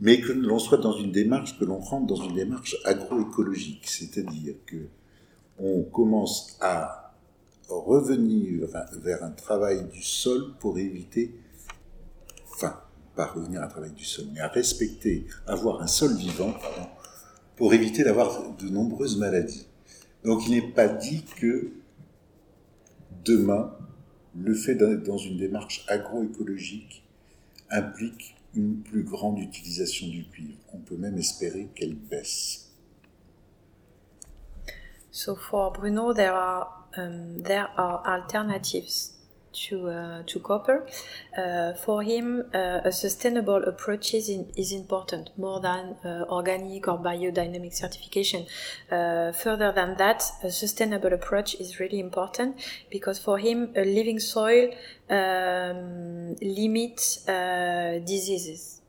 mais 0.00 0.20
que 0.20 0.32
l'on 0.32 0.58
soit 0.58 0.78
dans 0.78 0.96
une 0.98 1.12
démarche, 1.12 1.58
que 1.58 1.64
l'on 1.64 1.78
rentre 1.78 2.06
dans 2.06 2.22
une 2.22 2.34
démarche 2.34 2.76
agroécologique, 2.84 3.88
c'est-à-dire 3.88 4.54
que 4.66 4.88
on 5.58 5.82
commence 5.84 6.56
à 6.60 7.14
revenir 7.68 8.66
vers 8.92 9.22
un 9.22 9.30
travail 9.30 9.84
du 9.88 10.02
sol 10.02 10.54
pour 10.58 10.78
éviter, 10.78 11.34
enfin, 12.52 12.80
pas 13.14 13.26
revenir 13.26 13.62
à 13.62 13.66
un 13.66 13.68
travail 13.68 13.92
du 13.92 14.04
sol, 14.04 14.26
mais 14.32 14.40
à 14.40 14.48
respecter, 14.48 15.26
avoir 15.46 15.80
un 15.80 15.86
sol 15.86 16.16
vivant, 16.16 16.52
pardon, 16.52 16.88
pour 17.56 17.74
éviter 17.74 18.04
d'avoir 18.04 18.54
de 18.56 18.68
nombreuses 18.68 19.16
maladies. 19.18 19.66
Donc 20.24 20.46
il 20.46 20.52
n'est 20.52 20.72
pas 20.72 20.88
dit 20.88 21.24
que 21.36 21.72
demain, 23.24 23.72
le 24.36 24.54
fait 24.54 24.74
d'être 24.74 25.04
dans 25.04 25.18
une 25.18 25.36
démarche 25.36 25.84
agroécologique 25.88 27.04
implique 27.70 28.36
une 28.54 28.82
plus 28.82 29.02
grande 29.02 29.38
utilisation 29.38 30.08
du 30.08 30.24
cuivre. 30.24 30.58
On 30.72 30.78
peut 30.78 30.96
même 30.96 31.18
espérer 31.18 31.68
qu'elle 31.74 31.94
baisse. 31.94 32.70
So 35.10 35.36
for 35.36 35.72
Bruno, 35.72 36.12
there 36.12 36.34
are 36.34 36.88
um, 36.96 37.42
there 37.42 37.68
are 37.76 38.02
alternatives 38.04 39.13
to 39.54 39.88
uh, 39.88 40.22
to 40.26 40.40
copper. 40.40 40.86
Uh, 41.36 41.72
for 41.74 42.02
him, 42.02 42.44
uh, 42.54 42.80
a 42.84 42.92
sustainable 42.92 43.62
approach 43.64 44.14
is, 44.14 44.28
in, 44.28 44.50
is 44.56 44.72
important 44.72 45.30
more 45.36 45.60
than 45.60 45.96
uh, 46.04 46.24
organic 46.28 46.86
or 46.88 46.98
biodynamic 46.98 47.74
certification. 47.74 48.46
Uh, 48.90 49.32
further 49.32 49.72
than 49.72 49.96
that, 49.96 50.22
a 50.42 50.50
sustainable 50.50 51.12
approach 51.12 51.54
is 51.56 51.80
really 51.80 52.00
important 52.00 52.56
because 52.90 53.18
for 53.18 53.38
him, 53.38 53.72
a 53.76 53.84
living 53.84 54.18
soil 54.18 54.70
um, 55.10 56.34
limits 56.42 57.24
diseases. 58.04 58.80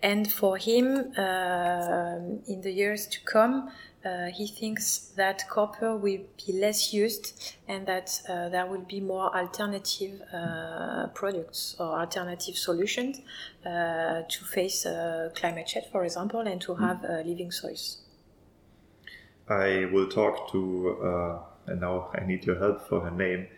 And 0.00 0.30
for 0.30 0.56
him, 0.56 0.86
in 2.46 2.60
the 2.62 2.70
years 2.70 3.08
to 3.08 3.20
come, 3.24 3.70
uh, 4.08 4.30
he 4.30 4.46
thinks 4.46 5.12
that 5.16 5.46
copper 5.48 5.96
will 5.96 6.24
be 6.46 6.52
less 6.52 6.94
used 6.94 7.56
and 7.66 7.86
that 7.86 8.20
uh, 8.28 8.48
there 8.48 8.66
will 8.66 8.86
be 8.88 9.00
more 9.00 9.36
alternative 9.36 10.22
uh, 10.32 11.08
products 11.14 11.76
or 11.78 12.00
alternative 12.00 12.56
solutions 12.56 13.20
uh, 13.66 14.22
to 14.28 14.44
face 14.44 14.86
uh, 14.86 15.30
climate 15.34 15.66
change, 15.66 15.86
for 15.92 16.04
example, 16.04 16.40
and 16.40 16.60
to 16.60 16.74
have 16.74 17.04
uh, 17.04 17.22
living 17.24 17.50
soils. 17.50 17.98
I 19.48 19.88
will 19.92 20.08
talk 20.08 20.50
to, 20.52 21.40
and 21.66 21.80
now 21.80 22.10
I 22.14 22.24
need 22.24 22.44
your 22.44 22.58
help 22.58 22.88
for 22.88 23.00
her 23.00 23.10
name. 23.10 23.48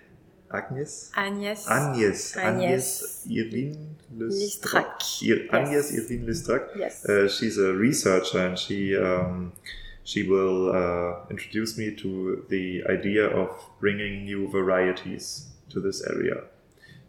Agnes? 0.53 1.13
Agnes. 1.15 1.69
Agnes. 1.69 2.37
Agnes. 2.37 3.27
Irene 3.31 3.97
Listrac. 4.17 5.53
Agnes 5.53 5.93
Irene 5.93 6.27
Listrac. 6.27 6.77
Yes. 6.77 7.07
she's 7.37 7.59
a 7.59 7.73
researcher 7.73 8.47
and 8.47 8.59
she 8.59 8.97
um, 8.97 9.53
she 10.05 10.23
will 10.23 10.71
uh, 10.71 11.27
introduce 11.31 11.77
me 11.79 11.95
to 11.97 12.45
the 12.49 12.83
idea 12.89 13.27
of 13.27 13.51
bringing 13.81 14.25
new 14.25 14.49
varieties 14.49 15.49
to 15.71 15.81
this 15.81 16.03
area. 16.07 16.43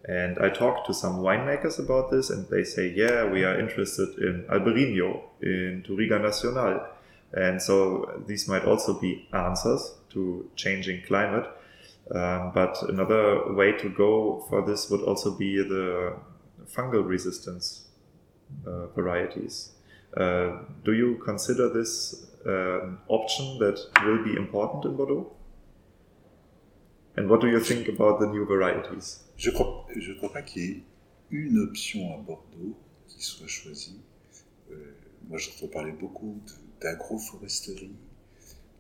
And 0.06 0.40
I 0.40 0.50
talked 0.50 0.88
to 0.88 0.94
some 0.94 1.20
winemakers 1.20 1.80
about 1.80 2.10
this, 2.10 2.30
and 2.30 2.48
they 2.50 2.64
say, 2.64 2.88
yeah, 2.88 3.26
we 3.26 3.44
are 3.44 3.60
interested 3.60 4.18
in 4.18 4.46
Albarino, 4.50 5.22
in 5.42 5.84
Touriga 5.88 6.20
Nacional. 6.20 6.82
And 7.34 7.62
so 7.62 8.22
these 8.28 8.48
might 8.48 8.66
also 8.66 9.00
be 9.00 9.28
answers 9.32 9.94
to 10.10 10.50
changing 10.56 11.04
climate. 11.08 11.48
Um, 12.14 12.52
but 12.54 12.82
another 12.90 13.54
way 13.54 13.72
to 13.74 13.90
go 13.90 14.46
for 14.50 14.66
this 14.66 14.90
would 14.90 15.02
also 15.02 15.32
be 15.32 15.58
the 15.58 16.16
fungal 16.66 17.08
resistance 17.08 17.86
uh, 18.66 18.88
varieties. 18.88 19.72
Uh, 20.18 20.64
do 20.84 20.94
you 20.94 21.22
consider 21.24 21.70
this 21.70 22.31
uh, 22.46 22.98
option 23.08 23.58
that 23.60 23.78
will 24.04 24.24
be 24.24 24.36
important 24.38 24.86
in 24.86 24.96
Bordeaux? 24.96 25.32
And 27.18 27.28
what 27.28 27.42
do 27.42 27.48
you 27.48 27.60
think 27.60 27.88
about 27.90 28.20
the 28.20 28.28
new 28.28 28.46
varieties? 28.46 29.26
Je 29.38 29.52
crois, 29.52 29.86
je 29.96 30.14
crois 30.14 30.32
pas 30.32 30.42
qu'il 30.42 30.62
y 30.62 30.72
ait 30.72 30.84
une 31.32 31.60
option 31.60 32.14
à 32.14 32.18
Bordeaux 32.18 32.78
qui 33.08 33.24
soit 33.24 33.48
choisie. 33.48 34.00
Euh, 34.72 34.76
moi, 35.28 35.38
j'entends 35.38 35.68
parler 35.68 35.92
beaucoup 35.92 36.40
d'agroforesterie, 36.82 37.96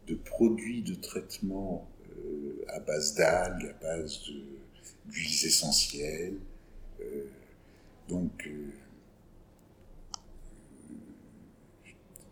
de, 0.08 0.16
produits 0.16 0.82
de 0.82 0.96
traitement 0.96 1.88
euh, 2.18 2.66
à 2.70 2.80
base 2.80 3.16
d'algues, 3.16 3.76
à 3.80 3.84
base 3.84 4.22
d'huiles 5.06 5.46
essentielles. 5.46 6.38
Euh, 7.02 7.26
donc, 8.10 8.48
euh, 8.48 8.70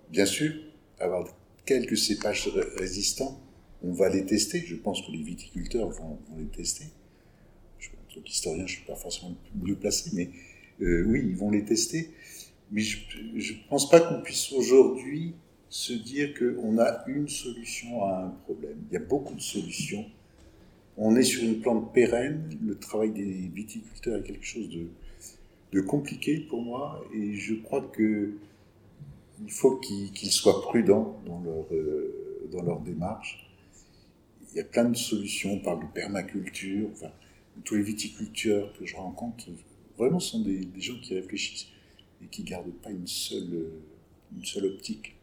bien 0.09 0.25
sûr, 0.25 0.53
avoir 0.99 1.27
quelques 1.65 1.97
cépages 1.97 2.49
résistants, 2.77 3.39
on 3.83 3.93
va 3.93 4.09
les 4.09 4.25
tester. 4.25 4.59
Je 4.59 4.75
pense 4.75 5.01
que 5.01 5.11
les 5.11 5.21
viticulteurs 5.21 5.89
vont, 5.89 6.17
les 6.37 6.45
tester. 6.45 6.85
Je, 7.79 7.89
en 7.89 8.13
tant 8.13 8.21
qu'historien, 8.21 8.65
je 8.65 8.73
ne 8.73 8.77
suis 8.77 8.85
pas 8.85 8.95
forcément 8.95 9.35
mieux 9.55 9.75
placé, 9.75 10.11
mais 10.13 10.29
euh, 10.81 11.03
oui, 11.07 11.21
ils 11.25 11.35
vont 11.35 11.51
les 11.51 11.63
tester. 11.63 12.09
Mais 12.71 12.81
je 12.81 12.97
ne 13.35 13.69
pense 13.69 13.89
pas 13.89 13.99
qu'on 13.99 14.21
puisse 14.21 14.51
aujourd'hui 14.51 15.33
se 15.69 15.93
dire 15.93 16.33
qu'on 16.37 16.79
a 16.79 17.03
une 17.07 17.29
solution 17.29 18.03
à 18.03 18.25
un 18.25 18.29
problème. 18.29 18.77
Il 18.89 18.93
y 18.93 18.97
a 18.97 19.05
beaucoup 19.05 19.35
de 19.35 19.41
solutions. 19.41 20.05
On 20.97 21.15
est 21.15 21.23
sur 21.23 21.43
une 21.43 21.61
plante 21.61 21.93
pérenne. 21.93 22.57
Le 22.65 22.77
travail 22.77 23.11
des 23.11 23.49
viticulteurs 23.53 24.19
est 24.19 24.23
quelque 24.23 24.45
chose 24.45 24.69
de, 24.69 24.87
de 25.71 25.81
compliqué 25.81 26.39
pour 26.49 26.61
moi. 26.61 27.03
Et 27.13 27.35
je 27.35 27.55
crois 27.55 27.81
que 27.81 28.33
il 29.41 29.51
faut 29.51 29.77
qu'ils 29.77 30.31
soient 30.31 30.61
prudents 30.61 31.19
dans 31.25 31.39
leur, 31.41 31.65
euh, 31.71 32.47
dans 32.51 32.63
leur 32.63 32.79
démarche. 32.81 33.45
Il 34.51 34.57
y 34.57 34.61
a 34.61 34.63
plein 34.63 34.85
de 34.85 34.95
solutions, 34.95 35.53
on 35.53 35.59
parle 35.59 35.81
de 35.81 35.93
permaculture, 35.93 36.89
enfin, 36.91 37.11
tous 37.63 37.75
les 37.75 37.83
viticulteurs 37.83 38.73
que 38.77 38.85
je 38.85 38.95
rencontre, 38.95 39.45
vraiment 39.97 40.19
sont 40.19 40.41
des, 40.41 40.67
gens 40.79 40.99
qui 41.01 41.13
réfléchissent 41.13 41.67
et 42.23 42.27
qui 42.27 42.43
ne 42.43 42.47
gardent 42.47 42.73
pas 42.81 42.89
une 42.89 43.07
seule, 43.07 43.67
une 44.35 44.45
seule 44.45 44.65
optique. 44.65 45.15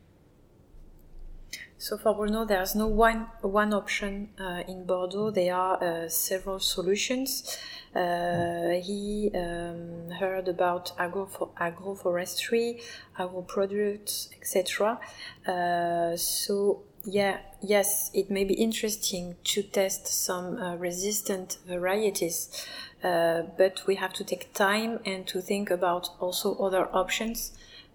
So 1.79 1.99
for 1.99 2.15
Bruno, 2.15 2.47
there's 2.47 2.75
no 2.75 2.87
one 2.87 3.27
one 3.43 3.75
option 3.75 4.31
uh, 4.41 4.63
in 4.67 4.87
Bordeaux. 4.87 5.31
There 5.31 5.55
are 5.55 5.83
uh, 5.83 6.09
several 6.09 6.59
solutions. 6.59 7.59
Uh, 7.95 8.81
he 8.83 9.31
um, 9.35 10.11
heard 10.11 10.49
about 10.49 10.93
agro 10.99 11.27
agroforestry, 11.61 12.81
agro 13.19 13.43
products, 13.43 14.31
etc. 14.39 14.99
Uh, 15.47 16.17
so 16.17 16.83
yeah, 17.05 17.41
yes, 17.61 18.11
it 18.15 18.31
may 18.31 18.45
be 18.45 18.55
interesting 18.55 19.37
to 19.45 19.63
test 19.63 20.07
some 20.07 20.57
uh, 20.57 20.77
resistant 20.77 21.59
varieties, 21.69 22.67
uh, 23.05 23.43
but 23.59 23.87
we 23.87 23.97
have 23.97 24.15
to 24.15 24.25
take 24.25 24.55
time 24.55 24.99
and 25.05 25.27
to 25.27 25.43
think 25.43 25.71
about 25.71 26.09
also 26.21 26.55
other 26.57 26.89
options 26.97 27.53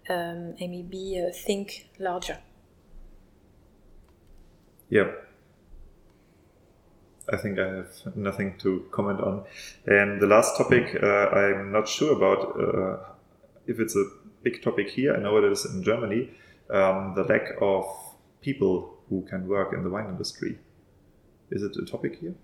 um, 0.08 0.54
and 0.60 0.70
maybe 0.70 1.20
think 1.34 1.88
larger. 1.98 2.38
Yeah. 4.92 5.10
I 7.32 7.38
think 7.38 7.58
I 7.58 7.66
have 7.76 8.14
nothing 8.14 8.58
to 8.58 8.84
comment 8.90 9.20
on. 9.22 9.44
And 9.86 10.20
the 10.20 10.26
last 10.26 10.58
topic, 10.58 10.84
uh, 11.02 11.30
I'm 11.30 11.72
not 11.72 11.88
sure 11.88 12.12
about 12.14 12.40
uh, 12.60 12.98
if 13.66 13.80
it's 13.80 13.96
a 13.96 14.04
big 14.42 14.62
topic 14.62 14.90
here. 14.90 15.14
I 15.14 15.18
know 15.18 15.38
it 15.38 15.50
is 15.50 15.64
in 15.64 15.82
Germany. 15.82 16.28
Um, 16.68 17.14
the 17.16 17.24
lack 17.24 17.56
of 17.62 17.86
people 18.42 18.98
who 19.08 19.22
can 19.22 19.48
work 19.48 19.72
in 19.72 19.82
the 19.82 19.88
wine 19.88 20.10
industry. 20.10 20.58
Is 21.50 21.62
it 21.62 21.74
a 21.76 21.86
topic 21.86 22.18
here 22.20 22.34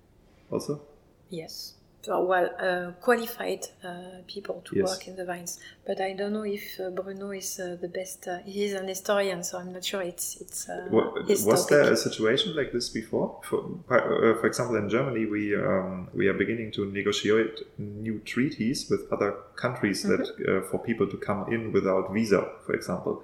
also? 0.51 0.81
Yes 1.29 1.78
well 2.09 2.49
uh, 2.59 2.93
qualified 3.01 3.67
uh, 3.85 4.23
people 4.27 4.63
to 4.65 4.77
yes. 4.77 4.89
work 4.89 5.09
in 5.09 5.17
the 5.17 5.25
vines. 5.25 5.61
But 5.87 6.01
I 6.01 6.13
don't 6.13 6.33
know 6.33 6.45
if 6.45 6.81
uh, 6.81 6.91
Bruno 6.91 7.31
is 7.31 7.61
uh, 7.61 7.77
the 7.81 7.89
best. 7.89 8.27
Uh, 8.27 8.39
he 8.45 8.65
is 8.65 8.75
an 8.75 8.89
historian, 8.89 9.43
so 9.43 9.59
I'm 9.59 9.73
not 9.73 9.85
sure 9.85 10.03
it's 10.03 10.41
it's. 10.41 10.69
Uh, 10.69 10.87
what, 10.91 11.27
was 11.27 11.45
topic. 11.45 11.69
there 11.69 11.93
a 11.93 11.97
situation 11.97 12.57
like 12.57 12.73
this 12.73 12.89
before? 12.89 13.41
For, 13.45 13.63
for 13.87 14.47
example, 14.47 14.77
in 14.77 14.89
Germany, 14.89 15.27
we 15.27 15.55
um, 15.57 16.09
we 16.15 16.29
are 16.29 16.35
beginning 16.35 16.73
to 16.73 16.91
negotiate 16.91 17.61
new 17.79 18.21
treaties 18.21 18.89
with 18.91 19.01
other 19.13 19.35
countries 19.57 20.05
mm 20.05 20.11
-hmm. 20.11 20.17
that 20.17 20.27
mm-hmm. 20.37 20.69
for 20.71 20.79
people 20.81 21.07
to 21.07 21.19
come 21.29 21.55
in 21.55 21.73
without 21.73 22.13
visa, 22.13 22.41
for 22.67 22.75
example, 22.75 23.15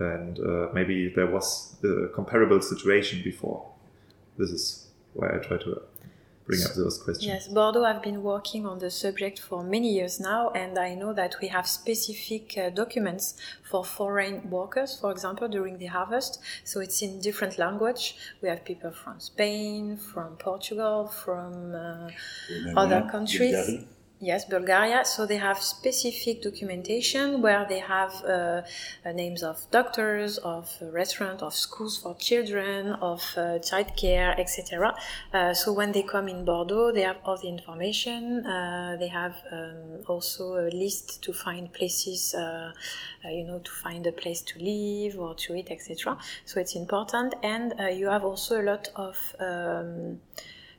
and 0.00 0.38
maybe 0.72 1.12
there 1.14 1.30
was 1.36 1.76
a 1.84 2.08
comparable 2.18 2.60
situation 2.60 3.22
before. 3.22 3.60
This 4.38 4.50
is 4.50 4.64
why 5.14 5.26
I 5.36 5.38
try 5.48 5.58
to 5.58 5.70
bring 6.48 6.64
up 6.64 6.74
those 6.74 6.98
questions. 6.98 7.26
Yes, 7.26 7.46
Bordeaux 7.46 7.84
have 7.84 8.02
been 8.02 8.22
working 8.22 8.66
on 8.66 8.78
the 8.78 8.90
subject 8.90 9.38
for 9.38 9.62
many 9.62 9.92
years 9.92 10.18
now, 10.18 10.50
and 10.50 10.78
I 10.78 10.94
know 10.94 11.12
that 11.12 11.36
we 11.42 11.48
have 11.48 11.66
specific 11.68 12.56
uh, 12.56 12.70
documents 12.70 13.34
for 13.70 13.84
foreign 13.84 14.48
workers, 14.50 14.98
for 14.98 15.10
example, 15.12 15.46
during 15.46 15.76
the 15.78 15.86
harvest. 15.86 16.40
So 16.64 16.80
it's 16.80 17.02
in 17.02 17.20
different 17.20 17.58
language. 17.58 18.16
We 18.42 18.48
have 18.48 18.64
people 18.64 18.90
from 18.90 19.20
Spain, 19.20 19.98
from 19.98 20.36
Portugal, 20.36 21.06
from 21.06 21.74
uh, 21.74 22.10
other 22.76 23.06
countries. 23.10 23.54
Bulgarie. 23.54 23.97
Yes, 24.20 24.46
Bulgaria. 24.46 25.04
So 25.04 25.26
they 25.26 25.36
have 25.36 25.62
specific 25.62 26.42
documentation 26.42 27.40
where 27.40 27.64
they 27.68 27.78
have 27.78 28.12
uh, 28.24 28.62
uh, 29.04 29.12
names 29.12 29.44
of 29.44 29.64
doctors, 29.70 30.38
of 30.38 30.68
uh, 30.82 30.90
restaurant, 30.90 31.40
of 31.40 31.54
schools 31.54 31.98
for 31.98 32.16
children, 32.16 32.94
of 32.94 33.22
uh, 33.36 33.60
childcare, 33.60 34.36
etc. 34.36 34.92
Uh, 35.32 35.54
so 35.54 35.72
when 35.72 35.92
they 35.92 36.02
come 36.02 36.26
in 36.26 36.44
Bordeaux, 36.44 36.90
they 36.90 37.02
have 37.02 37.18
all 37.24 37.36
the 37.36 37.46
information. 37.46 38.44
Uh, 38.44 38.96
they 38.98 39.06
have 39.06 39.36
um, 39.52 40.02
also 40.08 40.56
a 40.56 40.68
list 40.70 41.22
to 41.22 41.32
find 41.32 41.72
places, 41.72 42.34
uh, 42.34 42.72
you 43.24 43.44
know, 43.44 43.60
to 43.60 43.70
find 43.70 44.04
a 44.08 44.12
place 44.12 44.40
to 44.40 44.58
live 44.58 45.16
or 45.16 45.36
to 45.36 45.54
eat, 45.54 45.70
etc. 45.70 46.18
So 46.44 46.58
it's 46.58 46.74
important, 46.74 47.36
and 47.44 47.72
you 47.96 48.08
have 48.08 48.24
also 48.24 48.60
a 48.60 48.64
lot 48.64 48.88
of 48.96 49.16
um, 49.38 50.18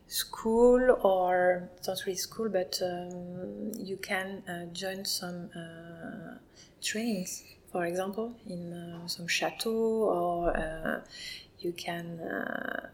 school 0.10 0.98
or 1.04 1.70
not 1.88 2.04
really 2.06 2.18
school, 2.18 2.50
but 2.50 2.82
um, 2.84 3.72
you 3.78 3.96
can 3.98 4.44
uh, 4.50 4.66
join 4.74 5.06
some 5.06 5.50
uh, 5.56 6.36
trainings, 6.82 7.44
for 7.72 7.86
example, 7.86 8.34
in 8.48 8.74
uh, 8.74 9.08
some 9.08 9.28
chateau, 9.28 9.72
or 9.72 10.58
uh, 10.58 11.02
you 11.60 11.74
can 11.74 12.20
uh, 12.20 12.88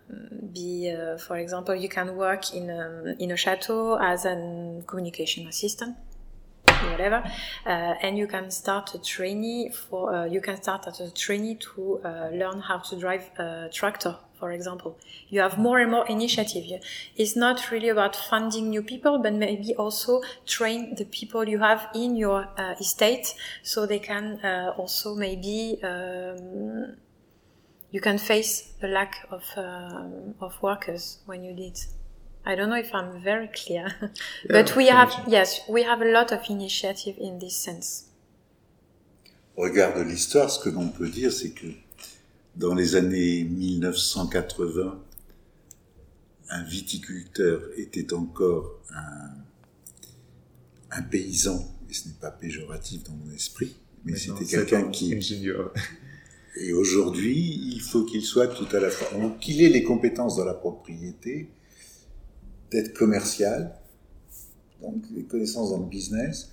be, 0.54 0.94
uh, 0.94 1.18
for 1.18 1.38
example, 1.38 1.74
you 1.74 1.88
can 1.88 2.18
work 2.18 2.54
in 2.54 2.70
um, 2.70 3.16
in 3.18 3.32
a 3.32 3.38
chateau 3.38 3.96
as 3.96 4.26
a 4.26 4.84
communication 4.86 5.48
assistant 5.48 5.96
whatever 6.92 7.24
and 7.66 8.16
you 8.16 8.28
can 8.28 8.52
start 8.52 8.94
a 8.94 9.00
trainee 9.00 9.70
for 9.70 10.28
you 10.28 10.40
can 10.40 10.62
start 10.62 10.86
as 10.88 11.00
a 11.00 11.10
trainee 11.12 11.56
to 11.56 12.00
learn 12.32 12.60
how 12.60 12.78
to 12.78 12.96
drive 13.00 13.32
a 13.40 13.70
tractor 13.72 14.16
for 14.40 14.52
example. 14.52 14.98
You 15.30 15.42
have 15.42 15.58
more 15.58 15.80
and 15.80 15.92
more 15.92 16.08
initiative. 16.08 16.66
It's 17.16 17.36
not 17.36 17.72
really 17.72 17.90
about 17.90 18.16
funding 18.16 18.70
new 18.70 18.84
people 18.84 19.20
but 19.20 19.34
maybe 19.34 19.76
also 19.76 20.22
train 20.46 20.96
the 20.96 21.06
people 21.06 21.48
you 21.48 21.60
have 21.60 21.88
in 21.96 22.16
your 22.16 22.48
uh, 22.58 22.76
estate 22.80 23.34
so 23.64 23.86
they 23.86 24.00
can 24.00 24.40
uh, 24.44 24.74
also 24.78 25.16
maybe 25.16 25.80
um, 25.84 26.96
you 27.92 28.02
can 28.02 28.18
face 28.18 28.74
the 28.82 28.88
lack 28.88 29.26
of 29.32 29.44
um, 29.56 30.36
of 30.42 30.62
workers 30.62 31.20
when 31.26 31.44
you 31.44 31.54
did. 31.54 31.78
I 32.46 32.54
don't 32.56 32.70
know 32.70 32.76
if 32.76 32.94
I'm 32.94 33.20
very 33.22 33.48
clear, 33.48 34.12
but 34.50 34.76
we 34.76 34.88
have, 34.88 35.12
yes, 35.28 35.62
we 35.68 35.82
have 35.82 36.02
a 36.02 36.06
lot 36.06 36.32
of 36.32 36.42
initiative 36.48 37.16
in 37.18 37.40
this 37.40 37.58
sense. 37.58 38.06
Au 39.58 39.64
regard 39.64 39.96
de 39.96 40.04
l'histoire, 40.04 40.52
ce 40.52 40.60
que 40.60 40.70
l'on 40.70 40.90
peut 40.90 41.10
dire, 41.10 41.32
c'est 41.32 41.52
que 41.52 41.68
dans 42.56 42.74
les 42.74 42.96
années 42.96 43.44
1980, 43.44 45.02
un 46.50 46.64
viticulteur 46.64 47.62
était 47.78 48.14
encore 48.14 48.82
un, 48.94 49.32
un 50.92 51.02
paysan, 51.02 51.76
et 51.90 51.94
ce 51.94 52.08
n'est 52.08 52.14
pas 52.16 52.32
péjoratif 52.32 53.04
dans 53.04 53.14
mon 53.14 53.32
esprit, 53.34 53.76
mais 54.04 54.16
c'était 54.16 54.46
quelqu'un 54.46 54.86
un 54.88 54.92
qui... 54.92 55.16
ingénieur. 55.16 55.74
Et 56.58 56.72
aujourd'hui, 56.72 57.60
il 57.74 57.82
faut 57.82 58.06
qu'il 58.06 58.22
soit 58.22 58.48
tout 58.48 58.74
à 58.74 58.80
la 58.80 58.90
fois... 58.90 59.20
donc, 59.20 59.40
Qu'il 59.42 59.62
ait 59.62 59.68
les 59.68 59.84
compétences 59.84 60.38
dans 60.38 60.46
la 60.46 60.54
propriété, 60.54 61.50
d'être 62.72 62.94
commercial, 62.94 63.76
donc 64.82 65.04
les 65.14 65.24
connaissances 65.24 65.72
dans 65.72 65.80
le 65.80 65.90
business. 65.90 66.52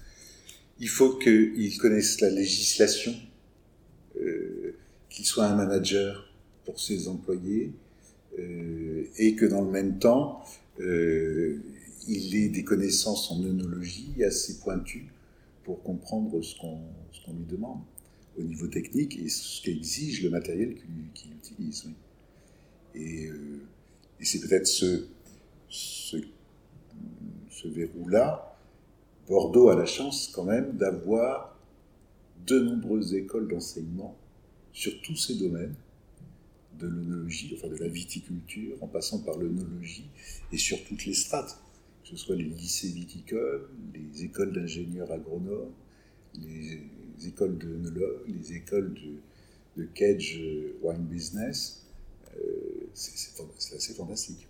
Il 0.80 0.88
faut 0.88 1.16
qu'il 1.18 1.78
connaisse 1.78 2.20
la 2.20 2.30
législation, 2.30 3.14
euh, 4.20 4.61
qu'il 5.12 5.26
soit 5.26 5.46
un 5.46 5.54
manager 5.54 6.28
pour 6.64 6.80
ses 6.80 7.08
employés, 7.08 7.72
euh, 8.38 9.04
et 9.18 9.34
que 9.34 9.44
dans 9.44 9.62
le 9.62 9.70
même 9.70 9.98
temps, 9.98 10.42
euh, 10.80 11.60
il 12.08 12.34
ait 12.34 12.48
des 12.48 12.64
connaissances 12.64 13.30
en 13.30 13.42
œnologie 13.44 14.24
assez 14.24 14.58
pointues 14.58 15.12
pour 15.64 15.82
comprendre 15.82 16.40
ce 16.42 16.56
qu'on 16.58 16.80
lui 17.28 17.44
demande 17.48 17.80
au 18.38 18.42
niveau 18.42 18.66
technique 18.66 19.18
et 19.18 19.28
ce 19.28 19.62
qu'exige 19.62 20.22
le 20.22 20.30
matériel 20.30 20.74
qu'il 21.14 21.32
utilise. 21.32 21.84
euh, 22.96 23.58
et 24.18 24.24
c'est 24.24 24.40
peut-être 24.40 24.66
ce, 24.66 25.04
ce 25.68 26.16
verrou-là. 27.68 28.56
Bordeaux 29.28 29.68
a 29.68 29.76
la 29.76 29.86
chance 29.86 30.32
quand 30.34 30.44
même 30.44 30.76
d'avoir 30.76 31.58
de 32.46 32.58
nombreuses 32.58 33.14
écoles 33.14 33.48
d'enseignement 33.48 34.16
sur 34.72 35.00
tous 35.02 35.16
ces 35.16 35.36
domaines, 35.36 35.74
de 36.78 36.86
l'œnologie, 36.86 37.54
enfin 37.56 37.68
de 37.68 37.76
la 37.76 37.88
viticulture, 37.88 38.76
en 38.82 38.88
passant 38.88 39.20
par 39.20 39.36
l'œnologie 39.38 40.08
et 40.50 40.58
sur 40.58 40.82
toutes 40.84 41.04
les 41.04 41.14
strates, 41.14 41.58
que 42.02 42.08
ce 42.08 42.16
soit 42.16 42.36
les 42.36 42.44
lycées 42.44 42.88
viticoles, 42.88 43.68
les 43.94 44.24
écoles 44.24 44.52
d'ingénieurs 44.52 45.10
agronomes, 45.12 45.72
les 46.40 46.80
écoles 47.26 47.58
d'œnologues, 47.58 48.22
les 48.26 48.54
écoles 48.54 48.94
de, 48.94 49.82
de 49.82 49.86
cage 49.94 50.40
wine 50.82 51.04
business. 51.04 51.84
Euh, 52.36 52.88
c'est 52.94 53.76
assez 53.76 53.94
fantastique. 53.94 54.48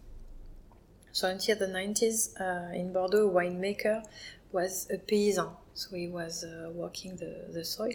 So 1.13 1.27
until 1.27 1.57
the 1.57 1.67
90s, 1.67 2.35
uh, 2.41 2.75
in 2.75 2.93
Bordeaux, 2.93 3.29
winemaker 3.29 4.03
was 4.51 4.87
a 4.91 4.97
paysan. 4.97 5.51
So 5.75 5.97
he 5.97 6.09
was 6.09 6.45
uh, 6.45 6.71
working 6.71 7.17
the, 7.17 7.47
the 7.53 7.65
soil. 7.65 7.95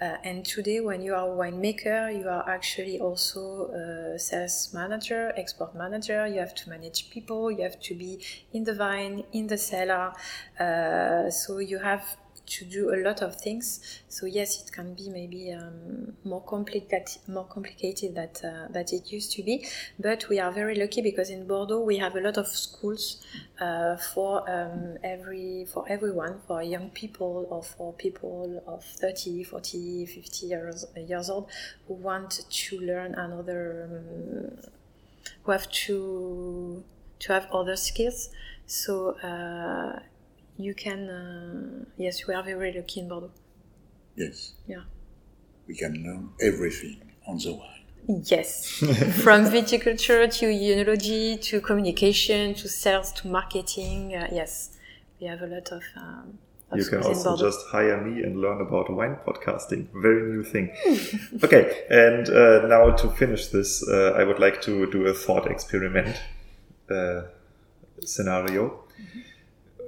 Uh, 0.00 0.16
and 0.24 0.44
today, 0.44 0.80
when 0.80 1.02
you 1.02 1.14
are 1.14 1.26
a 1.26 1.36
winemaker, 1.36 2.16
you 2.18 2.28
are 2.28 2.48
actually 2.48 2.98
also 2.98 3.70
a 3.70 4.18
sales 4.18 4.70
manager, 4.74 5.32
export 5.36 5.74
manager. 5.74 6.26
You 6.26 6.40
have 6.40 6.54
to 6.56 6.70
manage 6.70 7.10
people. 7.10 7.50
You 7.50 7.62
have 7.62 7.80
to 7.80 7.94
be 7.94 8.20
in 8.52 8.64
the 8.64 8.74
vine, 8.74 9.24
in 9.32 9.46
the 9.46 9.58
cellar. 9.58 10.12
Uh, 10.58 11.30
so 11.30 11.58
you 11.58 11.78
have 11.78 12.16
to 12.52 12.64
do 12.64 12.94
a 12.94 12.98
lot 13.02 13.22
of 13.22 13.40
things. 13.40 13.80
So 14.08 14.26
yes, 14.26 14.62
it 14.62 14.72
can 14.72 14.94
be 14.94 15.08
maybe 15.08 15.52
um, 15.52 16.14
more 16.24 16.42
complicated, 16.42 17.08
more 17.26 17.44
complicated 17.44 18.14
that 18.14 18.42
uh, 18.44 18.68
that 18.70 18.92
it 18.92 19.10
used 19.10 19.32
to 19.32 19.42
be. 19.42 19.66
But 19.98 20.28
we 20.28 20.38
are 20.38 20.52
very 20.52 20.74
lucky 20.74 21.02
because 21.02 21.30
in 21.30 21.46
Bordeaux 21.46 21.80
we 21.80 21.96
have 21.98 22.14
a 22.16 22.20
lot 22.20 22.36
of 22.36 22.46
schools 22.46 23.22
uh, 23.60 23.96
for 23.96 24.48
um, 24.50 24.98
every 25.02 25.66
for 25.72 25.84
everyone, 25.88 26.40
for 26.46 26.62
young 26.62 26.90
people 26.90 27.46
or 27.50 27.62
for 27.62 27.92
people 27.94 28.62
of 28.66 28.84
30, 28.84 29.44
40, 29.44 30.06
50 30.06 30.46
years 30.46 30.84
years 30.96 31.30
old 31.30 31.50
who 31.88 31.94
want 31.94 32.42
to 32.50 32.80
learn 32.80 33.14
another, 33.14 33.88
um, 33.90 34.70
who 35.42 35.52
have 35.52 35.70
to 35.70 36.84
to 37.20 37.32
have 37.32 37.48
other 37.50 37.76
skills. 37.76 38.28
So. 38.66 39.16
Uh, 39.20 40.00
you 40.56 40.74
can 40.74 41.08
uh, 41.08 41.84
yes 41.96 42.26
we 42.26 42.34
are 42.34 42.42
very 42.42 42.72
lucky 42.72 43.00
in 43.00 43.08
bordeaux 43.08 43.30
Yes. 44.14 44.52
Yeah. 44.66 44.82
We 45.66 45.74
can 45.74 45.94
learn 46.04 46.28
everything 46.40 47.00
on 47.26 47.38
the 47.38 47.52
wine. 47.54 48.22
yes 48.34 48.66
from 49.24 49.46
viticulture 49.46 50.22
to 50.38 50.46
enology 50.46 51.40
to 51.48 51.60
communication 51.62 52.52
to 52.54 52.68
sales 52.68 53.10
to 53.12 53.28
marketing 53.28 54.14
uh, 54.14 54.28
yes 54.30 54.76
we 55.20 55.26
have 55.28 55.40
a 55.42 55.46
lot 55.46 55.68
of 55.72 55.82
um, 55.96 56.38
of 56.70 56.78
You 56.78 56.84
can 56.84 57.02
also 57.02 57.30
Bordeaux. 57.30 57.44
just 57.48 57.60
hire 57.68 58.00
me 58.02 58.22
and 58.22 58.40
learn 58.40 58.60
about 58.62 58.90
wine 58.90 59.16
podcasting. 59.26 59.88
Very 59.94 60.22
new 60.32 60.42
thing. 60.42 60.66
okay, 61.44 61.64
and 61.90 62.26
uh, 62.30 62.66
now 62.66 62.90
to 62.96 63.10
finish 63.10 63.48
this, 63.48 63.86
uh, 63.86 64.14
I 64.20 64.24
would 64.24 64.38
like 64.38 64.62
to 64.62 64.90
do 64.90 65.06
a 65.06 65.12
thought 65.12 65.46
experiment 65.50 66.16
uh, 66.90 67.22
scenario. 68.04 68.84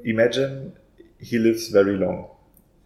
Imagine 0.04 0.72
he 1.18 1.38
lives 1.38 1.70
very 1.70 1.96
long, 1.96 2.26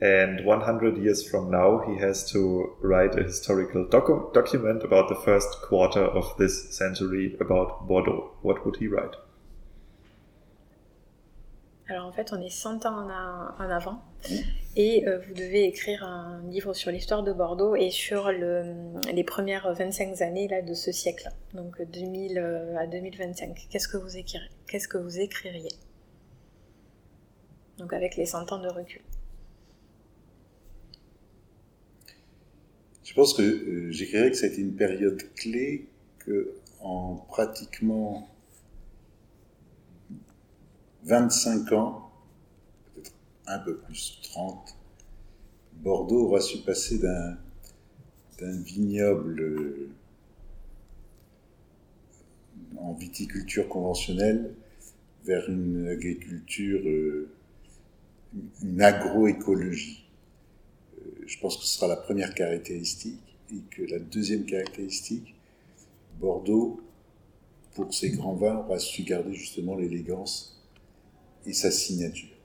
and 0.00 0.44
100 0.44 0.98
years 0.98 1.28
from 1.28 1.50
now, 1.50 1.80
he 1.88 1.98
has 2.00 2.24
to 2.32 2.76
write 2.82 3.16
a 3.18 3.22
historical 3.24 3.84
docu- 3.88 4.32
document 4.32 4.84
about 4.84 5.08
the 5.08 5.16
first 5.24 5.60
quarter 5.68 6.04
of 6.04 6.36
this 6.38 6.70
century 6.70 7.36
about 7.40 7.86
Bordeaux. 7.88 8.30
What 8.42 8.64
would 8.64 8.76
he 8.76 8.86
write? 8.88 9.16
Alors 11.90 12.06
en 12.06 12.12
fait, 12.12 12.32
on 12.34 12.40
est 12.42 12.50
100 12.50 12.84
ans 12.84 13.08
en, 13.08 13.64
en 13.64 13.70
avant 13.70 14.02
et 14.76 15.08
euh, 15.08 15.20
vous 15.26 15.32
devez 15.34 15.64
écrire 15.64 16.04
un 16.04 16.42
livre 16.50 16.74
sur 16.74 16.90
l'histoire 16.92 17.22
de 17.22 17.32
Bordeaux 17.32 17.74
et 17.76 17.90
sur 17.90 18.30
le- 18.30 18.74
les 19.10 19.24
premières 19.24 19.72
25 19.72 20.20
années 20.20 20.48
là, 20.48 20.60
de 20.60 20.74
ce 20.74 20.92
siècle, 20.92 21.28
donc 21.54 21.80
2000 21.80 22.38
euh, 22.38 22.76
à 22.76 22.86
2025. 22.86 23.68
Qu'est-ce 23.70 23.88
que 23.88 23.96
vous 23.96 24.18
écrirez 24.18 24.44
Qu'est-ce 24.68 24.86
que 24.86 24.98
vous 24.98 25.18
écririez? 25.18 25.70
Donc 27.78 27.92
avec 27.92 28.16
les 28.16 28.26
100 28.26 28.52
ans 28.52 28.60
de 28.60 28.68
recul. 28.68 29.00
Je 33.04 33.14
pense 33.14 33.34
que 33.34 33.42
euh, 33.42 33.90
j'écrirais 33.90 34.30
que 34.30 34.36
ça 34.36 34.46
a 34.46 34.48
été 34.48 34.60
une 34.60 34.76
période 34.76 35.22
clé 35.34 35.86
que 36.18 36.52
en 36.80 37.16
pratiquement 37.16 38.28
25 41.04 41.72
ans, 41.72 42.10
peut-être 42.94 43.12
un 43.46 43.58
peu 43.60 43.76
plus, 43.78 44.20
30, 44.24 44.76
Bordeaux 45.74 46.26
aura 46.26 46.40
su 46.40 46.58
passer 46.58 46.98
d'un 46.98 47.38
vignoble 48.62 49.40
euh, 49.40 49.90
en 52.76 52.92
viticulture 52.92 53.68
conventionnelle 53.68 54.54
vers 55.24 55.48
une 55.48 55.88
agriculture, 55.88 56.80
euh, 56.86 57.28
une 58.62 58.82
agroécologie. 58.82 60.04
Euh, 60.98 61.24
je 61.26 61.38
pense 61.38 61.56
que 61.56 61.62
ce 61.64 61.76
sera 61.76 61.88
la 61.88 61.96
première 61.96 62.34
caractéristique 62.34 63.20
et 63.50 63.60
que 63.70 63.82
la 63.82 63.98
deuxième 63.98 64.44
caractéristique, 64.44 65.34
Bordeaux, 66.20 66.80
pour 67.74 67.94
ses 67.94 68.10
grands 68.10 68.34
vins, 68.34 68.56
aura 68.56 68.78
su 68.78 69.02
garder 69.02 69.34
justement 69.34 69.76
l'élégance 69.76 70.60
et 71.46 71.52
sa 71.52 71.70
signature. 71.70 72.37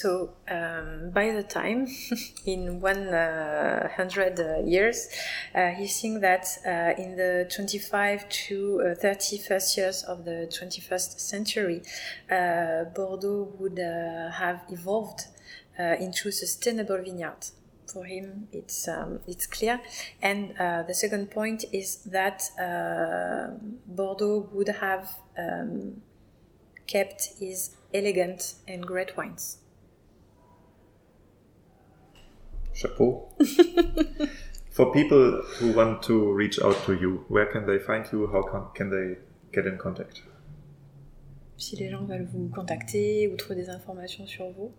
So 0.00 0.30
um, 0.48 1.10
by 1.10 1.30
the 1.30 1.42
time, 1.42 1.86
in 2.46 2.80
100 2.80 4.40
uh, 4.40 4.42
uh, 4.42 4.60
years, 4.64 5.08
uh, 5.54 5.72
he 5.72 5.86
think 5.86 6.22
that 6.22 6.46
uh, 6.64 6.98
in 6.98 7.16
the 7.16 7.46
25 7.54 8.26
to 8.46 8.80
uh, 8.80 8.94
31st 8.94 9.76
years 9.76 10.02
of 10.04 10.24
the 10.24 10.48
21st 10.50 11.20
century, 11.20 11.82
uh, 12.30 12.84
Bordeaux 12.94 13.52
would 13.58 13.76
have 13.76 14.62
evolved 14.70 15.26
into 15.78 16.30
sustainable 16.30 16.96
vineyard. 17.02 17.50
For 17.92 18.04
him, 18.04 18.48
it's 18.52 18.88
um, 18.88 19.20
it's 19.26 19.46
clear. 19.46 19.80
And 20.22 20.54
the 20.88 20.94
second 20.94 21.30
point 21.30 21.64
is 21.72 21.96
that 22.04 22.42
Bordeaux 23.86 24.48
would 24.52 24.68
have 24.68 25.10
um, 25.36 26.00
kept 26.86 27.32
his 27.38 27.76
elegant 27.92 28.54
and 28.66 28.86
great 28.86 29.16
wines. 29.16 29.59
Chapeau. 32.74 33.28
For 34.70 34.92
people 34.92 35.42
who 35.58 35.72
want 35.72 36.02
to 36.04 36.32
reach 36.32 36.60
out 36.62 36.76
to 36.86 36.94
you, 36.94 37.24
where 37.28 37.46
can 37.46 37.66
they 37.66 37.78
find 37.78 38.06
you? 38.12 38.28
How 38.28 38.42
can, 38.42 38.62
can 38.74 38.88
they 38.90 39.18
get 39.52 39.66
in 39.66 39.76
contact? 39.76 40.22
Si 41.56 41.76
les 41.76 41.90
gens 41.90 42.04
veulent 42.04 42.26
vous 42.32 42.48
contacter 42.48 43.28
ou 43.28 43.36
trouver 43.36 43.56
des 43.56 43.68
informations 43.68 44.26
sur 44.26 44.50
vous, 44.52 44.72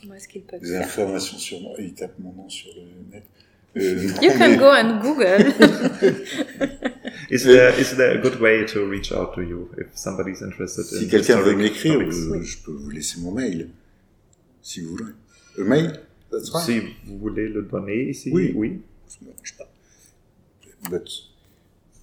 comment 0.00 0.14
est-ce 0.14 0.28
qu'ils 0.28 0.42
peuvent 0.42 0.60
Des 0.60 0.66
faire 0.66 0.82
informations 0.82 1.38
sur 1.38 1.60
moi, 1.60 1.72
ils 1.78 1.94
tapent 1.94 2.18
mon 2.18 2.32
nom 2.32 2.48
sur 2.48 2.70
le 2.74 2.82
net. 3.10 3.24
Euh, 3.76 4.08
you 4.22 4.30
can 4.32 4.50
mais... 4.50 4.56
go 4.56 4.70
and 4.70 5.00
Google. 5.00 5.38
is 7.30 7.44
there 7.44 7.78
is 7.78 7.96
there 7.96 8.18
a 8.18 8.20
good 8.20 8.40
way 8.40 8.64
to 8.66 8.86
reach 8.86 9.12
out 9.12 9.34
to 9.34 9.42
you 9.42 9.70
if 9.78 9.86
somebody's 9.94 10.42
interested? 10.42 10.84
Si 10.84 11.04
in 11.04 11.08
quelqu'un 11.08 11.40
veut 11.40 11.56
m'écrire, 11.56 12.00
je 12.10 12.58
peux 12.64 12.72
vous 12.72 12.90
laisser 12.90 13.20
mon 13.20 13.32
mail, 13.32 13.70
si 14.62 14.80
vous 14.80 14.96
voulez. 14.96 15.12
Le 15.56 15.64
mail? 15.64 16.00
Si 16.32 16.80
vous 17.04 17.18
voulez 17.18 17.48
le 17.48 17.62
donner 17.62 18.10
ici, 18.10 18.30
oui. 18.32 18.52
oui. 18.54 18.80
Dérange 19.20 19.56
pas. 19.56 19.68
But, 20.90 21.08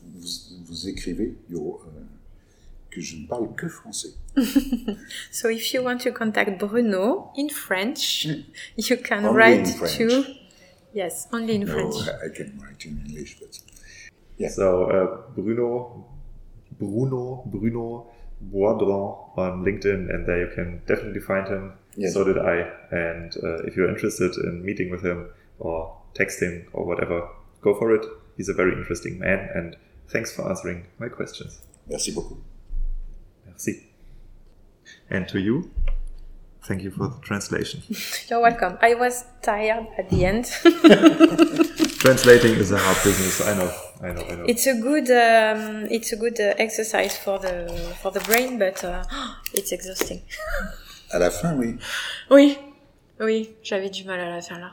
vous, 0.04 0.28
vous 0.66 0.90
écrivez 0.90 1.36
yo, 1.50 1.82
euh, 1.86 2.02
que 2.90 3.02
je 3.02 3.18
ne 3.18 3.28
parle 3.28 3.54
que 3.56 3.68
français. 3.68 4.14
so 5.32 5.50
if 5.50 5.74
you 5.74 5.82
want 5.84 6.00
to 6.00 6.12
contact 6.12 6.60
Bruno 6.60 7.32
in 7.38 7.50
French, 7.50 8.28
mm. 8.28 8.44
you 8.78 8.98
can 8.98 9.26
only 9.26 9.38
write 9.38 9.66
to... 9.98 10.26
Yes, 10.94 11.28
only 11.32 11.56
in 11.56 11.66
no, 11.66 11.74
French. 11.74 11.95
I 12.24 12.30
can 12.30 12.60
write 12.62 12.86
in 12.86 13.04
English, 13.06 13.38
but... 13.40 13.60
Yeah. 14.38 14.50
So, 14.50 14.86
uh, 14.90 15.32
Bruno, 15.36 16.06
Bruno, 16.80 17.44
Bruno 17.45 18.08
Boisdron 18.52 19.38
on 19.38 19.64
LinkedIn, 19.64 20.10
and 20.14 20.26
there 20.26 20.41
you 20.41 20.52
can 20.54 20.82
definitely 20.86 21.22
find 21.22 21.48
him 21.48 21.74
Yes. 21.95 22.14
So 22.14 22.24
did 22.24 22.38
I. 22.38 22.72
And 22.91 23.36
uh, 23.44 23.64
if 23.64 23.76
you're 23.76 23.90
interested 23.90 24.36
in 24.38 24.65
meeting 24.65 24.90
with 24.90 25.03
him 25.03 25.30
or 25.60 25.95
texting 26.14 26.65
or 26.74 26.86
whatever, 26.86 27.28
go 27.61 27.74
for 27.74 27.94
it. 27.94 28.06
He's 28.38 28.49
a 28.49 28.53
very 28.53 28.74
interesting 28.74 29.20
man. 29.20 29.49
And 29.53 29.76
thanks 30.10 30.36
for 30.36 30.49
answering 30.49 30.88
my 30.99 31.10
questions. 31.10 31.60
Merci 31.88 32.11
beaucoup. 32.11 32.38
Merci. 33.45 33.90
And 35.10 35.28
to 35.28 35.40
you, 35.40 35.72
thank 36.64 36.82
you 36.82 36.91
for 36.91 37.10
the 37.10 37.20
translation. 37.22 37.84
You're 38.30 38.41
welcome. 38.41 38.78
I 38.82 38.95
was 38.95 39.26
tired 39.41 39.88
at 39.98 40.10
the 40.10 40.26
end. 40.26 40.45
Translating 41.99 42.56
is 42.56 42.72
a 42.72 42.78
hard 42.78 42.98
business. 43.03 43.41
I 43.48 43.53
know. 43.53 43.72
I 44.02 44.11
know. 44.11 44.22
I 44.24 44.36
know. 44.36 44.45
It's 44.48 44.68
a 44.68 44.74
good. 44.74 45.10
Um, 45.10 45.88
it's 45.90 46.11
a 46.11 46.18
good 46.18 46.40
uh, 46.40 46.53
exercise 46.57 47.18
for 47.18 47.40
the 47.40 47.95
for 48.02 48.11
the 48.11 48.20
brain, 48.22 48.60
but 48.60 48.84
uh, 48.84 49.03
it's 49.53 49.72
exhausting. 49.72 50.22
À 51.14 51.19
la 51.19 51.30
fin, 51.30 51.56
oui. 51.60 51.76
Oui, 52.31 52.57
oui, 53.19 53.56
j'avais 53.61 53.91
du 53.91 54.03
mal 54.03 54.19
à 54.19 54.31
la 54.31 54.41
faire 54.41 54.60
là. 54.60 54.72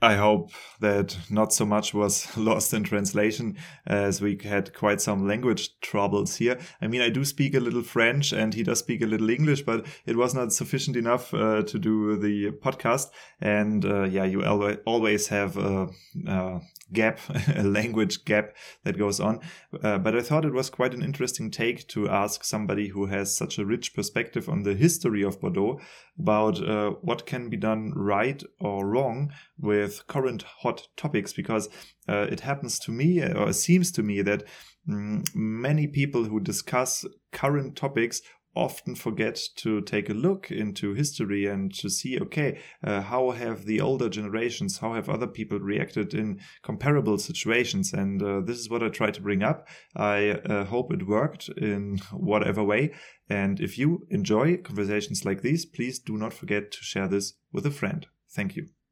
I 0.00 0.14
hope 0.14 0.52
that 0.80 1.16
not 1.30 1.52
so 1.52 1.64
much 1.64 1.92
was 1.92 2.28
lost 2.36 2.72
in 2.74 2.84
translation 2.84 3.56
as 3.88 4.20
we 4.20 4.38
had 4.44 4.72
quite 4.72 5.00
some 5.00 5.26
language 5.26 5.70
troubles 5.80 6.36
here. 6.36 6.58
I 6.80 6.86
mean, 6.86 7.00
I 7.00 7.08
do 7.08 7.24
speak 7.24 7.54
a 7.54 7.60
little 7.60 7.82
French 7.82 8.32
and 8.32 8.54
he 8.54 8.62
does 8.62 8.78
speak 8.78 9.02
a 9.02 9.06
little 9.06 9.30
English, 9.30 9.62
but 9.62 9.84
it 10.06 10.16
was 10.16 10.32
not 10.32 10.52
sufficient 10.52 10.96
enough 10.96 11.34
uh, 11.34 11.62
to 11.62 11.78
do 11.80 12.16
the 12.16 12.52
podcast. 12.52 13.08
And 13.40 13.84
uh, 13.84 14.04
yeah, 14.04 14.26
you 14.26 14.44
always 14.86 15.26
have 15.28 15.56
a, 15.56 15.88
a 16.28 16.60
gap, 16.92 17.18
a 17.54 17.62
language 17.62 18.24
gap 18.24 18.54
that 18.84 18.98
goes 18.98 19.20
on. 19.20 19.40
Uh, 19.82 19.98
but 19.98 20.16
I 20.16 20.22
thought 20.22 20.44
it 20.44 20.52
was 20.52 20.70
quite 20.70 20.94
an 20.94 21.02
interesting 21.02 21.50
take 21.50 21.86
to 21.88 22.08
ask 22.08 22.44
somebody 22.44 22.88
who 22.88 23.06
has 23.06 23.36
such 23.36 23.58
a 23.58 23.64
rich 23.64 23.94
perspective 23.94 24.48
on 24.48 24.62
the 24.62 24.74
history 24.74 25.22
of 25.22 25.40
Bordeaux 25.40 25.80
about 26.18 26.62
uh, 26.62 26.90
what 27.00 27.26
can 27.26 27.48
be 27.48 27.56
done 27.56 27.92
right 27.94 28.42
or 28.60 28.86
wrong 28.86 29.32
with 29.58 30.06
current 30.06 30.42
hot 30.42 30.88
topics, 30.96 31.32
because 31.32 31.68
uh, 32.08 32.26
it 32.30 32.40
happens 32.40 32.78
to 32.80 32.90
me, 32.90 33.22
or 33.22 33.48
it 33.48 33.54
seems 33.54 33.90
to 33.92 34.02
me, 34.02 34.22
that 34.22 34.44
mm, 34.88 35.24
many 35.34 35.86
people 35.86 36.24
who 36.24 36.40
discuss 36.40 37.04
current 37.32 37.76
topics 37.76 38.22
often 38.56 38.94
forget 38.94 39.40
to 39.56 39.80
take 39.82 40.08
a 40.08 40.14
look 40.14 40.50
into 40.50 40.94
history 40.94 41.46
and 41.46 41.74
to 41.74 41.88
see 41.88 42.18
okay 42.20 42.58
uh, 42.82 43.00
how 43.00 43.30
have 43.30 43.64
the 43.64 43.80
older 43.80 44.08
generations 44.08 44.78
how 44.78 44.94
have 44.94 45.08
other 45.08 45.26
people 45.26 45.58
reacted 45.58 46.14
in 46.14 46.40
comparable 46.62 47.18
situations? 47.18 47.92
And 47.92 48.22
uh, 48.22 48.40
this 48.40 48.58
is 48.58 48.68
what 48.70 48.82
i 48.82 48.88
try 48.88 49.10
to 49.10 49.20
bring 49.20 49.42
up. 49.42 49.66
I 49.96 50.30
uh, 50.30 50.64
hope 50.64 50.92
it 50.92 51.06
worked 51.06 51.48
in 51.48 51.98
whatever 52.12 52.62
way. 52.62 52.92
And 53.28 53.60
if 53.60 53.78
you 53.78 54.06
enjoy 54.10 54.58
conversations 54.58 55.24
like 55.24 55.42
these 55.42 55.64
please 55.64 55.98
do 55.98 56.16
not 56.16 56.32
forget 56.32 56.72
to 56.72 56.78
share 56.82 57.08
this 57.08 57.34
with 57.52 57.66
a 57.66 57.70
friend. 57.70 58.06
Thank 58.30 58.56
you 58.56 58.83